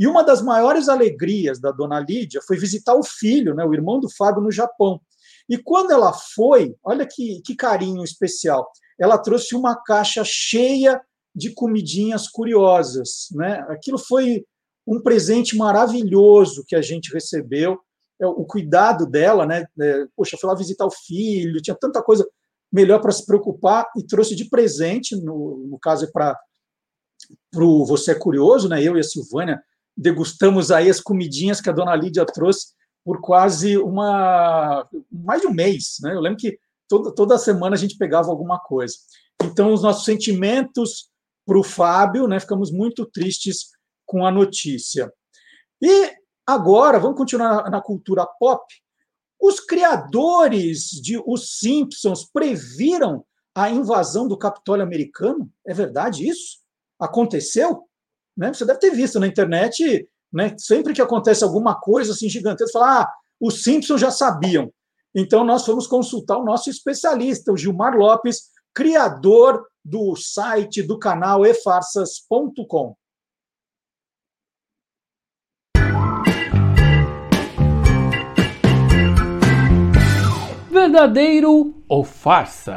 E 0.00 0.06
uma 0.06 0.24
das 0.24 0.40
maiores 0.40 0.88
alegrias 0.88 1.60
da 1.60 1.70
dona 1.70 2.00
Lídia 2.00 2.40
foi 2.40 2.56
visitar 2.56 2.94
o 2.94 3.02
filho, 3.02 3.54
né, 3.54 3.62
o 3.66 3.74
irmão 3.74 4.00
do 4.00 4.08
Fábio, 4.08 4.40
no 4.40 4.50
Japão. 4.50 4.98
E 5.46 5.58
quando 5.58 5.90
ela 5.90 6.10
foi, 6.10 6.74
olha 6.82 7.06
que, 7.06 7.42
que 7.42 7.54
carinho 7.54 8.02
especial, 8.02 8.66
ela 8.98 9.18
trouxe 9.18 9.54
uma 9.54 9.76
caixa 9.76 10.22
cheia 10.24 10.98
de 11.34 11.52
comidinhas 11.52 12.28
curiosas. 12.28 13.28
Né? 13.32 13.62
Aquilo 13.68 13.98
foi 13.98 14.46
um 14.86 15.02
presente 15.02 15.54
maravilhoso 15.54 16.64
que 16.66 16.74
a 16.74 16.80
gente 16.80 17.12
recebeu. 17.12 17.78
É, 18.18 18.26
o 18.26 18.46
cuidado 18.46 19.06
dela, 19.06 19.44
né? 19.44 19.66
É, 19.78 20.06
poxa, 20.16 20.38
foi 20.40 20.48
lá 20.48 20.56
visitar 20.56 20.86
o 20.86 20.90
filho, 20.90 21.60
tinha 21.60 21.76
tanta 21.78 22.02
coisa 22.02 22.26
melhor 22.72 23.00
para 23.00 23.12
se 23.12 23.26
preocupar 23.26 23.86
e 23.96 24.02
trouxe 24.02 24.34
de 24.34 24.48
presente, 24.48 25.14
no, 25.16 25.66
no 25.68 25.78
caso 25.78 26.06
é 26.06 26.10
para 26.10 26.38
o 27.56 27.84
Você 27.84 28.12
é 28.12 28.14
Curioso, 28.14 28.68
né? 28.68 28.82
Eu 28.82 28.96
e 28.96 29.00
a 29.00 29.04
Silvânia 29.04 29.62
degustamos 30.00 30.70
aí 30.70 30.88
as 30.88 30.98
comidinhas 30.98 31.60
que 31.60 31.68
a 31.68 31.72
dona 31.72 31.94
Lídia 31.94 32.24
trouxe 32.24 32.68
por 33.04 33.20
quase 33.20 33.76
uma 33.76 34.88
mais 35.10 35.42
de 35.42 35.46
um 35.46 35.52
mês, 35.52 35.96
né? 36.00 36.14
Eu 36.14 36.20
lembro 36.20 36.38
que 36.38 36.58
toda, 36.88 37.14
toda 37.14 37.38
semana 37.38 37.76
a 37.76 37.78
gente 37.78 37.98
pegava 37.98 38.30
alguma 38.30 38.58
coisa. 38.58 38.94
Então, 39.42 39.72
os 39.72 39.82
nossos 39.82 40.04
sentimentos 40.04 41.10
para 41.46 41.58
o 41.58 41.62
Fábio, 41.62 42.26
né? 42.26 42.40
Ficamos 42.40 42.72
muito 42.72 43.04
tristes 43.04 43.70
com 44.06 44.24
a 44.24 44.30
notícia. 44.30 45.12
E 45.82 46.14
agora, 46.46 46.98
vamos 46.98 47.18
continuar 47.18 47.70
na 47.70 47.80
cultura 47.80 48.26
pop. 48.38 48.64
Os 49.40 49.60
criadores 49.60 50.90
de 50.90 51.20
Os 51.26 51.58
Simpsons 51.58 52.24
previram 52.30 53.24
a 53.54 53.70
invasão 53.70 54.28
do 54.28 54.38
Capitólio 54.38 54.84
americano? 54.84 55.50
É 55.66 55.74
verdade 55.74 56.26
isso? 56.26 56.58
Aconteceu? 56.98 57.89
Né? 58.40 58.54
Você 58.54 58.64
deve 58.64 58.80
ter 58.80 58.90
visto 58.90 59.20
na 59.20 59.26
internet, 59.26 60.08
né? 60.32 60.54
sempre 60.56 60.94
que 60.94 61.02
acontece 61.02 61.44
alguma 61.44 61.78
coisa 61.78 62.12
assim 62.12 62.26
gigantesca, 62.26 62.72
falar, 62.72 63.02
ah, 63.02 63.12
os 63.38 63.62
Simpsons 63.62 64.00
já 64.00 64.10
sabiam. 64.10 64.72
Então, 65.14 65.44
nós 65.44 65.66
fomos 65.66 65.86
consultar 65.86 66.38
o 66.38 66.44
nosso 66.44 66.70
especialista, 66.70 67.52
o 67.52 67.56
Gilmar 67.56 67.94
Lopes, 67.94 68.48
criador 68.72 69.66
do 69.84 70.16
site 70.16 70.82
do 70.82 70.98
canal 70.98 71.44
efarsas.com. 71.44 72.94
Verdadeiro 80.70 81.74
ou 81.86 82.04
farsa? 82.04 82.76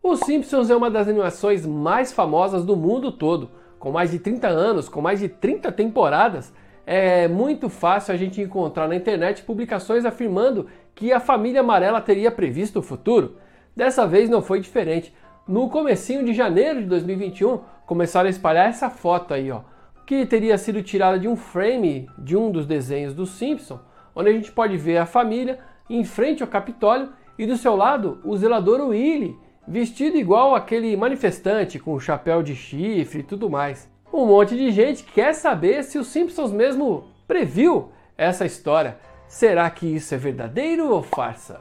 Os 0.00 0.20
Simpsons 0.20 0.70
é 0.70 0.76
uma 0.76 0.88
das 0.88 1.08
animações 1.08 1.66
mais 1.66 2.12
famosas 2.12 2.64
do 2.64 2.76
mundo 2.76 3.10
todo. 3.10 3.57
Com 3.78 3.92
mais 3.92 4.10
de 4.10 4.18
30 4.18 4.48
anos, 4.48 4.88
com 4.88 5.00
mais 5.00 5.20
de 5.20 5.28
30 5.28 5.70
temporadas, 5.72 6.52
é 6.86 7.28
muito 7.28 7.68
fácil 7.68 8.14
a 8.14 8.16
gente 8.16 8.40
encontrar 8.40 8.88
na 8.88 8.96
internet 8.96 9.42
publicações 9.42 10.04
afirmando 10.04 10.66
que 10.94 11.12
a 11.12 11.20
família 11.20 11.60
amarela 11.60 12.00
teria 12.00 12.30
previsto 12.30 12.78
o 12.78 12.82
futuro. 12.82 13.36
Dessa 13.76 14.06
vez 14.06 14.28
não 14.28 14.42
foi 14.42 14.58
diferente. 14.58 15.14
No 15.46 15.68
comecinho 15.68 16.24
de 16.24 16.32
janeiro 16.32 16.80
de 16.80 16.86
2021, 16.86 17.60
começaram 17.86 18.26
a 18.26 18.30
espalhar 18.30 18.68
essa 18.68 18.90
foto 18.90 19.32
aí, 19.32 19.50
ó, 19.50 19.60
que 20.04 20.26
teria 20.26 20.58
sido 20.58 20.82
tirada 20.82 21.18
de 21.18 21.28
um 21.28 21.36
frame 21.36 22.08
de 22.18 22.36
um 22.36 22.50
dos 22.50 22.66
desenhos 22.66 23.14
dos 23.14 23.30
Simpsons, 23.30 23.80
onde 24.14 24.30
a 24.30 24.32
gente 24.32 24.50
pode 24.50 24.76
ver 24.76 24.96
a 24.96 25.06
família 25.06 25.58
em 25.88 26.04
frente 26.04 26.42
ao 26.42 26.48
Capitólio 26.48 27.10
e 27.38 27.46
do 27.46 27.56
seu 27.56 27.76
lado 27.76 28.18
o 28.24 28.36
zelador 28.36 28.80
Willy, 28.80 29.36
vestido 29.68 30.16
igual 30.16 30.54
aquele 30.54 30.96
manifestante 30.96 31.78
com 31.78 32.00
chapéu 32.00 32.42
de 32.42 32.56
chifre 32.56 33.20
e 33.20 33.22
tudo 33.22 33.50
mais. 33.50 33.88
Um 34.12 34.26
monte 34.26 34.56
de 34.56 34.70
gente 34.70 35.04
quer 35.04 35.34
saber 35.34 35.84
se 35.84 35.98
os 35.98 36.06
Simpsons 36.08 36.50
mesmo 36.50 37.04
previu 37.26 37.92
essa 38.16 38.46
história. 38.46 38.96
Será 39.26 39.68
que 39.68 39.86
isso 39.86 40.14
é 40.14 40.18
verdadeiro 40.18 40.90
ou 40.90 41.02
farsa? 41.02 41.60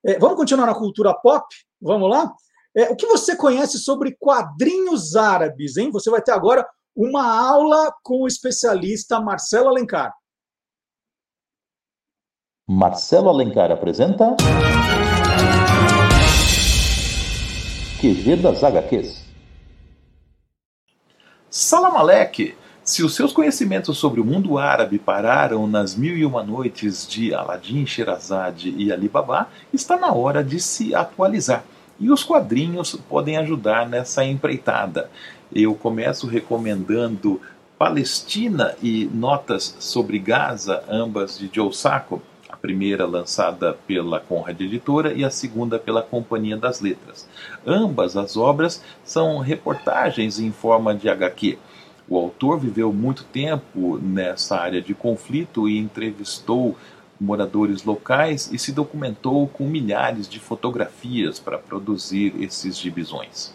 É, 0.04 0.18
vamos 0.18 0.36
continuar 0.36 0.66
na 0.66 0.74
cultura 0.74 1.14
pop? 1.14 1.46
Vamos 1.80 2.10
lá? 2.10 2.32
É, 2.74 2.90
o 2.90 2.96
que 2.96 3.06
você 3.06 3.34
conhece 3.36 3.78
sobre 3.78 4.16
quadrinhos 4.18 5.16
árabes, 5.16 5.76
hein? 5.76 5.90
Você 5.90 6.10
vai 6.10 6.20
ter 6.20 6.32
agora 6.32 6.66
uma 6.94 7.26
aula 7.26 7.94
com 8.02 8.22
o 8.22 8.26
especialista 8.26 9.20
Marcelo 9.20 9.68
Alencar. 9.68 10.14
Marcelo 12.68 13.28
Alencar 13.28 13.70
apresenta. 13.70 14.36
QG 17.98 18.36
das 18.36 18.62
HQs. 18.62 19.24
Salam 21.48 21.96
Alek! 21.96 22.54
Se 22.84 23.02
os 23.02 23.14
seus 23.14 23.32
conhecimentos 23.32 23.96
sobre 23.96 24.20
o 24.20 24.24
mundo 24.24 24.58
árabe 24.58 24.98
pararam 24.98 25.66
nas 25.66 25.96
Mil 25.96 26.14
e 26.14 26.24
Uma 26.24 26.42
Noites 26.42 27.08
de 27.08 27.34
Aladdin, 27.34 27.86
Sherazade 27.86 28.74
e 28.76 28.92
Alibaba, 28.92 29.48
está 29.72 29.96
na 29.96 30.12
hora 30.12 30.44
de 30.44 30.60
se 30.60 30.94
atualizar. 30.94 31.64
E 31.98 32.10
os 32.10 32.22
quadrinhos 32.22 32.94
podem 33.08 33.38
ajudar 33.38 33.88
nessa 33.88 34.22
empreitada. 34.22 35.10
Eu 35.50 35.74
começo 35.74 36.26
recomendando 36.26 37.40
Palestina 37.78 38.76
e 38.82 39.06
Notas 39.06 39.74
sobre 39.80 40.18
Gaza, 40.18 40.84
ambas 40.86 41.38
de 41.38 41.48
Joe 41.50 41.72
Sacco 41.72 42.20
primeira 42.66 43.06
lançada 43.06 43.78
pela 43.86 44.18
Conrad 44.18 44.60
Editora 44.60 45.12
e 45.12 45.24
a 45.24 45.30
segunda 45.30 45.78
pela 45.78 46.02
Companhia 46.02 46.56
das 46.56 46.80
Letras. 46.80 47.28
Ambas 47.64 48.16
as 48.16 48.36
obras 48.36 48.82
são 49.04 49.38
reportagens 49.38 50.40
em 50.40 50.50
forma 50.50 50.92
de 50.92 51.08
HQ. 51.08 51.58
O 52.08 52.18
autor 52.18 52.58
viveu 52.58 52.92
muito 52.92 53.22
tempo 53.22 54.00
nessa 54.02 54.56
área 54.56 54.82
de 54.82 54.94
conflito 54.94 55.68
e 55.68 55.78
entrevistou 55.78 56.76
moradores 57.20 57.84
locais 57.84 58.50
e 58.52 58.58
se 58.58 58.72
documentou 58.72 59.46
com 59.46 59.64
milhares 59.64 60.28
de 60.28 60.40
fotografias 60.40 61.38
para 61.38 61.58
produzir 61.58 62.34
esses 62.40 62.76
gibizões. 62.76 63.54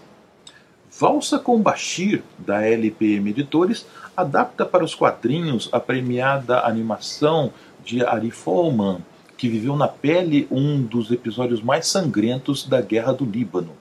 Valsa 0.97 1.37
com 1.37 1.61
Bashir, 1.61 2.23
da 2.37 2.61
LPM 2.61 3.31
Editores, 3.31 3.85
adapta 4.15 4.65
para 4.65 4.85
os 4.85 4.95
quadrinhos 4.95 5.67
a 5.71 5.79
premiada 5.79 6.65
animação 6.65 7.51
de 7.83 8.03
Ari 8.05 8.31
Folman, 8.31 8.99
que 9.37 9.49
viveu 9.49 9.75
na 9.75 9.87
pele 9.87 10.47
um 10.51 10.81
dos 10.81 11.11
episódios 11.11 11.61
mais 11.61 11.87
sangrentos 11.87 12.67
da 12.67 12.81
Guerra 12.81 13.13
do 13.13 13.25
Líbano. 13.25 13.73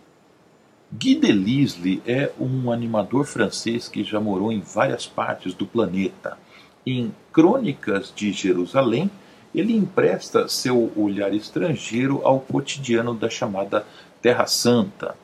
Guy 0.92 1.14
Delisle 1.14 2.02
é 2.06 2.32
um 2.40 2.72
animador 2.72 3.24
francês 3.24 3.86
que 3.86 4.02
já 4.02 4.18
morou 4.18 4.50
em 4.50 4.60
várias 4.60 5.06
partes 5.06 5.54
do 5.54 5.64
planeta. 5.64 6.36
Em 6.84 7.14
Crônicas 7.32 8.12
de 8.14 8.32
Jerusalém, 8.32 9.10
ele 9.54 9.76
empresta 9.76 10.48
seu 10.48 10.92
olhar 10.96 11.32
estrangeiro 11.34 12.20
ao 12.24 12.40
cotidiano 12.40 13.14
da 13.14 13.28
chamada 13.28 13.86
Terra 14.22 14.46
Santa. 14.46 15.14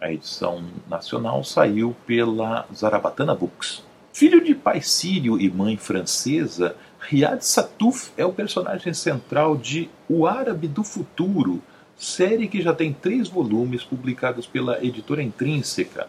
A 0.00 0.12
edição 0.12 0.62
nacional 0.88 1.42
saiu 1.44 1.96
pela 2.06 2.66
Zarabatana 2.74 3.34
Books. 3.34 3.82
Filho 4.12 4.44
de 4.44 4.54
pai 4.54 4.82
sírio 4.82 5.40
e 5.40 5.50
mãe 5.50 5.76
francesa, 5.76 6.76
Riyad 7.08 7.44
Satuf 7.44 8.12
é 8.16 8.24
o 8.24 8.32
personagem 8.32 8.94
central 8.94 9.56
de 9.56 9.90
O 10.08 10.24
Árabe 10.24 10.68
do 10.68 10.84
Futuro, 10.84 11.60
série 11.96 12.46
que 12.46 12.62
já 12.62 12.72
tem 12.72 12.92
três 12.92 13.28
volumes 13.28 13.82
publicados 13.82 14.46
pela 14.46 14.82
editora 14.84 15.22
Intrínseca. 15.22 16.06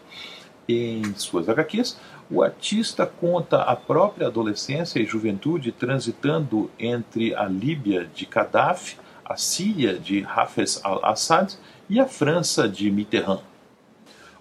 Em 0.68 1.02
suas 1.16 1.48
HQs, 1.48 1.98
o 2.30 2.42
artista 2.42 3.04
conta 3.04 3.62
a 3.62 3.74
própria 3.74 4.28
adolescência 4.28 5.00
e 5.00 5.04
juventude 5.04 5.72
transitando 5.72 6.70
entre 6.78 7.34
a 7.34 7.44
Líbia 7.44 8.08
de 8.14 8.24
Gaddafi, 8.24 8.96
a 9.24 9.36
Síria 9.36 9.98
de 9.98 10.24
Hafez 10.24 10.80
al-Assad 10.84 11.54
e 11.90 11.98
a 11.98 12.06
França 12.06 12.68
de 12.68 12.90
Mitterrand. 12.90 13.40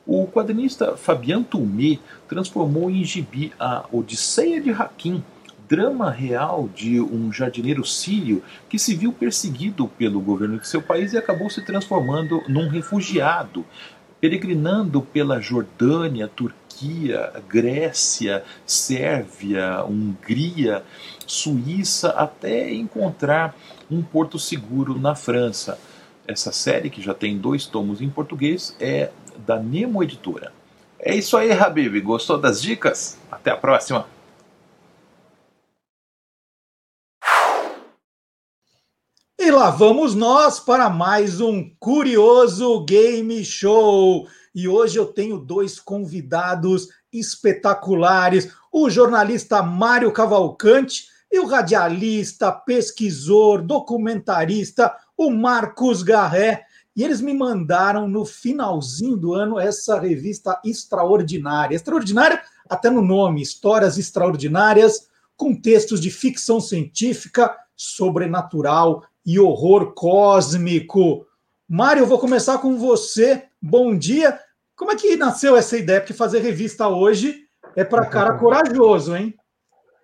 O 0.05 0.27
quadrinista 0.27 0.95
Fabien 0.97 1.43
Toumé 1.43 1.97
transformou 2.27 2.91
em 2.91 3.03
gibi 3.03 3.53
a 3.59 3.85
Odisseia 3.91 4.61
de 4.61 4.69
Hakim, 4.69 5.23
drama 5.73 6.11
real 6.11 6.69
de 6.75 7.01
um 7.01 7.33
jardineiro 7.33 7.83
sírio 7.83 8.43
que 8.69 8.77
se 8.77 8.93
viu 8.93 9.11
perseguido 9.11 9.87
pelo 9.87 10.21
governo 10.21 10.59
de 10.59 10.67
seu 10.67 10.83
país 10.83 11.13
e 11.13 11.17
acabou 11.17 11.49
se 11.49 11.65
transformando 11.65 12.43
num 12.47 12.69
refugiado, 12.69 13.65
peregrinando 14.21 15.01
pela 15.01 15.41
Jordânia, 15.41 16.27
Turquia, 16.27 17.33
Grécia, 17.49 18.43
Sérvia, 18.67 19.83
Hungria, 19.83 20.83
Suíça, 21.25 22.09
até 22.09 22.71
encontrar 22.71 23.55
um 23.89 24.03
porto 24.03 24.37
seguro 24.37 24.99
na 24.99 25.15
França. 25.15 25.79
Essa 26.27 26.51
série, 26.51 26.91
que 26.91 27.01
já 27.01 27.15
tem 27.15 27.35
dois 27.35 27.65
tomos 27.65 27.99
em 27.99 28.11
português, 28.11 28.75
é 28.79 29.09
da 29.43 29.59
Nemo 29.59 30.03
Editora. 30.03 30.53
É 30.99 31.15
isso 31.15 31.35
aí, 31.35 31.51
Habib. 31.51 31.99
Gostou 32.01 32.37
das 32.37 32.61
dicas? 32.61 33.17
Até 33.31 33.49
a 33.49 33.57
próxima! 33.57 34.12
E 39.45 39.51
lá 39.51 39.69
vamos 39.69 40.15
nós 40.15 40.57
para 40.57 40.89
mais 40.89 41.41
um 41.41 41.69
curioso 41.77 42.85
game 42.85 43.43
show. 43.43 44.25
E 44.55 44.69
hoje 44.69 44.97
eu 44.97 45.05
tenho 45.05 45.37
dois 45.37 45.81
convidados 45.81 46.87
espetaculares: 47.11 48.53
o 48.71 48.89
jornalista 48.89 49.61
Mário 49.61 50.13
Cavalcante 50.13 51.09
e 51.29 51.41
o 51.41 51.45
radialista, 51.45 52.53
pesquisador, 52.53 53.61
documentarista, 53.61 54.95
o 55.17 55.29
Marcos 55.29 56.03
Garré. 56.03 56.63
E 56.95 57.03
eles 57.03 57.19
me 57.19 57.33
mandaram 57.33 58.07
no 58.07 58.23
finalzinho 58.23 59.17
do 59.17 59.33
ano 59.33 59.59
essa 59.59 59.99
revista 59.99 60.57
extraordinária. 60.63 61.75
Extraordinária 61.75 62.41
até 62.69 62.89
no 62.89 63.01
nome, 63.01 63.41
histórias 63.41 63.97
extraordinárias, 63.97 65.09
com 65.35 65.53
textos 65.53 65.99
de 65.99 66.09
ficção 66.09 66.61
científica, 66.61 67.53
sobrenatural 67.75 69.03
e 69.25 69.39
horror 69.39 69.93
cósmico. 69.93 71.25
Mário, 71.69 72.01
eu 72.01 72.07
vou 72.07 72.19
começar 72.19 72.57
com 72.59 72.77
você. 72.77 73.43
Bom 73.61 73.97
dia. 73.97 74.37
Como 74.75 74.91
é 74.91 74.95
que 74.95 75.15
nasceu 75.15 75.55
essa 75.55 75.77
ideia? 75.77 76.01
Porque 76.01 76.13
fazer 76.13 76.39
revista 76.39 76.87
hoje 76.87 77.43
é 77.75 77.83
para 77.83 78.05
cara 78.05 78.33
corajoso, 78.39 79.15
hein? 79.15 79.33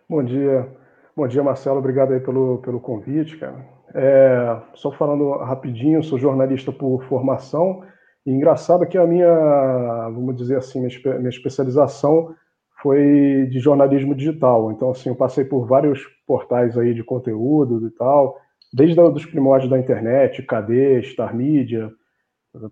Bom 0.10 0.24
dia. 0.24 0.68
Bom 1.16 1.28
dia, 1.28 1.44
Marcelo. 1.44 1.80
Obrigado 1.80 2.14
aí 2.14 2.20
pelo, 2.20 2.60
pelo 2.60 2.80
convite, 2.80 3.38
cara. 3.38 3.66
É, 3.94 4.58
só 4.76 4.92
falando 4.92 5.32
rapidinho, 5.32 6.04
sou 6.04 6.18
jornalista 6.18 6.72
por 6.72 7.04
formação. 7.06 7.84
E 8.26 8.32
engraçado 8.32 8.86
que 8.88 8.98
a 8.98 9.06
minha, 9.06 10.10
vamos 10.10 10.36
dizer 10.36 10.58
assim, 10.58 10.80
minha, 10.80 11.18
minha 11.18 11.30
especialização 11.30 12.34
foi 12.82 13.48
de 13.52 13.60
jornalismo 13.60 14.16
digital. 14.16 14.72
Então, 14.72 14.92
assim, 14.92 15.10
eu 15.10 15.16
passei 15.16 15.44
por 15.44 15.66
vários 15.66 16.02
portais 16.26 16.78
aí 16.78 16.94
de 16.94 17.04
conteúdo 17.04 17.86
e 17.88 17.92
tal, 17.92 18.38
desde 18.72 19.00
os 19.00 19.26
primórdios 19.26 19.70
da 19.70 19.80
internet, 19.80 20.44
KD, 20.44 21.04
Star 21.04 21.36
Media, 21.36 21.92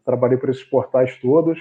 trabalhei 0.05 0.37
por 0.37 0.49
esses 0.49 0.63
portais 0.63 1.17
todos, 1.17 1.59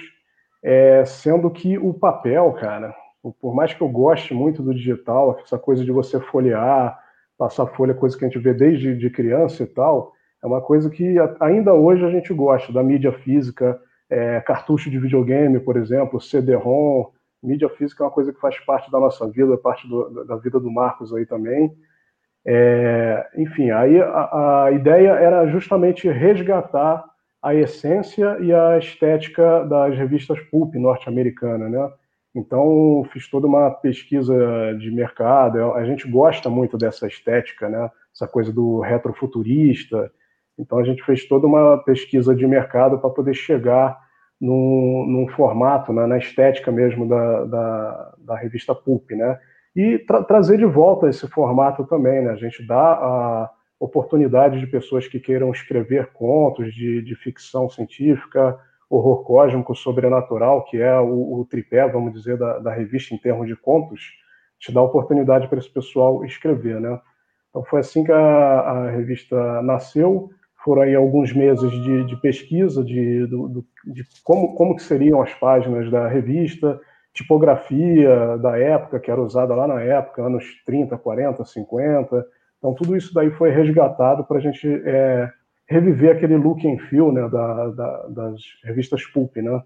é, 0.63 1.05
sendo 1.05 1.49
que 1.49 1.77
o 1.77 1.93
papel, 1.93 2.51
cara, 2.53 2.93
por 3.39 3.53
mais 3.53 3.73
que 3.73 3.81
eu 3.81 3.89
goste 3.89 4.33
muito 4.33 4.61
do 4.61 4.73
digital, 4.73 5.39
essa 5.43 5.57
coisa 5.57 5.83
de 5.83 5.91
você 5.91 6.19
folhear, 6.19 6.97
passar 7.37 7.67
folha, 7.67 7.93
coisa 7.93 8.17
que 8.17 8.25
a 8.25 8.27
gente 8.27 8.41
vê 8.41 8.53
desde 8.53 8.95
de 8.95 9.09
criança 9.09 9.63
e 9.63 9.67
tal, 9.67 10.13
é 10.43 10.47
uma 10.47 10.61
coisa 10.61 10.89
que 10.89 11.15
ainda 11.39 11.73
hoje 11.73 12.05
a 12.05 12.09
gente 12.09 12.33
gosta, 12.33 12.71
da 12.71 12.83
mídia 12.83 13.11
física, 13.11 13.79
é, 14.09 14.39
cartucho 14.41 14.89
de 14.89 14.99
videogame, 14.99 15.59
por 15.59 15.77
exemplo, 15.77 16.21
CD-ROM, 16.21 17.11
mídia 17.41 17.69
física 17.69 18.03
é 18.03 18.05
uma 18.05 18.11
coisa 18.11 18.33
que 18.33 18.39
faz 18.39 18.57
parte 18.59 18.91
da 18.91 18.99
nossa 18.99 19.27
vida, 19.29 19.57
parte 19.57 19.87
do, 19.87 20.25
da 20.25 20.35
vida 20.37 20.59
do 20.59 20.71
Marcos 20.71 21.13
aí 21.13 21.25
também. 21.25 21.75
É, 22.49 23.27
enfim, 23.35 23.71
aí 23.71 23.99
a, 23.99 24.63
a, 24.63 24.71
ideia 24.71 25.09
era 25.09 25.45
justamente 25.47 26.07
resgatar 26.07 27.03
a 27.43 27.53
essência 27.53 28.37
e 28.39 28.53
a 28.53 28.77
estética 28.77 29.65
das 29.65 29.97
revistas 29.97 30.39
pulp 30.49 30.73
norte-americanas, 30.75 31.69
né? 31.69 31.91
Então, 32.33 33.05
fiz 33.11 33.29
toda 33.29 33.47
uma 33.47 33.69
pesquisa 33.71 34.33
de 34.79 34.89
mercado. 34.91 35.73
A 35.73 35.83
gente 35.83 36.09
gosta 36.09 36.49
muito 36.49 36.77
dessa 36.77 37.05
estética, 37.07 37.67
né? 37.67 37.91
Essa 38.13 38.27
coisa 38.27 38.53
do 38.53 38.79
retrofuturista. 38.79 40.09
Então, 40.57 40.77
a 40.77 40.83
gente 40.83 41.03
fez 41.03 41.27
toda 41.27 41.47
uma 41.47 41.77
pesquisa 41.79 42.33
de 42.33 42.47
mercado 42.47 42.97
para 42.99 43.09
poder 43.09 43.33
chegar 43.33 43.99
num, 44.39 45.05
num 45.07 45.27
formato, 45.29 45.91
né? 45.91 46.05
na 46.05 46.17
estética 46.17 46.71
mesmo 46.71 47.07
da, 47.07 47.45
da, 47.45 48.13
da 48.19 48.35
revista 48.37 48.73
Pulp, 48.73 49.11
né? 49.11 49.37
E 49.77 49.99
tra 49.99 50.23
trazer 50.23 50.57
de 50.57 50.65
volta 50.65 51.07
esse 51.07 51.27
formato 51.27 51.85
também, 51.85 52.23
né? 52.23 52.31
A 52.31 52.35
gente 52.35 52.65
dá 52.65 52.93
a 52.93 53.51
oportunidade 53.79 54.59
de 54.59 54.65
pessoas 54.65 55.07
que 55.07 55.19
queiram 55.19 55.51
escrever 55.51 56.07
contos 56.13 56.73
de, 56.73 56.99
de 57.03 57.15
ficção 57.15 57.69
científica, 57.69 58.59
horror 58.89 59.23
cósmico, 59.23 59.75
sobrenatural, 59.75 60.63
que 60.63 60.81
é 60.81 60.99
o, 60.99 61.41
o 61.41 61.45
tripé, 61.45 61.87
vamos 61.87 62.11
dizer, 62.11 62.39
da, 62.39 62.57
da, 62.57 62.73
revista 62.73 63.13
em 63.13 63.19
termos 63.19 63.47
de 63.47 63.55
contos, 63.55 64.01
te 64.57 64.71
dá 64.71 64.81
oportunidade 64.81 65.47
para 65.47 65.59
esse 65.59 65.69
pessoal 65.69 66.25
escrever, 66.25 66.81
né? 66.81 66.99
Então 67.51 67.63
foi 67.63 67.81
assim 67.81 68.03
que 68.03 68.11
a, 68.11 68.17
a 68.17 68.89
revista 68.89 69.61
nasceu, 69.61 70.31
foram 70.63 70.81
aí 70.81 70.95
alguns 70.95 71.31
meses 71.33 71.69
de, 71.69 72.03
de 72.03 72.15
pesquisa 72.19 72.83
de, 72.83 73.27
do, 73.27 73.63
de 73.85 74.03
como, 74.23 74.55
como 74.55 74.75
que 74.75 74.81
seriam 74.81 75.21
as 75.21 75.35
páginas 75.35 75.91
da 75.91 76.07
revista, 76.07 76.81
tipografia 77.17 78.37
da 78.37 78.57
época, 78.57 78.99
que 78.99 79.09
era 79.09 79.21
usada 79.21 79.55
lá 79.55 79.67
na 79.67 79.81
época, 79.81 80.21
anos 80.21 80.45
30, 80.65 80.95
40, 80.97 81.43
50. 81.43 82.25
Então 82.59 82.73
tudo 82.75 82.95
isso 82.95 83.13
daí 83.13 83.31
foi 83.31 83.49
resgatado 83.49 84.23
para 84.23 84.37
a 84.37 84.39
gente 84.39 84.67
é, 84.85 85.29
reviver 85.67 86.15
aquele 86.15 86.37
look 86.37 86.65
and 86.67 86.77
feel 86.89 87.11
né, 87.11 87.27
da, 87.27 87.69
da, 87.69 88.07
das 88.07 88.41
revistas 88.63 89.03
Pulp, 89.07 89.35
né? 89.37 89.61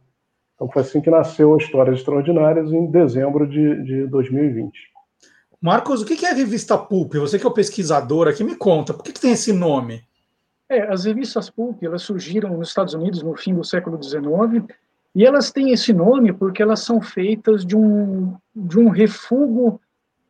Então 0.55 0.69
foi 0.71 0.81
assim 0.81 1.01
que 1.01 1.09
nasceu 1.09 1.53
a 1.53 1.57
Histórias 1.57 1.97
Extraordinárias 1.97 2.71
em 2.71 2.89
dezembro 2.89 3.47
de, 3.47 3.83
de 3.83 4.07
2020. 4.07 4.71
Marcos, 5.59 6.01
o 6.01 6.05
que 6.05 6.25
é 6.25 6.31
a 6.31 6.35
revista 6.35 6.77
Pulp? 6.77 7.13
Você 7.15 7.37
que 7.37 7.45
é 7.45 7.49
o 7.49 7.53
pesquisador 7.53 8.27
aqui, 8.27 8.43
me 8.43 8.55
conta, 8.55 8.93
por 8.93 9.03
que, 9.03 9.11
que 9.11 9.21
tem 9.21 9.31
esse 9.31 9.51
nome? 9.51 10.03
É, 10.69 10.83
as 10.83 11.03
revistas 11.03 11.49
Pulp, 11.49 11.83
elas 11.83 12.03
surgiram 12.03 12.55
nos 12.57 12.69
Estados 12.69 12.93
Unidos 12.93 13.21
no 13.21 13.35
fim 13.35 13.53
do 13.53 13.63
século 13.63 14.01
XIX, 14.01 14.65
e 15.13 15.25
elas 15.25 15.51
têm 15.51 15.71
esse 15.71 15.93
nome 15.93 16.31
porque 16.31 16.61
elas 16.61 16.81
são 16.81 17.01
feitas 17.01 17.65
de 17.65 17.75
um, 17.75 18.35
de 18.55 18.79
um 18.79 18.89
refúgio 18.89 19.79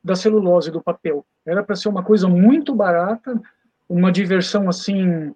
da 0.03 0.15
celulose 0.15 0.71
do 0.71 0.81
papel. 0.81 1.25
Era 1.45 1.63
para 1.63 1.75
ser 1.75 1.89
uma 1.89 2.03
coisa 2.03 2.27
muito 2.27 2.73
barata, 2.73 3.39
uma 3.87 4.11
diversão 4.11 4.67
assim 4.67 5.33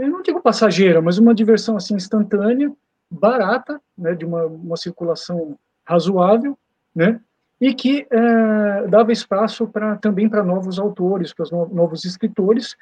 eu 0.00 0.10
não 0.10 0.22
digo 0.22 0.40
passageira, 0.40 1.02
mas 1.02 1.18
uma 1.18 1.34
diversão 1.34 1.76
assim 1.76 1.94
instantânea, 1.94 2.72
barata, 3.10 3.80
né, 3.96 4.14
de 4.14 4.24
uma, 4.24 4.46
uma 4.46 4.76
circulação 4.76 5.58
razoável, 5.84 6.56
né, 6.94 7.20
e 7.60 7.74
que 7.74 8.06
é, 8.10 8.86
dava 8.88 9.12
espaço 9.12 9.66
para 9.66 9.96
também 9.96 10.28
para 10.28 10.42
novos 10.42 10.78
autores, 10.78 11.34
para 11.34 11.44
no, 11.52 11.68
novos 11.68 12.04
escritores, 12.04 12.76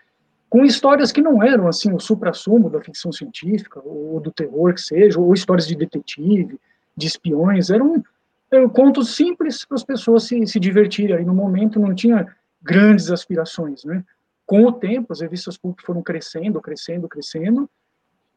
com 0.49 0.65
histórias 0.65 1.13
que 1.13 1.21
não 1.21 1.43
eram 1.43 1.69
assim 1.69 1.93
o 1.93 2.01
supra-sumo 2.01 2.71
da 2.71 2.81
ficção 2.81 3.13
científica 3.13 3.81
ou 3.85 4.19
do 4.21 4.33
terror 4.33 4.73
que 4.73 4.81
seja, 4.81 5.21
ou 5.21 5.33
histórias 5.35 5.67
de 5.67 5.77
detetive, 5.77 6.59
de 6.97 7.07
espiões, 7.07 7.71
eram, 7.71 8.03
eram 8.51 8.69
contos 8.69 9.15
simples 9.15 9.65
para 9.65 9.77
as 9.77 9.85
pessoas 9.85 10.25
se, 10.25 10.47
se 10.47 10.59
divertirem. 10.59 11.17
Aí 11.17 11.25
no 11.25 11.35
momento 11.35 11.79
não 11.79 11.95
tinha 11.95 12.27
grandes 12.63 13.11
aspirações, 13.11 13.85
né? 13.85 14.05
Com 14.47 14.65
o 14.65 14.73
tempo, 14.73 15.13
as 15.13 15.21
revistas 15.21 15.59
pulp 15.59 15.79
foram 15.85 16.03
crescendo, 16.03 16.61
crescendo, 16.61 17.07
crescendo. 17.07 17.69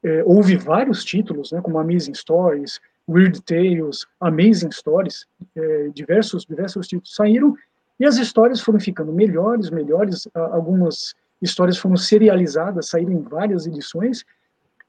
É, 0.04 0.24
houve 0.26 0.58
vários 0.58 1.06
títulos, 1.06 1.52
né, 1.52 1.62
como 1.62 1.80
Amazing 1.80 2.16
Stories, 2.16 2.82
Weird 3.08 3.42
Tales, 3.44 4.06
Amazing 4.20 4.72
Stories, 4.72 5.26
é, 5.56 5.90
diversos, 5.94 6.44
diversos 6.44 6.88
títulos 6.88 7.16
saíram, 7.16 7.56
e 8.00 8.06
as 8.06 8.18
histórias 8.18 8.60
foram 8.62 8.80
ficando 8.80 9.14
melhores, 9.14 9.70
melhores, 9.70 10.28
algumas 10.34 11.14
histórias 11.42 11.78
foram 11.78 11.98
serializadas, 11.98 12.90
saíram 12.90 13.12
em 13.12 13.22
várias 13.22 13.66
edições, 13.66 14.24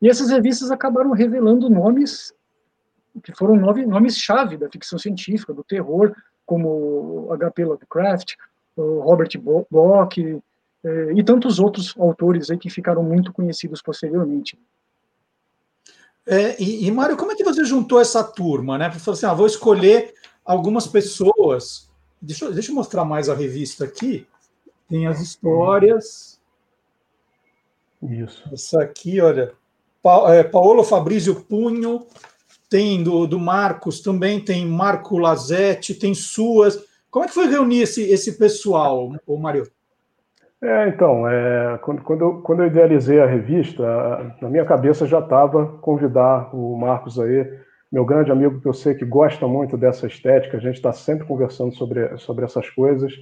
e 0.00 0.08
essas 0.08 0.30
revistas 0.30 0.70
acabaram 0.70 1.12
revelando 1.12 1.70
nomes 1.70 2.34
que 3.22 3.32
foram 3.32 3.56
nomes-chave 3.56 4.56
da 4.56 4.70
ficção 4.70 4.98
científica, 4.98 5.52
do 5.52 5.62
terror, 5.62 6.14
como 6.46 7.28
H.P. 7.32 7.64
Lovecraft, 7.64 8.34
Robert 8.76 9.30
Bloch, 9.70 10.42
eh, 10.84 11.12
e 11.14 11.22
tantos 11.22 11.58
outros 11.58 11.94
autores 11.98 12.50
aí 12.50 12.58
que 12.58 12.70
ficaram 12.70 13.02
muito 13.02 13.32
conhecidos 13.32 13.82
posteriormente. 13.82 14.58
É, 16.26 16.60
e, 16.62 16.86
e 16.86 16.90
Mário, 16.90 17.16
como 17.16 17.32
é 17.32 17.34
que 17.34 17.44
você 17.44 17.64
juntou 17.64 18.00
essa 18.00 18.22
turma, 18.22 18.78
né? 18.78 18.88
Para 18.88 18.98
falar 18.98 19.16
assim, 19.16 19.26
ah, 19.26 19.34
vou 19.34 19.46
escolher 19.46 20.14
algumas 20.44 20.86
pessoas. 20.86 21.90
Deixa, 22.20 22.50
deixa 22.50 22.70
eu 22.70 22.74
mostrar 22.74 23.04
mais 23.04 23.28
a 23.28 23.34
revista 23.34 23.84
aqui. 23.84 24.26
Tem 24.88 25.06
as 25.06 25.20
histórias. 25.20 26.40
Isso. 28.02 28.42
Essa 28.52 28.82
aqui, 28.82 29.20
olha. 29.20 29.52
Pa, 30.02 30.34
é, 30.34 30.42
Paolo 30.42 30.82
Fabrício 30.82 31.34
Punho, 31.44 32.06
tem 32.68 33.02
do, 33.02 33.26
do 33.26 33.38
Marcos 33.38 34.00
também, 34.00 34.40
tem 34.40 34.66
Marco 34.66 35.18
Lazetti, 35.18 35.94
tem 35.94 36.14
suas. 36.14 36.84
Como 37.10 37.24
é 37.24 37.28
que 37.28 37.34
foi 37.34 37.46
reunir 37.46 37.82
esse, 37.82 38.02
esse 38.10 38.38
pessoal, 38.38 39.12
o 39.26 39.36
Mário? 39.36 39.64
É, 40.62 40.88
então, 40.88 41.28
é, 41.28 41.78
quando, 41.82 42.02
quando, 42.02 42.20
eu, 42.22 42.34
quando 42.40 42.62
eu 42.62 42.68
idealizei 42.68 43.20
a 43.20 43.26
revista, 43.26 43.82
na 44.40 44.48
minha 44.48 44.64
cabeça 44.64 45.06
já 45.06 45.18
estava 45.18 45.66
convidar 45.80 46.54
o 46.54 46.76
Marcos 46.76 47.18
aí, 47.18 47.46
meu 47.90 48.04
grande 48.04 48.30
amigo 48.32 48.60
que 48.60 48.66
eu 48.66 48.72
sei 48.72 48.94
que 48.94 49.04
gosta 49.04 49.46
muito 49.46 49.76
dessa 49.76 50.06
estética, 50.06 50.56
a 50.56 50.60
gente 50.60 50.76
está 50.76 50.92
sempre 50.92 51.26
conversando 51.26 51.74
sobre, 51.74 52.16
sobre 52.16 52.44
essas 52.44 52.70
coisas, 52.70 53.12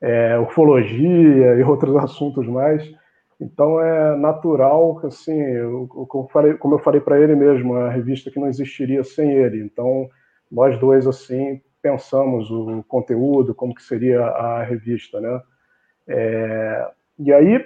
é, 0.00 0.38
ufologia 0.38 1.56
e 1.56 1.62
outros 1.64 1.96
assuntos 1.98 2.46
mais. 2.46 2.88
Então 3.42 3.80
é 3.80 4.16
natural, 4.16 5.00
assim, 5.04 5.38
eu, 5.38 5.86
como, 5.88 6.24
eu 6.24 6.28
falei, 6.28 6.54
como 6.54 6.74
eu 6.76 6.78
falei 6.78 7.00
para 7.00 7.20
ele 7.20 7.34
mesmo, 7.34 7.74
a 7.74 7.90
revista 7.90 8.30
que 8.30 8.38
não 8.38 8.46
existiria 8.46 9.02
sem 9.02 9.32
ele. 9.32 9.62
Então 9.62 10.08
nós 10.50 10.78
dois 10.78 11.06
assim 11.06 11.60
pensamos 11.82 12.48
o 12.50 12.84
conteúdo, 12.86 13.54
como 13.54 13.74
que 13.74 13.82
seria 13.82 14.22
a 14.22 14.62
revista, 14.62 15.20
né? 15.20 15.40
É, 16.06 16.90
e 17.18 17.32
aí, 17.32 17.64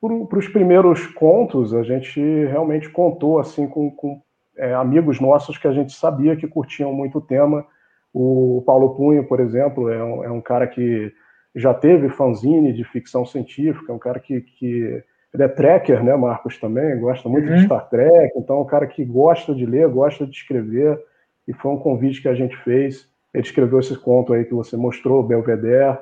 para 0.00 0.38
os 0.38 0.48
primeiros 0.48 1.06
contos, 1.08 1.74
a 1.74 1.82
gente 1.82 2.20
realmente 2.46 2.88
contou 2.88 3.38
assim 3.38 3.66
com, 3.66 3.90
com 3.90 4.22
é, 4.56 4.72
amigos 4.72 5.20
nossos 5.20 5.58
que 5.58 5.68
a 5.68 5.72
gente 5.72 5.92
sabia 5.92 6.36
que 6.36 6.48
curtiam 6.48 6.92
muito 6.92 7.18
o 7.18 7.22
tema. 7.22 7.66
O 8.14 8.62
Paulo 8.66 8.94
Punho, 8.94 9.24
por 9.24 9.40
exemplo, 9.40 9.90
é 9.90 10.02
um, 10.02 10.24
é 10.24 10.30
um 10.30 10.40
cara 10.40 10.66
que 10.66 11.12
já 11.54 11.74
teve 11.74 12.08
fanzine 12.08 12.72
de 12.72 12.84
ficção 12.84 13.26
científica, 13.26 13.92
é 13.92 13.94
um 13.94 13.98
cara 13.98 14.18
que, 14.20 14.40
que 14.40 15.04
ele 15.32 15.42
é 15.42 15.48
tracker, 15.48 16.02
né, 16.02 16.16
Marcos, 16.16 16.58
também, 16.58 16.98
gosta 16.98 17.28
muito 17.28 17.48
uhum. 17.48 17.56
de 17.56 17.64
Star 17.64 17.88
Trek, 17.88 18.32
então 18.36 18.58
é 18.58 18.60
um 18.60 18.66
cara 18.66 18.86
que 18.86 19.04
gosta 19.04 19.54
de 19.54 19.66
ler, 19.66 19.88
gosta 19.88 20.26
de 20.26 20.34
escrever, 20.34 20.98
e 21.46 21.52
foi 21.52 21.72
um 21.72 21.78
convite 21.78 22.22
que 22.22 22.28
a 22.28 22.34
gente 22.34 22.56
fez. 22.58 23.08
Ele 23.32 23.44
escreveu 23.44 23.78
esse 23.78 23.96
conto 23.96 24.32
aí 24.32 24.44
que 24.44 24.54
você 24.54 24.76
mostrou, 24.76 25.22
Belvedere, 25.22 25.98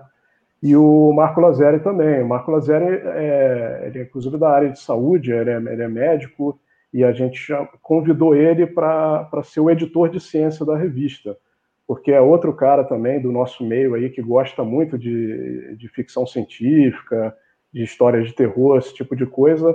e 0.63 0.77
o 0.77 1.13
Marco 1.13 1.41
Lazeri 1.41 1.81
também. 1.81 2.23
O 2.23 2.29
Marco 2.29 2.51
Lazeri 2.51 2.85
é, 2.85 3.85
ele 3.87 3.99
é 3.99 4.03
inclusive 4.03 4.39
da 4.39 4.49
área 4.49 4.71
de 4.71 4.81
saúde, 4.81 5.33
ele 5.33 5.51
é, 5.51 5.57
ele 5.57 5.83
é 5.83 5.89
médico, 5.89 6.59
e 6.93 7.05
a 7.05 7.13
gente 7.13 7.53
convidou 7.83 8.35
ele 8.35 8.67
para 8.67 9.43
ser 9.43 9.61
o 9.61 9.71
editor 9.71 10.09
de 10.09 10.21
ciência 10.21 10.65
da 10.65 10.77
revista, 10.77 11.37
porque 11.87 12.11
é 12.11 12.21
outro 12.21 12.55
cara 12.55 12.85
também 12.85 13.21
do 13.21 13.31
nosso 13.31 13.65
meio 13.65 13.95
aí 13.95 14.09
que 14.09 14.23
gosta 14.23 14.65
muito 14.65 14.97
de, 14.97 15.77
de 15.77 15.89
ficção 15.89 16.27
científica, 16.27 17.37
de 17.77 17.85
histórias 17.85 18.27
de 18.27 18.35
terror, 18.35 18.79
esse 18.79 18.95
tipo 18.95 19.15
de 19.15 19.27
coisa, 19.27 19.75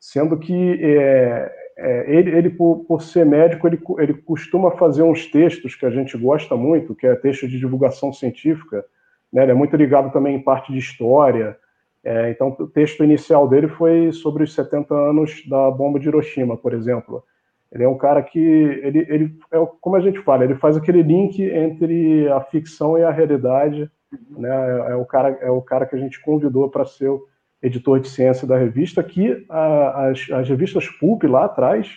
sendo 0.00 0.38
que 0.38 0.78
é, 0.82 1.52
é, 1.76 2.04
ele, 2.10 2.30
ele 2.30 2.50
por, 2.50 2.84
por, 2.86 3.02
ser 3.02 3.26
médico, 3.26 3.66
ele, 3.66 3.78
ele 3.98 4.14
costuma 4.14 4.70
fazer 4.70 5.02
uns 5.02 5.26
textos 5.26 5.74
que 5.74 5.84
a 5.84 5.90
gente 5.90 6.16
gosta 6.16 6.56
muito, 6.56 6.94
que 6.94 7.06
é 7.06 7.14
texto 7.14 7.46
de 7.46 7.58
divulgação 7.58 8.10
científica, 8.10 8.82
né? 9.30 9.42
Ele 9.42 9.52
é 9.52 9.54
muito 9.54 9.76
ligado 9.76 10.10
também 10.10 10.34
em 10.34 10.42
parte 10.42 10.72
de 10.72 10.78
história. 10.78 11.56
É, 12.02 12.30
então, 12.30 12.56
o 12.58 12.66
texto 12.66 13.04
inicial 13.04 13.46
dele 13.46 13.68
foi 13.68 14.12
sobre 14.12 14.44
os 14.44 14.54
70 14.54 14.94
anos 14.94 15.46
da 15.46 15.70
bomba 15.70 16.00
de 16.00 16.08
Hiroshima, 16.08 16.56
por 16.56 16.72
exemplo. 16.72 17.22
Ele 17.70 17.84
é 17.84 17.88
um 17.88 17.98
cara 17.98 18.22
que, 18.22 18.38
ele, 18.38 19.06
ele 19.08 19.36
é 19.50 19.58
como 19.80 19.96
a 19.96 20.00
gente 20.00 20.18
fala, 20.20 20.44
ele 20.44 20.54
faz 20.54 20.76
aquele 20.76 21.02
link 21.02 21.42
entre 21.42 22.28
a 22.28 22.40
ficção 22.40 22.98
e 22.98 23.02
a 23.02 23.10
realidade. 23.10 23.90
Né? 24.30 24.48
É, 24.90 24.94
o 24.94 25.04
cara, 25.04 25.38
é 25.40 25.50
o 25.50 25.60
cara 25.60 25.86
que 25.86 25.94
a 25.94 25.98
gente 25.98 26.20
convidou 26.20 26.68
para 26.70 26.84
ser 26.86 27.08
o 27.08 27.31
editor 27.62 28.00
de 28.00 28.08
ciência 28.08 28.46
da 28.46 28.58
revista, 28.58 29.02
que 29.02 29.46
a, 29.48 30.08
as, 30.08 30.28
as 30.30 30.48
revistas 30.48 30.88
Pulp 30.88 31.22
lá 31.24 31.44
atrás, 31.44 31.88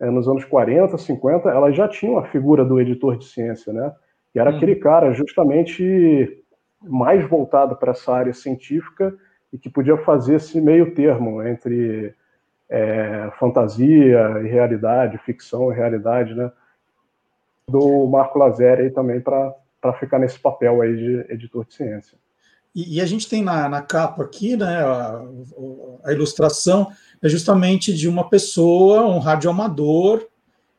é, 0.00 0.10
nos 0.10 0.26
anos 0.26 0.44
40, 0.44 0.96
50, 0.96 1.48
elas 1.50 1.76
já 1.76 1.86
tinham 1.86 2.18
a 2.18 2.24
figura 2.24 2.64
do 2.64 2.80
editor 2.80 3.16
de 3.18 3.26
ciência, 3.26 3.72
né? 3.72 3.92
E 4.34 4.38
era 4.38 4.50
hum. 4.50 4.56
aquele 4.56 4.76
cara 4.76 5.12
justamente 5.12 6.42
mais 6.82 7.22
voltado 7.28 7.76
para 7.76 7.92
essa 7.92 8.12
área 8.12 8.32
científica 8.32 9.14
e 9.52 9.58
que 9.58 9.68
podia 9.68 9.96
fazer 9.98 10.36
esse 10.36 10.60
meio 10.60 10.94
termo 10.94 11.42
entre 11.42 12.14
é, 12.68 13.30
fantasia 13.38 14.40
e 14.42 14.48
realidade, 14.48 15.18
ficção 15.18 15.70
e 15.70 15.76
realidade, 15.76 16.34
né? 16.34 16.50
Do 17.68 18.06
Marco 18.06 18.38
Lazeri 18.38 18.84
aí 18.84 18.90
também 18.90 19.20
para 19.20 19.54
ficar 20.00 20.18
nesse 20.18 20.38
papel 20.38 20.80
aí 20.80 20.96
de 20.96 21.32
editor 21.32 21.66
de 21.66 21.74
ciência. 21.74 22.18
E, 22.74 22.96
e 22.96 23.00
a 23.00 23.06
gente 23.06 23.28
tem 23.28 23.42
na, 23.42 23.68
na 23.68 23.82
capa 23.82 24.22
aqui, 24.22 24.56
né, 24.56 24.82
a, 24.82 25.22
a, 26.04 26.12
ilustração 26.12 26.90
é 27.20 27.28
justamente 27.28 27.92
de 27.92 28.08
uma 28.08 28.28
pessoa, 28.28 29.06
um 29.06 29.18
radioamador, 29.18 30.26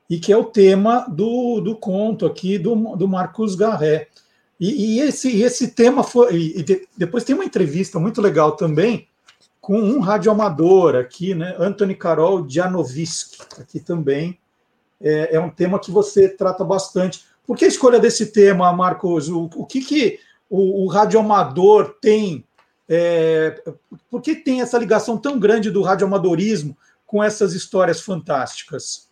e 0.10 0.20
que 0.20 0.32
é 0.34 0.38
o 0.38 0.46
tema 0.46 1.06
do, 1.10 1.62
do 1.62 1.76
conto 1.76 2.26
aqui 2.26 2.58
do, 2.58 2.96
do 2.96 3.08
Marcos 3.08 3.56
Garré. 3.56 4.08
E, 4.60 4.98
e 4.98 5.00
esse, 5.00 5.42
esse 5.42 5.70
tema 5.70 6.04
foi. 6.04 6.36
E 6.36 6.64
de, 6.64 6.88
depois 6.98 7.24
tem 7.24 7.36
uma 7.36 7.46
entrevista 7.46 8.00
muito 8.00 8.22
legal 8.22 8.54
também 8.54 9.08
com 9.60 9.80
um 9.80 10.00
radioamador 10.00 10.96
aqui, 10.96 11.34
né? 11.34 11.56
Anthony 11.58 11.96
Carol 11.96 12.48
Janoviski, 12.48 13.38
aqui 13.60 13.80
também. 13.80 14.38
É, 15.02 15.36
é, 15.36 15.40
um 15.40 15.50
tema 15.50 15.80
que 15.80 15.90
você 15.90 16.30
trata 16.30 16.64
bastante. 16.64 17.26
Por 17.46 17.58
que 17.58 17.66
a 17.66 17.70
escolha 17.70 18.00
desse 18.00 18.28
tema, 18.28 18.72
Marcos? 18.74 19.30
O, 19.30 19.50
o 19.56 19.66
que, 19.66 19.82
que 19.82 20.20
o, 20.54 20.84
o 20.84 20.88
radioamador 20.88 21.96
tem? 22.00 22.46
É, 22.88 23.64
por 24.08 24.22
que 24.22 24.36
tem 24.36 24.62
essa 24.62 24.78
ligação 24.78 25.18
tão 25.18 25.40
grande 25.40 25.72
do 25.72 25.82
radioamadorismo 25.82 26.78
com 27.08 27.24
essas 27.24 27.56
histórias 27.56 28.02
fantásticas? 28.02 29.10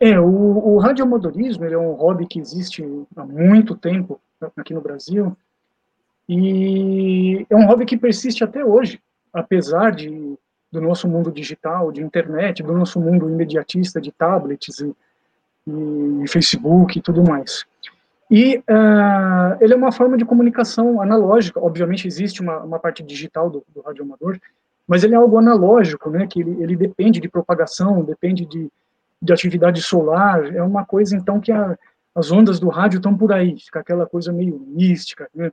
É, 0.00 0.18
o, 0.18 0.26
o 0.26 0.78
radioamadorismo 0.78 1.64
é 1.64 1.78
um 1.78 1.92
hobby 1.92 2.26
que 2.26 2.40
existe 2.40 2.84
há 3.14 3.24
muito 3.24 3.76
tempo 3.76 4.20
aqui 4.56 4.74
no 4.74 4.80
Brasil. 4.80 5.36
E 6.28 7.46
é 7.48 7.54
um 7.54 7.66
hobby 7.66 7.86
que 7.86 7.96
persiste 7.96 8.42
até 8.42 8.64
hoje, 8.64 9.00
apesar 9.32 9.92
de 9.92 10.36
do 10.72 10.80
nosso 10.80 11.06
mundo 11.08 11.30
digital, 11.30 11.92
de 11.92 12.02
internet, 12.02 12.64
do 12.64 12.72
nosso 12.72 13.00
mundo 13.00 13.30
imediatista 13.30 14.00
de 14.00 14.10
tablets 14.10 14.80
e, 14.80 14.92
e 15.68 16.28
Facebook 16.28 16.98
e 16.98 17.02
tudo 17.02 17.22
mais. 17.22 17.64
E 18.30 18.58
uh, 18.58 19.56
ele 19.60 19.72
é 19.72 19.76
uma 19.76 19.92
forma 19.92 20.16
de 20.16 20.24
comunicação 20.24 21.00
analógica. 21.00 21.60
Obviamente 21.60 22.08
existe 22.08 22.40
uma, 22.40 22.58
uma 22.58 22.78
parte 22.78 23.02
digital 23.02 23.48
do, 23.48 23.64
do 23.72 23.80
radioamador, 23.80 24.38
mas 24.86 25.04
ele 25.04 25.14
é 25.14 25.16
algo 25.16 25.38
analógico, 25.38 26.10
né? 26.10 26.26
Que 26.26 26.40
ele, 26.40 26.62
ele 26.62 26.76
depende 26.76 27.20
de 27.20 27.28
propagação, 27.28 28.02
depende 28.02 28.44
de, 28.44 28.68
de 29.22 29.32
atividade 29.32 29.80
solar. 29.80 30.54
É 30.54 30.62
uma 30.62 30.84
coisa 30.84 31.16
então 31.16 31.40
que 31.40 31.52
a, 31.52 31.78
as 32.14 32.32
ondas 32.32 32.58
do 32.58 32.68
rádio 32.68 32.96
estão 32.96 33.16
por 33.16 33.32
aí, 33.32 33.56
fica 33.58 33.80
aquela 33.80 34.06
coisa 34.06 34.32
meio 34.32 34.58
mística, 34.66 35.28
né? 35.34 35.52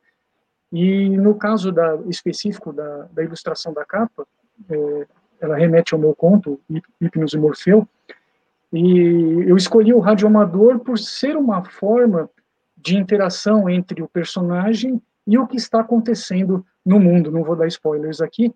E 0.71 1.09
no 1.09 1.35
caso 1.35 1.71
da, 1.71 1.99
específico 2.07 2.73
da, 2.73 3.07
da 3.11 3.23
ilustração 3.23 3.71
da 3.71 3.85
capa, 3.85 4.25
é, 4.67 5.05
ela 5.39 5.55
remete 5.55 5.93
ao 5.93 5.99
meu 5.99 6.15
conto, 6.15 6.59
Hipnos 6.99 7.33
e 7.33 7.37
Morfeu, 7.37 7.87
e 8.71 9.43
eu 9.47 9.55
escolhi 9.55 9.93
o 9.93 9.99
radioamador 9.99 10.79
por 10.79 10.97
ser 10.97 11.37
uma 11.37 11.63
forma 11.63 12.27
de 12.83 12.97
interação 12.97 13.69
entre 13.69 14.01
o 14.01 14.07
personagem 14.07 15.01
e 15.25 15.37
o 15.37 15.47
que 15.47 15.55
está 15.55 15.79
acontecendo 15.79 16.65
no 16.85 16.99
mundo. 16.99 17.31
Não 17.31 17.43
vou 17.43 17.55
dar 17.55 17.67
spoilers 17.67 18.19
aqui, 18.19 18.53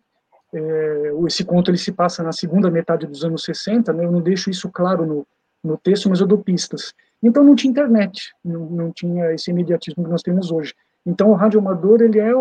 é, 0.54 1.12
esse 1.26 1.44
conto 1.44 1.72
ele 1.72 1.78
se 1.78 1.92
passa 1.92 2.24
na 2.24 2.32
segunda 2.32 2.72
metade 2.72 3.06
dos 3.06 3.24
anos 3.24 3.44
60, 3.44 3.92
né, 3.94 4.06
eu 4.06 4.12
não 4.12 4.22
deixo 4.22 4.50
isso 4.50 4.70
claro 4.70 5.06
no, 5.06 5.28
no 5.64 5.78
texto, 5.78 6.10
mas 6.10 6.20
eu 6.20 6.28
dou 6.28 6.38
pistas. 6.38 6.94
Então 7.22 7.44
não 7.44 7.56
tinha 7.56 7.72
internet, 7.72 8.34
não, 8.44 8.66
não 8.70 8.92
tinha 8.92 9.34
esse 9.34 9.52
imediatismo 9.52 10.04
que 10.04 10.10
nós 10.10 10.22
temos 10.22 10.52
hoje. 10.52 10.74
Então 11.06 11.30
o 11.30 11.34
rádio 11.34 11.60
amador 11.60 12.02
ele 12.02 12.20
é 12.20 12.34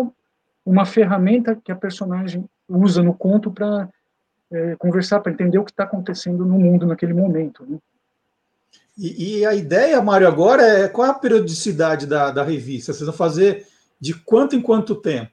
uma 0.65 0.85
ferramenta 0.85 1.55
que 1.55 1.71
a 1.71 1.75
personagem 1.75 2.45
usa 2.67 3.01
no 3.01 3.13
conto 3.13 3.51
para 3.51 3.89
é, 4.51 4.75
conversar, 4.75 5.19
para 5.19 5.31
entender 5.31 5.57
o 5.57 5.63
que 5.63 5.71
está 5.71 5.83
acontecendo 5.83 6.45
no 6.45 6.59
mundo 6.59 6.85
naquele 6.85 7.13
momento. 7.13 7.65
Né? 7.65 7.77
E, 8.97 9.41
e, 9.41 9.45
a 9.45 9.53
ideia, 9.53 10.01
Mário, 10.01 10.27
agora 10.27 10.63
é 10.63 10.87
qual 10.87 11.07
é 11.07 11.11
a 11.11 11.13
periodicidade 11.13 12.07
da, 12.07 12.31
da 12.31 12.43
revista? 12.43 12.91
Vocês 12.91 13.05
vão 13.05 13.15
fazer 13.15 13.65
de 13.99 14.13
quanto 14.13 14.55
em 14.55 14.61
quanto 14.61 14.95
tempo? 14.95 15.31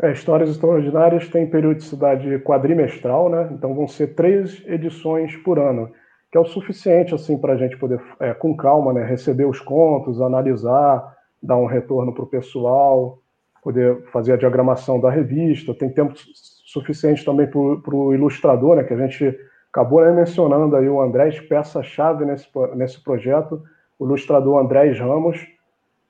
É, 0.00 0.12
Histórias 0.12 0.50
Extraordinárias 0.50 1.28
tem 1.28 1.48
periodicidade 1.48 2.38
quadrimestral, 2.40 3.30
né? 3.30 3.48
Então 3.52 3.74
vão 3.74 3.88
ser 3.88 4.14
três 4.14 4.62
edições 4.66 5.34
por 5.36 5.58
ano, 5.58 5.90
que 6.30 6.36
é 6.36 6.40
o 6.40 6.44
suficiente 6.44 7.14
assim 7.14 7.38
para 7.38 7.54
a 7.54 7.56
gente 7.56 7.76
poder, 7.78 8.00
é, 8.20 8.34
com 8.34 8.54
calma, 8.54 8.92
né, 8.92 9.02
receber 9.02 9.46
os 9.46 9.58
contos, 9.60 10.20
analisar, 10.20 11.16
dar 11.42 11.56
um 11.56 11.66
retorno 11.66 12.12
para 12.12 12.22
o 12.22 12.28
pessoal, 12.28 13.18
poder 13.62 14.04
fazer 14.12 14.34
a 14.34 14.36
diagramação 14.36 15.00
da 15.00 15.10
revista. 15.10 15.74
Tem 15.74 15.88
tempo 15.88 16.14
suficiente 16.16 17.24
também 17.24 17.46
para 17.46 17.94
o 17.94 18.14
ilustrador, 18.14 18.76
né? 18.76 18.84
Que 18.84 18.92
a 18.92 18.98
gente 18.98 19.36
acabou 19.78 20.04
né, 20.04 20.10
mencionando 20.10 20.74
aí 20.74 20.88
o 20.88 21.00
Andrés, 21.00 21.38
peça-chave 21.38 22.24
nesse, 22.24 22.48
nesse 22.74 23.02
projeto, 23.02 23.62
o 23.98 24.04
ilustrador 24.04 24.58
Andrés 24.58 24.98
Ramos 24.98 25.46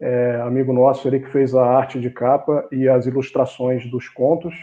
é, 0.01 0.41
amigo 0.43 0.73
nosso, 0.73 1.09
ele 1.09 1.21
que 1.21 1.29
fez 1.29 1.55
a 1.55 1.65
arte 1.65 2.01
de 2.01 2.09
capa 2.09 2.67
e 2.71 2.89
as 2.89 3.07
ilustrações 3.07 3.91
dos 3.91 4.09
contos. 4.09 4.55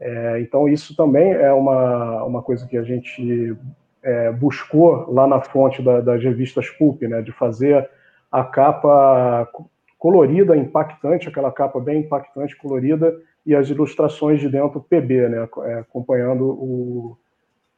É, 0.00 0.40
então, 0.40 0.68
isso 0.68 0.96
também 0.96 1.32
é 1.32 1.52
uma, 1.52 2.24
uma 2.24 2.42
coisa 2.42 2.66
que 2.66 2.76
a 2.76 2.82
gente 2.82 3.56
é, 4.02 4.32
buscou 4.32 5.12
lá 5.12 5.26
na 5.26 5.40
fonte 5.40 5.82
da, 5.82 6.00
das 6.00 6.22
revistas 6.22 6.68
Pulp, 6.70 7.02
né, 7.02 7.22
de 7.22 7.32
fazer 7.32 7.88
a 8.32 8.42
capa 8.42 9.48
colorida, 9.98 10.56
impactante, 10.56 11.28
aquela 11.28 11.52
capa 11.52 11.78
bem 11.78 12.00
impactante, 12.00 12.56
colorida, 12.56 13.14
e 13.44 13.54
as 13.54 13.68
ilustrações 13.68 14.40
de 14.40 14.48
dentro 14.48 14.80
PB, 14.80 15.28
né, 15.28 15.48
é, 15.64 15.74
acompanhando 15.80 16.44
o, 16.44 17.16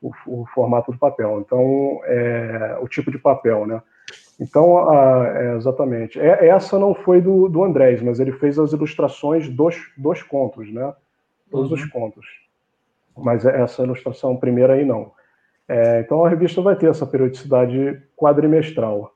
o, 0.00 0.12
o, 0.26 0.46
formato 0.54 0.92
do 0.92 0.98
papel. 0.98 1.40
Então, 1.40 2.00
é, 2.04 2.78
o 2.80 2.88
tipo 2.88 3.10
de 3.10 3.18
papel, 3.18 3.66
né. 3.66 3.82
Então, 4.40 4.92
é, 4.92 5.56
exatamente. 5.56 6.18
É, 6.20 6.46
essa 6.48 6.78
não 6.78 6.94
foi 6.94 7.20
do, 7.20 7.48
do 7.48 7.64
Andrés, 7.64 8.00
mas 8.02 8.20
ele 8.20 8.32
fez 8.32 8.58
as 8.58 8.72
ilustrações 8.72 9.48
dos, 9.48 9.76
dos 9.96 10.22
contos, 10.22 10.72
né? 10.72 10.94
Todos 11.50 11.70
uhum. 11.70 11.76
os 11.76 11.84
contos. 11.86 12.26
Mas 13.16 13.44
essa 13.44 13.82
ilustração 13.82 14.36
primeira 14.36 14.74
aí 14.74 14.84
não. 14.84 15.12
É, 15.68 16.00
então 16.00 16.24
a 16.24 16.28
revista 16.28 16.62
vai 16.62 16.76
ter 16.76 16.88
essa 16.88 17.06
periodicidade 17.06 18.00
quadrimestral. 18.16 19.14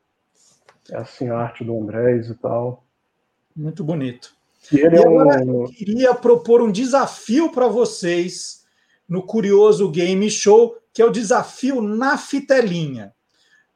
É 0.91 0.97
assim 0.97 1.29
a 1.29 1.39
arte 1.39 1.65
do 1.65 1.79
Andrés 1.79 2.29
e 2.29 2.35
tal. 2.35 2.85
Muito 3.55 3.85
bonito. 3.85 4.35
E, 4.73 4.81
ele 4.81 4.97
e 4.97 4.99
é 4.99 5.07
agora 5.07 5.45
um... 5.45 5.63
eu 5.63 5.69
queria 5.69 6.15
propor 6.15 6.61
um 6.61 6.71
desafio 6.71 7.51
para 7.53 7.69
vocês 7.69 8.62
no 9.09 9.23
Curioso 9.23 9.91
Game 9.91 10.31
Show, 10.31 10.77
que 10.93 11.03
é 11.03 11.05
o 11.05 11.11
desafio 11.11 11.81
na 11.81 12.17
fitelinha. 12.17 13.13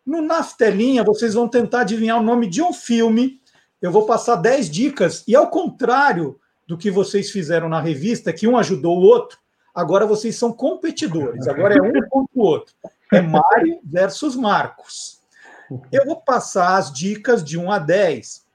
No 0.05 0.23
Naftelinha, 0.23 1.03
vocês 1.03 1.35
vão 1.35 1.49
tentar 1.49 1.81
adivinhar 1.81 2.21
o 2.21 2.23
nome 2.23 2.47
de 2.47 2.63
um 2.63 2.73
filme. 2.73 3.41
Eu 3.83 3.91
vou 3.91 4.07
passar 4.07 4.37
10 4.37 4.71
dicas. 4.71 5.25
E 5.27 5.35
ao 5.35 5.51
contrário 5.51 6.39
do 6.67 6.79
que 6.79 6.91
vocês 6.91 7.31
fizeram 7.31 7.69
na 7.69 7.81
revista, 7.81 8.33
que 8.33 8.47
um 8.47 8.57
ajudou 8.57 8.99
o 8.99 9.03
outro, 9.03 9.39
agora 9.75 10.07
vocês 10.07 10.37
são 10.37 10.53
competidores. 10.53 11.49
Agora 11.49 11.75
é 11.75 11.83
um 11.83 12.09
contra 12.09 12.31
o 12.35 12.41
outro. 12.41 12.75
É 13.13 13.21
Mário 13.21 13.81
versus 13.85 14.37
Marcos. 14.37 15.21
Eu 15.91 16.05
vou 16.05 16.21
passar 16.21 16.77
as 16.77 16.93
dicas 16.93 17.43
de 17.43 17.59
1 17.59 17.71
a 17.71 17.79
10. 17.79 18.47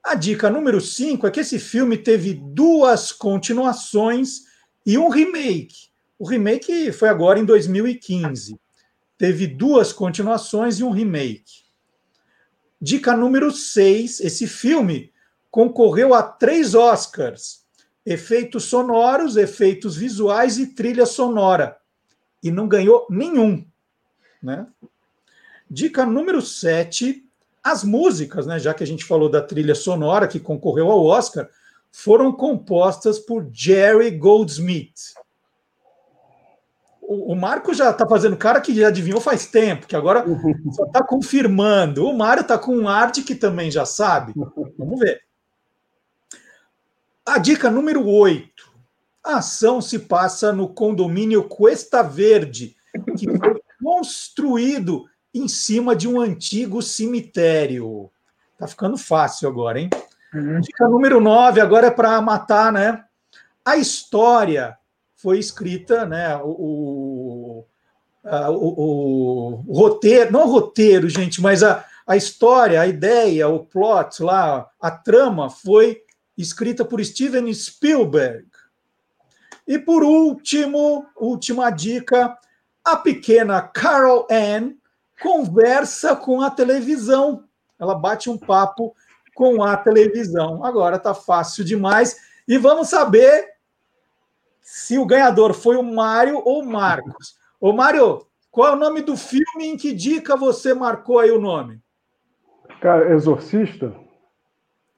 A 0.02 0.15
dica 0.15 0.51
número 0.51 0.81
5 0.81 1.27
é 1.27 1.31
que 1.31 1.40
esse 1.40 1.59
filme 1.59 1.97
teve 1.97 2.35
duas 2.35 3.12
continuações 3.12 4.44
e 4.85 4.97
um 4.97 5.09
remake. 5.09 5.89
O 6.19 6.27
remake 6.27 6.90
foi 6.93 7.09
agora 7.09 7.39
em 7.39 7.44
2015. 7.44 8.59
Teve 9.16 9.47
duas 9.47 9.93
continuações 9.93 10.78
e 10.78 10.85
um 10.85 10.90
remake. 10.90 11.65
Dica 12.81 13.16
número 13.16 13.51
6: 13.51 14.20
esse 14.20 14.47
filme 14.47 15.12
concorreu 15.51 16.15
a 16.15 16.23
três 16.23 16.74
Oscars: 16.74 17.65
efeitos 18.05 18.65
sonoros, 18.65 19.36
efeitos 19.36 19.97
visuais 19.97 20.59
e 20.59 20.69
trilha 20.74 21.06
sonora. 21.06 21.78
E 22.43 22.51
não 22.51 22.69
ganhou 22.69 23.06
nenhum. 23.10 23.66
Né? 24.43 24.66
Dica 25.70 26.06
número 26.06 26.40
7: 26.40 27.24
as 27.62 27.85
músicas, 27.85 28.47
né, 28.47 28.59
já 28.59 28.73
que 28.73 28.82
a 28.82 28.86
gente 28.86 29.05
falou 29.05 29.28
da 29.28 29.43
trilha 29.43 29.74
sonora 29.74 30.28
que 30.28 30.40
concorreu 30.40 30.90
ao 30.90 31.05
Oscar, 31.05 31.48
foram 31.90 32.32
compostas 32.32 33.19
por 33.19 33.48
Jerry 33.52 34.10
Goldsmith. 34.10 35.15
O, 37.01 37.32
o 37.32 37.36
Marco 37.36 37.73
já 37.73 37.90
está 37.90 38.06
fazendo 38.06 38.36
cara 38.36 38.60
que 38.60 38.74
já 38.74 38.89
adivinhou 38.89 39.20
faz 39.20 39.47
tempo, 39.47 39.86
que 39.86 39.97
agora 39.97 40.24
só 40.73 40.85
está 40.85 41.02
confirmando. 41.02 42.06
O 42.06 42.16
Mário 42.16 42.43
está 42.43 42.59
com 42.59 42.77
um 42.77 42.89
arte 42.89 43.23
que 43.23 43.35
também 43.35 43.70
já 43.70 43.85
sabe. 43.85 44.32
Vamos 44.78 45.01
ver. 45.01 45.23
A 47.27 47.39
dica 47.39 47.70
número 47.70 48.06
8. 48.06 48.68
A 49.24 49.39
ação 49.39 49.81
se 49.81 49.99
passa 49.99 50.53
no 50.53 50.69
condomínio 50.69 51.45
Cuesta 51.45 52.03
Verde, 52.03 52.77
que 53.16 53.27
foi 53.36 53.61
construído 53.82 55.05
em 55.35 55.47
cima 55.49 55.95
de 55.95 56.09
um 56.09 56.20
antigo 56.20 56.81
cemitério. 56.82 58.11
Tá 58.59 58.66
ficando 58.66 58.97
fácil 58.97 59.49
agora, 59.49 59.81
hein? 59.81 59.90
Uhum. 60.35 60.61
Dica 60.61 60.89
número 60.89 61.20
9, 61.20 61.61
agora 61.61 61.86
é 61.86 61.90
para 61.90 62.20
matar, 62.20 62.73
né? 62.73 63.05
A 63.65 63.77
história 63.77 64.77
foi 65.16 65.39
escrita, 65.39 66.07
né? 66.07 66.36
O, 66.36 66.49
o, 66.49 67.66
o, 68.24 69.65
o, 69.66 69.73
roteiro, 69.73 70.32
não 70.32 70.45
o 70.45 70.51
roteiro, 70.51 71.09
gente, 71.09 71.40
mas 71.40 71.62
a, 71.62 71.85
a 72.07 72.16
história, 72.16 72.81
a 72.81 72.86
ideia, 72.86 73.49
o 73.49 73.65
plot 73.65 74.23
lá, 74.23 74.66
a 74.81 74.90
trama 74.90 75.51
foi 75.51 76.03
escrita 76.36 76.85
por 76.85 77.05
Steven 77.05 77.53
Spielberg. 77.53 78.47
E 79.69 79.78
por 79.78 80.03
último, 80.03 81.05
última 81.15 81.69
dica, 81.69 82.35
a 82.82 82.97
pequena 82.97 83.61
Carol 83.61 84.27
Ann 84.31 84.73
conversa 85.20 86.16
com 86.16 86.40
a 86.40 86.51
televisão. 86.51 87.45
Ela 87.78 87.95
bate 87.95 88.31
um 88.31 88.39
papo 88.39 88.97
com 89.35 89.62
a 89.62 89.77
televisão. 89.77 90.65
Agora 90.65 90.99
tá 90.99 91.12
fácil 91.12 91.62
demais. 91.62 92.16
E 92.49 92.57
vamos 92.57 92.89
saber 92.89 93.47
se 94.62 94.97
o 94.97 95.05
ganhador 95.05 95.53
foi 95.53 95.77
o 95.77 95.82
Mário 95.82 96.40
ou 96.43 96.62
o 96.62 96.66
Marcos. 96.66 97.36
Ô, 97.61 97.70
Mário, 97.70 98.27
qual 98.51 98.69
é 98.69 98.73
o 98.73 98.78
nome 98.78 99.03
do 99.03 99.19
filme? 99.19 99.66
Em 99.66 99.77
que 99.77 99.93
dica 99.93 100.35
você 100.35 100.73
marcou 100.73 101.19
aí 101.19 101.31
o 101.31 101.39
nome? 101.39 101.78
Cara, 102.81 103.12
Exorcista? 103.12 103.95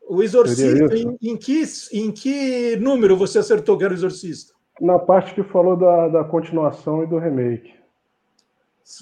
O 0.09 0.23
Exorcista, 0.23 0.97
em, 0.97 1.19
em, 1.21 1.37
que, 1.37 1.65
em 1.93 2.13
que 2.13 2.77
número 2.77 3.17
você 3.17 3.41
acertou 3.41 3.77
que 3.77 3.85
era 3.85 3.93
o 3.93 3.97
Exorcista? 3.97 4.60
Na 4.81 4.99
parte 4.99 5.35
que 5.35 5.43
falou 5.43 5.77
da, 5.77 6.09
da 6.09 6.25
continuação 6.25 7.03
e 7.03 7.07
do 7.07 7.19
remake. 7.19 7.75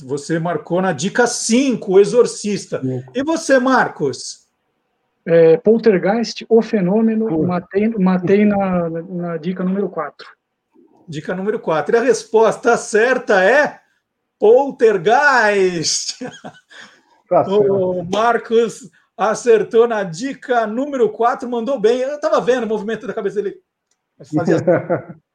Você 0.04 0.38
marcou 0.38 0.82
na 0.82 0.92
dica 0.92 1.26
5, 1.26 1.92
o 1.92 2.00
Exorcista. 2.00 2.80
Sim. 2.80 3.02
E 3.14 3.22
você, 3.22 3.58
Marcos? 3.58 4.46
É, 5.24 5.56
Poltergeist, 5.58 6.44
O 6.48 6.60
Fenômeno, 6.62 7.42
matei, 7.42 7.88
matei 7.88 8.44
na, 8.44 8.88
na 8.88 9.36
dica 9.36 9.64
número 9.64 9.88
4. 9.88 10.26
Dica 11.06 11.34
número 11.34 11.58
4. 11.58 11.94
E 11.94 11.98
a 11.98 12.02
resposta 12.02 12.76
certa 12.76 13.42
é 13.42 13.80
Poltergeist. 14.38 16.18
Tá 17.28 17.42
o 17.48 18.02
Marcos 18.04 18.90
acertou 19.16 19.88
na 19.88 20.02
dica 20.02 20.66
número 20.66 21.10
4, 21.10 21.48
mandou 21.48 21.78
bem. 21.80 22.00
Eu 22.00 22.16
estava 22.16 22.40
vendo 22.40 22.64
o 22.64 22.68
movimento 22.68 23.06
da 23.06 23.14
cabeça 23.14 23.42
dele. 23.42 23.60
Fazia... 24.34 24.56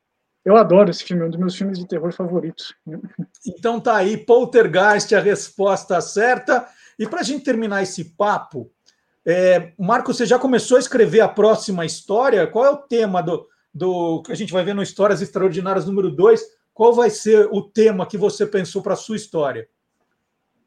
Eu 0.46 0.58
adoro 0.58 0.90
esse 0.90 1.04
filme, 1.04 1.24
é 1.24 1.26
um 1.26 1.30
dos 1.30 1.40
meus 1.40 1.56
filmes 1.56 1.80
de 1.80 1.88
terror 1.88 2.12
favoritos. 2.12 2.76
Então 3.48 3.80
tá 3.80 3.96
aí, 3.96 4.18
Poltergeist, 4.18 5.14
a 5.16 5.20
resposta 5.20 6.00
certa. 6.02 6.68
E 7.00 7.08
para 7.08 7.22
a 7.22 7.24
gente 7.24 7.46
terminar 7.46 7.82
esse 7.82 8.04
papo, 8.16 8.70
é, 9.26 9.72
Marco, 9.80 10.14
você 10.14 10.26
já 10.26 10.38
começou 10.38 10.76
a 10.78 10.80
escrever 10.80 11.22
a 11.22 11.30
próxima 11.30 11.86
história? 11.86 12.46
Qual 12.46 12.66
é 12.66 12.70
o 12.70 12.78
tema 12.78 13.22
do, 13.22 13.48
do 13.74 14.22
que 14.24 14.32
a 14.34 14.36
gente 14.36 14.52
vai 14.52 14.64
ver 14.64 14.76
no 14.76 14.84
Histórias 14.84 15.22
Extraordinárias 15.22 15.86
número 15.86 16.12
2? 16.12 16.42
Qual 16.74 16.94
vai 16.94 17.10
ser 17.10 17.48
o 17.52 17.62
tema 17.62 18.06
que 18.06 18.18
você 18.18 18.46
pensou 18.46 18.82
para 18.82 18.94
a 18.94 18.98
sua 18.98 19.16
história? 19.16 19.68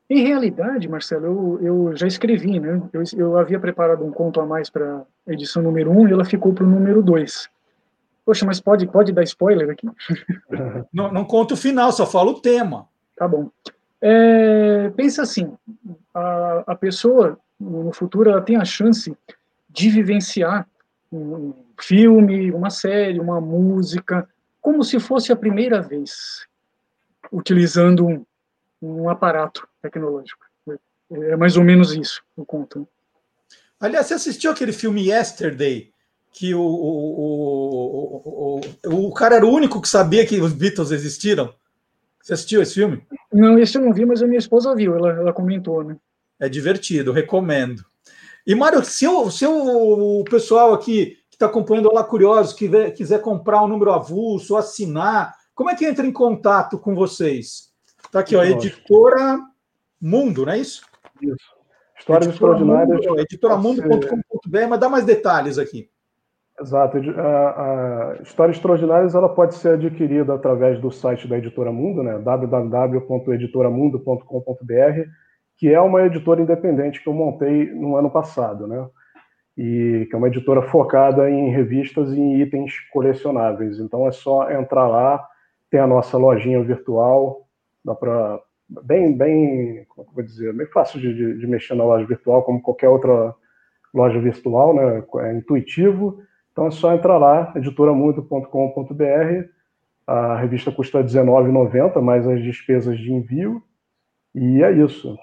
Em 0.08 0.22
realidade, 0.22 0.88
Marcelo, 0.88 1.58
eu, 1.60 1.60
eu 1.60 1.96
já 1.96 2.06
escrevi, 2.06 2.60
né? 2.60 2.80
Eu, 2.92 3.02
eu 3.16 3.36
havia 3.36 3.58
preparado 3.58 4.04
um 4.04 4.12
conto 4.12 4.40
a 4.40 4.46
mais 4.46 4.70
para 4.70 5.04
a 5.26 5.32
edição 5.32 5.62
número 5.62 5.90
1 5.90 5.98
um, 5.98 6.08
e 6.08 6.12
ela 6.12 6.24
ficou 6.24 6.54
para 6.54 6.64
o 6.64 6.70
número 6.70 7.02
2. 7.02 7.50
Poxa, 8.26 8.44
mas 8.44 8.60
pode, 8.60 8.88
pode 8.88 9.12
dar 9.12 9.22
spoiler 9.22 9.70
aqui? 9.70 9.88
Não, 10.92 11.12
não 11.12 11.24
conta 11.24 11.54
o 11.54 11.56
final, 11.56 11.92
só 11.92 12.04
fala 12.04 12.32
o 12.32 12.40
tema. 12.40 12.88
Tá 13.16 13.28
bom. 13.28 13.48
É, 14.00 14.90
pensa 14.90 15.22
assim, 15.22 15.56
a, 16.12 16.64
a 16.66 16.74
pessoa 16.74 17.38
no 17.58 17.92
futuro 17.92 18.28
ela 18.28 18.42
tem 18.42 18.56
a 18.56 18.64
chance 18.64 19.16
de 19.70 19.88
vivenciar 19.88 20.68
um 21.12 21.54
filme, 21.80 22.50
uma 22.50 22.68
série, 22.68 23.20
uma 23.20 23.40
música, 23.40 24.28
como 24.60 24.82
se 24.82 24.98
fosse 24.98 25.30
a 25.30 25.36
primeira 25.36 25.80
vez, 25.80 26.48
utilizando 27.30 28.04
um, 28.04 28.26
um 28.82 29.08
aparato 29.08 29.68
tecnológico. 29.80 30.44
É 31.12 31.36
mais 31.36 31.56
ou 31.56 31.62
menos 31.62 31.94
isso 31.94 32.24
o 32.36 32.44
conto. 32.44 32.88
Aliás, 33.78 34.06
você 34.06 34.14
assistiu 34.14 34.50
aquele 34.50 34.72
filme 34.72 35.10
Yesterday? 35.10 35.92
Que 36.38 36.54
o, 36.54 36.60
o, 36.60 37.00
o, 38.58 38.60
o, 38.84 39.06
o 39.06 39.14
cara 39.14 39.36
era 39.36 39.46
o 39.46 39.50
único 39.50 39.80
que 39.80 39.88
sabia 39.88 40.26
que 40.26 40.38
os 40.38 40.52
Beatles 40.52 40.90
existiram? 40.90 41.54
Você 42.22 42.34
assistiu 42.34 42.60
esse 42.60 42.74
filme? 42.74 43.02
Não, 43.32 43.58
esse 43.58 43.78
eu 43.78 43.82
não 43.82 43.90
vi, 43.90 44.04
mas 44.04 44.22
a 44.22 44.26
minha 44.26 44.38
esposa 44.38 44.74
viu, 44.74 44.94
ela, 44.94 45.12
ela 45.12 45.32
comentou, 45.32 45.82
né? 45.82 45.96
É 46.38 46.46
divertido, 46.46 47.10
recomendo. 47.10 47.82
E, 48.46 48.54
Mário, 48.54 48.84
se, 48.84 49.08
o, 49.08 49.30
se 49.30 49.46
o 49.46 50.22
pessoal 50.28 50.74
aqui 50.74 51.16
que 51.30 51.36
está 51.36 51.46
acompanhando 51.46 51.86
o 51.86 51.88
Olá 51.88 52.04
Curiosos 52.04 52.52
que 52.52 52.68
quiser 52.90 53.22
comprar 53.22 53.64
um 53.64 53.68
número 53.68 53.92
avulso 53.92 54.52
ou 54.52 54.58
assinar, 54.58 55.34
como 55.54 55.70
é 55.70 55.74
que 55.74 55.86
entra 55.86 56.06
em 56.06 56.12
contato 56.12 56.78
com 56.78 56.94
vocês? 56.94 57.72
Está 58.04 58.20
aqui, 58.20 58.36
ó, 58.36 58.44
editora 58.44 59.40
Mundo, 59.98 60.44
não 60.44 60.52
é 60.52 60.58
isso? 60.58 60.82
Isso. 61.22 61.56
Histórias 61.98 62.28
editora 62.28 62.58
Extraordinárias. 62.58 63.06
Mundo, 63.06 63.20
editoramundo.com.br, 63.20 64.66
mas 64.68 64.80
dá 64.80 64.88
mais 64.90 65.06
detalhes 65.06 65.56
aqui. 65.56 65.88
Exato. 66.60 66.98
A, 67.18 68.12
a 68.12 68.14
Histórias 68.22 68.56
Extraordinárias 68.56 69.14
ela 69.14 69.28
pode 69.28 69.54
ser 69.56 69.74
adquirida 69.74 70.34
através 70.34 70.80
do 70.80 70.90
site 70.90 71.28
da 71.28 71.36
Editora 71.36 71.70
Mundo, 71.70 72.02
né? 72.02 72.18
www.editoramundo.com.br 72.18 75.10
que 75.56 75.72
é 75.72 75.80
uma 75.80 76.02
editora 76.02 76.42
independente 76.42 77.02
que 77.02 77.08
eu 77.08 77.14
montei 77.14 77.72
no 77.72 77.96
ano 77.96 78.10
passado, 78.10 78.66
né? 78.66 78.86
E 79.56 80.06
que 80.08 80.14
é 80.14 80.18
uma 80.18 80.28
editora 80.28 80.62
focada 80.62 81.30
em 81.30 81.50
revistas 81.50 82.12
e 82.12 82.20
em 82.20 82.40
itens 82.40 82.74
colecionáveis. 82.92 83.78
Então 83.78 84.06
é 84.06 84.12
só 84.12 84.50
entrar 84.50 84.86
lá, 84.86 85.26
tem 85.70 85.80
a 85.80 85.86
nossa 85.86 86.18
lojinha 86.18 86.62
virtual, 86.62 87.48
dá 87.82 87.94
para 87.94 88.38
bem, 88.68 89.16
bem, 89.16 89.86
como 89.88 90.08
é 90.10 90.14
vou 90.14 90.24
dizer, 90.24 90.52
bem 90.52 90.66
fácil 90.66 91.00
de, 91.00 91.14
de, 91.14 91.38
de, 91.38 91.46
mexer 91.46 91.74
na 91.74 91.84
loja 91.84 92.04
virtual, 92.04 92.42
como 92.42 92.60
qualquer 92.60 92.88
outra 92.88 93.34
loja 93.94 94.20
virtual, 94.20 94.74
né? 94.74 95.02
É 95.20 95.32
intuitivo. 95.32 96.18
Então 96.56 96.68
é 96.68 96.70
só 96.70 96.94
entrar 96.94 97.18
lá, 97.18 97.52
editoramundo.com.br. 97.54 99.48
A 100.06 100.36
revista 100.36 100.72
custa 100.72 101.00
R$19,90 101.02 102.00
mais 102.00 102.26
as 102.26 102.42
despesas 102.42 102.98
de 102.98 103.12
envio. 103.12 103.62
E 104.34 104.62
é 104.62 104.72
isso. 104.72 105.18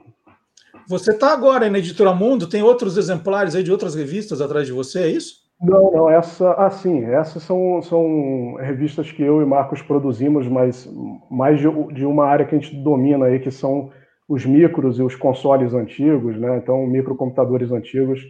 Você 0.87 1.09
está 1.09 1.33
agora 1.33 1.67
na 1.71 1.79
Editora 1.79 2.13
Mundo, 2.13 2.47
tem 2.47 2.61
outros 2.61 2.97
exemplares 2.97 3.55
aí 3.55 3.63
de 3.63 3.71
outras 3.71 3.95
revistas 3.95 4.41
atrás 4.41 4.67
de 4.67 4.73
você, 4.73 4.99
é 4.99 5.07
isso? 5.07 5.41
Não, 5.59 5.91
não, 5.91 6.07
essa, 6.07 6.53
assim, 6.53 7.03
essas 7.05 7.41
são, 7.41 7.81
são 7.81 8.55
revistas 8.59 9.11
que 9.11 9.23
eu 9.23 9.41
e 9.41 9.45
Marcos 9.45 9.81
produzimos, 9.81 10.47
mas 10.47 10.87
mais 11.31 11.59
de, 11.59 11.67
de 11.95 12.05
uma 12.05 12.27
área 12.27 12.45
que 12.45 12.53
a 12.53 12.59
gente 12.59 12.75
domina 12.75 13.25
aí, 13.25 13.39
que 13.39 13.49
são 13.49 13.89
os 14.29 14.45
micros 14.45 14.99
e 14.99 15.01
os 15.01 15.15
consoles 15.15 15.73
antigos, 15.73 16.37
né? 16.37 16.57
Então, 16.57 16.85
microcomputadores 16.85 17.71
antigos. 17.71 18.21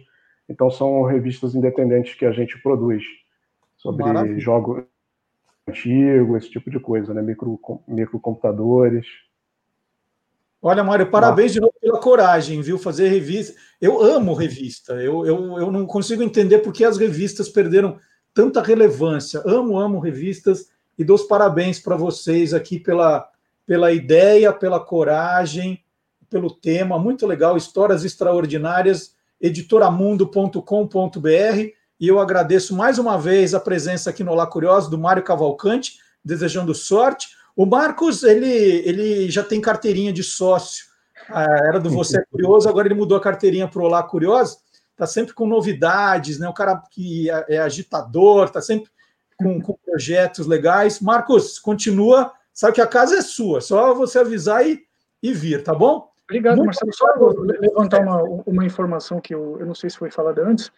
Então, 0.48 0.70
são 0.70 1.02
revistas 1.02 1.54
independentes 1.54 2.14
que 2.14 2.26
a 2.26 2.32
gente 2.32 2.60
produz 2.62 3.02
sobre 3.76 4.04
Maravilha. 4.04 4.38
jogos 4.38 4.84
antigos, 5.68 6.36
esse 6.38 6.50
tipo 6.50 6.70
de 6.70 6.78
coisa, 6.78 7.14
né? 7.14 7.22
Micro, 7.22 7.58
microcomputadores. 7.88 9.06
Olha, 10.60 10.82
Mário, 10.82 11.10
parabéns 11.10 11.52
de 11.52 11.60
novo 11.60 11.74
pela 11.78 12.00
coragem, 12.00 12.62
viu? 12.62 12.78
Fazer 12.78 13.08
revista. 13.08 13.54
Eu 13.78 14.00
amo 14.00 14.32
revista. 14.32 14.94
Eu, 14.94 15.26
eu, 15.26 15.58
eu 15.58 15.70
não 15.70 15.84
consigo 15.84 16.22
entender 16.22 16.60
por 16.60 16.72
que 16.72 16.84
as 16.84 16.96
revistas 16.96 17.50
perderam 17.50 17.98
tanta 18.32 18.62
relevância. 18.62 19.42
Amo, 19.44 19.78
amo 19.78 19.98
revistas 19.98 20.70
e 20.98 21.04
dou 21.04 21.16
os 21.16 21.24
parabéns 21.24 21.78
para 21.78 21.96
vocês 21.96 22.54
aqui 22.54 22.78
pela, 22.78 23.28
pela 23.66 23.92
ideia, 23.92 24.52
pela 24.54 24.80
coragem, 24.80 25.84
pelo 26.30 26.50
tema. 26.50 26.98
Muito 26.98 27.26
legal. 27.26 27.58
Histórias 27.58 28.02
extraordinárias. 28.02 29.13
editoramundo.com.br. 29.44 31.28
E 32.00 32.08
eu 32.08 32.18
agradeço 32.18 32.74
mais 32.74 32.98
uma 32.98 33.18
vez 33.18 33.54
a 33.54 33.60
presença 33.60 34.08
aqui 34.08 34.24
no 34.24 34.32
Olá 34.32 34.46
Curioso 34.46 34.88
do 34.90 34.96
Mário 34.98 35.22
Cavalcante, 35.22 35.98
desejando 36.24 36.74
sorte. 36.74 37.28
O 37.54 37.66
Marcos, 37.66 38.22
ele, 38.22 38.48
ele 38.48 39.30
já 39.30 39.44
tem 39.44 39.60
carteirinha 39.60 40.12
de 40.12 40.22
sócio. 40.22 40.86
Ah, 41.28 41.44
era 41.68 41.78
do 41.78 41.90
Você 41.90 42.18
é 42.18 42.24
Curioso, 42.24 42.68
agora 42.68 42.88
ele 42.88 42.94
mudou 42.94 43.18
a 43.18 43.20
carteirinha 43.20 43.68
para 43.68 43.82
o 43.82 43.84
Olá 43.84 44.02
Curioso. 44.02 44.56
Está 44.92 45.06
sempre 45.06 45.34
com 45.34 45.46
novidades, 45.46 46.38
né? 46.38 46.48
O 46.48 46.54
cara 46.54 46.82
que 46.90 47.30
é, 47.30 47.56
é 47.56 47.58
agitador, 47.58 48.46
está 48.46 48.62
sempre 48.62 48.90
com, 49.36 49.60
com, 49.60 49.76
projetos 49.84 50.46
legais. 50.46 51.00
Marcos, 51.00 51.58
continua. 51.58 52.32
Sabe 52.52 52.74
que 52.74 52.80
a 52.80 52.86
casa 52.86 53.18
é 53.18 53.22
sua, 53.22 53.60
só 53.60 53.92
você 53.92 54.18
avisar 54.18 54.66
e, 54.66 54.80
e 55.22 55.32
vir, 55.34 55.62
tá 55.62 55.74
bom? 55.74 56.08
Obrigado, 56.28 56.56
Muito 56.56 56.66
Marcelo. 56.66 56.92
Só 56.92 57.06
levantar 57.60 58.00
uma, 58.00 58.22
uma 58.46 58.64
informação 58.64 59.20
que 59.20 59.34
eu, 59.34 59.58
eu 59.60 59.66
não 59.66 59.74
sei 59.74 59.90
se 59.90 59.98
foi 59.98 60.10
falada 60.10 60.42
antes. 60.42 60.72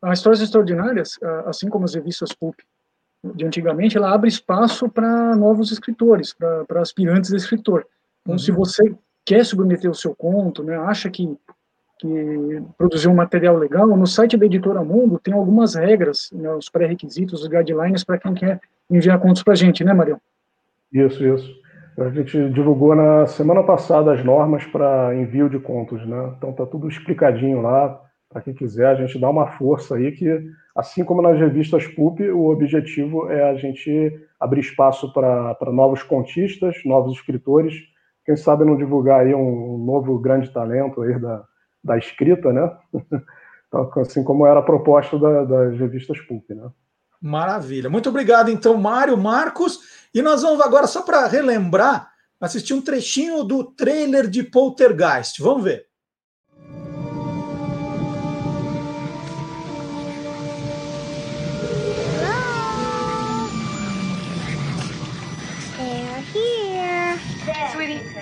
As 0.00 0.18
histórias 0.18 0.40
extraordinárias, 0.40 1.18
ah, 1.22 1.44
assim 1.46 1.68
como 1.68 1.84
as 1.84 1.94
revistas 1.94 2.32
Pulp 2.32 2.58
de 3.34 3.44
antigamente, 3.44 3.96
ela 3.96 4.12
abre 4.12 4.28
espaço 4.28 4.88
para 4.88 5.34
novos 5.34 5.72
escritores, 5.72 6.34
para 6.34 6.80
aspirantes 6.80 7.32
a 7.32 7.36
escritor. 7.36 7.86
Então, 8.22 8.34
uhum. 8.34 8.38
se 8.38 8.52
você 8.52 8.94
quer 9.24 9.44
submeter 9.44 9.90
o 9.90 9.94
seu 9.94 10.14
conto, 10.14 10.62
né, 10.62 10.76
acha 10.76 11.10
que, 11.10 11.36
que 11.98 12.62
produziu 12.78 13.10
um 13.10 13.14
material 13.14 13.56
legal, 13.56 13.86
no 13.88 14.06
site 14.06 14.36
da 14.36 14.46
Editora 14.46 14.84
Mundo 14.84 15.18
tem 15.18 15.34
algumas 15.34 15.74
regras, 15.74 16.30
né, 16.32 16.52
os 16.52 16.68
pré-requisitos, 16.68 17.42
os 17.42 17.48
guidelines 17.48 18.04
para 18.04 18.18
quem 18.18 18.34
quer 18.34 18.60
enviar 18.88 19.18
contos 19.18 19.42
para 19.42 19.54
a 19.54 19.56
gente, 19.56 19.82
né, 19.82 19.92
Marião? 19.92 20.20
Isso, 20.92 21.24
isso. 21.24 21.65
A 21.98 22.10
gente 22.10 22.50
divulgou 22.50 22.94
na 22.94 23.26
semana 23.26 23.62
passada 23.62 24.12
as 24.12 24.22
normas 24.22 24.66
para 24.66 25.14
envio 25.14 25.48
de 25.48 25.58
contos, 25.58 26.06
né? 26.06 26.34
Então 26.36 26.52
tá 26.52 26.66
tudo 26.66 26.88
explicadinho 26.88 27.62
lá 27.62 27.98
para 28.28 28.42
quem 28.42 28.52
quiser. 28.52 28.88
A 28.88 28.94
gente 28.94 29.18
dá 29.18 29.30
uma 29.30 29.52
força 29.56 29.96
aí 29.96 30.12
que, 30.12 30.28
assim 30.74 31.02
como 31.02 31.22
nas 31.22 31.38
revistas 31.38 31.86
Pulp, 31.86 32.20
o 32.20 32.50
objetivo 32.50 33.30
é 33.30 33.50
a 33.50 33.54
gente 33.54 34.12
abrir 34.38 34.60
espaço 34.60 35.10
para 35.10 35.56
novos 35.72 36.02
contistas, 36.02 36.76
novos 36.84 37.14
escritores. 37.14 37.74
Quem 38.26 38.36
sabe 38.36 38.66
não 38.66 38.76
divulgar 38.76 39.20
aí 39.20 39.34
um, 39.34 39.78
novo 39.78 40.18
grande 40.18 40.52
talento 40.52 41.00
aí 41.00 41.18
da, 41.18 41.44
da 41.82 41.96
escrita, 41.96 42.52
né? 42.52 42.70
Então, 43.68 43.90
assim 44.00 44.22
como 44.22 44.46
era 44.46 44.60
a 44.60 44.62
proposta 44.62 45.18
da, 45.18 45.42
das 45.44 45.76
revistas 45.76 46.20
Pulp, 46.20 46.48
né? 46.50 46.70
Maravilha. 47.26 47.90
Muito 47.90 48.08
obrigado, 48.08 48.50
então, 48.50 48.76
Mário, 48.76 49.18
Marcos. 49.18 49.80
E 50.14 50.22
nós 50.22 50.42
vamos 50.42 50.60
agora, 50.60 50.86
só 50.86 51.02
para 51.02 51.26
relembrar, 51.26 52.10
assistir 52.40 52.72
um 52.72 52.80
trechinho 52.80 53.42
do 53.42 53.64
trailer 53.64 54.28
de 54.28 54.44
Poltergeist. 54.44 55.42
Vamos 55.42 55.64
ver. 55.64 55.86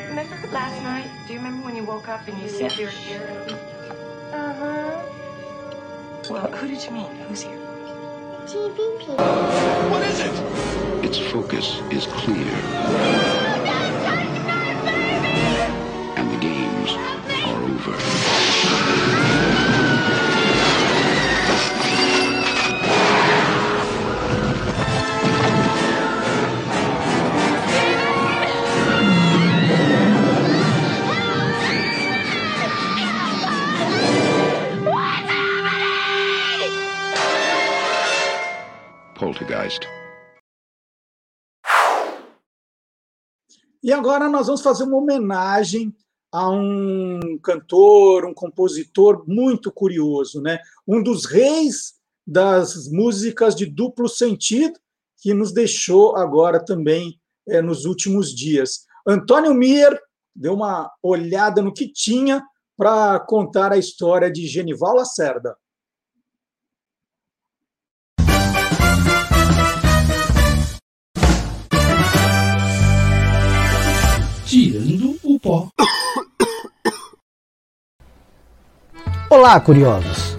Remember 0.08 0.36
last 0.52 0.80
night? 0.82 1.10
Do 1.26 1.32
you 1.32 1.40
remember 1.40 1.66
when 1.66 1.74
you 1.74 1.82
woke 1.82 2.08
up 2.08 2.28
and 2.28 2.40
you 2.40 2.48
said 2.48 2.70
you 2.78 2.84
were 2.84 2.90
here? 2.92 3.20
Uh-huh. 4.32 5.02
Well, 6.30 6.46
who 6.52 6.68
did 6.68 6.84
you 6.84 6.92
meet? 6.92 7.08
Who's 7.28 7.42
here? 7.42 7.73
TV 8.46 8.98
people. 8.98 9.16
What 9.90 10.02
is 10.02 10.20
it? 10.20 10.34
Its 11.02 11.18
focus 11.18 11.80
is 11.90 12.06
clear. 12.06 12.52
And 16.18 16.30
the 16.30 16.38
games 16.40 16.90
agora 43.94 44.28
nós 44.28 44.46
vamos 44.46 44.62
fazer 44.62 44.84
uma 44.84 44.98
homenagem 44.98 45.94
a 46.32 46.50
um 46.50 47.38
cantor, 47.42 48.24
um 48.24 48.34
compositor 48.34 49.24
muito 49.26 49.70
curioso, 49.70 50.42
né? 50.42 50.58
Um 50.86 51.02
dos 51.02 51.24
reis 51.24 51.94
das 52.26 52.88
músicas 52.90 53.54
de 53.54 53.66
duplo 53.66 54.08
sentido 54.08 54.78
que 55.18 55.32
nos 55.32 55.52
deixou 55.52 56.16
agora 56.16 56.62
também 56.62 57.20
eh, 57.48 57.62
nos 57.62 57.84
últimos 57.84 58.34
dias. 58.34 58.84
Antônio 59.06 59.54
Mier 59.54 59.98
deu 60.34 60.54
uma 60.54 60.90
olhada 61.02 61.62
no 61.62 61.72
que 61.72 61.86
tinha 61.86 62.42
para 62.76 63.20
contar 63.20 63.72
a 63.72 63.78
história 63.78 64.30
de 64.30 64.46
Genival 64.46 64.96
Lacerda. 64.96 65.56
Tirando 74.54 75.16
o 75.24 75.40
pó. 75.40 75.66
Olá, 79.28 79.58
curiosos! 79.58 80.38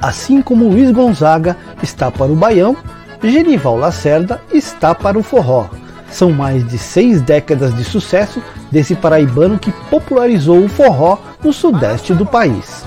Assim 0.00 0.40
como 0.40 0.68
Luiz 0.68 0.92
Gonzaga 0.92 1.56
está 1.82 2.08
para 2.08 2.30
o 2.30 2.36
baião, 2.36 2.76
Genival 3.20 3.76
Lacerda 3.76 4.40
está 4.52 4.94
para 4.94 5.18
o 5.18 5.22
forró. 5.24 5.68
São 6.08 6.30
mais 6.30 6.64
de 6.68 6.78
seis 6.78 7.20
décadas 7.20 7.74
de 7.74 7.82
sucesso 7.82 8.40
desse 8.70 8.94
paraibano 8.94 9.58
que 9.58 9.72
popularizou 9.90 10.64
o 10.64 10.68
forró 10.68 11.18
no 11.42 11.52
sudeste 11.52 12.14
do 12.14 12.24
país. 12.24 12.84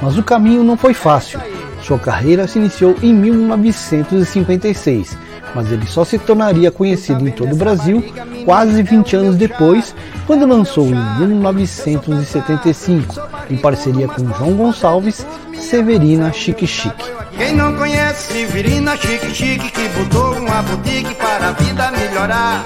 Mas 0.00 0.16
o 0.16 0.22
caminho 0.22 0.62
não 0.62 0.76
foi 0.76 0.94
fácil. 0.94 1.40
Sua 1.82 1.98
carreira 1.98 2.46
se 2.46 2.58
iniciou 2.58 2.96
em 3.02 3.12
1956, 3.12 5.18
mas 5.54 5.70
ele 5.70 5.86
só 5.86 6.04
se 6.04 6.18
tornaria 6.18 6.70
conhecido 6.70 7.26
em 7.26 7.32
todo 7.32 7.52
o 7.52 7.56
Brasil 7.56 8.02
quase 8.44 8.82
20 8.82 9.16
anos 9.16 9.36
depois, 9.36 9.94
quando 10.26 10.46
lançou 10.46 10.86
em 10.86 11.18
1975, 11.18 13.20
em 13.50 13.56
parceria 13.56 14.08
com 14.08 14.32
João 14.34 14.54
Gonçalves, 14.54 15.26
Severina 15.54 16.32
Chique 16.32 16.66
Chique. 16.66 17.04
Quem 17.36 17.54
não 17.54 17.76
conhece 17.76 18.32
Severina 18.32 18.96
Chique 18.96 19.34
Chique 19.34 19.70
que 19.70 19.88
botou 19.90 20.34
uma 20.34 20.62
boutique 20.62 21.14
para 21.14 21.48
a 21.48 21.52
vida 21.52 21.90
melhorar. 21.90 22.64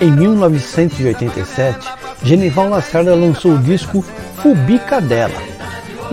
Em 0.00 0.10
1987, 0.10 1.88
Genival 2.22 2.68
Lacerda 2.68 3.14
lançou 3.14 3.52
o 3.52 3.58
disco 3.58 4.04
Fubicadela. 4.42 5.53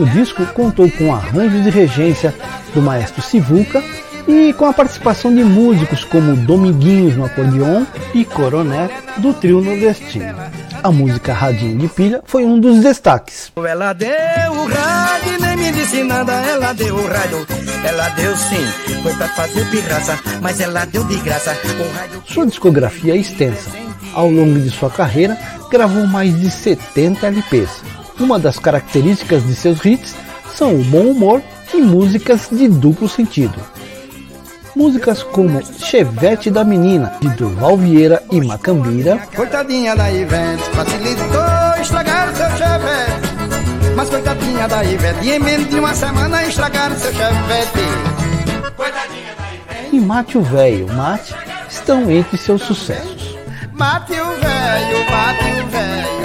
O 0.02 0.06
disco 0.08 0.44
contou 0.48 0.90
com 0.90 1.14
arranjos 1.14 1.64
de 1.64 1.70
regência 1.70 2.34
do 2.74 2.82
maestro 2.82 3.22
Sivuca 3.22 3.84
e 4.28 4.52
com 4.54 4.66
a 4.66 4.74
participação 4.74 5.32
de 5.32 5.44
músicos 5.44 6.04
como 6.04 6.36
Dominguinhos 6.36 7.16
no 7.16 7.26
acordeon 7.26 7.86
e 8.12 8.26
Coroné 8.26 8.90
do 9.18 9.32
trio 9.32 9.62
nordestino. 9.62 10.34
A 10.82 10.92
música 10.92 11.34
Radinho 11.34 11.78
de 11.78 11.88
Pilha 11.88 12.20
foi 12.26 12.44
um 12.44 12.60
dos 12.60 12.80
destaques. 12.80 13.52
Ela 13.56 13.94
deu 13.94 14.10
o 14.52 14.66
rádio, 14.66 15.40
nem 15.40 15.58
me 15.58 15.72
disse 15.72 16.02
nada, 16.02 16.34
ela 16.34 16.74
deu 16.74 16.96
o 16.96 17.08
rádio. 17.08 17.46
Ela 17.86 18.10
deu 18.10 18.36
sim, 18.36 18.66
foi 19.04 19.14
pra 19.14 19.28
fazer 19.28 19.70
pirraça, 19.70 20.20
mas 20.42 20.60
ela 20.60 20.84
deu 20.86 21.04
de 21.04 21.18
graça. 21.18 21.56
Rádio 21.94 22.24
Sua 22.26 22.48
discografia 22.48 23.14
é 23.14 23.18
extensa. 23.18 23.70
Ao 24.16 24.28
longo 24.28 24.60
de 24.60 24.72
sua 24.72 24.90
carreira, 24.90 25.38
gravou 25.70 26.08
mais 26.08 26.38
de 26.40 26.50
70 26.50 27.28
LPs. 27.28 27.91
Uma 28.22 28.38
das 28.38 28.60
características 28.60 29.44
de 29.48 29.56
seus 29.56 29.84
hits 29.84 30.16
são 30.54 30.76
o 30.76 30.84
bom 30.84 31.08
humor 31.08 31.42
e 31.74 31.82
músicas 31.82 32.48
de 32.52 32.68
duplo 32.68 33.10
sentido. 33.10 33.60
Músicas 34.76 35.24
como 35.24 35.60
Chevette 35.80 36.52
da 36.52 36.64
Menina, 36.64 37.14
de 37.20 37.30
Durval 37.30 37.76
Vieira 37.78 38.22
e 38.32 38.40
Macambira, 38.40 39.18
Coitadinha 39.36 39.96
da 39.96 40.12
Ivete, 40.12 40.64
facilitou 40.72 41.82
estragar 41.82 42.34
seu 42.36 42.50
chevette. 42.52 43.96
Mas 43.96 44.10
coitadinha 44.10 44.68
da 44.68 44.84
Ivete, 44.84 45.26
e 45.26 45.32
em 45.32 45.40
menos 45.40 45.68
de 45.68 45.80
uma 45.80 45.94
semana 45.96 46.44
estragaram 46.44 46.96
seu 47.00 47.12
chevette. 47.12 47.80
e 49.92 50.00
Mate 50.00 50.38
o 50.38 50.44
Véio, 50.44 50.88
Mate, 50.94 51.34
estão 51.68 52.10
entre 52.12 52.38
seus 52.38 52.62
sucessos. 52.62 53.36
Mate 53.74 54.14
o 54.14 54.26
velho, 54.26 55.10
mate 55.10 55.62
o 55.62 55.68
velho, 55.68 56.21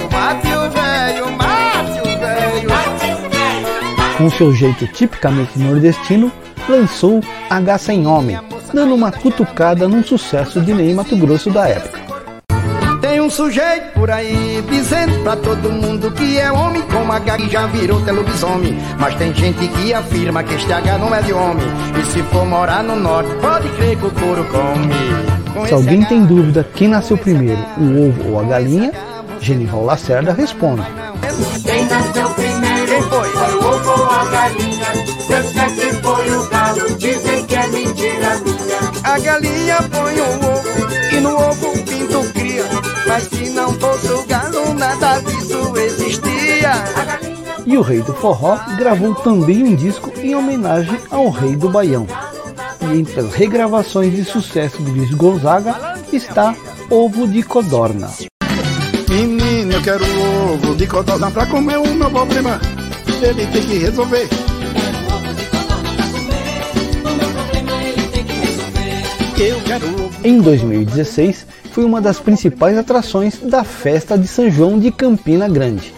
Com 4.17 4.31
seu 4.31 4.51
jeito 4.51 4.87
tipicamente 4.87 5.59
nordestino, 5.59 6.31
lançou 6.67 7.21
H 7.47 7.77
Sem 7.77 8.07
Homem, 8.07 8.39
dando 8.73 8.95
uma 8.95 9.11
cutucada 9.11 9.87
num 9.87 10.03
sucesso 10.03 10.59
de 10.59 10.73
Ney 10.73 10.91
Mato 10.95 11.15
Grosso 11.15 11.51
da 11.51 11.67
época. 11.67 11.99
Tem 12.99 13.21
um 13.21 13.29
sujeito 13.29 13.93
por 13.93 14.09
aí 14.09 14.63
dizendo 14.67 15.21
pra 15.21 15.35
todo 15.35 15.71
mundo 15.71 16.11
que 16.11 16.39
é 16.39 16.51
homem, 16.51 16.81
como 16.81 17.11
H 17.11 17.37
que 17.37 17.49
já 17.49 17.67
virou 17.67 18.01
telobisomem. 18.01 18.75
Mas 18.97 19.13
tem 19.15 19.33
gente 19.35 19.67
que 19.67 19.93
afirma 19.93 20.43
que 20.43 20.55
este 20.55 20.73
H 20.73 20.97
não 20.97 21.13
é 21.13 21.21
de 21.21 21.33
homem. 21.33 21.67
E 22.01 22.05
se 22.11 22.23
for 22.23 22.43
morar 22.43 22.83
no 22.83 22.95
norte, 22.95 23.29
pode 23.35 23.69
crer 23.69 23.97
que 23.97 24.05
o 24.07 24.11
couro 24.11 24.43
come. 24.45 24.95
Com 25.53 25.67
Se 25.67 25.73
alguém 25.75 26.03
tem 26.05 26.25
dúvida 26.25 26.67
quem 26.73 26.87
nasceu 26.87 27.19
primeiro, 27.19 27.63
o 27.77 28.09
ovo 28.09 28.31
ou 28.31 28.39
a 28.39 28.43
galinha, 28.43 28.91
Genival 29.39 29.85
Lacerda 29.85 30.33
responde. 30.33 30.81
Quem 31.63 31.85
nasceu 31.85 32.29
primeiro 32.31 33.03
foi 33.09 33.36
A 39.03 39.19
galinha 39.19 39.77
põe 39.91 40.19
o 40.19 40.25
ovo 40.25 40.87
e 41.11 41.19
no 41.19 41.35
ovo 41.35 41.67
o 41.69 41.83
pinto 41.83 42.33
cria. 42.33 42.65
Mas 43.07 43.23
se 43.23 43.49
não 43.51 43.73
fosse 43.73 44.11
o 44.11 44.25
galo, 44.25 44.73
nada 44.73 45.19
disso 45.21 45.77
existia. 45.77 46.71
E 47.65 47.77
o 47.77 47.81
Rei 47.81 48.01
do 48.01 48.13
Forró 48.13 48.57
gravou 48.77 49.13
também 49.15 49.63
um 49.63 49.75
disco 49.75 50.11
em 50.17 50.35
homenagem 50.35 50.99
ao 51.11 51.29
Rei 51.29 51.55
do 51.55 51.69
Baião. 51.69 52.07
E 52.81 52.99
entre 52.99 53.19
as 53.19 53.33
regravações 53.33 54.15
de 54.15 54.23
sucesso 54.23 54.81
de 54.81 54.91
Luiz 54.91 55.13
Gonzaga 55.13 55.97
está 56.11 56.55
Ovo 56.89 57.27
de 57.27 57.43
Codorna. 57.43 58.09
Menino, 59.09 59.73
eu 59.73 59.81
quero 59.81 60.05
ovo 60.53 60.75
de 60.75 60.85
codorna 60.85 61.31
pra 61.31 61.45
comer 61.45 61.77
o 61.77 61.93
meu 61.93 62.09
problema. 62.09 62.59
Ele 63.21 63.47
tem 63.47 63.65
que 63.65 63.77
resolver. 63.79 64.29
Em 70.23 70.41
2016, 70.41 71.45
foi 71.71 71.83
uma 71.83 72.01
das 72.01 72.19
principais 72.19 72.75
atrações 72.75 73.37
da 73.37 73.63
festa 73.63 74.17
de 74.17 74.27
São 74.27 74.49
João 74.49 74.79
de 74.79 74.91
Campina 74.91 75.47
Grande. 75.47 75.93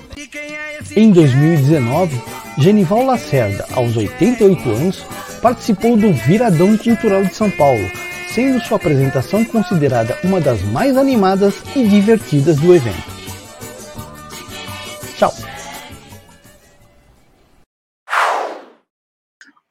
Em 0.94 1.10
2019, 1.10 2.22
Genival 2.57 3.06
Lacerda, 3.06 3.66
aos 3.72 3.95
88 3.95 4.70
anos, 4.70 5.06
participou 5.41 5.95
do 5.95 6.11
Viradão 6.11 6.78
Cultural 6.78 7.24
de 7.24 7.34
São 7.34 7.49
Paulo, 7.49 7.90
sendo 8.34 8.60
sua 8.60 8.76
apresentação 8.76 9.45
considerada 9.45 10.18
uma 10.22 10.41
das 10.41 10.61
mais 10.61 10.98
animadas 10.98 11.56
e 11.78 11.88
divertidas 11.88 12.57
do 12.57 12.76
evento. 12.76 13.10
Tchau! 15.16 15.34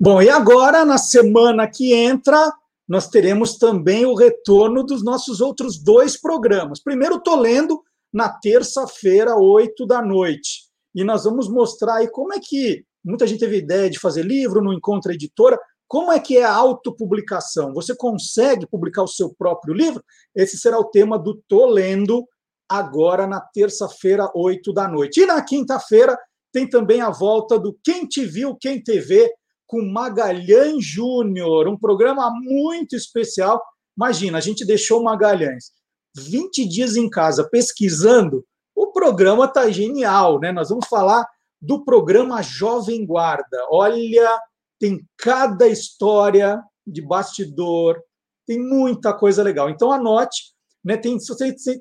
Bom, 0.01 0.23
e 0.23 0.31
agora, 0.31 0.87
na 0.87 0.97
semana 0.97 1.67
que 1.67 1.93
entra, 1.93 2.51
nós 2.89 3.09
teremos 3.09 3.59
também 3.59 4.07
o 4.07 4.15
retorno 4.15 4.83
dos 4.83 5.05
nossos 5.05 5.41
outros 5.41 5.79
dois 5.79 6.19
programas. 6.19 6.83
Primeiro, 6.83 7.17
estou 7.17 7.37
lendo 7.37 7.83
na 8.13 8.31
terça-feira, 8.31 9.37
8 9.37 9.87
da 9.87 10.01
noite. 10.01 10.69
E 10.95 11.05
nós 11.05 11.25
vamos 11.25 11.49
mostrar 11.51 11.97
aí 11.97 12.11
como 12.11 12.33
é 12.33 12.41
que 12.43 12.85
muita 13.05 13.27
gente 13.27 13.41
teve 13.41 13.59
ideia 13.59 13.91
de 13.91 13.99
fazer 13.99 14.23
livro 14.25 14.63
no 14.63 14.73
Encontro 14.73 15.13
Editora. 15.13 15.59
Como 15.87 16.11
é 16.11 16.19
que 16.19 16.39
é 16.39 16.45
a 16.45 16.55
autopublicação? 16.55 17.75
Você 17.75 17.95
consegue 17.95 18.67
publicar 18.67 19.03
o 19.03 19.09
seu 19.09 19.35
próprio 19.35 19.75
livro? 19.75 20.03
Esse 20.35 20.57
será 20.59 20.79
o 20.79 20.85
tema 20.85 21.19
do 21.19 21.43
Tô 21.47 21.67
Lendo 21.67 22.27
agora 22.69 23.27
na 23.27 23.41
terça-feira, 23.41 24.31
8 24.35 24.73
da 24.73 24.89
noite. 24.89 25.21
E 25.21 25.27
na 25.27 25.43
quinta-feira 25.43 26.19
tem 26.53 26.69
também 26.69 27.03
a 27.03 27.11
volta 27.11 27.59
do 27.59 27.79
Quem 27.85 28.07
Te 28.07 28.25
Viu, 28.25 28.57
Quem 28.57 28.83
TV, 28.83 29.31
com 29.69 29.83
Magalhães 29.83 30.83
Júnior, 30.83 31.69
um 31.69 31.79
programa 31.79 32.33
muito 32.41 32.97
especial. 32.97 33.63
Imagina, 33.97 34.39
a 34.39 34.41
gente 34.41 34.65
deixou 34.65 35.03
Magalhães 35.03 35.73
20 36.17 36.67
dias 36.67 36.97
em 36.97 37.09
casa 37.09 37.49
pesquisando, 37.49 38.45
o 38.75 38.91
programa 38.93 39.47
tá 39.47 39.71
genial, 39.71 40.41
né? 40.41 40.51
Nós 40.51 40.71
vamos 40.71 40.89
falar 40.89 41.25
do 41.61 41.85
programa 41.85 42.43
Jovem 42.43 43.05
Guarda. 43.05 43.59
Olha, 43.71 44.41
tem 44.81 45.05
cada 45.19 45.69
história 45.69 46.63
de 46.87 47.03
bastidor, 47.03 48.01
tem 48.47 48.59
muita 48.59 49.13
coisa 49.13 49.43
legal. 49.43 49.69
Então 49.69 49.93
anote, 49.93 50.55
né? 50.83 50.97
Tem, 50.97 51.19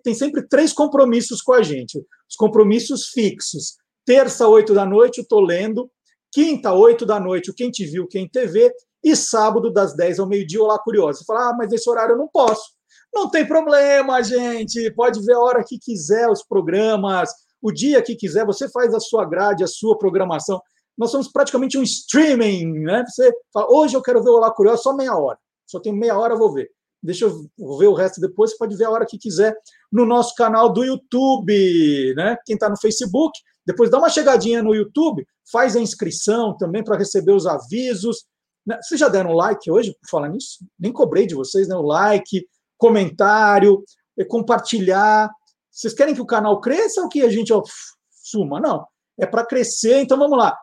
tem 0.03 0.13
sempre 0.13 0.45
três 0.47 0.73
compromissos 0.73 1.41
com 1.41 1.53
a 1.53 1.61
gente. 1.61 1.97
Os 2.29 2.35
compromissos 2.35 3.07
fixos. 3.09 3.77
Terça, 4.05 4.47
oito 4.47 4.73
da 4.73 4.85
noite, 4.85 5.19
eu 5.19 5.27
tô 5.27 5.39
lendo 5.39 5.89
Quinta, 6.37 6.71
8 6.71 7.03
da 7.03 7.19
noite, 7.19 7.49
o 7.49 7.53
Quem 7.55 7.71
Te 7.71 7.83
Viu, 7.83 8.05
Quem 8.05 8.29
TV. 8.29 8.71
E 9.03 9.15
sábado, 9.15 9.73
das 9.73 9.95
10 9.95 10.19
ao 10.19 10.27
meio-dia, 10.27 10.61
Olá 10.61 10.77
Curioso. 10.77 11.17
Você 11.17 11.25
fala, 11.25 11.49
ah, 11.49 11.55
mas 11.57 11.67
nesse 11.67 11.89
horário 11.89 12.13
eu 12.13 12.17
não 12.19 12.27
posso. 12.27 12.61
Não 13.11 13.27
tem 13.27 13.43
problema, 13.43 14.21
gente. 14.21 14.91
Pode 14.91 15.19
ver 15.25 15.33
a 15.33 15.39
hora 15.39 15.63
que 15.67 15.79
quiser 15.79 16.29
os 16.29 16.43
programas, 16.43 17.31
o 17.59 17.71
dia 17.71 18.03
que 18.03 18.15
quiser. 18.15 18.45
Você 18.45 18.69
faz 18.69 18.93
a 18.93 18.99
sua 18.99 19.25
grade, 19.25 19.63
a 19.63 19.67
sua 19.67 19.97
programação. 19.97 20.61
Nós 20.95 21.09
somos 21.09 21.27
praticamente 21.27 21.75
um 21.75 21.81
streaming, 21.81 22.83
né? 22.83 23.03
Você 23.07 23.33
fala, 23.51 23.71
hoje 23.71 23.97
eu 23.97 24.03
quero 24.03 24.23
ver 24.23 24.29
o 24.29 24.35
Olá 24.35 24.51
Curioso, 24.51 24.83
só 24.83 24.95
meia 24.95 25.17
hora. 25.17 25.39
Só 25.65 25.79
tenho 25.79 25.95
meia 25.95 26.15
hora, 26.15 26.35
vou 26.35 26.53
ver. 26.53 26.69
Deixa 27.01 27.25
eu 27.25 27.49
ver 27.79 27.87
o 27.87 27.95
resto 27.95 28.21
depois. 28.21 28.51
Você 28.51 28.57
pode 28.59 28.75
ver 28.75 28.85
a 28.85 28.91
hora 28.91 29.07
que 29.07 29.17
quiser 29.17 29.57
no 29.91 30.05
nosso 30.05 30.35
canal 30.35 30.71
do 30.71 30.83
YouTube, 30.83 32.13
né? 32.15 32.37
Quem 32.45 32.53
está 32.53 32.69
no 32.69 32.79
Facebook, 32.79 33.39
depois 33.67 33.89
dá 33.89 33.97
uma 33.97 34.07
chegadinha 34.09 34.63
no 34.63 34.73
YouTube, 34.73 35.27
faz 35.51 35.75
a 35.75 35.81
inscrição 35.81 36.55
também 36.55 36.81
para 36.81 36.97
receber 36.97 37.33
os 37.33 37.45
avisos. 37.45 38.25
Né? 38.65 38.79
Vocês 38.81 38.97
já 38.97 39.09
deram 39.09 39.33
like 39.33 39.69
hoje, 39.69 39.93
por 39.99 40.09
falar 40.09 40.29
nisso? 40.29 40.65
Nem 40.79 40.93
cobrei 40.93 41.27
de 41.27 41.35
vocês, 41.35 41.67
né? 41.67 41.75
O 41.75 41.81
like, 41.81 42.47
comentário, 42.77 43.83
compartilhar. 44.29 45.29
Vocês 45.69 45.93
querem 45.93 46.15
que 46.15 46.21
o 46.21 46.25
canal 46.25 46.61
cresça 46.61 47.01
ou 47.01 47.09
que 47.09 47.21
a 47.21 47.29
gente 47.29 47.51
ó, 47.51 47.61
suma? 48.09 48.61
Não, 48.61 48.87
é 49.19 49.25
para 49.25 49.45
crescer. 49.45 49.99
Então 49.99 50.17
vamos 50.17 50.37
lá. 50.37 50.57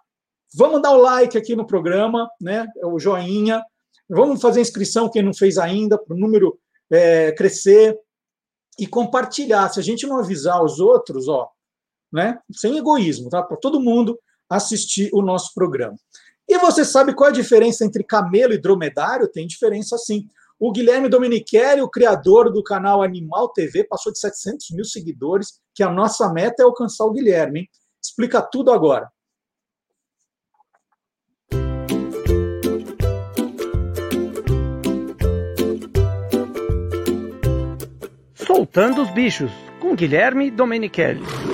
Vamos 0.54 0.80
dar 0.80 0.92
o 0.92 1.02
like 1.02 1.36
aqui 1.36 1.54
no 1.54 1.66
programa, 1.66 2.26
né? 2.40 2.66
É 2.78 2.86
o 2.86 2.98
joinha. 2.98 3.62
Vamos 4.08 4.40
fazer 4.40 4.62
inscrição, 4.62 5.10
quem 5.10 5.22
não 5.22 5.34
fez 5.34 5.58
ainda, 5.58 5.98
para 5.98 6.16
o 6.16 6.18
número 6.18 6.58
é, 6.90 7.32
crescer. 7.32 7.98
E 8.78 8.86
compartilhar. 8.86 9.68
Se 9.68 9.78
a 9.78 9.82
gente 9.82 10.06
não 10.06 10.18
avisar 10.18 10.64
os 10.64 10.80
outros, 10.80 11.28
ó, 11.28 11.50
né? 12.14 12.38
Sem 12.52 12.78
egoísmo, 12.78 13.28
tá? 13.28 13.42
Para 13.42 13.56
todo 13.56 13.80
mundo 13.80 14.16
assistir 14.48 15.10
o 15.12 15.20
nosso 15.20 15.52
programa. 15.52 15.96
E 16.48 16.56
você 16.58 16.84
sabe 16.84 17.14
qual 17.14 17.28
é 17.28 17.32
a 17.32 17.34
diferença 17.34 17.84
entre 17.84 18.04
camelo 18.04 18.52
e 18.52 18.60
dromedário? 18.60 19.28
Tem 19.28 19.46
diferença 19.46 19.98
sim. 19.98 20.28
O 20.60 20.70
Guilherme 20.70 21.08
Domenichelli, 21.08 21.82
o 21.82 21.90
criador 21.90 22.52
do 22.52 22.62
canal 22.62 23.02
Animal 23.02 23.48
TV, 23.48 23.84
passou 23.84 24.12
de 24.12 24.20
700 24.20 24.70
mil 24.70 24.84
seguidores, 24.84 25.60
que 25.74 25.82
a 25.82 25.90
nossa 25.90 26.32
meta 26.32 26.62
é 26.62 26.64
alcançar 26.64 27.04
o 27.04 27.12
Guilherme. 27.12 27.60
Hein? 27.60 27.68
Explica 28.02 28.40
tudo 28.40 28.70
agora. 28.70 29.10
Soltando 38.46 39.02
os 39.02 39.10
bichos, 39.10 39.50
com 39.80 39.96
Guilherme 39.96 40.50
Domenichelli. 40.50 41.53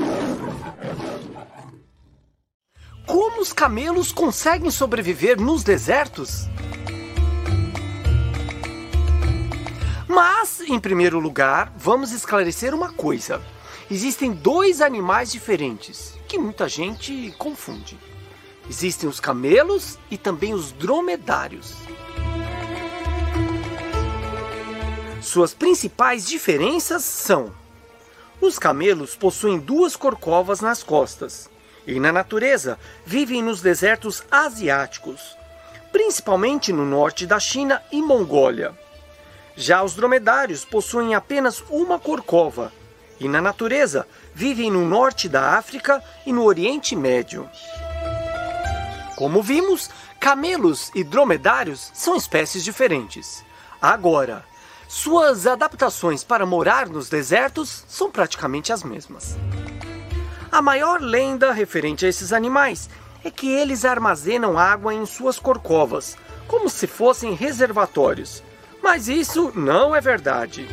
Como 3.40 3.48
os 3.48 3.54
camelos 3.54 4.12
conseguem 4.12 4.70
sobreviver 4.70 5.40
nos 5.40 5.64
desertos? 5.64 6.46
Mas, 10.06 10.60
em 10.60 10.78
primeiro 10.78 11.18
lugar, 11.18 11.72
vamos 11.74 12.12
esclarecer 12.12 12.74
uma 12.74 12.92
coisa. 12.92 13.40
Existem 13.90 14.30
dois 14.30 14.82
animais 14.82 15.32
diferentes 15.32 16.18
que 16.28 16.36
muita 16.36 16.68
gente 16.68 17.34
confunde. 17.38 17.98
Existem 18.68 19.08
os 19.08 19.18
camelos 19.18 19.98
e 20.10 20.18
também 20.18 20.52
os 20.52 20.70
dromedários. 20.72 21.76
Suas 25.22 25.54
principais 25.54 26.26
diferenças 26.26 27.04
são: 27.04 27.50
os 28.38 28.58
camelos 28.58 29.16
possuem 29.16 29.58
duas 29.58 29.96
corcovas 29.96 30.60
nas 30.60 30.82
costas 30.82 31.48
e 31.90 31.98
na 31.98 32.12
natureza 32.12 32.78
vivem 33.04 33.42
nos 33.42 33.60
desertos 33.60 34.22
asiáticos, 34.30 35.36
principalmente 35.90 36.72
no 36.72 36.84
norte 36.84 37.26
da 37.26 37.40
China 37.40 37.82
e 37.90 38.00
Mongólia. 38.00 38.72
Já 39.56 39.82
os 39.82 39.94
dromedários 39.94 40.64
possuem 40.64 41.14
apenas 41.14 41.62
uma 41.68 41.98
corcova 41.98 42.72
e 43.18 43.28
na 43.28 43.40
natureza 43.40 44.06
vivem 44.34 44.70
no 44.70 44.86
norte 44.86 45.28
da 45.28 45.58
África 45.58 46.02
e 46.24 46.32
no 46.32 46.44
Oriente 46.44 46.94
Médio. 46.94 47.50
Como 49.16 49.42
vimos, 49.42 49.90
camelos 50.18 50.90
e 50.94 51.04
dromedários 51.04 51.90
são 51.92 52.16
espécies 52.16 52.64
diferentes. 52.64 53.44
Agora, 53.82 54.44
suas 54.88 55.46
adaptações 55.46 56.24
para 56.24 56.46
morar 56.46 56.88
nos 56.88 57.08
desertos 57.08 57.84
são 57.88 58.10
praticamente 58.10 58.72
as 58.72 58.82
mesmas. 58.82 59.36
A 60.52 60.60
maior 60.60 61.00
lenda 61.00 61.52
referente 61.52 62.04
a 62.04 62.08
esses 62.08 62.32
animais 62.32 62.90
é 63.24 63.30
que 63.30 63.48
eles 63.48 63.84
armazenam 63.84 64.58
água 64.58 64.92
em 64.92 65.06
suas 65.06 65.38
corcovas, 65.38 66.16
como 66.48 66.68
se 66.68 66.88
fossem 66.88 67.34
reservatórios. 67.34 68.42
Mas 68.82 69.06
isso 69.06 69.52
não 69.54 69.94
é 69.94 70.00
verdade. 70.00 70.66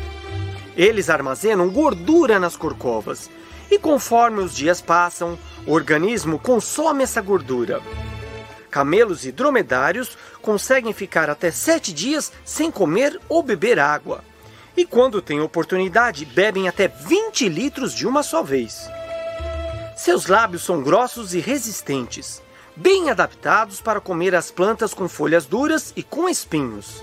Eles 0.76 1.08
armazenam 1.08 1.70
gordura 1.70 2.40
nas 2.40 2.56
corcovas, 2.56 3.30
e 3.70 3.78
conforme 3.78 4.40
os 4.40 4.52
dias 4.52 4.80
passam, 4.80 5.38
o 5.64 5.72
organismo 5.72 6.40
consome 6.40 7.04
essa 7.04 7.20
gordura. 7.20 7.80
Camelos 8.72 9.24
e 9.24 9.30
dromedários 9.30 10.18
conseguem 10.42 10.92
ficar 10.92 11.30
até 11.30 11.52
sete 11.52 11.92
dias 11.92 12.32
sem 12.44 12.68
comer 12.68 13.20
ou 13.28 13.44
beber 13.44 13.78
água. 13.78 14.24
E 14.76 14.84
quando 14.84 15.22
têm 15.22 15.40
oportunidade, 15.40 16.24
bebem 16.24 16.68
até 16.68 16.88
20 16.88 17.48
litros 17.48 17.94
de 17.94 18.06
uma 18.06 18.24
só 18.24 18.42
vez. 18.42 18.88
Seus 19.98 20.26
lábios 20.26 20.62
são 20.62 20.80
grossos 20.80 21.34
e 21.34 21.40
resistentes, 21.40 22.40
bem 22.76 23.10
adaptados 23.10 23.80
para 23.80 24.00
comer 24.00 24.32
as 24.32 24.48
plantas 24.48 24.94
com 24.94 25.08
folhas 25.08 25.44
duras 25.44 25.92
e 25.96 26.04
com 26.04 26.28
espinhos. 26.28 27.02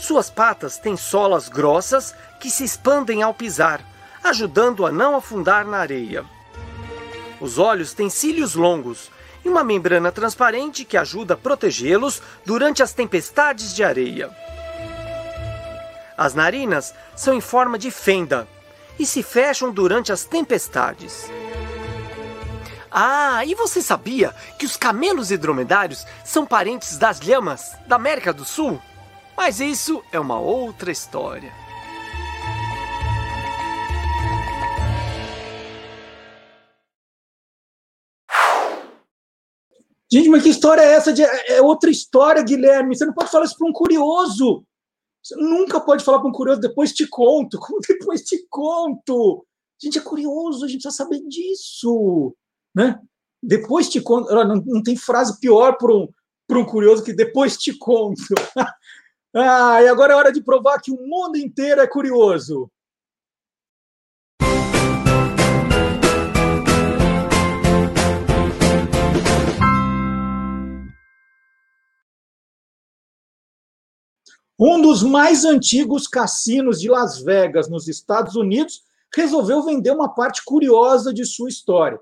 Suas 0.00 0.28
patas 0.28 0.78
têm 0.78 0.96
solas 0.96 1.48
grossas 1.48 2.12
que 2.40 2.50
se 2.50 2.64
expandem 2.64 3.22
ao 3.22 3.32
pisar, 3.32 3.84
ajudando 4.24 4.84
a 4.84 4.90
não 4.90 5.14
afundar 5.14 5.64
na 5.64 5.78
areia. 5.78 6.24
Os 7.40 7.56
olhos 7.56 7.94
têm 7.94 8.10
cílios 8.10 8.56
longos 8.56 9.08
e 9.44 9.48
uma 9.48 9.62
membrana 9.62 10.10
transparente 10.10 10.84
que 10.84 10.96
ajuda 10.96 11.34
a 11.34 11.36
protegê-los 11.36 12.20
durante 12.44 12.82
as 12.82 12.92
tempestades 12.92 13.76
de 13.76 13.84
areia. 13.84 14.28
As 16.18 16.34
narinas 16.34 16.92
são 17.14 17.32
em 17.32 17.40
forma 17.40 17.78
de 17.78 17.92
fenda 17.92 18.48
e 18.98 19.06
se 19.06 19.22
fecham 19.22 19.70
durante 19.70 20.10
as 20.10 20.24
tempestades. 20.24 21.30
Ah, 22.90 23.44
e 23.44 23.54
você 23.54 23.80
sabia 23.80 24.34
que 24.58 24.66
os 24.66 24.76
camelos 24.76 25.30
e 25.30 25.36
dromedários 25.36 26.04
são 26.24 26.44
parentes 26.44 26.98
das 26.98 27.20
lhamas 27.20 27.76
da 27.86 27.94
América 27.94 28.32
do 28.32 28.44
Sul? 28.44 28.82
Mas 29.36 29.60
isso 29.60 30.02
é 30.10 30.18
uma 30.18 30.40
outra 30.40 30.90
história. 30.90 31.52
Gente, 40.12 40.28
mas 40.28 40.42
que 40.42 40.48
história 40.48 40.82
é 40.82 40.94
essa? 40.94 41.12
De... 41.12 41.22
É, 41.22 41.58
é 41.58 41.62
outra 41.62 41.88
história, 41.88 42.42
Guilherme. 42.42 42.96
Você 42.96 43.06
não 43.06 43.14
pode 43.14 43.30
falar 43.30 43.44
isso 43.44 43.56
para 43.56 43.68
um 43.68 43.72
curioso. 43.72 44.64
Você 45.22 45.36
nunca 45.36 45.78
pode 45.80 46.02
falar 46.02 46.18
para 46.18 46.28
um 46.28 46.32
curioso, 46.32 46.60
depois 46.60 46.92
te 46.92 47.06
conto. 47.06 47.56
Como 47.60 47.78
depois 47.88 48.22
te 48.22 48.44
conto? 48.50 49.46
Gente, 49.80 49.98
é 49.98 50.02
curioso, 50.02 50.64
a 50.64 50.68
gente 50.68 50.82
precisa 50.82 51.04
saber 51.04 51.20
disso. 51.28 52.34
Né? 52.74 52.98
Depois 53.42 53.88
te 53.88 54.00
conto. 54.00 54.32
Não, 54.32 54.62
não 54.66 54.82
tem 54.82 54.96
frase 54.96 55.38
pior 55.40 55.76
para 55.76 55.94
um, 55.94 56.08
um 56.50 56.64
curioso 56.64 57.04
que 57.04 57.12
depois 57.12 57.56
te 57.56 57.76
conto. 57.76 58.22
ah, 59.34 59.82
e 59.82 59.88
agora 59.88 60.12
é 60.12 60.16
hora 60.16 60.32
de 60.32 60.42
provar 60.42 60.80
que 60.80 60.90
o 60.90 61.06
mundo 61.06 61.36
inteiro 61.36 61.80
é 61.80 61.86
curioso. 61.86 62.70
Um 74.62 74.82
dos 74.82 75.02
mais 75.02 75.46
antigos 75.46 76.06
cassinos 76.06 76.78
de 76.78 76.90
Las 76.90 77.18
Vegas, 77.18 77.66
nos 77.70 77.88
Estados 77.88 78.36
Unidos, 78.36 78.82
resolveu 79.14 79.62
vender 79.62 79.90
uma 79.90 80.14
parte 80.14 80.44
curiosa 80.44 81.14
de 81.14 81.24
sua 81.24 81.48
história. 81.48 81.98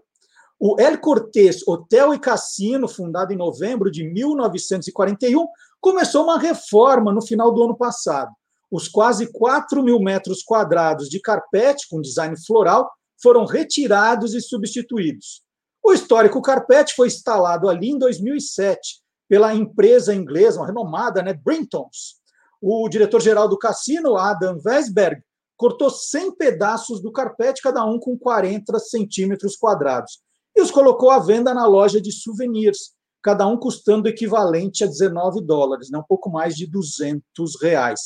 O 0.61 0.81
El 0.81 0.99
Cortez 0.99 1.63
Hotel 1.67 2.15
e 2.15 2.19
Cassino, 2.19 2.89
fundado 2.89 3.33
em 3.33 3.37
novembro 3.37 3.91
de 3.91 4.03
1941, 4.03 5.47
começou 5.81 6.25
uma 6.25 6.39
reforma 6.39 7.13
no 7.13 7.23
final 7.23 7.53
do 7.53 7.63
ano 7.63 7.77
passado. 7.77 8.33
Os 8.71 8.89
quase 8.89 9.31
4 9.33 9.83
mil 9.83 10.01
metros 10.01 10.43
quadrados 10.43 11.09
de 11.09 11.21
carpete 11.21 11.87
com 11.89 12.01
design 12.01 12.35
floral 12.45 12.91
foram 13.23 13.47
retirados 13.47 14.35
e 14.35 14.41
substituídos. 14.41 15.43
O 15.83 15.93
histórico 15.93 16.43
carpete 16.43 16.95
foi 16.95 17.07
instalado 17.07 17.69
ali 17.69 17.91
em 17.91 17.99
2007 17.99 19.01
pela 19.29 19.55
empresa 19.55 20.15
inglesa, 20.15 20.59
uma 20.59 20.67
renomada, 20.67 21.23
né, 21.23 21.35
Brintons, 21.35 22.19
o 22.61 22.89
diretor-geral 22.89 23.49
do 23.49 23.59
cassino, 23.59 24.17
Adam 24.17 24.59
Vesberg, 24.59 25.23
cortou 25.57 25.91
100 25.91 26.37
pedaços 26.37 27.01
do 27.01 27.13
carpete, 27.13 27.63
cada 27.63 27.85
um 27.85 27.99
com 27.99 28.19
40 28.19 28.79
centímetros 28.79 29.57
quadrados, 29.57 30.21
e 30.59 30.61
os 30.61 30.71
colocou 30.71 31.11
à 31.11 31.19
venda 31.19 31.55
na 31.55 31.67
loja 31.67 32.01
de 32.01 32.13
souvenirs, 32.13 32.93
cada 33.23 33.47
um 33.47 33.57
custando 33.57 34.07
o 34.07 34.11
equivalente 34.11 34.85
a 34.85 34.87
19 34.87 35.41
dólares, 35.41 35.91
né? 35.91 35.99
um 35.99 36.05
pouco 36.05 36.31
mais 36.31 36.55
de 36.57 36.67
200 36.67 37.23
reais. 37.63 38.01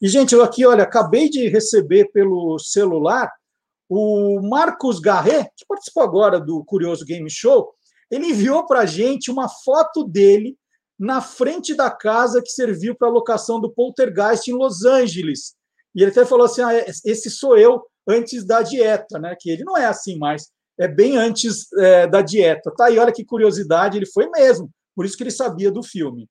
E, 0.00 0.08
gente, 0.08 0.34
eu 0.34 0.42
aqui, 0.42 0.66
olha, 0.66 0.84
acabei 0.84 1.30
de 1.30 1.48
receber 1.48 2.10
pelo 2.12 2.58
celular 2.58 3.32
o 3.88 4.40
Marcos 4.42 4.98
Garret, 4.98 5.48
que 5.56 5.64
participou 5.66 6.02
agora 6.02 6.40
do 6.40 6.64
Curioso 6.64 7.04
Game 7.04 7.30
Show, 7.30 7.72
ele 8.10 8.26
enviou 8.26 8.66
para 8.66 8.80
a 8.80 8.86
gente 8.86 9.30
uma 9.30 9.48
foto 9.48 10.04
dele 10.04 10.56
na 10.98 11.20
frente 11.20 11.74
da 11.74 11.90
casa 11.90 12.42
que 12.42 12.50
serviu 12.50 12.94
para 12.94 13.08
a 13.08 13.12
locação 13.12 13.60
do 13.60 13.70
Poltergeist 13.70 14.48
em 14.48 14.54
Los 14.54 14.84
Angeles. 14.84 15.54
E 15.94 16.02
ele 16.02 16.10
até 16.10 16.24
falou 16.24 16.46
assim: 16.46 16.62
ah, 16.62 16.74
esse 17.04 17.30
sou 17.30 17.56
eu 17.56 17.82
antes 18.08 18.44
da 18.44 18.62
dieta, 18.62 19.18
né? 19.18 19.36
Que 19.38 19.50
ele 19.50 19.64
não 19.64 19.76
é 19.76 19.86
assim 19.86 20.18
mais, 20.18 20.50
é 20.78 20.88
bem 20.88 21.16
antes 21.16 21.72
é, 21.74 22.06
da 22.06 22.22
dieta. 22.22 22.72
Tá 22.76 22.86
aí, 22.86 22.98
olha 22.98 23.12
que 23.12 23.24
curiosidade, 23.24 23.96
ele 23.96 24.06
foi 24.06 24.28
mesmo, 24.30 24.70
por 24.94 25.04
isso 25.04 25.16
que 25.16 25.22
ele 25.22 25.30
sabia 25.30 25.70
do 25.70 25.82
filme. 25.82 26.28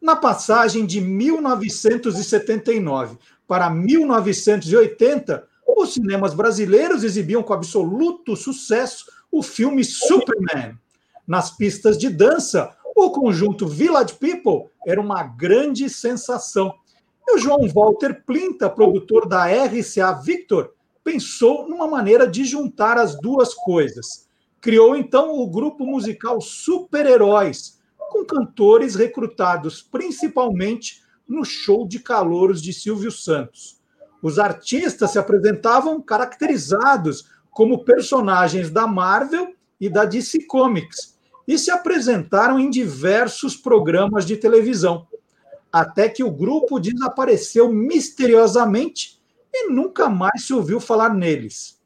Na 0.00 0.16
passagem 0.16 0.86
de 0.86 1.00
1979 1.00 3.18
para 3.46 3.70
1980, 3.70 5.46
os 5.66 5.94
cinemas 5.94 6.34
brasileiros 6.34 7.02
exibiam 7.02 7.42
com 7.42 7.52
absoluto 7.52 8.36
sucesso 8.36 9.06
o 9.30 9.42
filme 9.42 9.84
Superman 9.84 10.78
nas 11.26 11.50
pistas 11.50 11.98
de 11.98 12.08
dança, 12.08 12.74
o 12.94 13.10
conjunto 13.10 13.66
Village 13.66 14.14
People 14.14 14.70
era 14.86 15.00
uma 15.00 15.24
grande 15.24 15.90
sensação. 15.90 16.72
E 17.26 17.34
o 17.34 17.38
João 17.38 17.68
Walter 17.68 18.22
Plinta, 18.24 18.70
produtor 18.70 19.28
da 19.28 19.46
RCA 19.46 20.12
Victor, 20.12 20.72
pensou 21.06 21.68
numa 21.68 21.86
maneira 21.86 22.26
de 22.26 22.44
juntar 22.44 22.98
as 22.98 23.16
duas 23.20 23.54
coisas. 23.54 24.28
Criou 24.60 24.96
então 24.96 25.38
o 25.38 25.48
grupo 25.48 25.86
musical 25.86 26.40
Super-Heróis, 26.40 27.78
com 28.10 28.24
cantores 28.24 28.96
recrutados 28.96 29.80
principalmente 29.80 31.04
no 31.28 31.44
show 31.44 31.86
de 31.86 32.00
calouros 32.00 32.60
de 32.60 32.72
Silvio 32.72 33.12
Santos. 33.12 33.80
Os 34.20 34.40
artistas 34.40 35.12
se 35.12 35.18
apresentavam 35.18 36.02
caracterizados 36.02 37.30
como 37.52 37.84
personagens 37.84 38.68
da 38.68 38.88
Marvel 38.88 39.54
e 39.80 39.88
da 39.88 40.04
DC 40.04 40.44
Comics, 40.46 41.16
e 41.46 41.56
se 41.56 41.70
apresentaram 41.70 42.58
em 42.58 42.68
diversos 42.68 43.56
programas 43.56 44.26
de 44.26 44.36
televisão, 44.36 45.06
até 45.72 46.08
que 46.08 46.24
o 46.24 46.32
grupo 46.32 46.80
desapareceu 46.80 47.72
misteriosamente 47.72 49.15
e 49.56 49.70
nunca 49.70 50.08
mais 50.08 50.44
se 50.44 50.52
ouviu 50.52 50.78
falar 50.78 51.14
neles. 51.14 51.78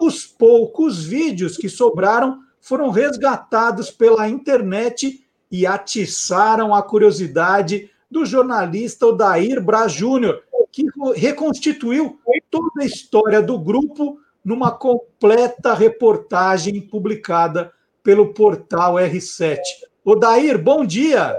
Os 0.00 0.26
poucos 0.26 1.04
vídeos 1.04 1.56
que 1.56 1.68
sobraram 1.68 2.40
foram 2.60 2.90
resgatados 2.90 3.90
pela 3.90 4.28
internet 4.28 5.24
e 5.50 5.66
atiçaram 5.66 6.74
a 6.74 6.82
curiosidade 6.82 7.90
do 8.10 8.24
jornalista 8.24 9.06
Odair 9.06 9.62
Braz 9.62 9.92
Júnior, 9.92 10.42
que 10.72 10.84
reconstituiu 11.14 12.18
toda 12.50 12.82
a 12.82 12.84
história 12.84 13.42
do 13.42 13.58
grupo 13.58 14.18
numa 14.44 14.70
completa 14.70 15.74
reportagem 15.74 16.80
publicada 16.80 17.72
pelo 18.02 18.32
portal 18.32 18.94
R7. 18.94 19.58
Odair, 20.04 20.62
bom 20.62 20.84
dia! 20.84 21.36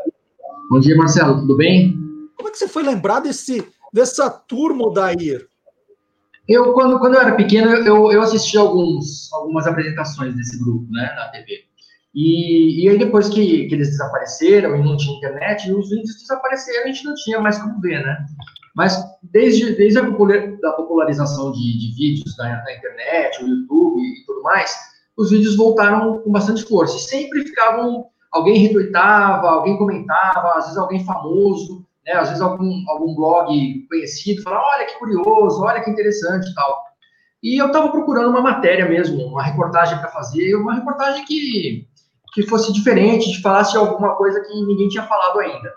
Bom 0.69 0.81
dia, 0.81 0.97
Marcelo, 0.97 1.39
tudo 1.39 1.55
bem? 1.55 1.95
Como 2.35 2.49
é 2.49 2.51
que 2.51 2.57
você 2.57 2.68
foi 2.68 2.84
lembrar 2.84 3.22
desse, 3.22 3.65
dessa 3.93 4.30
turma, 4.30 4.88
Odair? 4.88 5.47
Eu, 6.48 6.74
quando, 6.74 6.98
quando 6.99 7.15
eu 7.15 7.22
era 7.22 7.36
pequeno, 7.36 7.72
eu, 7.72 8.11
eu 8.11 8.22
assisti 8.22 8.57
alguns, 8.57 9.32
algumas 9.34 9.68
apresentações 9.68 10.36
desse 10.36 10.57
grupo, 10.57 10.90
né, 10.91 11.14
na 11.15 11.28
TV. 11.30 11.65
E, 12.15 12.84
e 12.84 12.90
aí, 12.90 12.98
depois 12.98 13.30
que, 13.30 13.68
que 13.68 13.76
eles 13.76 13.90
desapareceram 13.90 14.76
e 14.76 14.84
não 14.84 14.95
tinha 14.95 15.18
internet, 15.18 15.72
os 15.72 15.90
vídeos 15.90 16.19
desapareceram, 16.22 16.84
a 16.84 16.88
gente 16.88 17.03
não 17.03 17.14
tinha 17.15 17.40
mais 17.40 17.60
como 17.60 17.80
ver, 17.82 18.03
né? 18.03 18.26
Mas 18.76 19.03
desde, 19.24 19.76
desde 19.76 19.99
a 19.99 20.72
popularização 20.72 21.52
de, 21.52 21.78
de 21.80 21.95
vídeos 21.95 22.38
na, 22.38 22.64
na 22.64 22.74
internet, 22.74 23.44
o 23.44 23.48
YouTube 23.48 24.02
e 24.02 24.26
tudo 24.26 24.41
mais, 24.44 24.76
os 25.18 25.32
vídeos 25.32 25.56
voltaram 25.56 26.19
com 26.19 26.32
bastante 26.32 26.64
força. 26.64 26.95
E 26.95 26.99
sempre 26.99 27.44
ficavam, 27.44 28.06
alguém 28.32 28.60
retweetava, 28.60 29.49
alguém 29.49 29.78
comentava, 29.78 30.53
às 30.56 30.65
vezes 30.65 30.78
alguém 30.78 31.03
famoso, 31.03 31.86
né, 32.07 32.13
às 32.13 32.29
vezes 32.29 32.41
algum, 32.41 32.84
algum 32.88 33.13
blog 33.13 33.85
conhecido, 33.89 34.41
falava, 34.41 34.63
olha 34.75 34.85
que 34.85 34.97
curioso, 34.97 35.61
olha 35.61 35.84
que 35.84 35.91
interessante 35.91 36.49
e 36.49 36.55
tal. 36.55 36.88
E 37.43 37.61
eu 37.61 37.67
estava 37.67 37.89
procurando 37.89 38.29
uma 38.29 38.41
matéria 38.41 38.88
mesmo, 38.88 39.21
uma 39.25 39.43
reportagem 39.43 39.97
para 39.99 40.07
fazer, 40.07 40.55
uma 40.55 40.73
reportagem 40.73 41.25
que, 41.25 41.85
que 42.34 42.43
fosse 42.43 42.71
diferente, 42.71 43.35
que 43.35 43.41
falasse 43.41 43.75
alguma 43.77 44.15
coisa 44.15 44.39
que 44.41 44.53
ninguém 44.53 44.88
tinha 44.88 45.03
falado 45.03 45.39
ainda. 45.39 45.71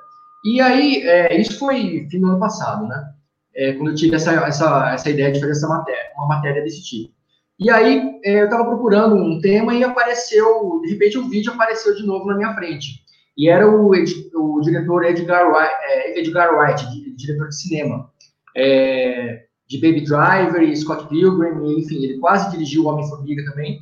E 0.44 0.61
aí, 0.61 1.02
é, 1.02 1.39
isso 1.39 1.59
foi 1.59 2.07
fim 2.11 2.20
do 2.20 2.28
ano 2.28 2.39
passado, 2.39 2.86
né? 2.86 3.12
É, 3.55 3.73
quando 3.73 3.90
eu 3.90 3.94
tive 3.94 4.15
essa, 4.15 4.32
essa, 4.32 4.93
essa 4.94 5.11
ideia 5.11 5.32
de 5.32 5.40
fazer 5.40 5.52
essa 5.52 5.69
matéria, 5.69 6.12
uma 6.16 6.28
matéria 6.28 6.62
desse 6.62 6.82
tipo. 6.82 7.12
E 7.59 7.69
aí 7.69 8.19
é, 8.24 8.40
eu 8.40 8.44
estava 8.44 8.65
procurando 8.65 9.16
um 9.16 9.39
tema 9.40 9.74
e 9.74 9.85
apareceu, 9.85 10.81
de 10.82 10.93
repente 10.93 11.19
o 11.19 11.28
vídeo 11.28 11.52
apareceu 11.52 11.94
de 11.94 12.07
novo 12.07 12.27
na 12.27 12.36
minha 12.36 12.55
frente. 12.55 13.02
E 13.41 13.49
era 13.49 13.67
o, 13.67 13.91
o 13.91 14.61
diretor 14.61 15.03
Edgar 15.03 15.49
White, 15.49 15.75
é, 15.85 16.21
Edgar 16.21 16.61
White, 16.61 17.17
diretor 17.17 17.49
de 17.49 17.57
cinema. 17.57 18.12
É, 18.55 19.47
de 19.67 19.79
Baby 19.81 20.03
Driver 20.03 20.77
Scott 20.77 21.09
Pilgrim, 21.09 21.79
enfim, 21.79 22.05
ele 22.05 22.19
quase 22.19 22.51
dirigiu 22.51 22.85
o 22.85 22.89
Homem-Formiga 22.89 23.43
também. 23.51 23.81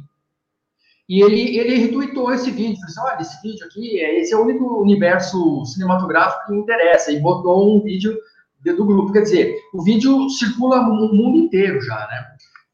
E 1.08 1.24
ele, 1.24 1.58
ele 1.58 1.74
retweetou 1.74 2.32
esse 2.32 2.52
vídeo, 2.52 2.76
falou 2.76 2.86
assim, 2.86 3.00
olha, 3.00 3.20
esse 3.20 3.42
vídeo 3.42 3.66
aqui, 3.66 4.00
é, 4.00 4.20
esse 4.20 4.32
é 4.32 4.36
o 4.36 4.42
único 4.42 4.80
universo 4.80 5.64
cinematográfico 5.64 6.46
que 6.46 6.52
me 6.52 6.60
interessa, 6.60 7.10
e 7.10 7.18
botou 7.18 7.76
um 7.76 7.82
vídeo 7.82 8.16
do 8.64 8.84
grupo, 8.84 9.12
quer 9.12 9.22
dizer, 9.22 9.56
o 9.74 9.82
vídeo 9.82 10.30
circula 10.30 10.82
no 10.82 11.12
mundo 11.12 11.36
inteiro 11.36 11.80
já, 11.80 11.96
né? 11.96 12.26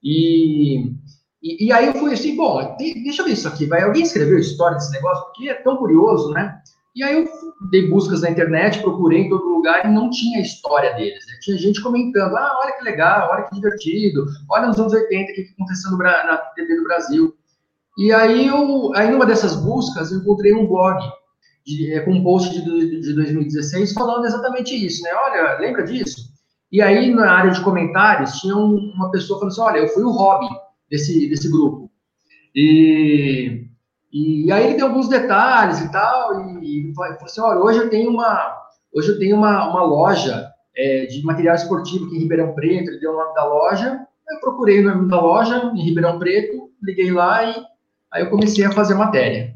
E, 0.03 0.93
e, 1.45 1.67
e, 1.67 1.73
aí 1.73 1.89
eu 1.89 1.93
fui 1.93 2.15
assim, 2.15 2.35
bom, 2.35 2.75
deixa 2.79 3.21
eu 3.21 3.27
ver 3.27 3.33
isso 3.33 3.47
aqui, 3.47 3.67
vai 3.67 3.83
alguém 3.83 4.03
escreveu 4.03 4.39
a 4.39 4.41
história 4.41 4.79
desse 4.79 4.91
negócio? 4.93 5.25
Porque 5.25 5.51
é 5.51 5.55
tão 5.55 5.77
curioso, 5.77 6.31
né? 6.31 6.59
E 6.97 7.05
aí 7.05 7.17
eu 7.17 7.29
dei 7.71 7.87
buscas 7.87 8.23
na 8.23 8.31
internet, 8.31 8.81
procurei 8.81 9.23
em 9.23 9.29
todo 9.29 9.45
lugar 9.45 9.85
e 9.85 9.93
não 9.93 10.09
tinha 10.09 10.39
a 10.39 10.43
história 10.43 10.95
deles. 10.95 11.27
Né? 11.27 11.35
Tinha 11.43 11.59
gente 11.59 11.83
comentando, 11.83 12.35
ah, 12.35 12.61
olha 12.63 12.73
que 12.73 12.83
legal, 12.83 13.29
olha 13.31 13.43
que 13.43 13.55
divertido, 13.57 14.25
olha 14.49 14.69
nos 14.69 14.79
anos 14.79 14.95
80 14.95 15.33
o 15.33 15.35
que 15.35 15.51
aconteceu 15.55 15.91
no, 15.91 15.99
na 15.99 16.37
TV 16.55 16.77
do 16.77 16.85
Brasil. 16.85 17.35
E 17.99 18.11
aí, 18.11 18.47
eu, 18.47 18.95
aí 18.95 19.11
numa 19.11 19.27
dessas 19.27 19.55
buscas, 19.55 20.13
eu 20.13 20.21
encontrei 20.21 20.55
um 20.55 20.67
blog 20.67 20.99
é, 21.91 22.01
com 22.01 22.13
um 22.13 22.23
post 22.23 22.55
de, 22.55 23.01
de 23.01 23.13
2016 23.13 23.93
falando 23.93 24.25
exatamente 24.25 24.75
isso, 24.75 25.03
né? 25.03 25.11
Olha, 25.15 25.59
lembra 25.59 25.83
disso? 25.83 26.33
E 26.73 26.81
aí, 26.81 27.15
na 27.15 27.31
área 27.31 27.51
de 27.51 27.63
comentários, 27.63 28.39
tinha 28.41 28.57
uma 28.57 29.11
pessoa 29.11 29.39
falando 29.39 29.53
assim: 29.53 29.61
olha, 29.61 29.79
eu 29.79 29.89
fui 29.89 30.05
o 30.05 30.11
hobby 30.11 30.49
desse, 30.91 31.29
desse 31.29 31.51
grupo. 31.51 31.91
E, 32.55 33.67
E 34.13 34.53
aí 34.53 34.67
ele 34.67 34.77
deu 34.77 34.87
alguns 34.87 35.09
detalhes 35.09 35.81
e 35.81 35.91
tal, 35.91 36.41
e, 36.63 36.91
e 36.91 36.95
falou 36.95 37.17
assim, 37.23 37.41
olha, 37.41 37.61
hoje 37.61 37.79
eu 37.81 37.91
tenho 37.91 38.11
uma, 38.11 38.57
hoje 38.95 39.11
eu 39.11 39.19
tenho 39.19 39.37
uma, 39.37 39.69
uma 39.69 39.83
loja 39.83 40.49
é, 40.77 41.07
de 41.07 41.23
material 41.25 41.57
esportivo 41.57 42.07
aqui 42.07 42.17
em 42.17 42.21
Ribeirão 42.21 42.55
Preto, 42.55 42.91
ele 42.91 43.01
deu 43.01 43.13
o 43.13 43.17
nome 43.17 43.35
da 43.35 43.45
loja, 43.45 44.07
eu 44.31 44.41
procurei 44.41 44.81
o 44.81 44.89
nome 44.89 45.09
da 45.09 45.21
loja 45.21 45.73
em 45.75 45.83
Ribeirão 45.83 46.19
Preto, 46.19 46.71
liguei 46.83 47.11
lá 47.11 47.45
e 47.45 47.57
aí 48.13 48.23
eu 48.23 48.31
comecei 48.31 48.65
a 48.65 48.73
fazer 48.73 48.95
matéria. 48.95 49.53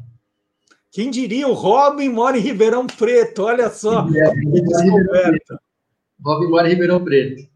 Quem 0.91 1.09
diria, 1.09 1.47
o 1.47 1.53
Robin 1.53 2.09
mora 2.09 2.37
em 2.37 2.41
Ribeirão 2.41 2.85
Preto, 2.85 3.43
olha 3.43 3.69
só. 3.69 4.07
É, 4.09 4.33
descoberta. 4.33 5.61
Robin 6.21 6.47
mora 6.47 6.67
em 6.67 6.71
Ribeirão 6.71 7.03
Preto. 7.03 7.47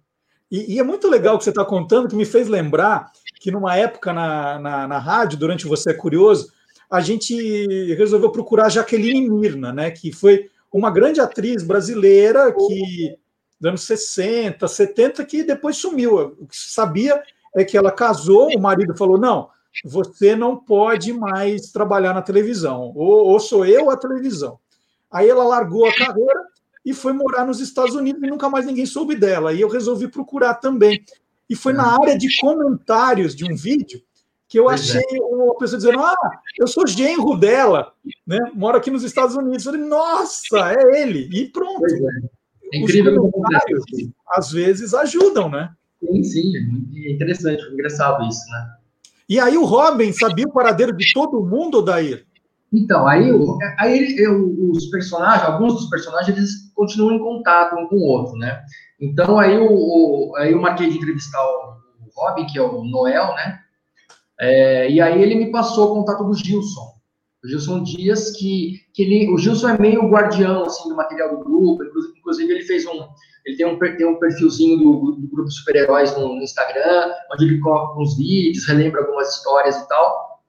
E, 0.52 0.76
e, 0.76 0.80
é 0.80 0.84
muito 0.84 1.10
legal 1.10 1.36
o 1.36 1.38
que 1.40 1.44
você 1.44 1.50
está 1.50 1.66
contando, 1.66 2.08
que 2.08 2.16
me 2.16 2.26
fez 2.26 2.48
lembrar 2.48 3.12
que 3.44 3.52
numa 3.52 3.76
época 3.76 4.14
na, 4.14 4.58
na, 4.58 4.88
na, 4.88 5.00
rádio, 5.00 5.38
durante 5.38 5.68
Você 5.68 5.90
é 5.90 5.94
Curioso, 5.94 6.50
a 6.90 7.02
gente 7.02 7.94
resolveu 7.94 8.32
procurar 8.32 8.70
Jaqueline 8.70 9.30
Mirna, 9.30 9.74
né, 9.74 9.92
que 9.92 10.14
foi 10.14 10.50
uma 10.72 10.90
grande 10.90 11.20
atriz 11.20 11.62
brasileira 11.62 12.54
que 12.54 13.18
dos 13.60 13.68
anos 13.68 13.82
60, 13.84 14.66
70, 14.66 15.26
que 15.26 15.44
depois 15.44 15.76
sumiu. 15.76 16.38
O 16.40 16.48
que 16.48 16.56
se 16.56 16.70
sabia 16.70 17.22
é 17.54 17.66
que 17.66 17.76
ela 17.76 17.92
casou, 17.92 18.48
o 18.48 18.62
marido 18.62 18.96
falou: 18.96 19.18
não, 19.18 19.50
você 19.84 20.38
não 20.38 20.56
pode 20.56 21.12
mais 21.12 21.70
trabalhar 21.70 22.14
na 22.14 22.22
televisão, 22.22 22.94
ou, 22.96 23.28
ou 23.28 23.40
sou 23.42 23.66
eu 23.66 23.90
a 23.90 23.98
televisão. 23.98 24.58
Aí 25.12 25.30
ela 25.30 25.44
largou 25.44 25.86
a 25.86 25.94
carreira 25.94 26.46
e 26.86 26.94
foi 26.94 27.12
morar 27.12 27.46
nos 27.46 27.60
Estados 27.60 27.94
Unidos 27.94 28.24
e 28.24 28.28
nunca 28.28 28.48
mais 28.48 28.66
ninguém 28.66 28.86
soube 28.86 29.18
dela. 29.18 29.52
E 29.52 29.60
eu 29.60 29.68
resolvi 29.68 30.08
procurar 30.08 30.54
também. 30.54 31.04
E 31.50 31.56
foi 31.56 31.74
na 31.74 31.94
área 32.00 32.18
de 32.18 32.28
comentários 32.40 33.36
de 33.36 33.44
um 33.46 33.56
vídeo 33.56 34.02
que 34.48 34.60
eu 34.60 34.70
achei 34.70 35.02
uma 35.20 35.58
pessoa 35.58 35.78
dizendo: 35.78 36.00
Ah, 36.00 36.16
eu 36.60 36.68
sou 36.68 36.86
genro 36.88 37.38
dela, 37.38 37.92
né? 38.26 38.40
Moro 38.54 38.78
aqui 38.78 38.92
nos 38.92 39.04
Estados 39.04 39.36
Unidos. 39.36 39.66
Eu 39.66 39.72
falei, 39.72 39.88
nossa, 39.88 40.74
é 40.74 41.02
ele. 41.02 41.30
E 41.32 41.50
pronto. 41.50 41.86
É. 41.86 42.44
É 42.74 42.78
incrível 42.78 43.32
Os 43.32 44.14
às 44.36 44.52
vezes 44.52 44.94
ajudam, 44.96 45.50
né? 45.50 45.70
Sim, 46.02 46.24
sim, 46.24 46.54
é 46.58 47.12
interessante, 47.12 47.64
engraçado 47.72 48.28
isso, 48.28 48.42
né? 48.50 48.76
E 49.30 49.40
aí 49.40 49.58
o 49.58 49.64
Robin 49.64 50.12
sabia 50.12 50.46
o 50.46 50.52
paradeiro 50.52 50.96
de 50.96 51.14
todo 51.14 51.46
mundo, 51.46 51.82
Dair? 51.82 52.26
Então, 52.74 53.08
aí, 53.08 53.32
aí 53.80 54.16
eu, 54.18 54.56
os 54.72 54.88
personagens, 54.88 55.48
alguns 55.48 55.74
dos 55.74 55.90
personagens, 55.90 56.36
eles 56.36 56.63
continuam 56.74 57.16
em 57.16 57.20
contato 57.20 57.76
um 57.76 57.88
com 57.88 57.96
o 57.96 58.08
outro, 58.08 58.38
né? 58.38 58.62
Então, 59.00 59.40
aí, 59.40 59.58
o, 59.58 60.34
aí 60.38 60.52
eu 60.52 60.62
marquei 60.62 60.90
de 60.90 60.98
entrevistar 60.98 61.44
o, 61.44 61.78
o 62.06 62.10
Robin, 62.16 62.46
que 62.46 62.58
é 62.58 62.62
o 62.62 62.84
Noel, 62.84 63.34
né? 63.36 63.60
É, 64.40 64.90
e 64.90 65.00
aí 65.02 65.22
ele 65.22 65.36
me 65.36 65.52
passou 65.52 65.92
o 65.92 65.96
contato 65.96 66.24
do 66.24 66.34
Gilson. 66.34 66.94
O 67.44 67.48
Gilson 67.48 67.84
Dias, 67.84 68.32
que, 68.32 68.80
que 68.94 69.04
ele, 69.04 69.30
o 69.30 69.38
Gilson 69.38 69.70
é 69.70 69.78
meio 69.78 70.10
guardião, 70.10 70.64
assim, 70.64 70.88
do 70.88 70.96
material 70.96 71.38
do 71.38 71.44
grupo, 71.44 71.84
inclusive 72.18 72.52
ele 72.52 72.64
fez 72.64 72.86
um, 72.86 73.08
ele 73.46 73.58
tem 73.58 73.66
um, 73.66 73.78
tem 73.78 74.06
um 74.06 74.20
perfilzinho 74.20 74.78
do, 74.78 75.12
do 75.12 75.28
grupo 75.28 75.52
Super-Heróis 75.52 76.16
no, 76.18 76.36
no, 76.36 76.42
Instagram, 76.42 77.12
onde 77.34 77.46
ele 77.46 77.60
coloca 77.60 78.00
uns 78.00 78.18
vídeos, 78.18 78.66
relembra 78.66 79.02
algumas 79.02 79.36
histórias 79.36 79.76
e 79.76 79.88
tal. 79.88 80.42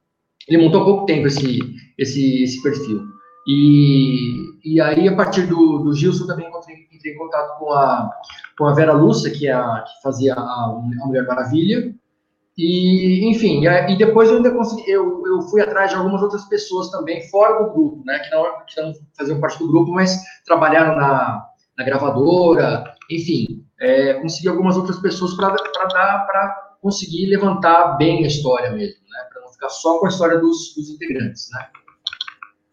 Ele 0.47 0.63
montou 0.63 0.81
há 0.81 0.85
pouco 0.85 1.05
tempo 1.05 1.27
esse, 1.27 1.59
esse, 1.97 2.43
esse 2.43 2.61
perfil. 2.63 3.03
E, 3.47 4.35
e 4.63 4.81
aí, 4.81 5.07
a 5.07 5.15
partir 5.15 5.45
do, 5.45 5.79
do 5.79 5.93
Gilson, 5.93 6.25
também 6.25 6.47
entrei, 6.47 6.87
entrei 6.91 7.13
em 7.13 7.17
contato 7.17 7.59
com 7.59 7.71
a, 7.71 8.09
com 8.57 8.65
a 8.65 8.73
Vera 8.73 8.93
Lúcia, 8.93 9.31
que, 9.31 9.47
é 9.47 9.53
a, 9.53 9.83
que 9.87 10.01
fazia 10.01 10.33
a, 10.33 10.39
a 10.39 10.81
Mulher 11.05 11.27
Maravilha. 11.27 11.93
E, 12.57 13.29
enfim, 13.29 13.65
e 13.65 13.97
depois 13.97 14.29
eu 14.29 14.37
ainda 14.37 14.49
consegui, 14.51 14.89
eu, 14.89 15.21
eu 15.27 15.41
fui 15.41 15.61
atrás 15.61 15.89
de 15.91 15.97
algumas 15.97 16.21
outras 16.21 16.45
pessoas 16.45 16.89
também, 16.89 17.29
fora 17.29 17.61
do 17.61 17.73
grupo, 17.73 18.01
né, 18.05 18.17
que 18.19 18.31
não, 18.31 18.45
que 18.65 18.81
não 18.81 18.93
faziam 19.17 19.41
parte 19.41 19.59
do 19.59 19.67
grupo, 19.67 19.91
mas 19.91 20.17
trabalharam 20.45 20.95
na, 20.95 21.45
na 21.77 21.83
gravadora, 21.83 22.95
enfim, 23.11 23.65
é, 23.77 24.13
consegui 24.21 24.47
algumas 24.47 24.77
outras 24.77 24.99
pessoas 24.99 25.33
para 25.33 25.53
para 25.53 26.77
conseguir 26.81 27.25
levantar 27.25 27.97
bem 27.97 28.23
a 28.23 28.27
história 28.27 28.71
mesmo, 28.71 29.01
né, 29.09 29.27
para 29.33 29.41
não 29.41 29.49
ficar 29.49 29.69
só 29.69 29.99
com 29.99 30.05
a 30.05 30.09
história 30.09 30.39
dos, 30.39 30.73
dos 30.77 30.89
integrantes, 30.89 31.49
né. 31.51 31.67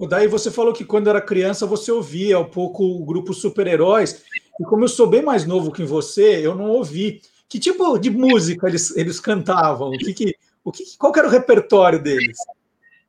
Daí 0.09 0.27
você 0.27 0.51
falou 0.51 0.73
que 0.73 0.85
quando 0.85 1.09
era 1.09 1.21
criança 1.21 1.67
você 1.67 1.93
ouvia 1.93 2.39
um 2.39 2.49
pouco 2.49 2.85
o 2.85 3.05
grupo 3.05 3.33
Super-Heróis, 3.33 4.23
e 4.61 4.65
como 4.65 4.85
eu 4.85 4.89
sou 4.89 5.07
bem 5.07 5.23
mais 5.23 5.47
novo 5.47 5.73
que 5.73 5.85
você, 5.85 6.45
eu 6.45 6.55
não 6.55 6.71
ouvi. 6.71 7.21
Que 7.49 7.59
tipo 7.59 7.99
de 7.99 8.11
música 8.11 8.67
eles, 8.67 8.97
eles 8.97 9.21
cantavam? 9.21 9.91
O 9.91 9.99
que, 9.99 10.15
que, 10.15 10.35
o 10.65 10.73
que, 10.73 10.85
qual 10.99 11.13
era 11.17 11.27
o 11.27 11.31
repertório 11.31 12.03
deles? 12.03 12.37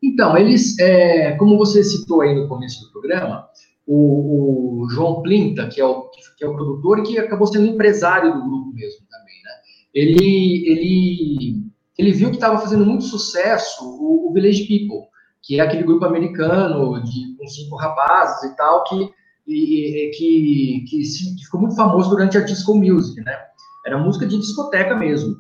Então, 0.03 0.37
eles, 0.37 0.77
é, 0.79 1.31
como 1.37 1.57
você 1.57 1.81
citou 1.81 2.21
aí 2.21 2.35
no 2.35 2.47
começo 2.49 2.81
do 2.83 2.91
programa, 2.91 3.47
o, 3.87 4.81
o, 4.83 4.89
João 4.89 5.21
Plinta, 5.21 5.67
que 5.67 5.79
é 5.79 5.85
o, 5.85 6.09
que 6.37 6.43
é 6.43 6.47
o 6.47 6.55
produtor 6.55 7.03
que 7.03 7.17
acabou 7.17 7.47
sendo 7.47 7.67
empresário 7.67 8.33
do 8.33 8.43
grupo 8.43 8.73
mesmo 8.73 9.05
também, 9.09 9.35
né? 9.43 9.51
Ele, 9.93 10.63
ele, 10.67 11.63
ele 11.97 12.11
viu 12.11 12.29
que 12.29 12.35
estava 12.35 12.59
fazendo 12.59 12.85
muito 12.85 13.05
sucesso 13.05 13.85
o, 13.85 14.29
o 14.29 14.33
Village 14.33 14.63
People, 14.63 15.07
que 15.43 15.59
é 15.59 15.63
aquele 15.63 15.83
grupo 15.83 16.05
americano 16.05 17.03
de 17.03 17.35
com 17.37 17.47
cinco 17.47 17.75
rapazes 17.75 18.49
e 18.49 18.55
tal, 18.55 18.83
que, 18.85 19.09
e, 19.45 20.11
que, 20.17 20.85
que, 20.89 21.03
sim, 21.03 21.35
que, 21.35 21.43
ficou 21.43 21.59
muito 21.59 21.75
famoso 21.75 22.09
durante 22.09 22.37
a 22.37 22.41
disco 22.41 22.73
music, 22.73 23.21
né? 23.21 23.37
Era 23.85 23.97
música 23.97 24.25
de 24.25 24.37
discoteca 24.37 24.95
mesmo. 24.95 25.35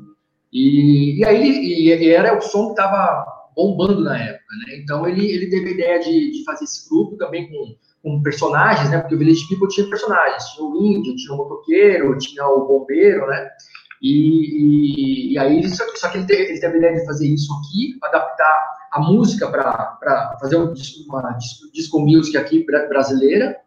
E, 0.51 1.19
e 1.19 1.25
aí 1.25 1.49
e, 1.49 1.87
e 1.87 2.09
era 2.09 2.37
o 2.37 2.41
som 2.41 2.65
que 2.65 2.81
estava 2.81 3.25
bombando 3.55 4.03
na 4.03 4.17
época, 4.17 4.55
né? 4.67 4.77
Então 4.77 5.07
ele, 5.07 5.25
ele 5.25 5.49
teve 5.49 5.69
a 5.69 5.71
ideia 5.71 5.99
de, 5.99 6.31
de 6.31 6.43
fazer 6.43 6.65
esse 6.65 6.89
grupo 6.89 7.15
também 7.15 7.49
com, 7.49 7.75
com 8.03 8.21
personagens, 8.21 8.89
né? 8.89 8.99
Porque 8.99 9.15
o 9.15 9.17
Village 9.17 9.47
People 9.47 9.69
tinha 9.69 9.89
personagens, 9.89 10.43
tinha 10.49 10.67
o 10.67 10.85
índio, 10.85 11.15
tinha 11.15 11.33
o 11.33 11.37
motoqueiro, 11.37 12.17
tinha 12.17 12.45
o 12.45 12.67
bombeiro, 12.67 13.25
né? 13.27 13.49
E, 14.01 15.31
e, 15.31 15.33
e 15.33 15.39
aí, 15.39 15.65
só, 15.69 15.85
só 15.95 16.09
que 16.09 16.17
ele 16.17 16.27
teve, 16.27 16.43
ele 16.43 16.59
teve 16.59 16.73
a 16.73 16.77
ideia 16.77 16.99
de 16.99 17.05
fazer 17.05 17.27
isso 17.27 17.53
aqui, 17.53 17.97
adaptar 18.03 18.72
a 18.93 18.99
música 18.99 19.49
para 19.49 20.37
fazer 20.39 20.55
um, 20.57 20.71
uma 21.07 21.37
disco 21.73 21.99
music 21.99 22.37
aqui 22.37 22.63
brasileira 22.63 23.57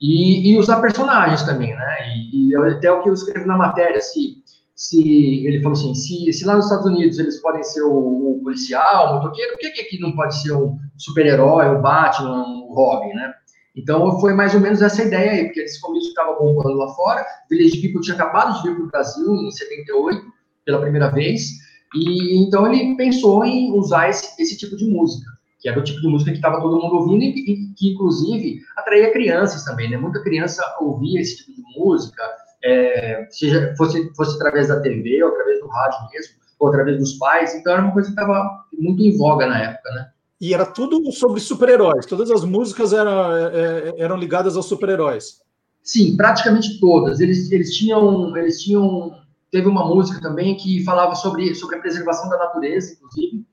e, 0.00 0.50
e, 0.50 0.58
usar 0.58 0.80
personagens 0.80 1.42
também, 1.42 1.76
né? 1.76 2.16
E, 2.16 2.48
e 2.48 2.56
até 2.56 2.90
o 2.90 3.02
que 3.02 3.10
eu 3.10 3.12
escrevo 3.12 3.46
na 3.46 3.56
matéria, 3.56 4.00
se, 4.00 4.42
se 4.74 5.46
ele 5.46 5.62
falou 5.62 5.78
assim, 5.78 5.94
se, 5.94 6.32
se 6.32 6.44
lá 6.46 6.56
nos 6.56 6.64
Estados 6.64 6.86
Unidos 6.86 7.18
eles 7.18 7.40
podem 7.40 7.62
ser 7.62 7.82
o, 7.82 8.32
o 8.32 8.40
policial, 8.42 9.10
o 9.10 9.14
motoqueiro, 9.16 9.52
por 9.52 9.58
que, 9.58 9.80
aqui 9.80 10.00
não 10.00 10.12
pode 10.12 10.40
ser 10.40 10.52
um 10.52 10.78
super-herói, 10.96 11.68
o 11.68 11.82
Batman, 11.82 12.42
o 12.42 12.74
Robin, 12.74 13.14
né? 13.14 13.34
Então 13.76 14.18
foi 14.20 14.32
mais 14.32 14.54
ou 14.54 14.60
menos 14.60 14.80
essa 14.80 15.02
ideia 15.02 15.32
aí, 15.32 15.44
porque 15.44 15.60
esse 15.60 15.80
começo 15.80 16.08
estava 16.08 16.34
bombando 16.34 16.78
lá 16.78 16.88
fora, 16.94 17.24
Village 17.50 17.80
People 17.80 18.00
tinha 18.00 18.14
acabado 18.14 18.56
de 18.56 18.68
vir 18.68 18.74
para 18.74 18.84
o 18.84 18.88
Brasil 18.88 19.34
em 19.34 19.50
78, 19.50 20.22
pela 20.64 20.80
primeira 20.80 21.10
vez, 21.10 21.61
e 21.94 22.42
então 22.42 22.72
ele 22.72 22.96
pensou 22.96 23.44
em 23.44 23.72
usar 23.72 24.08
esse, 24.08 24.40
esse 24.40 24.56
tipo 24.56 24.76
de 24.76 24.84
música, 24.84 25.30
que 25.60 25.68
era 25.68 25.78
o 25.78 25.84
tipo 25.84 26.00
de 26.00 26.08
música 26.08 26.30
que 26.30 26.38
estava 26.38 26.60
todo 26.60 26.80
mundo 26.80 26.96
ouvindo 26.96 27.22
e, 27.22 27.28
e, 27.28 27.74
que, 27.74 27.92
inclusive, 27.92 28.60
atraía 28.76 29.12
crianças 29.12 29.64
também, 29.64 29.90
né? 29.90 29.96
Muita 29.96 30.22
criança 30.22 30.62
ouvia 30.80 31.20
esse 31.20 31.38
tipo 31.38 31.52
de 31.52 31.78
música, 31.78 32.22
é, 32.64 33.26
seja 33.30 33.74
fosse, 33.76 34.12
fosse 34.14 34.36
através 34.36 34.68
da 34.68 34.80
TV, 34.80 35.22
ou 35.22 35.30
através 35.30 35.60
do 35.60 35.68
rádio 35.68 35.98
mesmo, 36.12 36.34
ou 36.58 36.68
através 36.68 36.98
dos 36.98 37.14
pais, 37.14 37.54
então 37.54 37.72
era 37.72 37.82
uma 37.82 37.92
coisa 37.92 38.08
que 38.08 38.20
estava 38.20 38.64
muito 38.72 39.02
em 39.02 39.16
voga 39.16 39.46
na 39.46 39.58
época, 39.62 39.90
né? 39.90 40.08
E 40.40 40.52
era 40.52 40.66
tudo 40.66 41.12
sobre 41.12 41.40
super-heróis, 41.40 42.04
todas 42.04 42.28
as 42.28 42.44
músicas 42.44 42.92
eram, 42.92 43.32
é, 43.32 43.44
é, 43.44 43.94
eram 43.98 44.16
ligadas 44.16 44.56
aos 44.56 44.66
super-heróis. 44.66 45.40
Sim, 45.82 46.16
praticamente 46.16 46.80
todas. 46.80 47.20
Eles, 47.20 47.50
eles 47.50 47.76
tinham, 47.76 48.36
eles 48.36 48.60
tinham 48.60 49.16
teve 49.52 49.68
uma 49.68 49.86
música 49.86 50.20
também 50.20 50.56
que 50.56 50.82
falava 50.82 51.14
sobre, 51.14 51.54
sobre 51.54 51.76
a 51.76 51.80
preservação 51.80 52.28
da 52.30 52.38
natureza, 52.38 52.94
inclusive, 52.94 53.44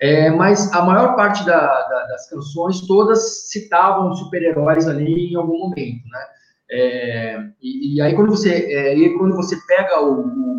é, 0.00 0.30
mas 0.30 0.72
a 0.72 0.80
maior 0.82 1.16
parte 1.16 1.44
da, 1.44 1.58
da, 1.60 2.06
das 2.06 2.30
canções 2.30 2.86
todas 2.86 3.50
citavam 3.50 4.14
super-heróis 4.14 4.86
ali 4.86 5.32
em 5.32 5.36
algum 5.36 5.58
momento, 5.58 6.08
né? 6.08 6.26
É, 6.70 7.38
e, 7.60 7.96
e, 7.96 8.00
aí 8.00 8.14
quando 8.14 8.28
você 8.28 8.50
é, 8.50 9.08
quando 9.16 9.34
você 9.34 9.56
pega 9.66 10.02
o, 10.02 10.20
o, 10.20 10.56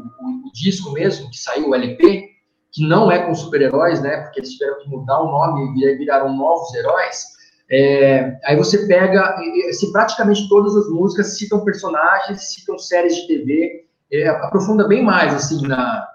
o, 0.47 0.51
disco 0.55 0.91
mesmo 0.91 1.29
que 1.29 1.37
saiu 1.37 1.69
o 1.69 1.75
LP 1.75 2.29
que 2.71 2.87
não 2.87 3.11
é 3.11 3.19
com 3.19 3.35
super-heróis, 3.35 4.01
né? 4.01 4.17
Porque 4.23 4.39
eles 4.39 4.49
tiveram 4.49 4.79
que 4.79 4.89
mudar 4.89 5.21
o 5.21 5.31
nome 5.31 5.79
e 5.79 5.97
viraram 5.97 6.35
novos 6.35 6.73
heróis. 6.73 7.25
É, 7.71 8.39
aí 8.43 8.55
você 8.55 8.87
pega 8.87 9.37
se 9.71 9.91
praticamente 9.91 10.49
todas 10.49 10.75
as 10.75 10.89
músicas 10.89 11.37
citam 11.37 11.63
personagens, 11.63 12.53
citam 12.53 12.77
séries 12.79 13.15
de 13.15 13.27
TV, 13.27 13.85
é, 14.11 14.27
aprofunda 14.27 14.87
bem 14.87 15.03
mais 15.03 15.33
assim 15.33 15.67
na, 15.67 16.07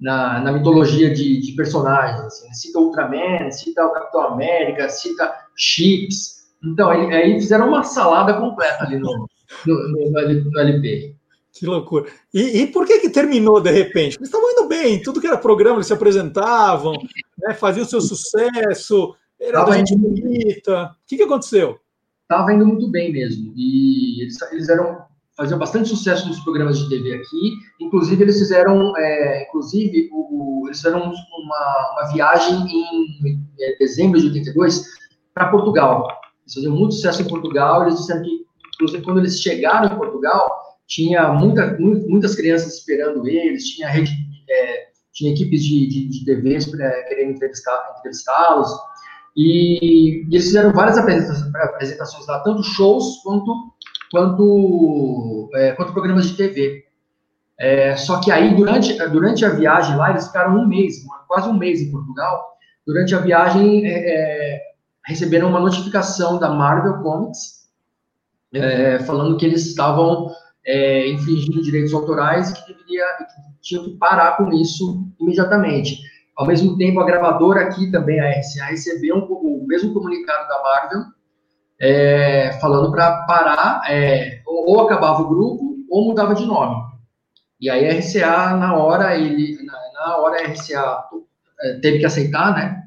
na, 0.00 0.40
na 0.40 0.52
mitologia 0.52 1.12
de, 1.12 1.40
de 1.40 1.52
personagens. 1.52 2.20
Assim, 2.20 2.48
né? 2.48 2.54
Cita 2.54 2.78
Ultraman, 2.78 3.50
cita 3.50 3.84
o 3.84 3.92
Capitão 3.92 4.22
América, 4.22 4.88
cita 4.88 5.32
Chips. 5.56 6.42
Então, 6.64 6.90
aí, 6.90 7.12
aí 7.12 7.40
fizeram 7.40 7.68
uma 7.68 7.82
salada 7.84 8.34
completa 8.34 8.84
ali 8.84 8.98
no, 8.98 9.26
no, 9.66 9.88
no, 9.88 10.50
no 10.50 10.60
LP. 10.60 11.16
Que 11.52 11.66
loucura. 11.66 12.06
E, 12.32 12.62
e, 12.62 12.66
por 12.66 12.86
que 12.86 12.98
que 13.00 13.10
terminou 13.10 13.60
de 13.60 13.70
repente? 13.70 14.16
Eles 14.16 14.28
estavam 14.28 14.50
indo 14.50 14.68
bem, 14.68 15.02
tudo 15.02 15.20
que 15.20 15.26
era 15.26 15.36
programa, 15.36 15.76
eles 15.76 15.86
se 15.86 15.92
apresentavam, 15.92 16.94
né, 17.38 17.52
faziam 17.52 17.84
seu 17.84 18.00
sucesso. 18.00 19.14
Era 19.38 19.58
Tava 19.58 19.76
gente 19.76 19.94
bonita. 19.96 20.84
O 20.84 21.06
que, 21.06 21.16
que 21.16 21.22
aconteceu? 21.22 21.78
Estava 22.22 22.54
indo 22.54 22.64
muito 22.64 22.88
bem 22.88 23.12
mesmo. 23.12 23.52
E 23.54 24.22
eles, 24.22 24.40
eles 24.50 24.68
eram 24.70 25.04
faziam 25.36 25.58
bastante 25.58 25.88
sucesso 25.88 26.28
nos 26.28 26.40
programas 26.40 26.78
de 26.78 26.88
TV 26.88 27.14
aqui. 27.14 27.52
Inclusive 27.80 28.22
eles 28.22 28.38
fizeram, 28.38 28.96
é, 28.96 29.44
inclusive 29.48 30.08
o, 30.12 30.64
eles 30.66 30.78
fizeram 30.78 31.00
uma, 31.00 31.92
uma 31.92 32.12
viagem 32.12 32.56
em 32.66 33.40
é, 33.60 33.76
dezembro 33.78 34.20
de 34.20 34.26
82 34.28 34.84
para 35.34 35.48
Portugal. 35.50 36.06
Eles 36.42 36.54
faziam 36.54 36.74
muito 36.76 36.94
sucesso 36.94 37.22
em 37.22 37.28
Portugal. 37.28 37.82
Eles 37.82 37.96
disseram 37.96 38.22
que, 38.22 38.30
inclusive, 38.74 39.02
quando 39.02 39.18
eles 39.18 39.40
chegaram 39.40 39.92
em 39.94 39.96
Portugal, 39.96 40.50
tinha 40.86 41.32
muita, 41.32 41.76
mu- 41.78 42.04
muitas 42.08 42.34
crianças 42.34 42.74
esperando 42.78 43.26
eles. 43.26 43.64
Tinha 43.70 43.88
rede, 43.88 44.10
é, 44.50 44.86
tinha 45.12 45.32
equipes 45.32 45.62
de, 45.64 45.86
de, 45.88 46.08
de 46.08 46.24
TVs 46.26 46.66
pra- 46.66 47.02
querendo 47.04 47.32
entrevistá-los. 47.32 48.68
E, 49.34 50.24
e 50.24 50.34
eles 50.34 50.44
fizeram 50.46 50.72
várias 50.72 50.98
apresentações 50.98 52.26
lá, 52.26 52.40
tanto 52.40 52.62
shows 52.62 53.22
quanto, 53.22 53.50
quanto, 54.12 55.50
é, 55.54 55.72
quanto 55.72 55.94
programas 55.94 56.28
de 56.28 56.36
TV. 56.36 56.84
É, 57.58 57.96
só 57.96 58.20
que 58.20 58.30
aí, 58.30 58.54
durante, 58.54 58.94
durante 59.08 59.44
a 59.44 59.50
viagem 59.50 59.96
lá, 59.96 60.10
eles 60.10 60.26
ficaram 60.26 60.58
um 60.58 60.66
mês, 60.66 60.96
quase 61.26 61.48
um 61.48 61.54
mês 61.54 61.80
em 61.80 61.90
Portugal. 61.90 62.58
Durante 62.86 63.14
a 63.14 63.18
viagem, 63.18 63.86
é, 63.86 63.90
é, 63.90 64.62
receberam 65.06 65.48
uma 65.48 65.60
notificação 65.60 66.38
da 66.38 66.50
Marvel 66.50 67.02
Comics, 67.02 67.62
é, 68.52 68.98
falando 68.98 69.38
que 69.38 69.46
eles 69.46 69.64
estavam 69.66 70.30
é, 70.66 71.08
infringindo 71.10 71.62
direitos 71.62 71.94
autorais 71.94 72.50
e 72.50 72.54
que, 72.54 72.72
deveria, 72.72 73.04
que 73.16 73.62
tinham 73.62 73.84
que 73.84 73.96
parar 73.96 74.36
com 74.36 74.52
isso 74.52 75.06
imediatamente. 75.18 75.98
Ao 76.36 76.46
mesmo 76.46 76.76
tempo, 76.76 77.00
a 77.00 77.06
gravadora 77.06 77.62
aqui 77.62 77.90
também, 77.90 78.20
a 78.20 78.30
RCA, 78.30 78.66
recebeu 78.66 79.16
um, 79.16 79.62
o 79.62 79.66
mesmo 79.66 79.94
comunicado 79.94 80.48
da 80.48 80.62
Marvel, 80.62 81.00
é, 81.82 82.52
falando 82.60 82.92
para 82.92 83.22
parar, 83.26 83.82
é, 83.90 84.40
ou, 84.46 84.70
ou 84.70 84.80
acabava 84.82 85.22
o 85.22 85.28
grupo, 85.28 85.76
ou 85.90 86.06
mudava 86.06 86.34
de 86.34 86.46
nome. 86.46 86.76
E 87.60 87.68
aí 87.68 87.86
a 87.88 87.94
RCA, 87.98 88.56
na 88.56 88.76
hora, 88.76 89.16
ele, 89.16 89.58
na, 89.64 89.72
na 89.94 90.16
hora 90.18 90.40
a 90.40 90.46
RCA 90.50 91.04
é, 91.60 91.74
teve 91.80 91.98
que 91.98 92.06
aceitar, 92.06 92.54
né? 92.54 92.82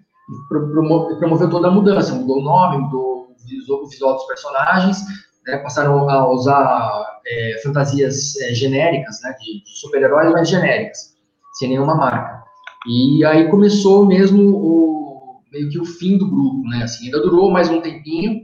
Pro- 0.49 0.69
promo- 0.71 1.17
promoveu 1.17 1.49
toda 1.49 1.67
a 1.67 1.71
mudança, 1.71 2.15
mudou 2.15 2.39
o 2.39 2.43
nome, 2.43 2.77
mudou 2.79 3.27
o 3.69 3.87
visual 3.89 4.13
dos 4.15 4.25
personagens, 4.25 4.97
né, 5.45 5.57
passaram 5.57 6.09
a 6.09 6.27
usar 6.31 7.19
é, 7.27 7.59
fantasias 7.63 8.35
é, 8.41 8.53
genéricas, 8.53 9.19
né, 9.23 9.35
de, 9.39 9.63
de 9.63 9.79
super-heróis, 9.79 10.31
mas 10.31 10.49
genéricas, 10.49 11.15
sem 11.53 11.69
nenhuma 11.69 11.95
marca. 11.95 12.43
E 12.87 13.23
aí 13.25 13.47
começou 13.49 14.05
mesmo 14.05 14.41
o, 14.55 15.41
meio 15.51 15.69
que 15.69 15.79
o 15.79 15.85
fim 15.85 16.17
do 16.17 16.27
grupo, 16.29 16.67
né, 16.69 16.83
assim, 16.83 17.05
ainda 17.05 17.21
durou 17.21 17.51
mais 17.51 17.69
um 17.69 17.81
tempinho, 17.81 18.41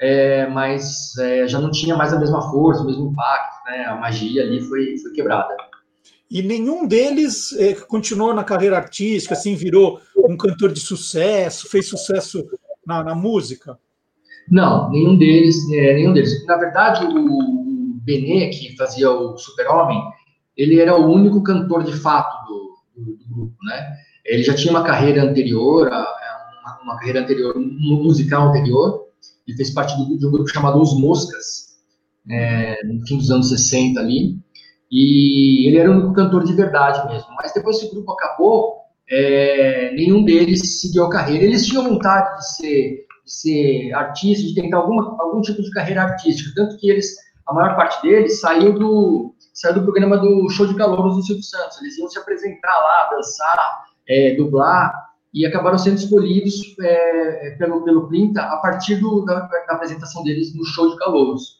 é, 0.00 0.46
mas 0.46 1.16
é, 1.18 1.46
já 1.48 1.58
não 1.60 1.70
tinha 1.70 1.96
mais 1.96 2.12
a 2.12 2.18
mesma 2.18 2.40
força, 2.50 2.82
o 2.82 2.86
mesmo 2.86 3.10
impacto, 3.10 3.64
né, 3.66 3.84
a 3.84 3.96
magia 3.96 4.42
ali 4.42 4.60
foi, 4.62 4.96
foi 4.98 5.12
quebrada. 5.12 5.56
E 6.30 6.42
nenhum 6.42 6.86
deles 6.86 7.52
eh, 7.58 7.74
continuou 7.74 8.34
na 8.34 8.44
carreira 8.44 8.76
artística, 8.76 9.32
assim, 9.34 9.54
virou 9.54 9.98
um 10.16 10.36
cantor 10.36 10.70
de 10.72 10.80
sucesso, 10.80 11.70
fez 11.70 11.88
sucesso 11.88 12.46
na, 12.86 13.02
na 13.02 13.14
música. 13.14 13.78
Não, 14.50 14.90
nenhum 14.90 15.16
deles, 15.16 15.56
é, 15.72 15.94
nenhum 15.94 16.12
deles. 16.12 16.44
Na 16.46 16.56
verdade, 16.58 17.06
o, 17.06 17.94
Benê, 18.02 18.48
que 18.50 18.76
fazia 18.76 19.10
o 19.10 19.38
Super-Homem, 19.38 20.02
ele 20.54 20.78
era 20.78 20.94
o 20.94 21.06
único 21.10 21.42
cantor 21.42 21.82
de 21.84 21.92
fato 21.96 22.46
do, 22.46 22.74
do- 22.96 23.16
do 23.16 23.34
grupo, 23.34 23.56
né? 23.64 23.96
Ele 24.24 24.42
já 24.42 24.54
tinha 24.54 24.70
uma 24.70 24.84
carreira 24.84 25.22
anterior, 25.22 25.88
uma, 25.88 26.78
uma 26.82 26.96
carreira 26.98 27.20
anterior, 27.20 27.56
um 27.56 28.02
musical 28.02 28.48
anterior, 28.48 29.07
e 29.48 29.54
fez 29.54 29.70
parte 29.70 29.96
do- 29.96 30.18
de 30.18 30.26
um 30.26 30.30
grupo 30.30 30.48
chamado 30.48 30.80
Os 30.80 30.98
Moscas, 31.00 31.68
é, 32.30 32.76
no 32.84 33.04
fim 33.06 33.16
dos 33.16 33.30
anos 33.30 33.48
60 33.48 33.98
ali, 33.98 34.36
e 34.90 35.66
ele 35.66 35.78
era 35.78 35.90
o 35.90 35.94
único 35.94 36.12
cantor 36.12 36.44
de 36.44 36.52
verdade 36.52 37.06
mesmo. 37.10 37.28
Mas 37.36 37.52
depois 37.52 37.78
que 37.80 37.86
o 37.86 37.90
grupo 37.90 38.12
acabou, 38.12 38.76
é, 39.10 39.92
nenhum 39.94 40.24
deles 40.24 40.80
seguiu 40.80 41.04
a 41.04 41.10
carreira. 41.10 41.44
Eles 41.44 41.66
tinham 41.66 41.88
vontade 41.88 42.36
de 42.38 42.56
ser, 42.56 43.06
de 43.24 43.32
ser 43.32 43.92
artista, 43.94 44.46
de 44.46 44.54
tentar 44.54 44.78
alguma, 44.78 45.16
algum 45.20 45.40
tipo 45.40 45.62
de 45.62 45.70
carreira 45.70 46.02
artística, 46.02 46.50
tanto 46.54 46.76
que 46.78 46.90
eles, 46.90 47.14
a 47.46 47.54
maior 47.54 47.74
parte 47.76 48.00
deles 48.02 48.40
saiu 48.40 48.78
do, 48.78 49.34
saiu 49.54 49.74
do 49.74 49.82
programa 49.82 50.18
do 50.18 50.48
Show 50.50 50.66
de 50.66 50.74
Calouros 50.74 51.16
do 51.16 51.22
Silvio 51.22 51.42
Santos. 51.42 51.80
Eles 51.80 51.96
iam 51.98 52.08
se 52.08 52.18
apresentar 52.18 52.76
lá, 52.78 53.10
dançar, 53.10 53.84
é, 54.08 54.34
dublar, 54.36 54.92
e 55.32 55.44
acabaram 55.44 55.78
sendo 55.78 55.96
escolhidos 55.96 56.74
é, 56.80 57.56
pelo, 57.58 57.84
pelo 57.84 58.08
Plinta 58.08 58.42
a 58.42 58.56
partir 58.58 58.96
do, 58.96 59.24
da, 59.24 59.40
da 59.40 59.74
apresentação 59.74 60.22
deles 60.22 60.54
no 60.54 60.64
Show 60.64 60.90
de 60.90 60.96
Calouros. 60.96 61.58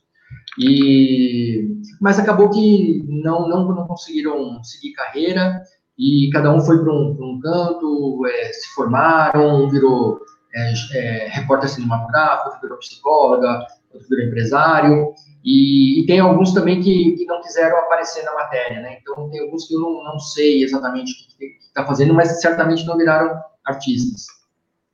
E, 0.59 1.79
mas 2.01 2.19
acabou 2.19 2.51
que 2.51 3.05
não, 3.09 3.49
não, 3.49 3.69
não 3.75 3.87
conseguiram 3.87 4.63
seguir 4.65 4.93
carreira 4.93 5.63
e 5.99 6.31
cada 6.33 6.53
um 6.53 6.61
foi 6.61 6.83
para 6.83 6.93
um, 6.93 7.17
um 7.21 7.41
canto, 7.41 8.27
é, 8.27 8.53
se 8.53 8.69
formaram, 8.75 9.65
um 9.65 9.69
virou 9.69 10.21
é, 10.55 10.73
é, 10.95 11.29
repórter 11.29 11.69
cinematográfico, 11.69 12.47
outro 12.47 12.61
virou 12.63 12.79
psicóloga, 12.79 13.67
outro 13.93 14.09
virou 14.09 14.27
empresário, 14.27 15.15
e, 15.45 16.01
e 16.01 16.07
tem 16.07 16.21
alguns 16.21 16.53
também 16.53 16.81
que, 16.81 17.13
que 17.13 17.25
não 17.25 17.41
quiseram 17.41 17.79
aparecer 17.79 18.23
na 18.25 18.35
matéria, 18.35 18.81
né? 18.81 18.99
Então 19.01 19.29
tem 19.31 19.41
alguns 19.41 19.67
que 19.67 19.75
eu 19.75 19.81
não, 19.81 20.05
não 20.05 20.19
sei 20.19 20.63
exatamente 20.63 21.13
o 21.13 21.37
que 21.37 21.57
está 21.67 21.85
fazendo, 21.85 22.15
mas 22.15 22.41
certamente 22.41 22.87
não 22.87 22.97
viraram 22.97 23.41
artistas. 23.69 24.27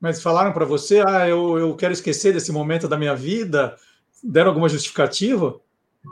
Mas 0.01 0.22
falaram 0.22 0.52
para 0.52 0.66
você, 0.66 1.02
ah, 1.06 1.26
eu, 1.26 1.59
eu 1.59 1.74
quero 1.74 1.92
esquecer 1.92 2.32
desse 2.32 2.52
momento 2.52 2.86
da 2.86 2.98
minha 2.98 3.14
vida? 3.14 3.74
Deram 4.22 4.51
alguma 4.51 4.68
justificativa? 4.68 5.59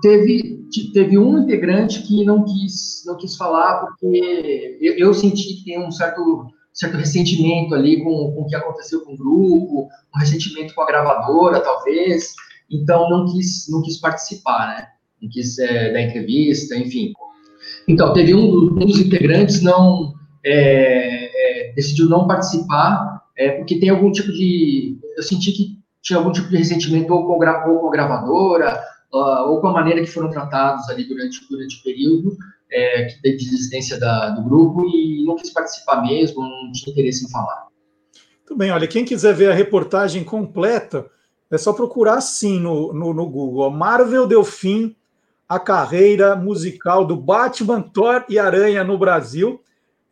Teve, 0.01 0.67
te- 0.71 0.91
teve 0.93 1.19
um 1.19 1.43
integrante 1.43 2.03
que 2.03 2.25
não 2.25 2.45
quis, 2.45 3.03
não 3.05 3.17
quis 3.19 3.37
falar, 3.37 3.85
porque 3.85 4.79
eu, 4.81 4.97
eu 4.97 5.13
senti 5.13 5.57
que 5.57 5.65
tem 5.65 5.87
um 5.87 5.91
certo, 5.91 6.47
certo 6.73 6.97
ressentimento 6.97 7.75
ali 7.75 8.03
com, 8.03 8.33
com 8.33 8.43
o 8.43 8.47
que 8.47 8.57
aconteceu 8.57 9.05
com 9.05 9.13
o 9.13 9.17
grupo, 9.17 9.89
um 10.15 10.19
ressentimento 10.19 10.75
com 10.75 10.83
a 10.83 10.87
gravadora, 10.87 11.61
talvez, 11.61 12.33
então 12.71 13.11
não 13.11 13.31
quis, 13.31 13.69
não 13.69 13.83
quis 13.83 13.99
participar, 13.99 14.69
né? 14.69 14.87
Não 15.21 15.29
quis 15.29 15.59
é, 15.59 15.93
dar 15.93 16.01
entrevista, 16.01 16.75
enfim. 16.75 17.13
Então, 17.87 18.13
teve 18.15 18.35
um, 18.35 18.73
um 18.73 18.87
dos 18.87 18.99
integrantes 18.99 19.61
não 19.61 20.15
é, 20.45 21.22
decidiu 21.75 22.09
não 22.09 22.27
participar, 22.27 23.23
é, 23.37 23.51
porque 23.53 23.79
tem 23.79 23.89
algum 23.89 24.11
tipo 24.13 24.31
de. 24.33 24.99
Eu 25.17 25.23
senti 25.23 25.53
que 25.53 25.79
tinha 26.03 26.19
algum 26.19 26.33
tipo 26.33 26.49
de 26.49 26.57
ressentimento 26.57 27.13
ou 27.13 27.27
com, 27.27 27.33
ou 27.71 27.81
com 27.81 27.89
a 27.89 27.91
gravadora, 27.91 28.83
ah, 29.15 29.45
ou 29.45 29.61
com 29.61 29.69
a 29.69 29.73
maneira 29.73 30.01
que 30.01 30.11
foram 30.11 30.31
tratados 30.31 30.89
ali 30.89 31.05
durante, 31.05 31.47
durante 31.49 31.79
o 31.79 31.83
período 31.83 32.37
é, 32.73 33.05
de 33.23 33.29
existência 33.35 33.99
da- 34.01 34.31
do 34.31 34.43
grupo 34.43 34.85
e 34.87 35.25
não 35.25 35.37
quis 35.37 35.53
participar 35.53 36.03
mesmo, 36.03 36.41
não 36.43 36.73
tinha 36.73 36.93
interesse 36.93 37.25
em 37.25 37.31
falar. 37.31 37.67
Muito 38.39 38.57
bem, 38.57 38.71
olha, 38.71 38.89
quem 38.89 39.05
quiser 39.05 39.35
ver 39.35 39.51
a 39.51 39.55
reportagem 39.55 40.25
completa, 40.25 41.07
é 41.51 41.59
só 41.59 41.73
procurar 41.73 42.15
assim 42.15 42.59
no, 42.59 42.93
no, 42.93 43.13
no 43.13 43.29
Google. 43.29 43.71
Marvel 43.71 44.27
deu 44.27 44.43
fim 44.43 44.97
à 45.49 45.59
carreira 45.59 46.35
musical 46.35 47.05
do 47.05 47.15
Batman, 47.15 47.83
Thor 47.83 48.25
e 48.29 48.39
Aranha 48.39 48.83
no 48.83 48.97
Brasil. 48.99 49.61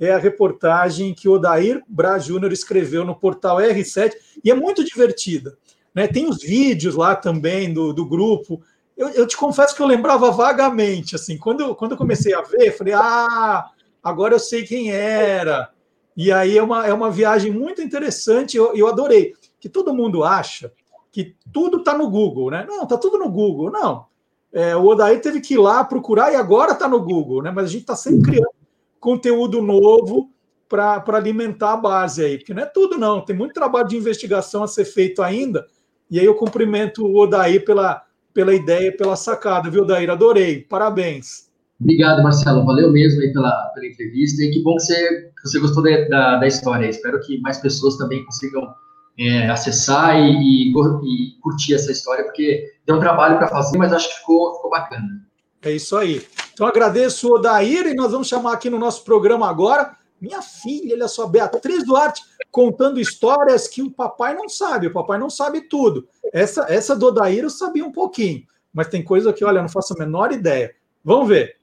É 0.01 0.12
a 0.12 0.18
reportagem 0.18 1.14
que 1.14 1.28
o 1.28 1.32
Odair 1.32 1.85
Bra 1.86 2.18
Júnior 2.18 2.52
escreveu 2.52 3.05
no 3.05 3.14
portal 3.14 3.59
R7 3.59 4.14
e 4.43 4.51
é 4.51 4.55
muito 4.55 4.82
divertida. 4.82 5.59
Né? 5.94 6.09
Tem 6.09 6.27
os 6.27 6.43
vídeos 6.43 6.94
lá 6.94 7.14
também 7.14 7.72
do, 7.72 7.93
do 7.93 8.06
grupo. 8.06 8.62
Eu, 8.97 9.10
eu 9.10 9.27
te 9.27 9.36
confesso 9.36 9.77
que 9.77 9.82
eu 9.82 9.86
lembrava 9.86 10.31
vagamente, 10.31 11.14
assim, 11.14 11.36
quando, 11.36 11.74
quando 11.74 11.93
eu 11.93 11.98
comecei 11.98 12.35
a 12.35 12.40
ver, 12.40 12.77
falei, 12.77 12.94
ah, 12.94 13.70
agora 14.02 14.35
eu 14.35 14.40
sei 14.40 14.64
quem 14.64 14.90
era. 14.90 15.70
E 16.16 16.32
aí 16.32 16.56
é 16.56 16.62
uma, 16.62 16.86
é 16.86 16.93
uma 16.93 17.10
viagem 17.10 17.52
muito 17.52 17.82
interessante, 17.82 18.56
eu, 18.56 18.74
eu 18.74 18.89
adorei. 18.89 19.35
Que 19.60 19.68
todo 19.68 19.94
mundo 19.94 20.24
acha 20.24 20.72
que 21.12 21.35
tudo 21.52 21.78
está 21.78 21.97
no 21.97 22.09
Google, 22.09 22.51
né? 22.51 22.64
Não, 22.66 22.85
está 22.85 22.97
tudo 22.97 23.18
no 23.18 23.28
Google. 23.28 23.70
Não. 23.70 24.06
É, 24.52 24.74
o 24.74 24.85
Odair 24.85 25.20
teve 25.20 25.40
que 25.40 25.55
ir 25.55 25.59
lá 25.59 25.85
procurar 25.85 26.32
e 26.32 26.36
agora 26.36 26.72
está 26.72 26.89
no 26.89 27.01
Google, 27.01 27.43
né? 27.43 27.51
Mas 27.51 27.66
a 27.66 27.68
gente 27.68 27.82
está 27.82 27.97
sempre 27.97 28.32
criando 28.32 28.60
conteúdo 29.01 29.62
novo 29.62 30.31
para 30.68 31.02
alimentar 31.16 31.72
a 31.72 31.77
base 31.77 32.22
aí, 32.22 32.39
porque 32.39 32.55
não 32.55 32.62
é 32.62 32.66
tudo, 32.66 32.97
não. 32.97 33.24
Tem 33.24 33.35
muito 33.35 33.52
trabalho 33.52 33.89
de 33.89 33.97
investigação 33.97 34.62
a 34.62 34.68
ser 34.68 34.85
feito 34.85 35.20
ainda. 35.20 35.66
E 36.09 36.20
aí 36.20 36.24
eu 36.24 36.35
cumprimento 36.36 37.05
o 37.05 37.16
Odair 37.18 37.64
pela, 37.64 38.05
pela 38.32 38.55
ideia, 38.55 38.97
pela 38.97 39.16
sacada, 39.16 39.68
viu, 39.68 39.82
Odair? 39.82 40.09
Adorei. 40.09 40.60
Parabéns. 40.60 41.51
Obrigado, 41.81 42.22
Marcelo. 42.22 42.64
Valeu 42.64 42.93
mesmo 42.93 43.20
aí 43.20 43.32
pela, 43.32 43.51
pela 43.74 43.86
entrevista 43.86 44.44
e 44.44 44.51
que 44.51 44.62
bom 44.62 44.77
que 44.77 44.82
você, 44.82 45.09
que 45.40 45.48
você 45.48 45.59
gostou 45.59 45.82
da, 45.82 46.09
da, 46.09 46.36
da 46.36 46.47
história. 46.47 46.86
Espero 46.86 47.18
que 47.20 47.40
mais 47.40 47.59
pessoas 47.59 47.97
também 47.97 48.24
consigam 48.24 48.72
é, 49.18 49.48
acessar 49.48 50.16
e, 50.18 50.31
e, 50.31 50.70
e 50.70 51.40
curtir 51.40 51.74
essa 51.74 51.90
história, 51.90 52.24
porque 52.24 52.66
deu 52.86 52.97
um 52.97 53.01
trabalho 53.01 53.39
para 53.39 53.48
fazer, 53.48 53.77
mas 53.78 53.93
acho 53.93 54.09
que 54.09 54.20
ficou, 54.20 54.55
ficou 54.56 54.70
bacana. 54.70 55.27
É 55.62 55.72
isso 55.72 55.97
aí. 55.97 56.22
Então 56.61 56.69
agradeço 56.69 57.27
o 57.27 57.37
Odair 57.37 57.87
e 57.87 57.95
nós 57.95 58.12
vamos 58.12 58.28
chamar 58.28 58.53
aqui 58.53 58.69
no 58.69 58.78
nosso 58.78 59.03
programa 59.03 59.49
agora 59.49 59.97
Minha 60.20 60.43
filha, 60.43 60.95
olha 60.95 61.09
só, 61.09 61.27
Beatriz 61.27 61.87
Duarte 61.87 62.23
contando 62.51 63.01
histórias 63.01 63.66
que 63.66 63.81
o 63.81 63.91
papai 63.91 64.35
não 64.35 64.47
sabe, 64.47 64.89
o 64.89 64.93
papai 64.93 65.19
não 65.19 65.31
sabe 65.31 65.62
tudo. 65.62 66.07
Essa, 66.35 66.66
essa 66.69 66.95
do 66.95 67.07
Odair 67.07 67.45
eu 67.45 67.49
sabia 67.49 67.82
um 67.82 67.91
pouquinho, 67.91 68.43
mas 68.74 68.89
tem 68.89 69.03
coisa 69.03 69.32
que, 69.32 69.43
olha, 69.43 69.61
eu 69.61 69.62
não 69.62 69.70
faço 69.70 69.95
a 69.95 69.99
menor 69.99 70.32
ideia. 70.32 70.74
Vamos 71.03 71.28
ver. 71.28 71.57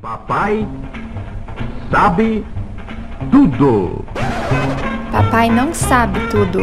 Papai 0.00 0.64
sabe 1.90 2.46
tudo. 3.32 4.04
Papai 5.10 5.50
não 5.50 5.74
sabe 5.74 6.20
tudo. 6.30 6.60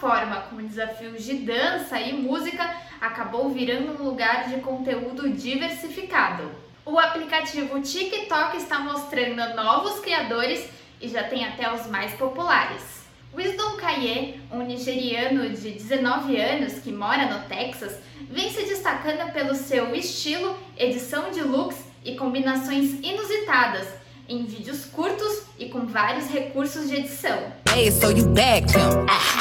Plataforma 0.00 0.40
com 0.48 0.56
desafios 0.56 1.22
de 1.22 1.34
dança 1.34 2.00
e 2.00 2.14
música 2.14 2.74
acabou 3.00 3.50
virando 3.50 3.92
um 3.92 4.06
lugar 4.06 4.48
de 4.48 4.56
conteúdo 4.60 5.28
diversificado. 5.28 6.50
O 6.86 6.98
aplicativo 6.98 7.80
TikTok 7.80 8.56
está 8.56 8.80
mostrando 8.80 9.54
novos 9.54 10.00
criadores 10.00 10.66
e 11.00 11.06
já 11.06 11.24
tem 11.24 11.44
até 11.44 11.72
os 11.72 11.86
mais 11.86 12.14
populares. 12.14 13.04
Wisdom 13.34 13.76
Kaye, 13.76 14.40
um 14.50 14.62
nigeriano 14.62 15.50
de 15.50 15.70
19 15.70 16.40
anos 16.40 16.78
que 16.80 16.90
mora 16.90 17.26
no 17.26 17.46
Texas, 17.46 18.00
vem 18.22 18.50
se 18.50 18.62
destacando 18.62 19.30
pelo 19.32 19.54
seu 19.54 19.94
estilo, 19.94 20.58
edição 20.76 21.30
de 21.30 21.42
looks 21.42 21.78
e 22.04 22.16
combinações 22.16 22.98
inusitadas 23.02 23.99
em 24.30 24.44
vídeos 24.44 24.84
curtos 24.84 25.42
e 25.58 25.66
com 25.66 25.86
vários 25.86 26.28
recursos 26.28 26.88
de 26.88 26.94
edição. 26.94 27.36
Hey, 27.74 27.90
so 27.90 28.10
you 28.10 28.26
back. 28.28 28.64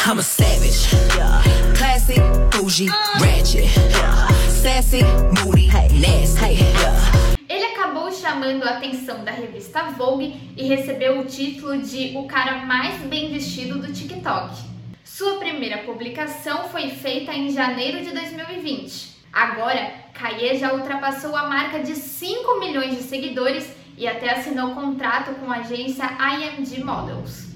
I'm 0.03 0.17
a 0.17 0.23
savage. 0.23 0.89
Bougie, 2.51 2.87
ratchet. 3.19 3.69
Sassy, 4.49 5.03
moody, 5.43 5.67
nasty. 5.67 6.57
Ele 7.47 7.65
acabou 7.65 8.11
chamando 8.11 8.63
a 8.63 8.77
atenção 8.77 9.23
da 9.23 9.31
revista 9.31 9.83
Vogue 9.91 10.35
e 10.57 10.67
recebeu 10.67 11.19
o 11.19 11.25
título 11.25 11.77
de 11.77 12.17
o 12.17 12.23
cara 12.23 12.65
mais 12.65 12.99
bem 13.01 13.31
vestido 13.31 13.77
do 13.77 13.93
TikTok. 13.93 14.55
Sua 15.03 15.37
primeira 15.37 15.77
publicação 15.79 16.67
foi 16.69 16.89
feita 16.89 17.31
em 17.31 17.51
janeiro 17.51 18.03
de 18.03 18.11
2020. 18.11 19.19
Agora, 19.31 19.93
Kaye 20.13 20.57
já 20.57 20.73
ultrapassou 20.73 21.35
a 21.35 21.47
marca 21.47 21.79
de 21.79 21.95
5 21.95 22.59
milhões 22.59 22.97
de 22.97 23.03
seguidores 23.03 23.69
e 23.99 24.07
até 24.07 24.31
assinou 24.31 24.73
contrato 24.73 25.35
com 25.35 25.51
a 25.51 25.57
agência 25.57 26.05
IMG 26.05 26.81
Models. 26.81 27.49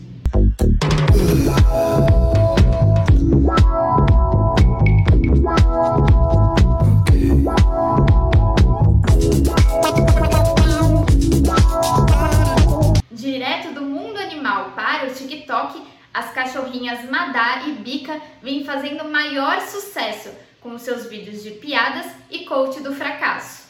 Direto 13.10 13.74
do 13.74 13.82
mundo 13.84 14.20
animal 14.20 14.72
para 14.72 15.07
o 15.07 15.14
TikTok, 15.14 15.82
as 16.14 16.34
cachorrinhas 16.34 17.10
Madá 17.10 17.64
e 17.68 17.72
Bica 17.76 18.20
vêm 18.41 18.65
fazendo 18.65 19.06
maior 19.06 19.61
sucesso 19.61 20.30
com 20.60 20.78
seus 20.78 21.06
vídeos 21.06 21.41
de 21.41 21.52
piadas 21.52 22.06
e 22.30 22.44
coach 22.44 22.82
do 22.82 22.94
fracasso. 22.94 23.64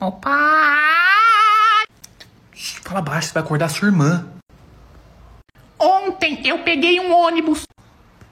Opa! 0.00 1.35
Fala 2.86 3.02
baixo, 3.02 3.26
você 3.26 3.34
vai 3.34 3.42
acordar 3.42 3.68
sua 3.68 3.88
irmã. 3.88 4.24
Ontem 5.76 6.40
eu 6.46 6.60
peguei 6.60 7.00
um 7.00 7.12
ônibus. 7.12 7.64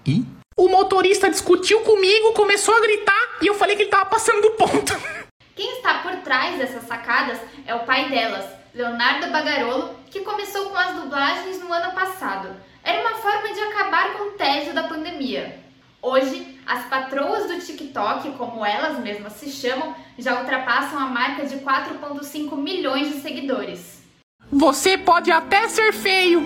E? 0.07 0.25
O 0.57 0.69
motorista 0.69 1.29
discutiu 1.29 1.81
comigo, 1.81 2.35
começou 2.35 2.73
a 2.77 2.81
gritar 2.81 3.39
e 3.43 3.49
eu 3.49 3.55
falei 3.55 3.75
que 3.75 3.83
ele 3.83 3.91
tava 3.91 4.07
passando 4.07 4.41
do 4.41 4.53
ponto. 4.53 4.97
Quem 5.57 5.79
está 5.79 5.95
por 5.95 6.15
trás 6.19 6.57
dessas 6.57 6.85
sacadas 6.85 7.41
é 7.67 7.75
o 7.75 7.81
pai 7.81 8.09
delas, 8.09 8.45
Leonardo 8.73 9.33
Bagarolo, 9.33 9.97
que 10.09 10.21
começou 10.21 10.71
com 10.71 10.77
as 10.77 10.95
dublagens 10.95 11.61
no 11.61 11.73
ano 11.73 11.93
passado. 11.93 12.51
Era 12.85 13.01
uma 13.01 13.17
forma 13.17 13.53
de 13.53 13.59
acabar 13.59 14.13
com 14.13 14.29
o 14.29 14.33
tédio 14.33 14.73
da 14.73 14.85
pandemia. 14.85 15.59
Hoje, 16.01 16.61
as 16.65 16.85
patroas 16.85 17.49
do 17.49 17.59
TikTok, 17.59 18.31
como 18.39 18.65
elas 18.65 19.01
mesmas 19.01 19.33
se 19.33 19.51
chamam, 19.51 19.97
já 20.17 20.39
ultrapassam 20.39 20.97
a 21.01 21.07
marca 21.07 21.45
de 21.45 21.57
4,5 21.57 22.57
milhões 22.57 23.09
de 23.09 23.21
seguidores. 23.21 24.04
Você 24.51 24.97
pode 24.97 25.31
até 25.31 25.69
ser 25.69 25.93
feio, 25.93 26.41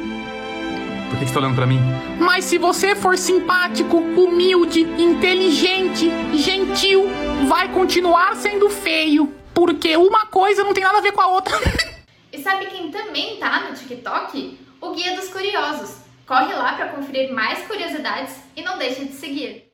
Por 1.11 1.19
que 1.19 1.27
você 1.27 1.33
tá 1.35 1.41
olhando 1.41 1.55
pra 1.57 1.67
mim? 1.67 1.79
mas 2.21 2.45
se 2.45 2.59
você 2.59 2.95
for 2.95 3.17
simpático, 3.19 3.97
humilde, 3.99 4.81
inteligente, 4.83 6.09
gentil, 6.35 7.07
vai 7.49 7.73
continuar 7.73 8.35
sendo 8.37 8.69
feio. 8.71 9.33
Porque 9.55 9.97
uma 9.97 10.27
coisa 10.27 10.63
não 10.63 10.73
tem 10.73 10.85
nada 10.85 10.99
a 10.99 11.01
ver 11.01 11.13
com 11.13 11.21
a 11.21 11.29
outra. 11.29 11.55
E 12.31 12.43
sabe 12.43 12.67
quem 12.67 12.91
também 12.91 13.39
tá 13.39 13.69
no 13.69 13.75
TikTok? 13.75 14.61
O 14.83 14.93
Guia 14.93 15.17
dos 15.17 15.29
Curiosos. 15.31 15.97
Corre 16.27 16.55
lá 16.55 16.75
para 16.75 16.91
conferir 16.91 17.33
mais 17.33 17.67
curiosidades 17.67 18.37
e 18.55 18.63
não 18.63 18.77
deixe 18.79 19.07
de 19.07 19.15
seguir. 19.15 19.73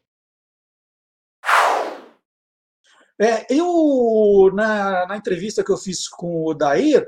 É, 3.20 3.44
eu, 3.50 4.50
na, 4.54 5.04
na 5.06 5.16
entrevista 5.16 5.64
que 5.64 5.70
eu 5.72 5.76
fiz 5.76 6.08
com 6.08 6.46
o 6.46 6.54
Dair, 6.54 7.06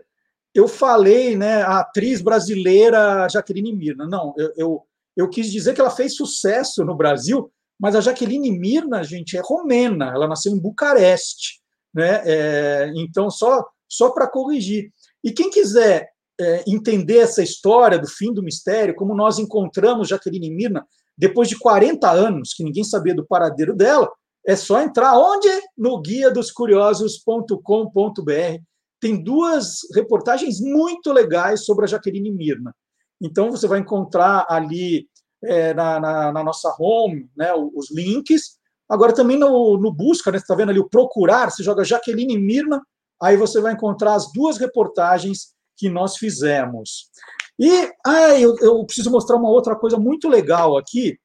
eu 0.57 0.67
falei, 0.67 1.37
né, 1.37 1.63
a 1.63 1.81
atriz 1.81 2.23
brasileira 2.23 3.29
Jaqueline 3.29 3.75
Mirna. 3.75 4.07
Não, 4.07 4.35
eu, 4.39 4.53
eu, 4.57 4.83
eu 5.17 5.29
quis 5.29 5.53
dizer 5.53 5.75
que 5.75 5.81
ela 5.81 5.91
fez 5.91 6.17
sucesso 6.17 6.85
no 6.85 6.97
Brasil, 6.97 7.53
mas 7.79 7.95
a 7.95 8.01
Jaqueline 8.01 8.51
Mirna, 8.51 9.05
gente, 9.05 9.37
é 9.37 9.43
romena, 9.45 10.13
ela 10.15 10.27
nasceu 10.27 10.53
em 10.53 10.59
Bucareste, 10.59 11.61
né? 11.93 12.23
É, 12.25 12.93
então, 12.97 13.31
só, 13.31 13.67
só 13.87 14.11
para 14.11 14.27
corrigir. 14.27 14.91
E 15.23 15.31
quem 15.31 15.51
quiser 15.51 16.09
é, 16.41 16.65
entender 16.67 17.19
essa 17.19 17.43
história 17.43 17.99
do 17.99 18.09
fim 18.09 18.33
do 18.33 18.43
mistério, 18.43 18.95
como 18.95 19.15
nós 19.15 19.39
encontramos 19.39 20.09
Jaqueline 20.09 20.51
Mirna 20.51 20.87
depois 21.19 21.49
de 21.49 21.59
40 21.59 22.11
anos, 22.11 22.55
que 22.55 22.65
ninguém 22.65 22.85
sabia 22.85 23.15
do 23.15 23.27
paradeiro 23.27 23.75
dela, 23.75 24.11
é 24.47 24.57
só 24.57 24.81
entrar 24.81 25.19
onde? 25.19 25.49
No 25.77 26.01
guia 26.01 26.31
dos 26.31 26.51
curiosos.com.br. 26.51 28.63
Tem 29.01 29.23
duas 29.23 29.81
reportagens 29.95 30.61
muito 30.61 31.13
legais 31.13 31.65
sobre 31.65 31.85
a 31.85 31.89
Jaqueline 31.89 32.31
Mirna. 32.31 32.75
Então, 33.21 33.51
você 33.51 33.67
vai 33.67 33.79
encontrar 33.79 34.47
ali 34.49 35.09
é, 35.45 35.75
na, 35.75 36.01
na, 36.01 36.33
na 36.33 36.45
nossa 36.45 36.75
home 36.79 37.31
né, 37.37 37.53
os 37.55 37.91
links. 37.91 38.59
Agora, 38.89 39.13
também 39.13 39.39
no, 39.39 39.79
no 39.79 39.93
busca, 39.93 40.31
né, 40.31 40.39
você 40.39 40.45
está 40.45 40.55
vendo 40.55 40.71
ali 40.71 40.79
o 40.79 40.89
procurar, 40.89 41.51
você 41.51 41.63
joga 41.63 41.85
Jaqueline 41.85 42.39
Mirna, 42.39 42.81
aí 43.21 43.37
você 43.37 43.61
vai 43.61 43.73
encontrar 43.73 44.15
as 44.15 44.31
duas 44.33 44.59
reportagens 44.59 45.55
que 45.77 45.89
nós 45.89 46.17
fizemos. 46.17 47.11
E 47.59 47.91
ah, 48.05 48.39
eu, 48.39 48.55
eu 48.61 48.85
preciso 48.85 49.11
mostrar 49.11 49.37
uma 49.37 49.51
outra 49.51 49.75
coisa 49.75 49.99
muito 49.99 50.29
legal 50.29 50.77
aqui, 50.77 51.19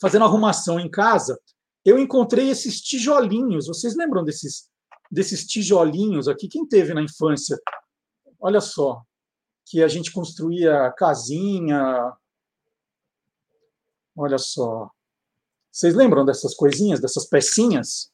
fazendo 0.00 0.24
arrumação 0.24 0.78
em 0.78 0.90
casa. 0.90 1.38
Eu 1.84 1.98
encontrei 1.98 2.48
esses 2.48 2.80
tijolinhos. 2.80 3.66
Vocês 3.66 3.96
lembram 3.96 4.24
desses, 4.24 4.68
desses 5.10 5.46
tijolinhos 5.46 6.28
aqui? 6.28 6.48
Quem 6.48 6.66
teve 6.66 6.94
na 6.94 7.02
infância? 7.02 7.58
Olha 8.40 8.60
só, 8.60 9.02
que 9.66 9.82
a 9.82 9.88
gente 9.88 10.12
construía 10.12 10.92
casinha. 10.96 12.12
Olha 14.16 14.38
só. 14.38 14.90
Vocês 15.70 15.94
lembram 15.94 16.24
dessas 16.24 16.54
coisinhas, 16.54 17.00
dessas 17.00 17.26
pecinhas? 17.26 18.10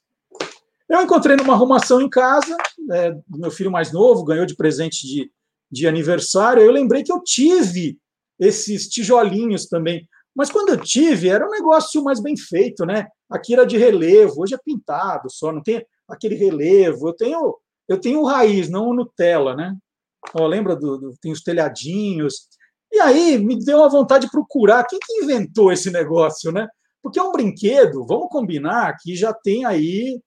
Eu 0.89 1.01
encontrei 1.01 1.37
numa 1.37 1.55
arrumação 1.55 2.01
em 2.01 2.09
casa, 2.09 2.57
é, 2.91 3.17
meu 3.29 3.51
filho 3.51 3.71
mais 3.71 3.93
novo, 3.93 4.25
ganhou 4.25 4.45
de 4.45 4.57
presente 4.57 5.07
de, 5.07 5.33
de 5.71 5.87
aniversário. 5.87 6.63
Eu 6.63 6.73
lembrei 6.73 7.03
que 7.03 7.13
eu 7.13 7.23
tive 7.23 7.99
esses 8.39 8.89
tijolinhos 8.89 9.67
também. 9.67 10.09
Mas 10.35 10.51
quando 10.51 10.71
eu 10.71 10.79
tive, 10.79 11.29
era 11.29 11.47
um 11.47 11.51
negócio 11.51 12.03
mais 12.03 12.21
bem 12.21 12.37
feito, 12.37 12.85
né? 12.85 13.07
Aqui 13.31 13.53
era 13.53 13.65
de 13.65 13.77
relevo, 13.77 14.43
hoje 14.43 14.55
é 14.55 14.59
pintado 14.59 15.31
só, 15.31 15.53
não 15.53 15.63
tem 15.63 15.85
aquele 16.13 16.35
relevo. 16.35 17.09
Eu 17.09 17.15
tenho, 17.15 17.57
eu 17.89 18.01
tenho 18.01 18.25
raiz, 18.25 18.69
não 18.69 18.89
o 18.89 18.95
Nutella, 18.95 19.57
né? 19.57 19.77
Lembra 20.35 20.77
do, 20.77 20.99
do 20.99 21.15
tem 21.21 21.33
os 21.33 21.43
telhadinhos. 21.43 22.49
E 22.93 23.01
aí 23.01 23.39
me 23.39 23.59
deu 23.59 23.79
uma 23.79 23.89
vontade 23.89 24.27
de 24.27 24.31
procurar 24.31 24.85
quem 24.85 24.99
que 24.99 25.25
inventou 25.25 25.73
esse 25.73 25.91
negócio, 25.91 26.53
né? 26.53 26.69
Porque 27.03 27.19
é 27.19 27.23
um 27.23 27.33
brinquedo, 27.33 28.07
vamos 28.07 28.29
combinar 28.29 28.97
que 29.01 29.17
já 29.17 29.33
tem 29.33 29.65
aí, 29.65 30.21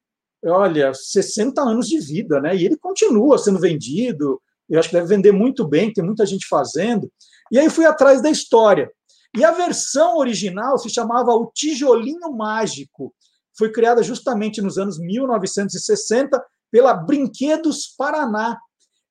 olha, 0.44 0.94
60 0.94 1.62
anos 1.62 1.88
de 1.88 2.00
vida, 2.00 2.42
né? 2.42 2.56
E 2.56 2.66
ele 2.66 2.78
continua 2.78 3.38
sendo 3.38 3.60
vendido. 3.60 4.42
Eu 4.68 4.80
acho 4.80 4.90
que 4.90 4.96
deve 4.96 5.08
vender 5.08 5.32
muito 5.32 5.66
bem, 5.66 5.94
tem 5.94 6.04
muita 6.04 6.26
gente 6.26 6.48
fazendo. 6.48 7.10
E 7.52 7.60
aí 7.60 7.70
fui 7.70 7.86
atrás 7.86 8.22
da 8.22 8.30
história. 8.30 8.92
E 9.38 9.44
a 9.44 9.52
versão 9.52 10.18
original 10.18 10.78
se 10.78 10.90
chamava 10.90 11.34
O 11.34 11.52
Tijolinho 11.54 12.32
Mágico. 12.32 13.14
Foi 13.58 13.72
criada 13.72 14.04
justamente 14.04 14.62
nos 14.62 14.78
anos 14.78 15.00
1960 15.00 16.44
pela 16.72 16.94
Brinquedos 16.94 17.94
Paraná. 17.98 18.58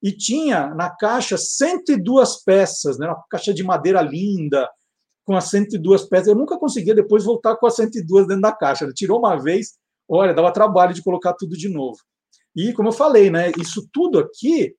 E 0.03 0.13
tinha 0.13 0.69
na 0.75 0.91
caixa 0.91 1.39
102 1.39 2.45
peças, 2.45 2.99
né? 2.99 3.07
uma 3.07 3.25
caixa 3.31 3.55
de 3.55 3.63
madeira 3.63 4.03
linda, 4.03 4.69
com 5.25 5.35
as 5.35 5.45
102 5.49 6.07
peças. 6.09 6.29
Eu 6.29 6.35
nunca 6.35 6.59
conseguia 6.59 6.95
depois 6.95 7.25
voltar 7.25 7.57
com 7.57 7.67
as 7.67 7.77
102 7.77 8.27
dentro 8.27 8.43
da 8.43 8.53
caixa. 8.53 8.85
Ele 8.85 8.93
tirou 8.93 9.19
uma 9.19 9.37
vez, 9.37 9.79
olha, 10.07 10.35
dava 10.35 10.53
trabalho 10.53 10.93
de 10.93 11.03
colocar 11.03 11.33
tudo 11.33 11.57
de 11.57 11.71
novo. 11.71 11.97
E, 12.55 12.73
como 12.73 12.91
eu 12.91 12.93
falei, 12.93 13.31
né, 13.31 13.51
isso 13.59 13.89
tudo 13.93 14.19
aqui 14.19 14.75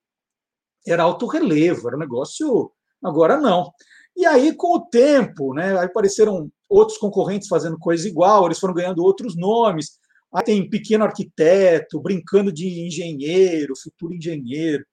era 0.88 1.04
alto 1.04 1.26
relevo, 1.26 1.88
era 1.88 1.98
um 1.98 2.00
negócio. 2.00 2.72
Agora 3.04 3.38
não. 3.38 3.72
E 4.16 4.26
aí, 4.26 4.56
com 4.56 4.76
o 4.76 4.86
tempo, 4.86 5.54
né, 5.54 5.78
aí 5.78 5.86
apareceram 5.86 6.50
outros 6.70 6.98
concorrentes 6.98 7.48
fazendo 7.48 7.78
coisa 7.78 8.08
igual, 8.08 8.46
eles 8.46 8.60
foram 8.60 8.74
ganhando 8.74 9.04
outros 9.04 9.36
nomes. 9.36 10.00
Aí 10.34 10.44
tem 10.44 10.70
pequeno 10.70 11.06
arquiteto, 11.06 12.02
brincando 12.02 12.52
de 12.52 12.86
engenheiro, 12.86 13.74
futuro 13.82 14.14
engenheiro. 14.14 14.86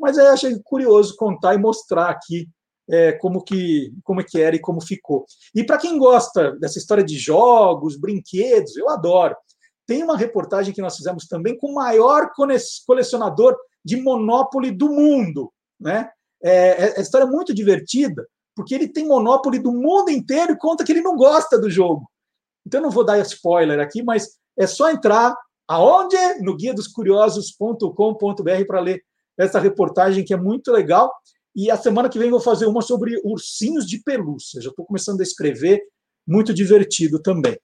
Mas 0.00 0.18
aí 0.18 0.26
achei 0.26 0.58
curioso 0.64 1.16
contar 1.16 1.54
e 1.54 1.58
mostrar 1.58 2.10
aqui 2.10 2.48
é, 2.90 3.12
como, 3.12 3.42
que, 3.42 3.92
como 4.02 4.24
que 4.24 4.40
era 4.40 4.56
e 4.56 4.60
como 4.60 4.80
ficou. 4.80 5.24
E 5.54 5.62
para 5.62 5.78
quem 5.78 5.98
gosta 5.98 6.52
dessa 6.58 6.78
história 6.78 7.04
de 7.04 7.18
jogos, 7.18 7.98
brinquedos, 7.98 8.76
eu 8.76 8.88
adoro. 8.88 9.36
Tem 9.86 10.02
uma 10.02 10.16
reportagem 10.16 10.72
que 10.72 10.82
nós 10.82 10.96
fizemos 10.96 11.26
também 11.26 11.56
com 11.56 11.70
o 11.70 11.74
maior 11.74 12.30
colecionador 12.86 13.56
de 13.84 13.96
Monopoly 13.96 14.70
do 14.70 14.88
mundo. 14.88 15.52
Né? 15.80 16.08
É, 16.42 16.50
é, 16.52 16.98
é 16.98 17.00
história 17.00 17.26
muito 17.26 17.54
divertida, 17.54 18.26
porque 18.58 18.74
ele 18.74 18.88
tem 18.88 19.06
Monopoly 19.06 19.60
do 19.60 19.70
mundo 19.70 20.10
inteiro 20.10 20.52
e 20.52 20.58
conta 20.58 20.82
que 20.82 20.90
ele 20.90 21.00
não 21.00 21.14
gosta 21.14 21.56
do 21.56 21.70
jogo. 21.70 22.10
Então, 22.66 22.80
eu 22.80 22.82
não 22.82 22.90
vou 22.90 23.04
dar 23.04 23.20
spoiler 23.20 23.78
aqui, 23.78 24.02
mas 24.02 24.30
é 24.58 24.66
só 24.66 24.90
entrar 24.90 25.32
aonde? 25.68 26.16
No 26.40 26.56
guia 26.56 26.74
dos 26.74 26.88
curiosos.com.br 26.88 28.66
para 28.66 28.80
ler 28.80 29.00
essa 29.38 29.60
reportagem 29.60 30.24
que 30.24 30.34
é 30.34 30.36
muito 30.36 30.72
legal. 30.72 31.08
E 31.54 31.70
a 31.70 31.76
semana 31.76 32.08
que 32.08 32.18
vem 32.18 32.32
vou 32.32 32.40
fazer 32.40 32.66
uma 32.66 32.82
sobre 32.82 33.20
ursinhos 33.24 33.86
de 33.86 34.02
pelúcia. 34.02 34.60
Já 34.60 34.70
estou 34.70 34.84
começando 34.84 35.20
a 35.20 35.22
escrever, 35.22 35.80
muito 36.26 36.52
divertido 36.52 37.22
também. 37.22 37.56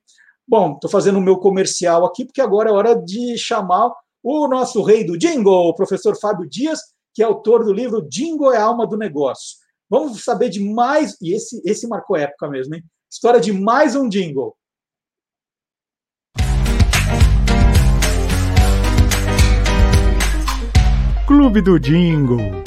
Bom, 0.47 0.75
estou 0.75 0.89
fazendo 0.89 1.19
o 1.19 1.21
meu 1.21 1.39
comercial 1.39 2.05
aqui, 2.05 2.25
porque 2.25 2.41
agora 2.41 2.71
é 2.71 2.73
hora 2.73 2.95
de 2.95 3.37
chamar 3.37 3.91
o 4.23 4.47
nosso 4.47 4.81
rei 4.85 5.03
do 5.03 5.19
jingle, 5.19 5.71
o 5.71 5.75
professor 5.75 6.17
Fábio 6.21 6.49
Dias, 6.49 6.79
que 7.13 7.21
é 7.21 7.27
autor 7.27 7.65
do 7.65 7.73
livro 7.73 8.07
Jingle 8.09 8.53
é 8.53 8.59
a 8.59 8.63
Alma 8.63 8.87
do 8.87 8.97
Negócio. 8.97 9.64
Vamos 9.91 10.25
saber 10.25 10.49
de 10.49 10.61
mais, 10.61 11.15
e 11.21 11.35
esse, 11.35 11.61
esse 11.63 11.87
marcou 11.87 12.17
época 12.17 12.49
mesmo, 12.49 12.75
hein? 12.75 12.83
História 13.11 13.39
de 13.39 13.53
mais 13.53 13.95
um 13.95 14.09
jingle. 14.09 14.57
Clube 21.27 21.61
do 21.61 21.79
Jingle. 21.79 22.65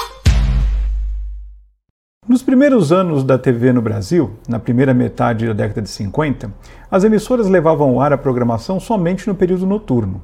Nos 2.28 2.44
primeiros 2.44 2.92
anos 2.92 3.24
da 3.24 3.40
TV 3.40 3.74
no 3.74 3.82
Brasil, 3.82 4.38
na 4.48 4.60
primeira 4.60 4.94
metade 4.94 5.48
da 5.48 5.54
década 5.54 5.82
de 5.82 5.90
50, 5.90 6.54
as 6.92 7.04
emissoras 7.04 7.48
levavam 7.48 7.92
ao 7.92 8.02
ar 8.02 8.14
a 8.14 8.18
programação 8.18 8.80
somente 8.80 9.28
no 9.28 9.34
período 9.34 9.66
noturno. 9.66 10.22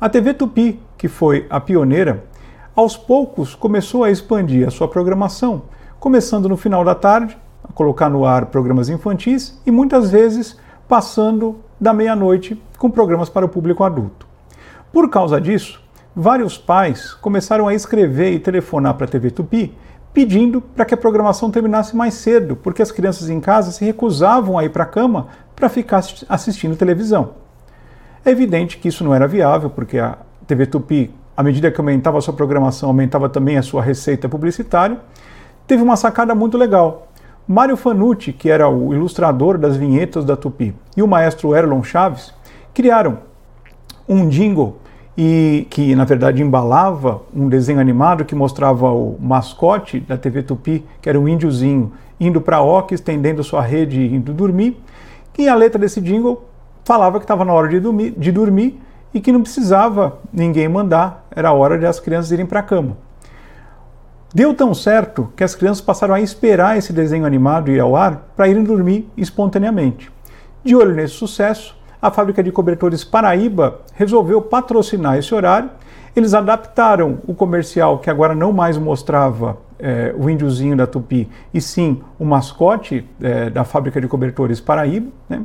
A 0.00 0.08
TV 0.08 0.34
Tupi, 0.34 0.80
que 0.98 1.06
foi 1.06 1.46
a 1.48 1.60
pioneira, 1.60 2.24
aos 2.74 2.96
poucos 2.96 3.54
começou 3.54 4.02
a 4.02 4.10
expandir 4.10 4.66
a 4.66 4.70
sua 4.70 4.88
programação, 4.88 5.62
começando 6.02 6.48
no 6.48 6.56
final 6.56 6.84
da 6.84 6.96
tarde, 6.96 7.38
a 7.62 7.72
colocar 7.72 8.10
no 8.10 8.24
ar 8.26 8.46
programas 8.46 8.88
infantis 8.88 9.56
e 9.64 9.70
muitas 9.70 10.10
vezes 10.10 10.58
passando 10.88 11.60
da 11.80 11.94
meia-noite 11.94 12.60
com 12.76 12.90
programas 12.90 13.28
para 13.28 13.46
o 13.46 13.48
público 13.48 13.84
adulto. 13.84 14.26
Por 14.92 15.08
causa 15.08 15.40
disso, 15.40 15.80
vários 16.12 16.58
pais 16.58 17.14
começaram 17.14 17.68
a 17.68 17.74
escrever 17.74 18.32
e 18.32 18.40
telefonar 18.40 18.94
para 18.94 19.06
a 19.06 19.08
TV 19.08 19.30
Tupi 19.30 19.78
pedindo 20.12 20.60
para 20.60 20.84
que 20.84 20.92
a 20.92 20.96
programação 20.96 21.52
terminasse 21.52 21.94
mais 21.94 22.14
cedo, 22.14 22.56
porque 22.56 22.82
as 22.82 22.90
crianças 22.90 23.30
em 23.30 23.38
casa 23.38 23.70
se 23.70 23.84
recusavam 23.84 24.58
a 24.58 24.64
ir 24.64 24.70
para 24.70 24.82
a 24.82 24.86
cama 24.86 25.28
para 25.54 25.68
ficar 25.68 26.02
assistindo 26.28 26.74
televisão. 26.74 27.34
É 28.24 28.30
evidente 28.32 28.76
que 28.76 28.88
isso 28.88 29.04
não 29.04 29.14
era 29.14 29.28
viável, 29.28 29.70
porque 29.70 30.00
a 30.00 30.18
TV 30.48 30.66
Tupi, 30.66 31.14
à 31.36 31.44
medida 31.44 31.70
que 31.70 31.80
aumentava 31.80 32.18
a 32.18 32.20
sua 32.20 32.34
programação, 32.34 32.88
aumentava 32.88 33.28
também 33.28 33.56
a 33.56 33.62
sua 33.62 33.80
receita 33.80 34.28
publicitária. 34.28 34.98
Teve 35.66 35.82
uma 35.82 35.96
sacada 35.96 36.34
muito 36.34 36.58
legal. 36.58 37.08
Mário 37.46 37.76
Fanucci, 37.76 38.32
que 38.32 38.48
era 38.48 38.68
o 38.68 38.94
ilustrador 38.94 39.58
das 39.58 39.76
vinhetas 39.76 40.24
da 40.24 40.36
Tupi, 40.36 40.74
e 40.96 41.02
o 41.02 41.08
maestro 41.08 41.54
Erlon 41.54 41.82
Chaves 41.82 42.32
criaram 42.72 43.18
um 44.08 44.28
jingle 44.28 44.76
e 45.16 45.66
que 45.68 45.94
na 45.94 46.04
verdade 46.04 46.42
embalava 46.42 47.22
um 47.34 47.48
desenho 47.48 47.80
animado 47.80 48.24
que 48.24 48.34
mostrava 48.34 48.90
o 48.90 49.16
mascote 49.20 50.00
da 50.00 50.16
TV 50.16 50.42
Tupi, 50.42 50.84
que 51.00 51.08
era 51.08 51.18
um 51.18 51.28
índiozinho 51.28 51.92
indo 52.18 52.40
para 52.40 52.62
oca, 52.62 52.94
estendendo 52.94 53.42
sua 53.42 53.60
rede 53.60 54.00
e 54.00 54.14
indo 54.14 54.32
dormir. 54.32 54.80
E 55.38 55.48
a 55.48 55.54
letra 55.54 55.78
desse 55.78 56.00
jingle 56.00 56.44
falava 56.84 57.18
que 57.18 57.24
estava 57.24 57.44
na 57.44 57.52
hora 57.52 57.68
de 57.68 57.80
dormir, 57.80 58.14
de 58.16 58.32
dormir 58.32 58.80
e 59.12 59.20
que 59.20 59.32
não 59.32 59.42
precisava 59.42 60.18
ninguém 60.32 60.68
mandar, 60.68 61.26
era 61.30 61.52
hora 61.52 61.78
de 61.78 61.84
as 61.84 62.00
crianças 62.00 62.32
irem 62.32 62.46
para 62.46 62.60
a 62.60 62.62
cama. 62.62 62.96
Deu 64.34 64.54
tão 64.54 64.72
certo 64.72 65.30
que 65.36 65.44
as 65.44 65.54
crianças 65.54 65.82
passaram 65.82 66.14
a 66.14 66.20
esperar 66.20 66.78
esse 66.78 66.90
desenho 66.92 67.26
animado 67.26 67.70
ir 67.70 67.78
ao 67.78 67.94
ar 67.94 68.28
para 68.34 68.48
irem 68.48 68.64
dormir 68.64 69.10
espontaneamente. 69.14 70.10
De 70.64 70.74
olho 70.74 70.94
nesse 70.94 71.14
sucesso, 71.14 71.76
a 72.00 72.10
fábrica 72.10 72.42
de 72.42 72.50
cobertores 72.50 73.04
Paraíba 73.04 73.80
resolveu 73.94 74.40
patrocinar 74.40 75.18
esse 75.18 75.34
horário. 75.34 75.70
Eles 76.16 76.32
adaptaram 76.32 77.18
o 77.26 77.34
comercial 77.34 77.98
que 77.98 78.08
agora 78.08 78.34
não 78.34 78.52
mais 78.52 78.78
mostrava 78.78 79.58
é, 79.78 80.14
o 80.16 80.30
índiozinho 80.30 80.76
da 80.76 80.86
Tupi, 80.86 81.28
e 81.52 81.60
sim 81.60 82.00
o 82.18 82.24
mascote 82.24 83.06
é, 83.20 83.50
da 83.50 83.64
fábrica 83.64 84.00
de 84.00 84.08
cobertores 84.08 84.60
Paraíba. 84.60 85.10
Né? 85.28 85.42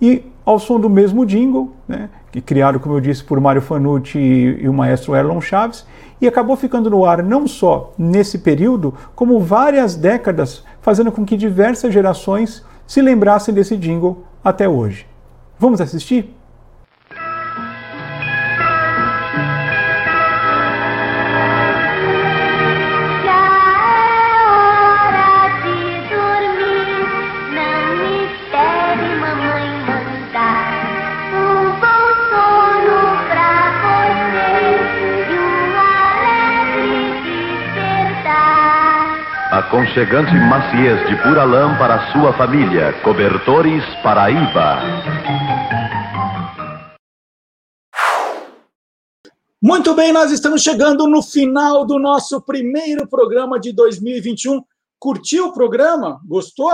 E 0.00 0.24
ao 0.46 0.60
som 0.60 0.78
do 0.78 0.88
mesmo 0.88 1.26
jingle, 1.26 1.72
né, 1.88 2.08
que 2.30 2.40
criado, 2.40 2.78
como 2.78 2.94
eu 2.94 3.00
disse, 3.00 3.24
por 3.24 3.40
Mário 3.40 3.60
Fanucci 3.60 4.16
e, 4.16 4.62
e 4.62 4.68
o 4.68 4.72
maestro 4.72 5.16
Erlon 5.16 5.40
Chaves, 5.40 5.84
e 6.20 6.26
acabou 6.28 6.56
ficando 6.56 6.88
no 6.88 7.04
ar 7.04 7.20
não 7.22 7.48
só 7.48 7.92
nesse 7.98 8.38
período, 8.38 8.94
como 9.16 9.40
várias 9.40 9.96
décadas, 9.96 10.64
fazendo 10.80 11.10
com 11.10 11.24
que 11.24 11.36
diversas 11.36 11.92
gerações 11.92 12.64
se 12.86 13.02
lembrassem 13.02 13.52
desse 13.52 13.76
jingle 13.76 14.24
até 14.42 14.68
hoje. 14.68 15.06
Vamos 15.58 15.80
assistir? 15.80 16.32
Aconchegante 39.66 40.32
maciez 40.48 41.08
de 41.08 41.16
pura 41.24 41.42
lã 41.42 41.76
para 41.76 42.12
sua 42.12 42.32
família. 42.34 42.92
Cobertores 43.02 43.82
Paraíba. 44.00 44.78
Muito 49.60 49.92
bem, 49.96 50.12
nós 50.12 50.30
estamos 50.30 50.62
chegando 50.62 51.08
no 51.08 51.20
final 51.20 51.84
do 51.84 51.98
nosso 51.98 52.40
primeiro 52.42 53.08
programa 53.08 53.58
de 53.58 53.72
2021. 53.72 54.62
Curtiu 55.00 55.46
o 55.46 55.52
programa? 55.52 56.20
Gostou? 56.24 56.70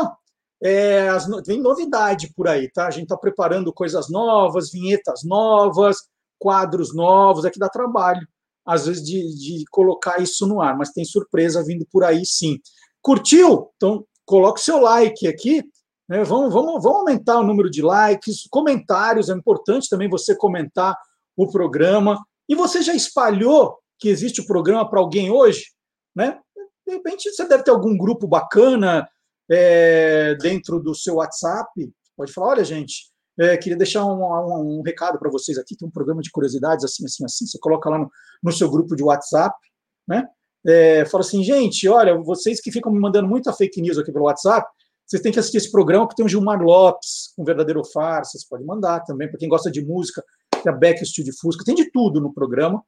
É, 0.62 1.08
as, 1.08 1.26
tem 1.44 1.62
novidade 1.62 2.30
por 2.36 2.46
aí, 2.46 2.70
tá? 2.70 2.88
A 2.88 2.90
gente 2.90 3.04
está 3.04 3.16
preparando 3.16 3.72
coisas 3.72 4.10
novas, 4.10 4.70
vinhetas 4.70 5.22
novas, 5.24 5.96
quadros 6.38 6.94
novos, 6.94 7.46
é 7.46 7.50
que 7.50 7.58
dá 7.58 7.70
trabalho, 7.70 8.28
às 8.66 8.86
vezes, 8.86 9.02
de, 9.02 9.34
de 9.34 9.64
colocar 9.70 10.20
isso 10.20 10.46
no 10.46 10.60
ar, 10.60 10.76
mas 10.76 10.90
tem 10.90 11.06
surpresa 11.06 11.64
vindo 11.64 11.86
por 11.90 12.04
aí 12.04 12.26
sim. 12.26 12.58
Curtiu? 13.02 13.70
Então, 13.76 14.06
coloque 14.24 14.60
seu 14.60 14.80
like 14.80 15.26
aqui. 15.26 15.62
Né? 16.08 16.24
Vamos, 16.24 16.52
vamos, 16.52 16.82
vamos 16.82 16.98
aumentar 16.98 17.38
o 17.38 17.42
número 17.42 17.70
de 17.70 17.82
likes, 17.82 18.46
comentários, 18.50 19.28
é 19.28 19.32
importante 19.32 19.88
também 19.88 20.08
você 20.08 20.36
comentar 20.36 20.96
o 21.36 21.50
programa. 21.50 22.22
E 22.48 22.54
você 22.54 22.82
já 22.82 22.94
espalhou 22.94 23.78
que 23.98 24.08
existe 24.08 24.40
o 24.40 24.46
programa 24.46 24.88
para 24.88 25.00
alguém 25.00 25.30
hoje? 25.30 25.66
Né? 26.14 26.38
De 26.86 26.94
repente 26.94 27.30
você 27.30 27.46
deve 27.46 27.62
ter 27.62 27.70
algum 27.70 27.96
grupo 27.96 28.26
bacana 28.26 29.08
é, 29.50 30.34
dentro 30.36 30.80
do 30.80 30.94
seu 30.94 31.16
WhatsApp. 31.16 31.92
Pode 32.16 32.32
falar, 32.32 32.48
olha, 32.48 32.64
gente, 32.64 33.10
é, 33.38 33.56
queria 33.56 33.78
deixar 33.78 34.04
um, 34.04 34.22
um, 34.22 34.78
um 34.78 34.82
recado 34.82 35.18
para 35.18 35.30
vocês 35.30 35.56
aqui. 35.56 35.76
Tem 35.76 35.88
um 35.88 35.92
programa 35.92 36.20
de 36.20 36.30
curiosidades 36.30 36.84
assim, 36.84 37.04
assim, 37.04 37.24
assim. 37.24 37.46
Você 37.46 37.58
coloca 37.58 37.88
lá 37.88 37.98
no, 37.98 38.10
no 38.42 38.52
seu 38.52 38.70
grupo 38.70 38.94
de 38.94 39.02
WhatsApp, 39.02 39.56
né? 40.06 40.26
É, 40.66 41.04
fala 41.06 41.22
assim, 41.22 41.42
gente, 41.42 41.88
olha, 41.88 42.16
vocês 42.18 42.60
que 42.60 42.70
ficam 42.70 42.92
me 42.92 43.00
mandando 43.00 43.28
muita 43.28 43.52
fake 43.52 43.80
news 43.80 43.98
aqui 43.98 44.12
pelo 44.12 44.26
WhatsApp, 44.26 44.66
vocês 45.06 45.20
têm 45.20 45.32
que 45.32 45.38
assistir 45.38 45.58
esse 45.58 45.70
programa 45.70 46.08
que 46.08 46.14
tem 46.14 46.24
o 46.24 46.28
Gilmar 46.28 46.62
Lopes, 46.62 47.34
um 47.36 47.44
verdadeiro 47.44 47.84
farsa, 47.84 48.32
vocês 48.32 48.48
podem 48.48 48.66
mandar 48.66 49.00
também, 49.00 49.28
para 49.28 49.38
quem 49.38 49.48
gosta 49.48 49.70
de 49.70 49.84
música, 49.84 50.22
tem 50.62 50.72
a 50.72 50.76
Beck 50.76 51.04
Studio 51.04 51.34
Fusca, 51.40 51.64
tem 51.64 51.74
de 51.74 51.90
tudo 51.90 52.20
no 52.20 52.32
programa 52.32 52.82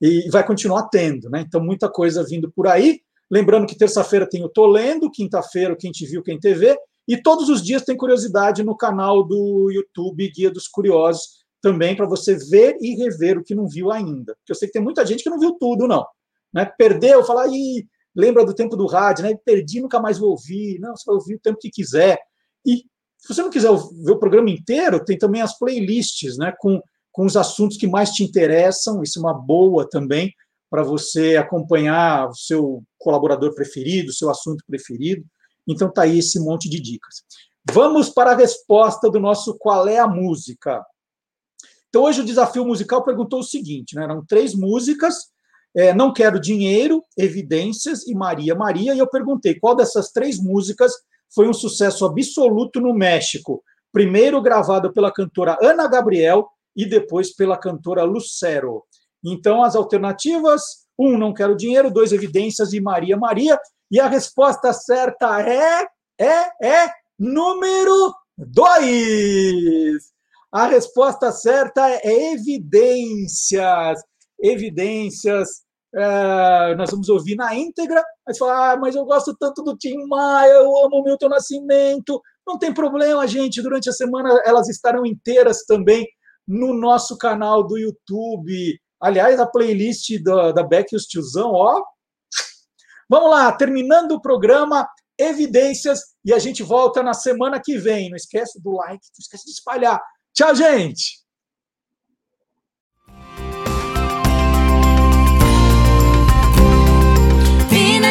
e 0.00 0.28
vai 0.30 0.44
continuar 0.44 0.88
tendo, 0.88 1.28
né? 1.30 1.44
Então, 1.46 1.62
muita 1.62 1.88
coisa 1.88 2.24
vindo 2.24 2.50
por 2.50 2.66
aí. 2.66 3.00
Lembrando 3.30 3.66
que 3.66 3.76
terça-feira 3.76 4.28
tem 4.28 4.42
o 4.44 4.48
Tô 4.48 4.66
Lendo, 4.66 5.10
quinta-feira 5.10 5.72
o 5.72 5.76
Quem 5.76 5.92
Te 5.92 6.06
Viu, 6.06 6.22
Quem 6.22 6.38
TV, 6.38 6.76
e 7.06 7.20
todos 7.20 7.48
os 7.48 7.62
dias 7.62 7.84
tem 7.84 7.96
curiosidade 7.96 8.62
no 8.62 8.76
canal 8.76 9.22
do 9.22 9.70
YouTube 9.70 10.30
Guia 10.34 10.50
dos 10.50 10.66
Curiosos. 10.66 11.40
também 11.62 11.94
para 11.94 12.06
você 12.06 12.36
ver 12.36 12.78
e 12.80 12.94
rever 12.96 13.36
o 13.36 13.44
que 13.44 13.54
não 13.54 13.68
viu 13.68 13.92
ainda. 13.92 14.34
Porque 14.36 14.50
eu 14.50 14.54
sei 14.54 14.66
que 14.66 14.72
tem 14.72 14.82
muita 14.82 15.04
gente 15.04 15.22
que 15.22 15.28
não 15.28 15.38
viu 15.38 15.58
tudo, 15.60 15.86
não. 15.86 16.06
Né? 16.52 16.64
Perdeu, 16.78 17.24
falar, 17.24 17.48
ih, 17.48 17.86
lembra 18.14 18.44
do 18.44 18.54
tempo 18.54 18.76
do 18.76 18.86
rádio, 18.86 19.24
né? 19.24 19.34
Perdi, 19.44 19.80
nunca 19.80 20.00
mais 20.00 20.18
vou 20.18 20.30
ouvir. 20.30 20.78
Não, 20.80 20.96
você 20.96 21.04
vai 21.06 21.14
ouvir 21.14 21.34
o 21.36 21.40
tempo 21.40 21.58
que 21.60 21.70
quiser. 21.70 22.18
E 22.66 22.84
se 23.18 23.28
você 23.28 23.42
não 23.42 23.50
quiser 23.50 23.70
ver 24.02 24.12
o 24.12 24.18
programa 24.18 24.50
inteiro, 24.50 25.04
tem 25.04 25.16
também 25.16 25.42
as 25.42 25.58
playlists, 25.58 26.36
né? 26.36 26.52
Com, 26.58 26.80
com 27.12 27.24
os 27.24 27.36
assuntos 27.36 27.76
que 27.76 27.86
mais 27.86 28.10
te 28.10 28.24
interessam. 28.24 29.02
Isso 29.02 29.18
é 29.18 29.22
uma 29.22 29.34
boa 29.34 29.88
também 29.88 30.32
para 30.70 30.82
você 30.82 31.36
acompanhar 31.36 32.28
o 32.28 32.34
seu 32.34 32.82
colaborador 32.98 33.54
preferido, 33.54 34.10
o 34.10 34.14
seu 34.14 34.30
assunto 34.30 34.64
preferido. 34.66 35.24
Então 35.66 35.92
tá 35.92 36.02
aí 36.02 36.18
esse 36.18 36.38
monte 36.40 36.68
de 36.68 36.80
dicas. 36.80 37.22
Vamos 37.70 38.08
para 38.08 38.32
a 38.32 38.36
resposta 38.36 39.10
do 39.10 39.20
nosso 39.20 39.56
Qual 39.58 39.86
é 39.86 39.98
a 39.98 40.06
Música? 40.06 40.82
Então, 41.88 42.02
hoje 42.04 42.20
o 42.20 42.24
desafio 42.24 42.64
musical 42.64 43.04
perguntou 43.04 43.40
o 43.40 43.44
seguinte: 43.44 43.94
né? 43.94 44.04
eram 44.04 44.24
três 44.24 44.54
músicas, 44.54 45.30
é, 45.76 45.94
Não 45.94 46.12
Quero 46.12 46.40
Dinheiro, 46.40 47.04
Evidências 47.16 48.06
e 48.06 48.14
Maria 48.14 48.54
Maria, 48.54 48.94
e 48.94 48.98
eu 48.98 49.08
perguntei 49.08 49.58
qual 49.58 49.74
dessas 49.74 50.10
três 50.10 50.38
músicas 50.38 50.92
foi 51.34 51.48
um 51.48 51.52
sucesso 51.52 52.04
absoluto 52.04 52.80
no 52.80 52.92
México. 52.92 53.62
Primeiro 53.92 54.40
gravado 54.40 54.92
pela 54.92 55.12
cantora 55.12 55.58
Ana 55.62 55.88
Gabriel 55.88 56.48
e 56.76 56.86
depois 56.86 57.34
pela 57.34 57.56
cantora 57.56 58.04
Lucero. 58.04 58.84
Então, 59.24 59.62
as 59.62 59.74
alternativas: 59.74 60.62
um, 60.98 61.16
Não 61.18 61.34
Quero 61.34 61.56
Dinheiro, 61.56 61.90
dois, 61.90 62.12
Evidências 62.12 62.72
e 62.72 62.80
Maria 62.80 63.16
Maria. 63.16 63.58
E 63.90 63.98
a 63.98 64.06
resposta 64.06 64.72
certa 64.72 65.40
é, 65.42 65.86
é, 66.18 66.66
é 66.84 66.90
número 67.18 68.14
dois. 68.38 70.10
A 70.52 70.66
resposta 70.66 71.30
certa 71.30 71.88
é 71.88 72.32
evidências. 72.32 74.00
Evidências. 74.42 75.62
É, 75.92 76.74
nós 76.76 76.90
vamos 76.90 77.08
ouvir 77.08 77.34
na 77.34 77.54
íntegra, 77.54 78.02
mas 78.24 78.38
falar, 78.38 78.72
ah, 78.72 78.76
mas 78.76 78.94
eu 78.94 79.04
gosto 79.04 79.36
tanto 79.36 79.62
do 79.62 79.76
Tim 79.76 79.96
Maia, 80.06 80.52
eu 80.52 80.84
amo 80.84 81.00
o 81.00 81.02
Milton 81.02 81.28
Nascimento. 81.28 82.20
Não 82.46 82.58
tem 82.58 82.72
problema, 82.72 83.26
gente. 83.26 83.62
Durante 83.62 83.88
a 83.88 83.92
semana 83.92 84.40
elas 84.44 84.68
estarão 84.68 85.04
inteiras 85.04 85.64
também 85.66 86.06
no 86.46 86.72
nosso 86.74 87.18
canal 87.18 87.66
do 87.66 87.76
YouTube. 87.76 88.78
Aliás, 89.00 89.40
a 89.40 89.46
playlist 89.46 90.22
da, 90.22 90.52
da 90.52 90.62
Beck 90.62 90.92
e 90.92 90.96
os 90.96 91.06
Tiozão, 91.06 91.52
ó. 91.52 91.82
Vamos 93.08 93.30
lá, 93.30 93.50
terminando 93.50 94.12
o 94.12 94.20
programa, 94.20 94.88
evidências, 95.18 96.00
e 96.24 96.32
a 96.32 96.38
gente 96.38 96.62
volta 96.62 97.02
na 97.02 97.14
semana 97.14 97.60
que 97.62 97.76
vem. 97.76 98.08
Não 98.08 98.16
esquece 98.16 98.62
do 98.62 98.70
like, 98.70 99.04
não 99.04 99.20
esquece 99.20 99.44
de 99.46 99.50
espalhar. 99.50 100.00
Tchau, 100.32 100.54
gente! 100.54 101.19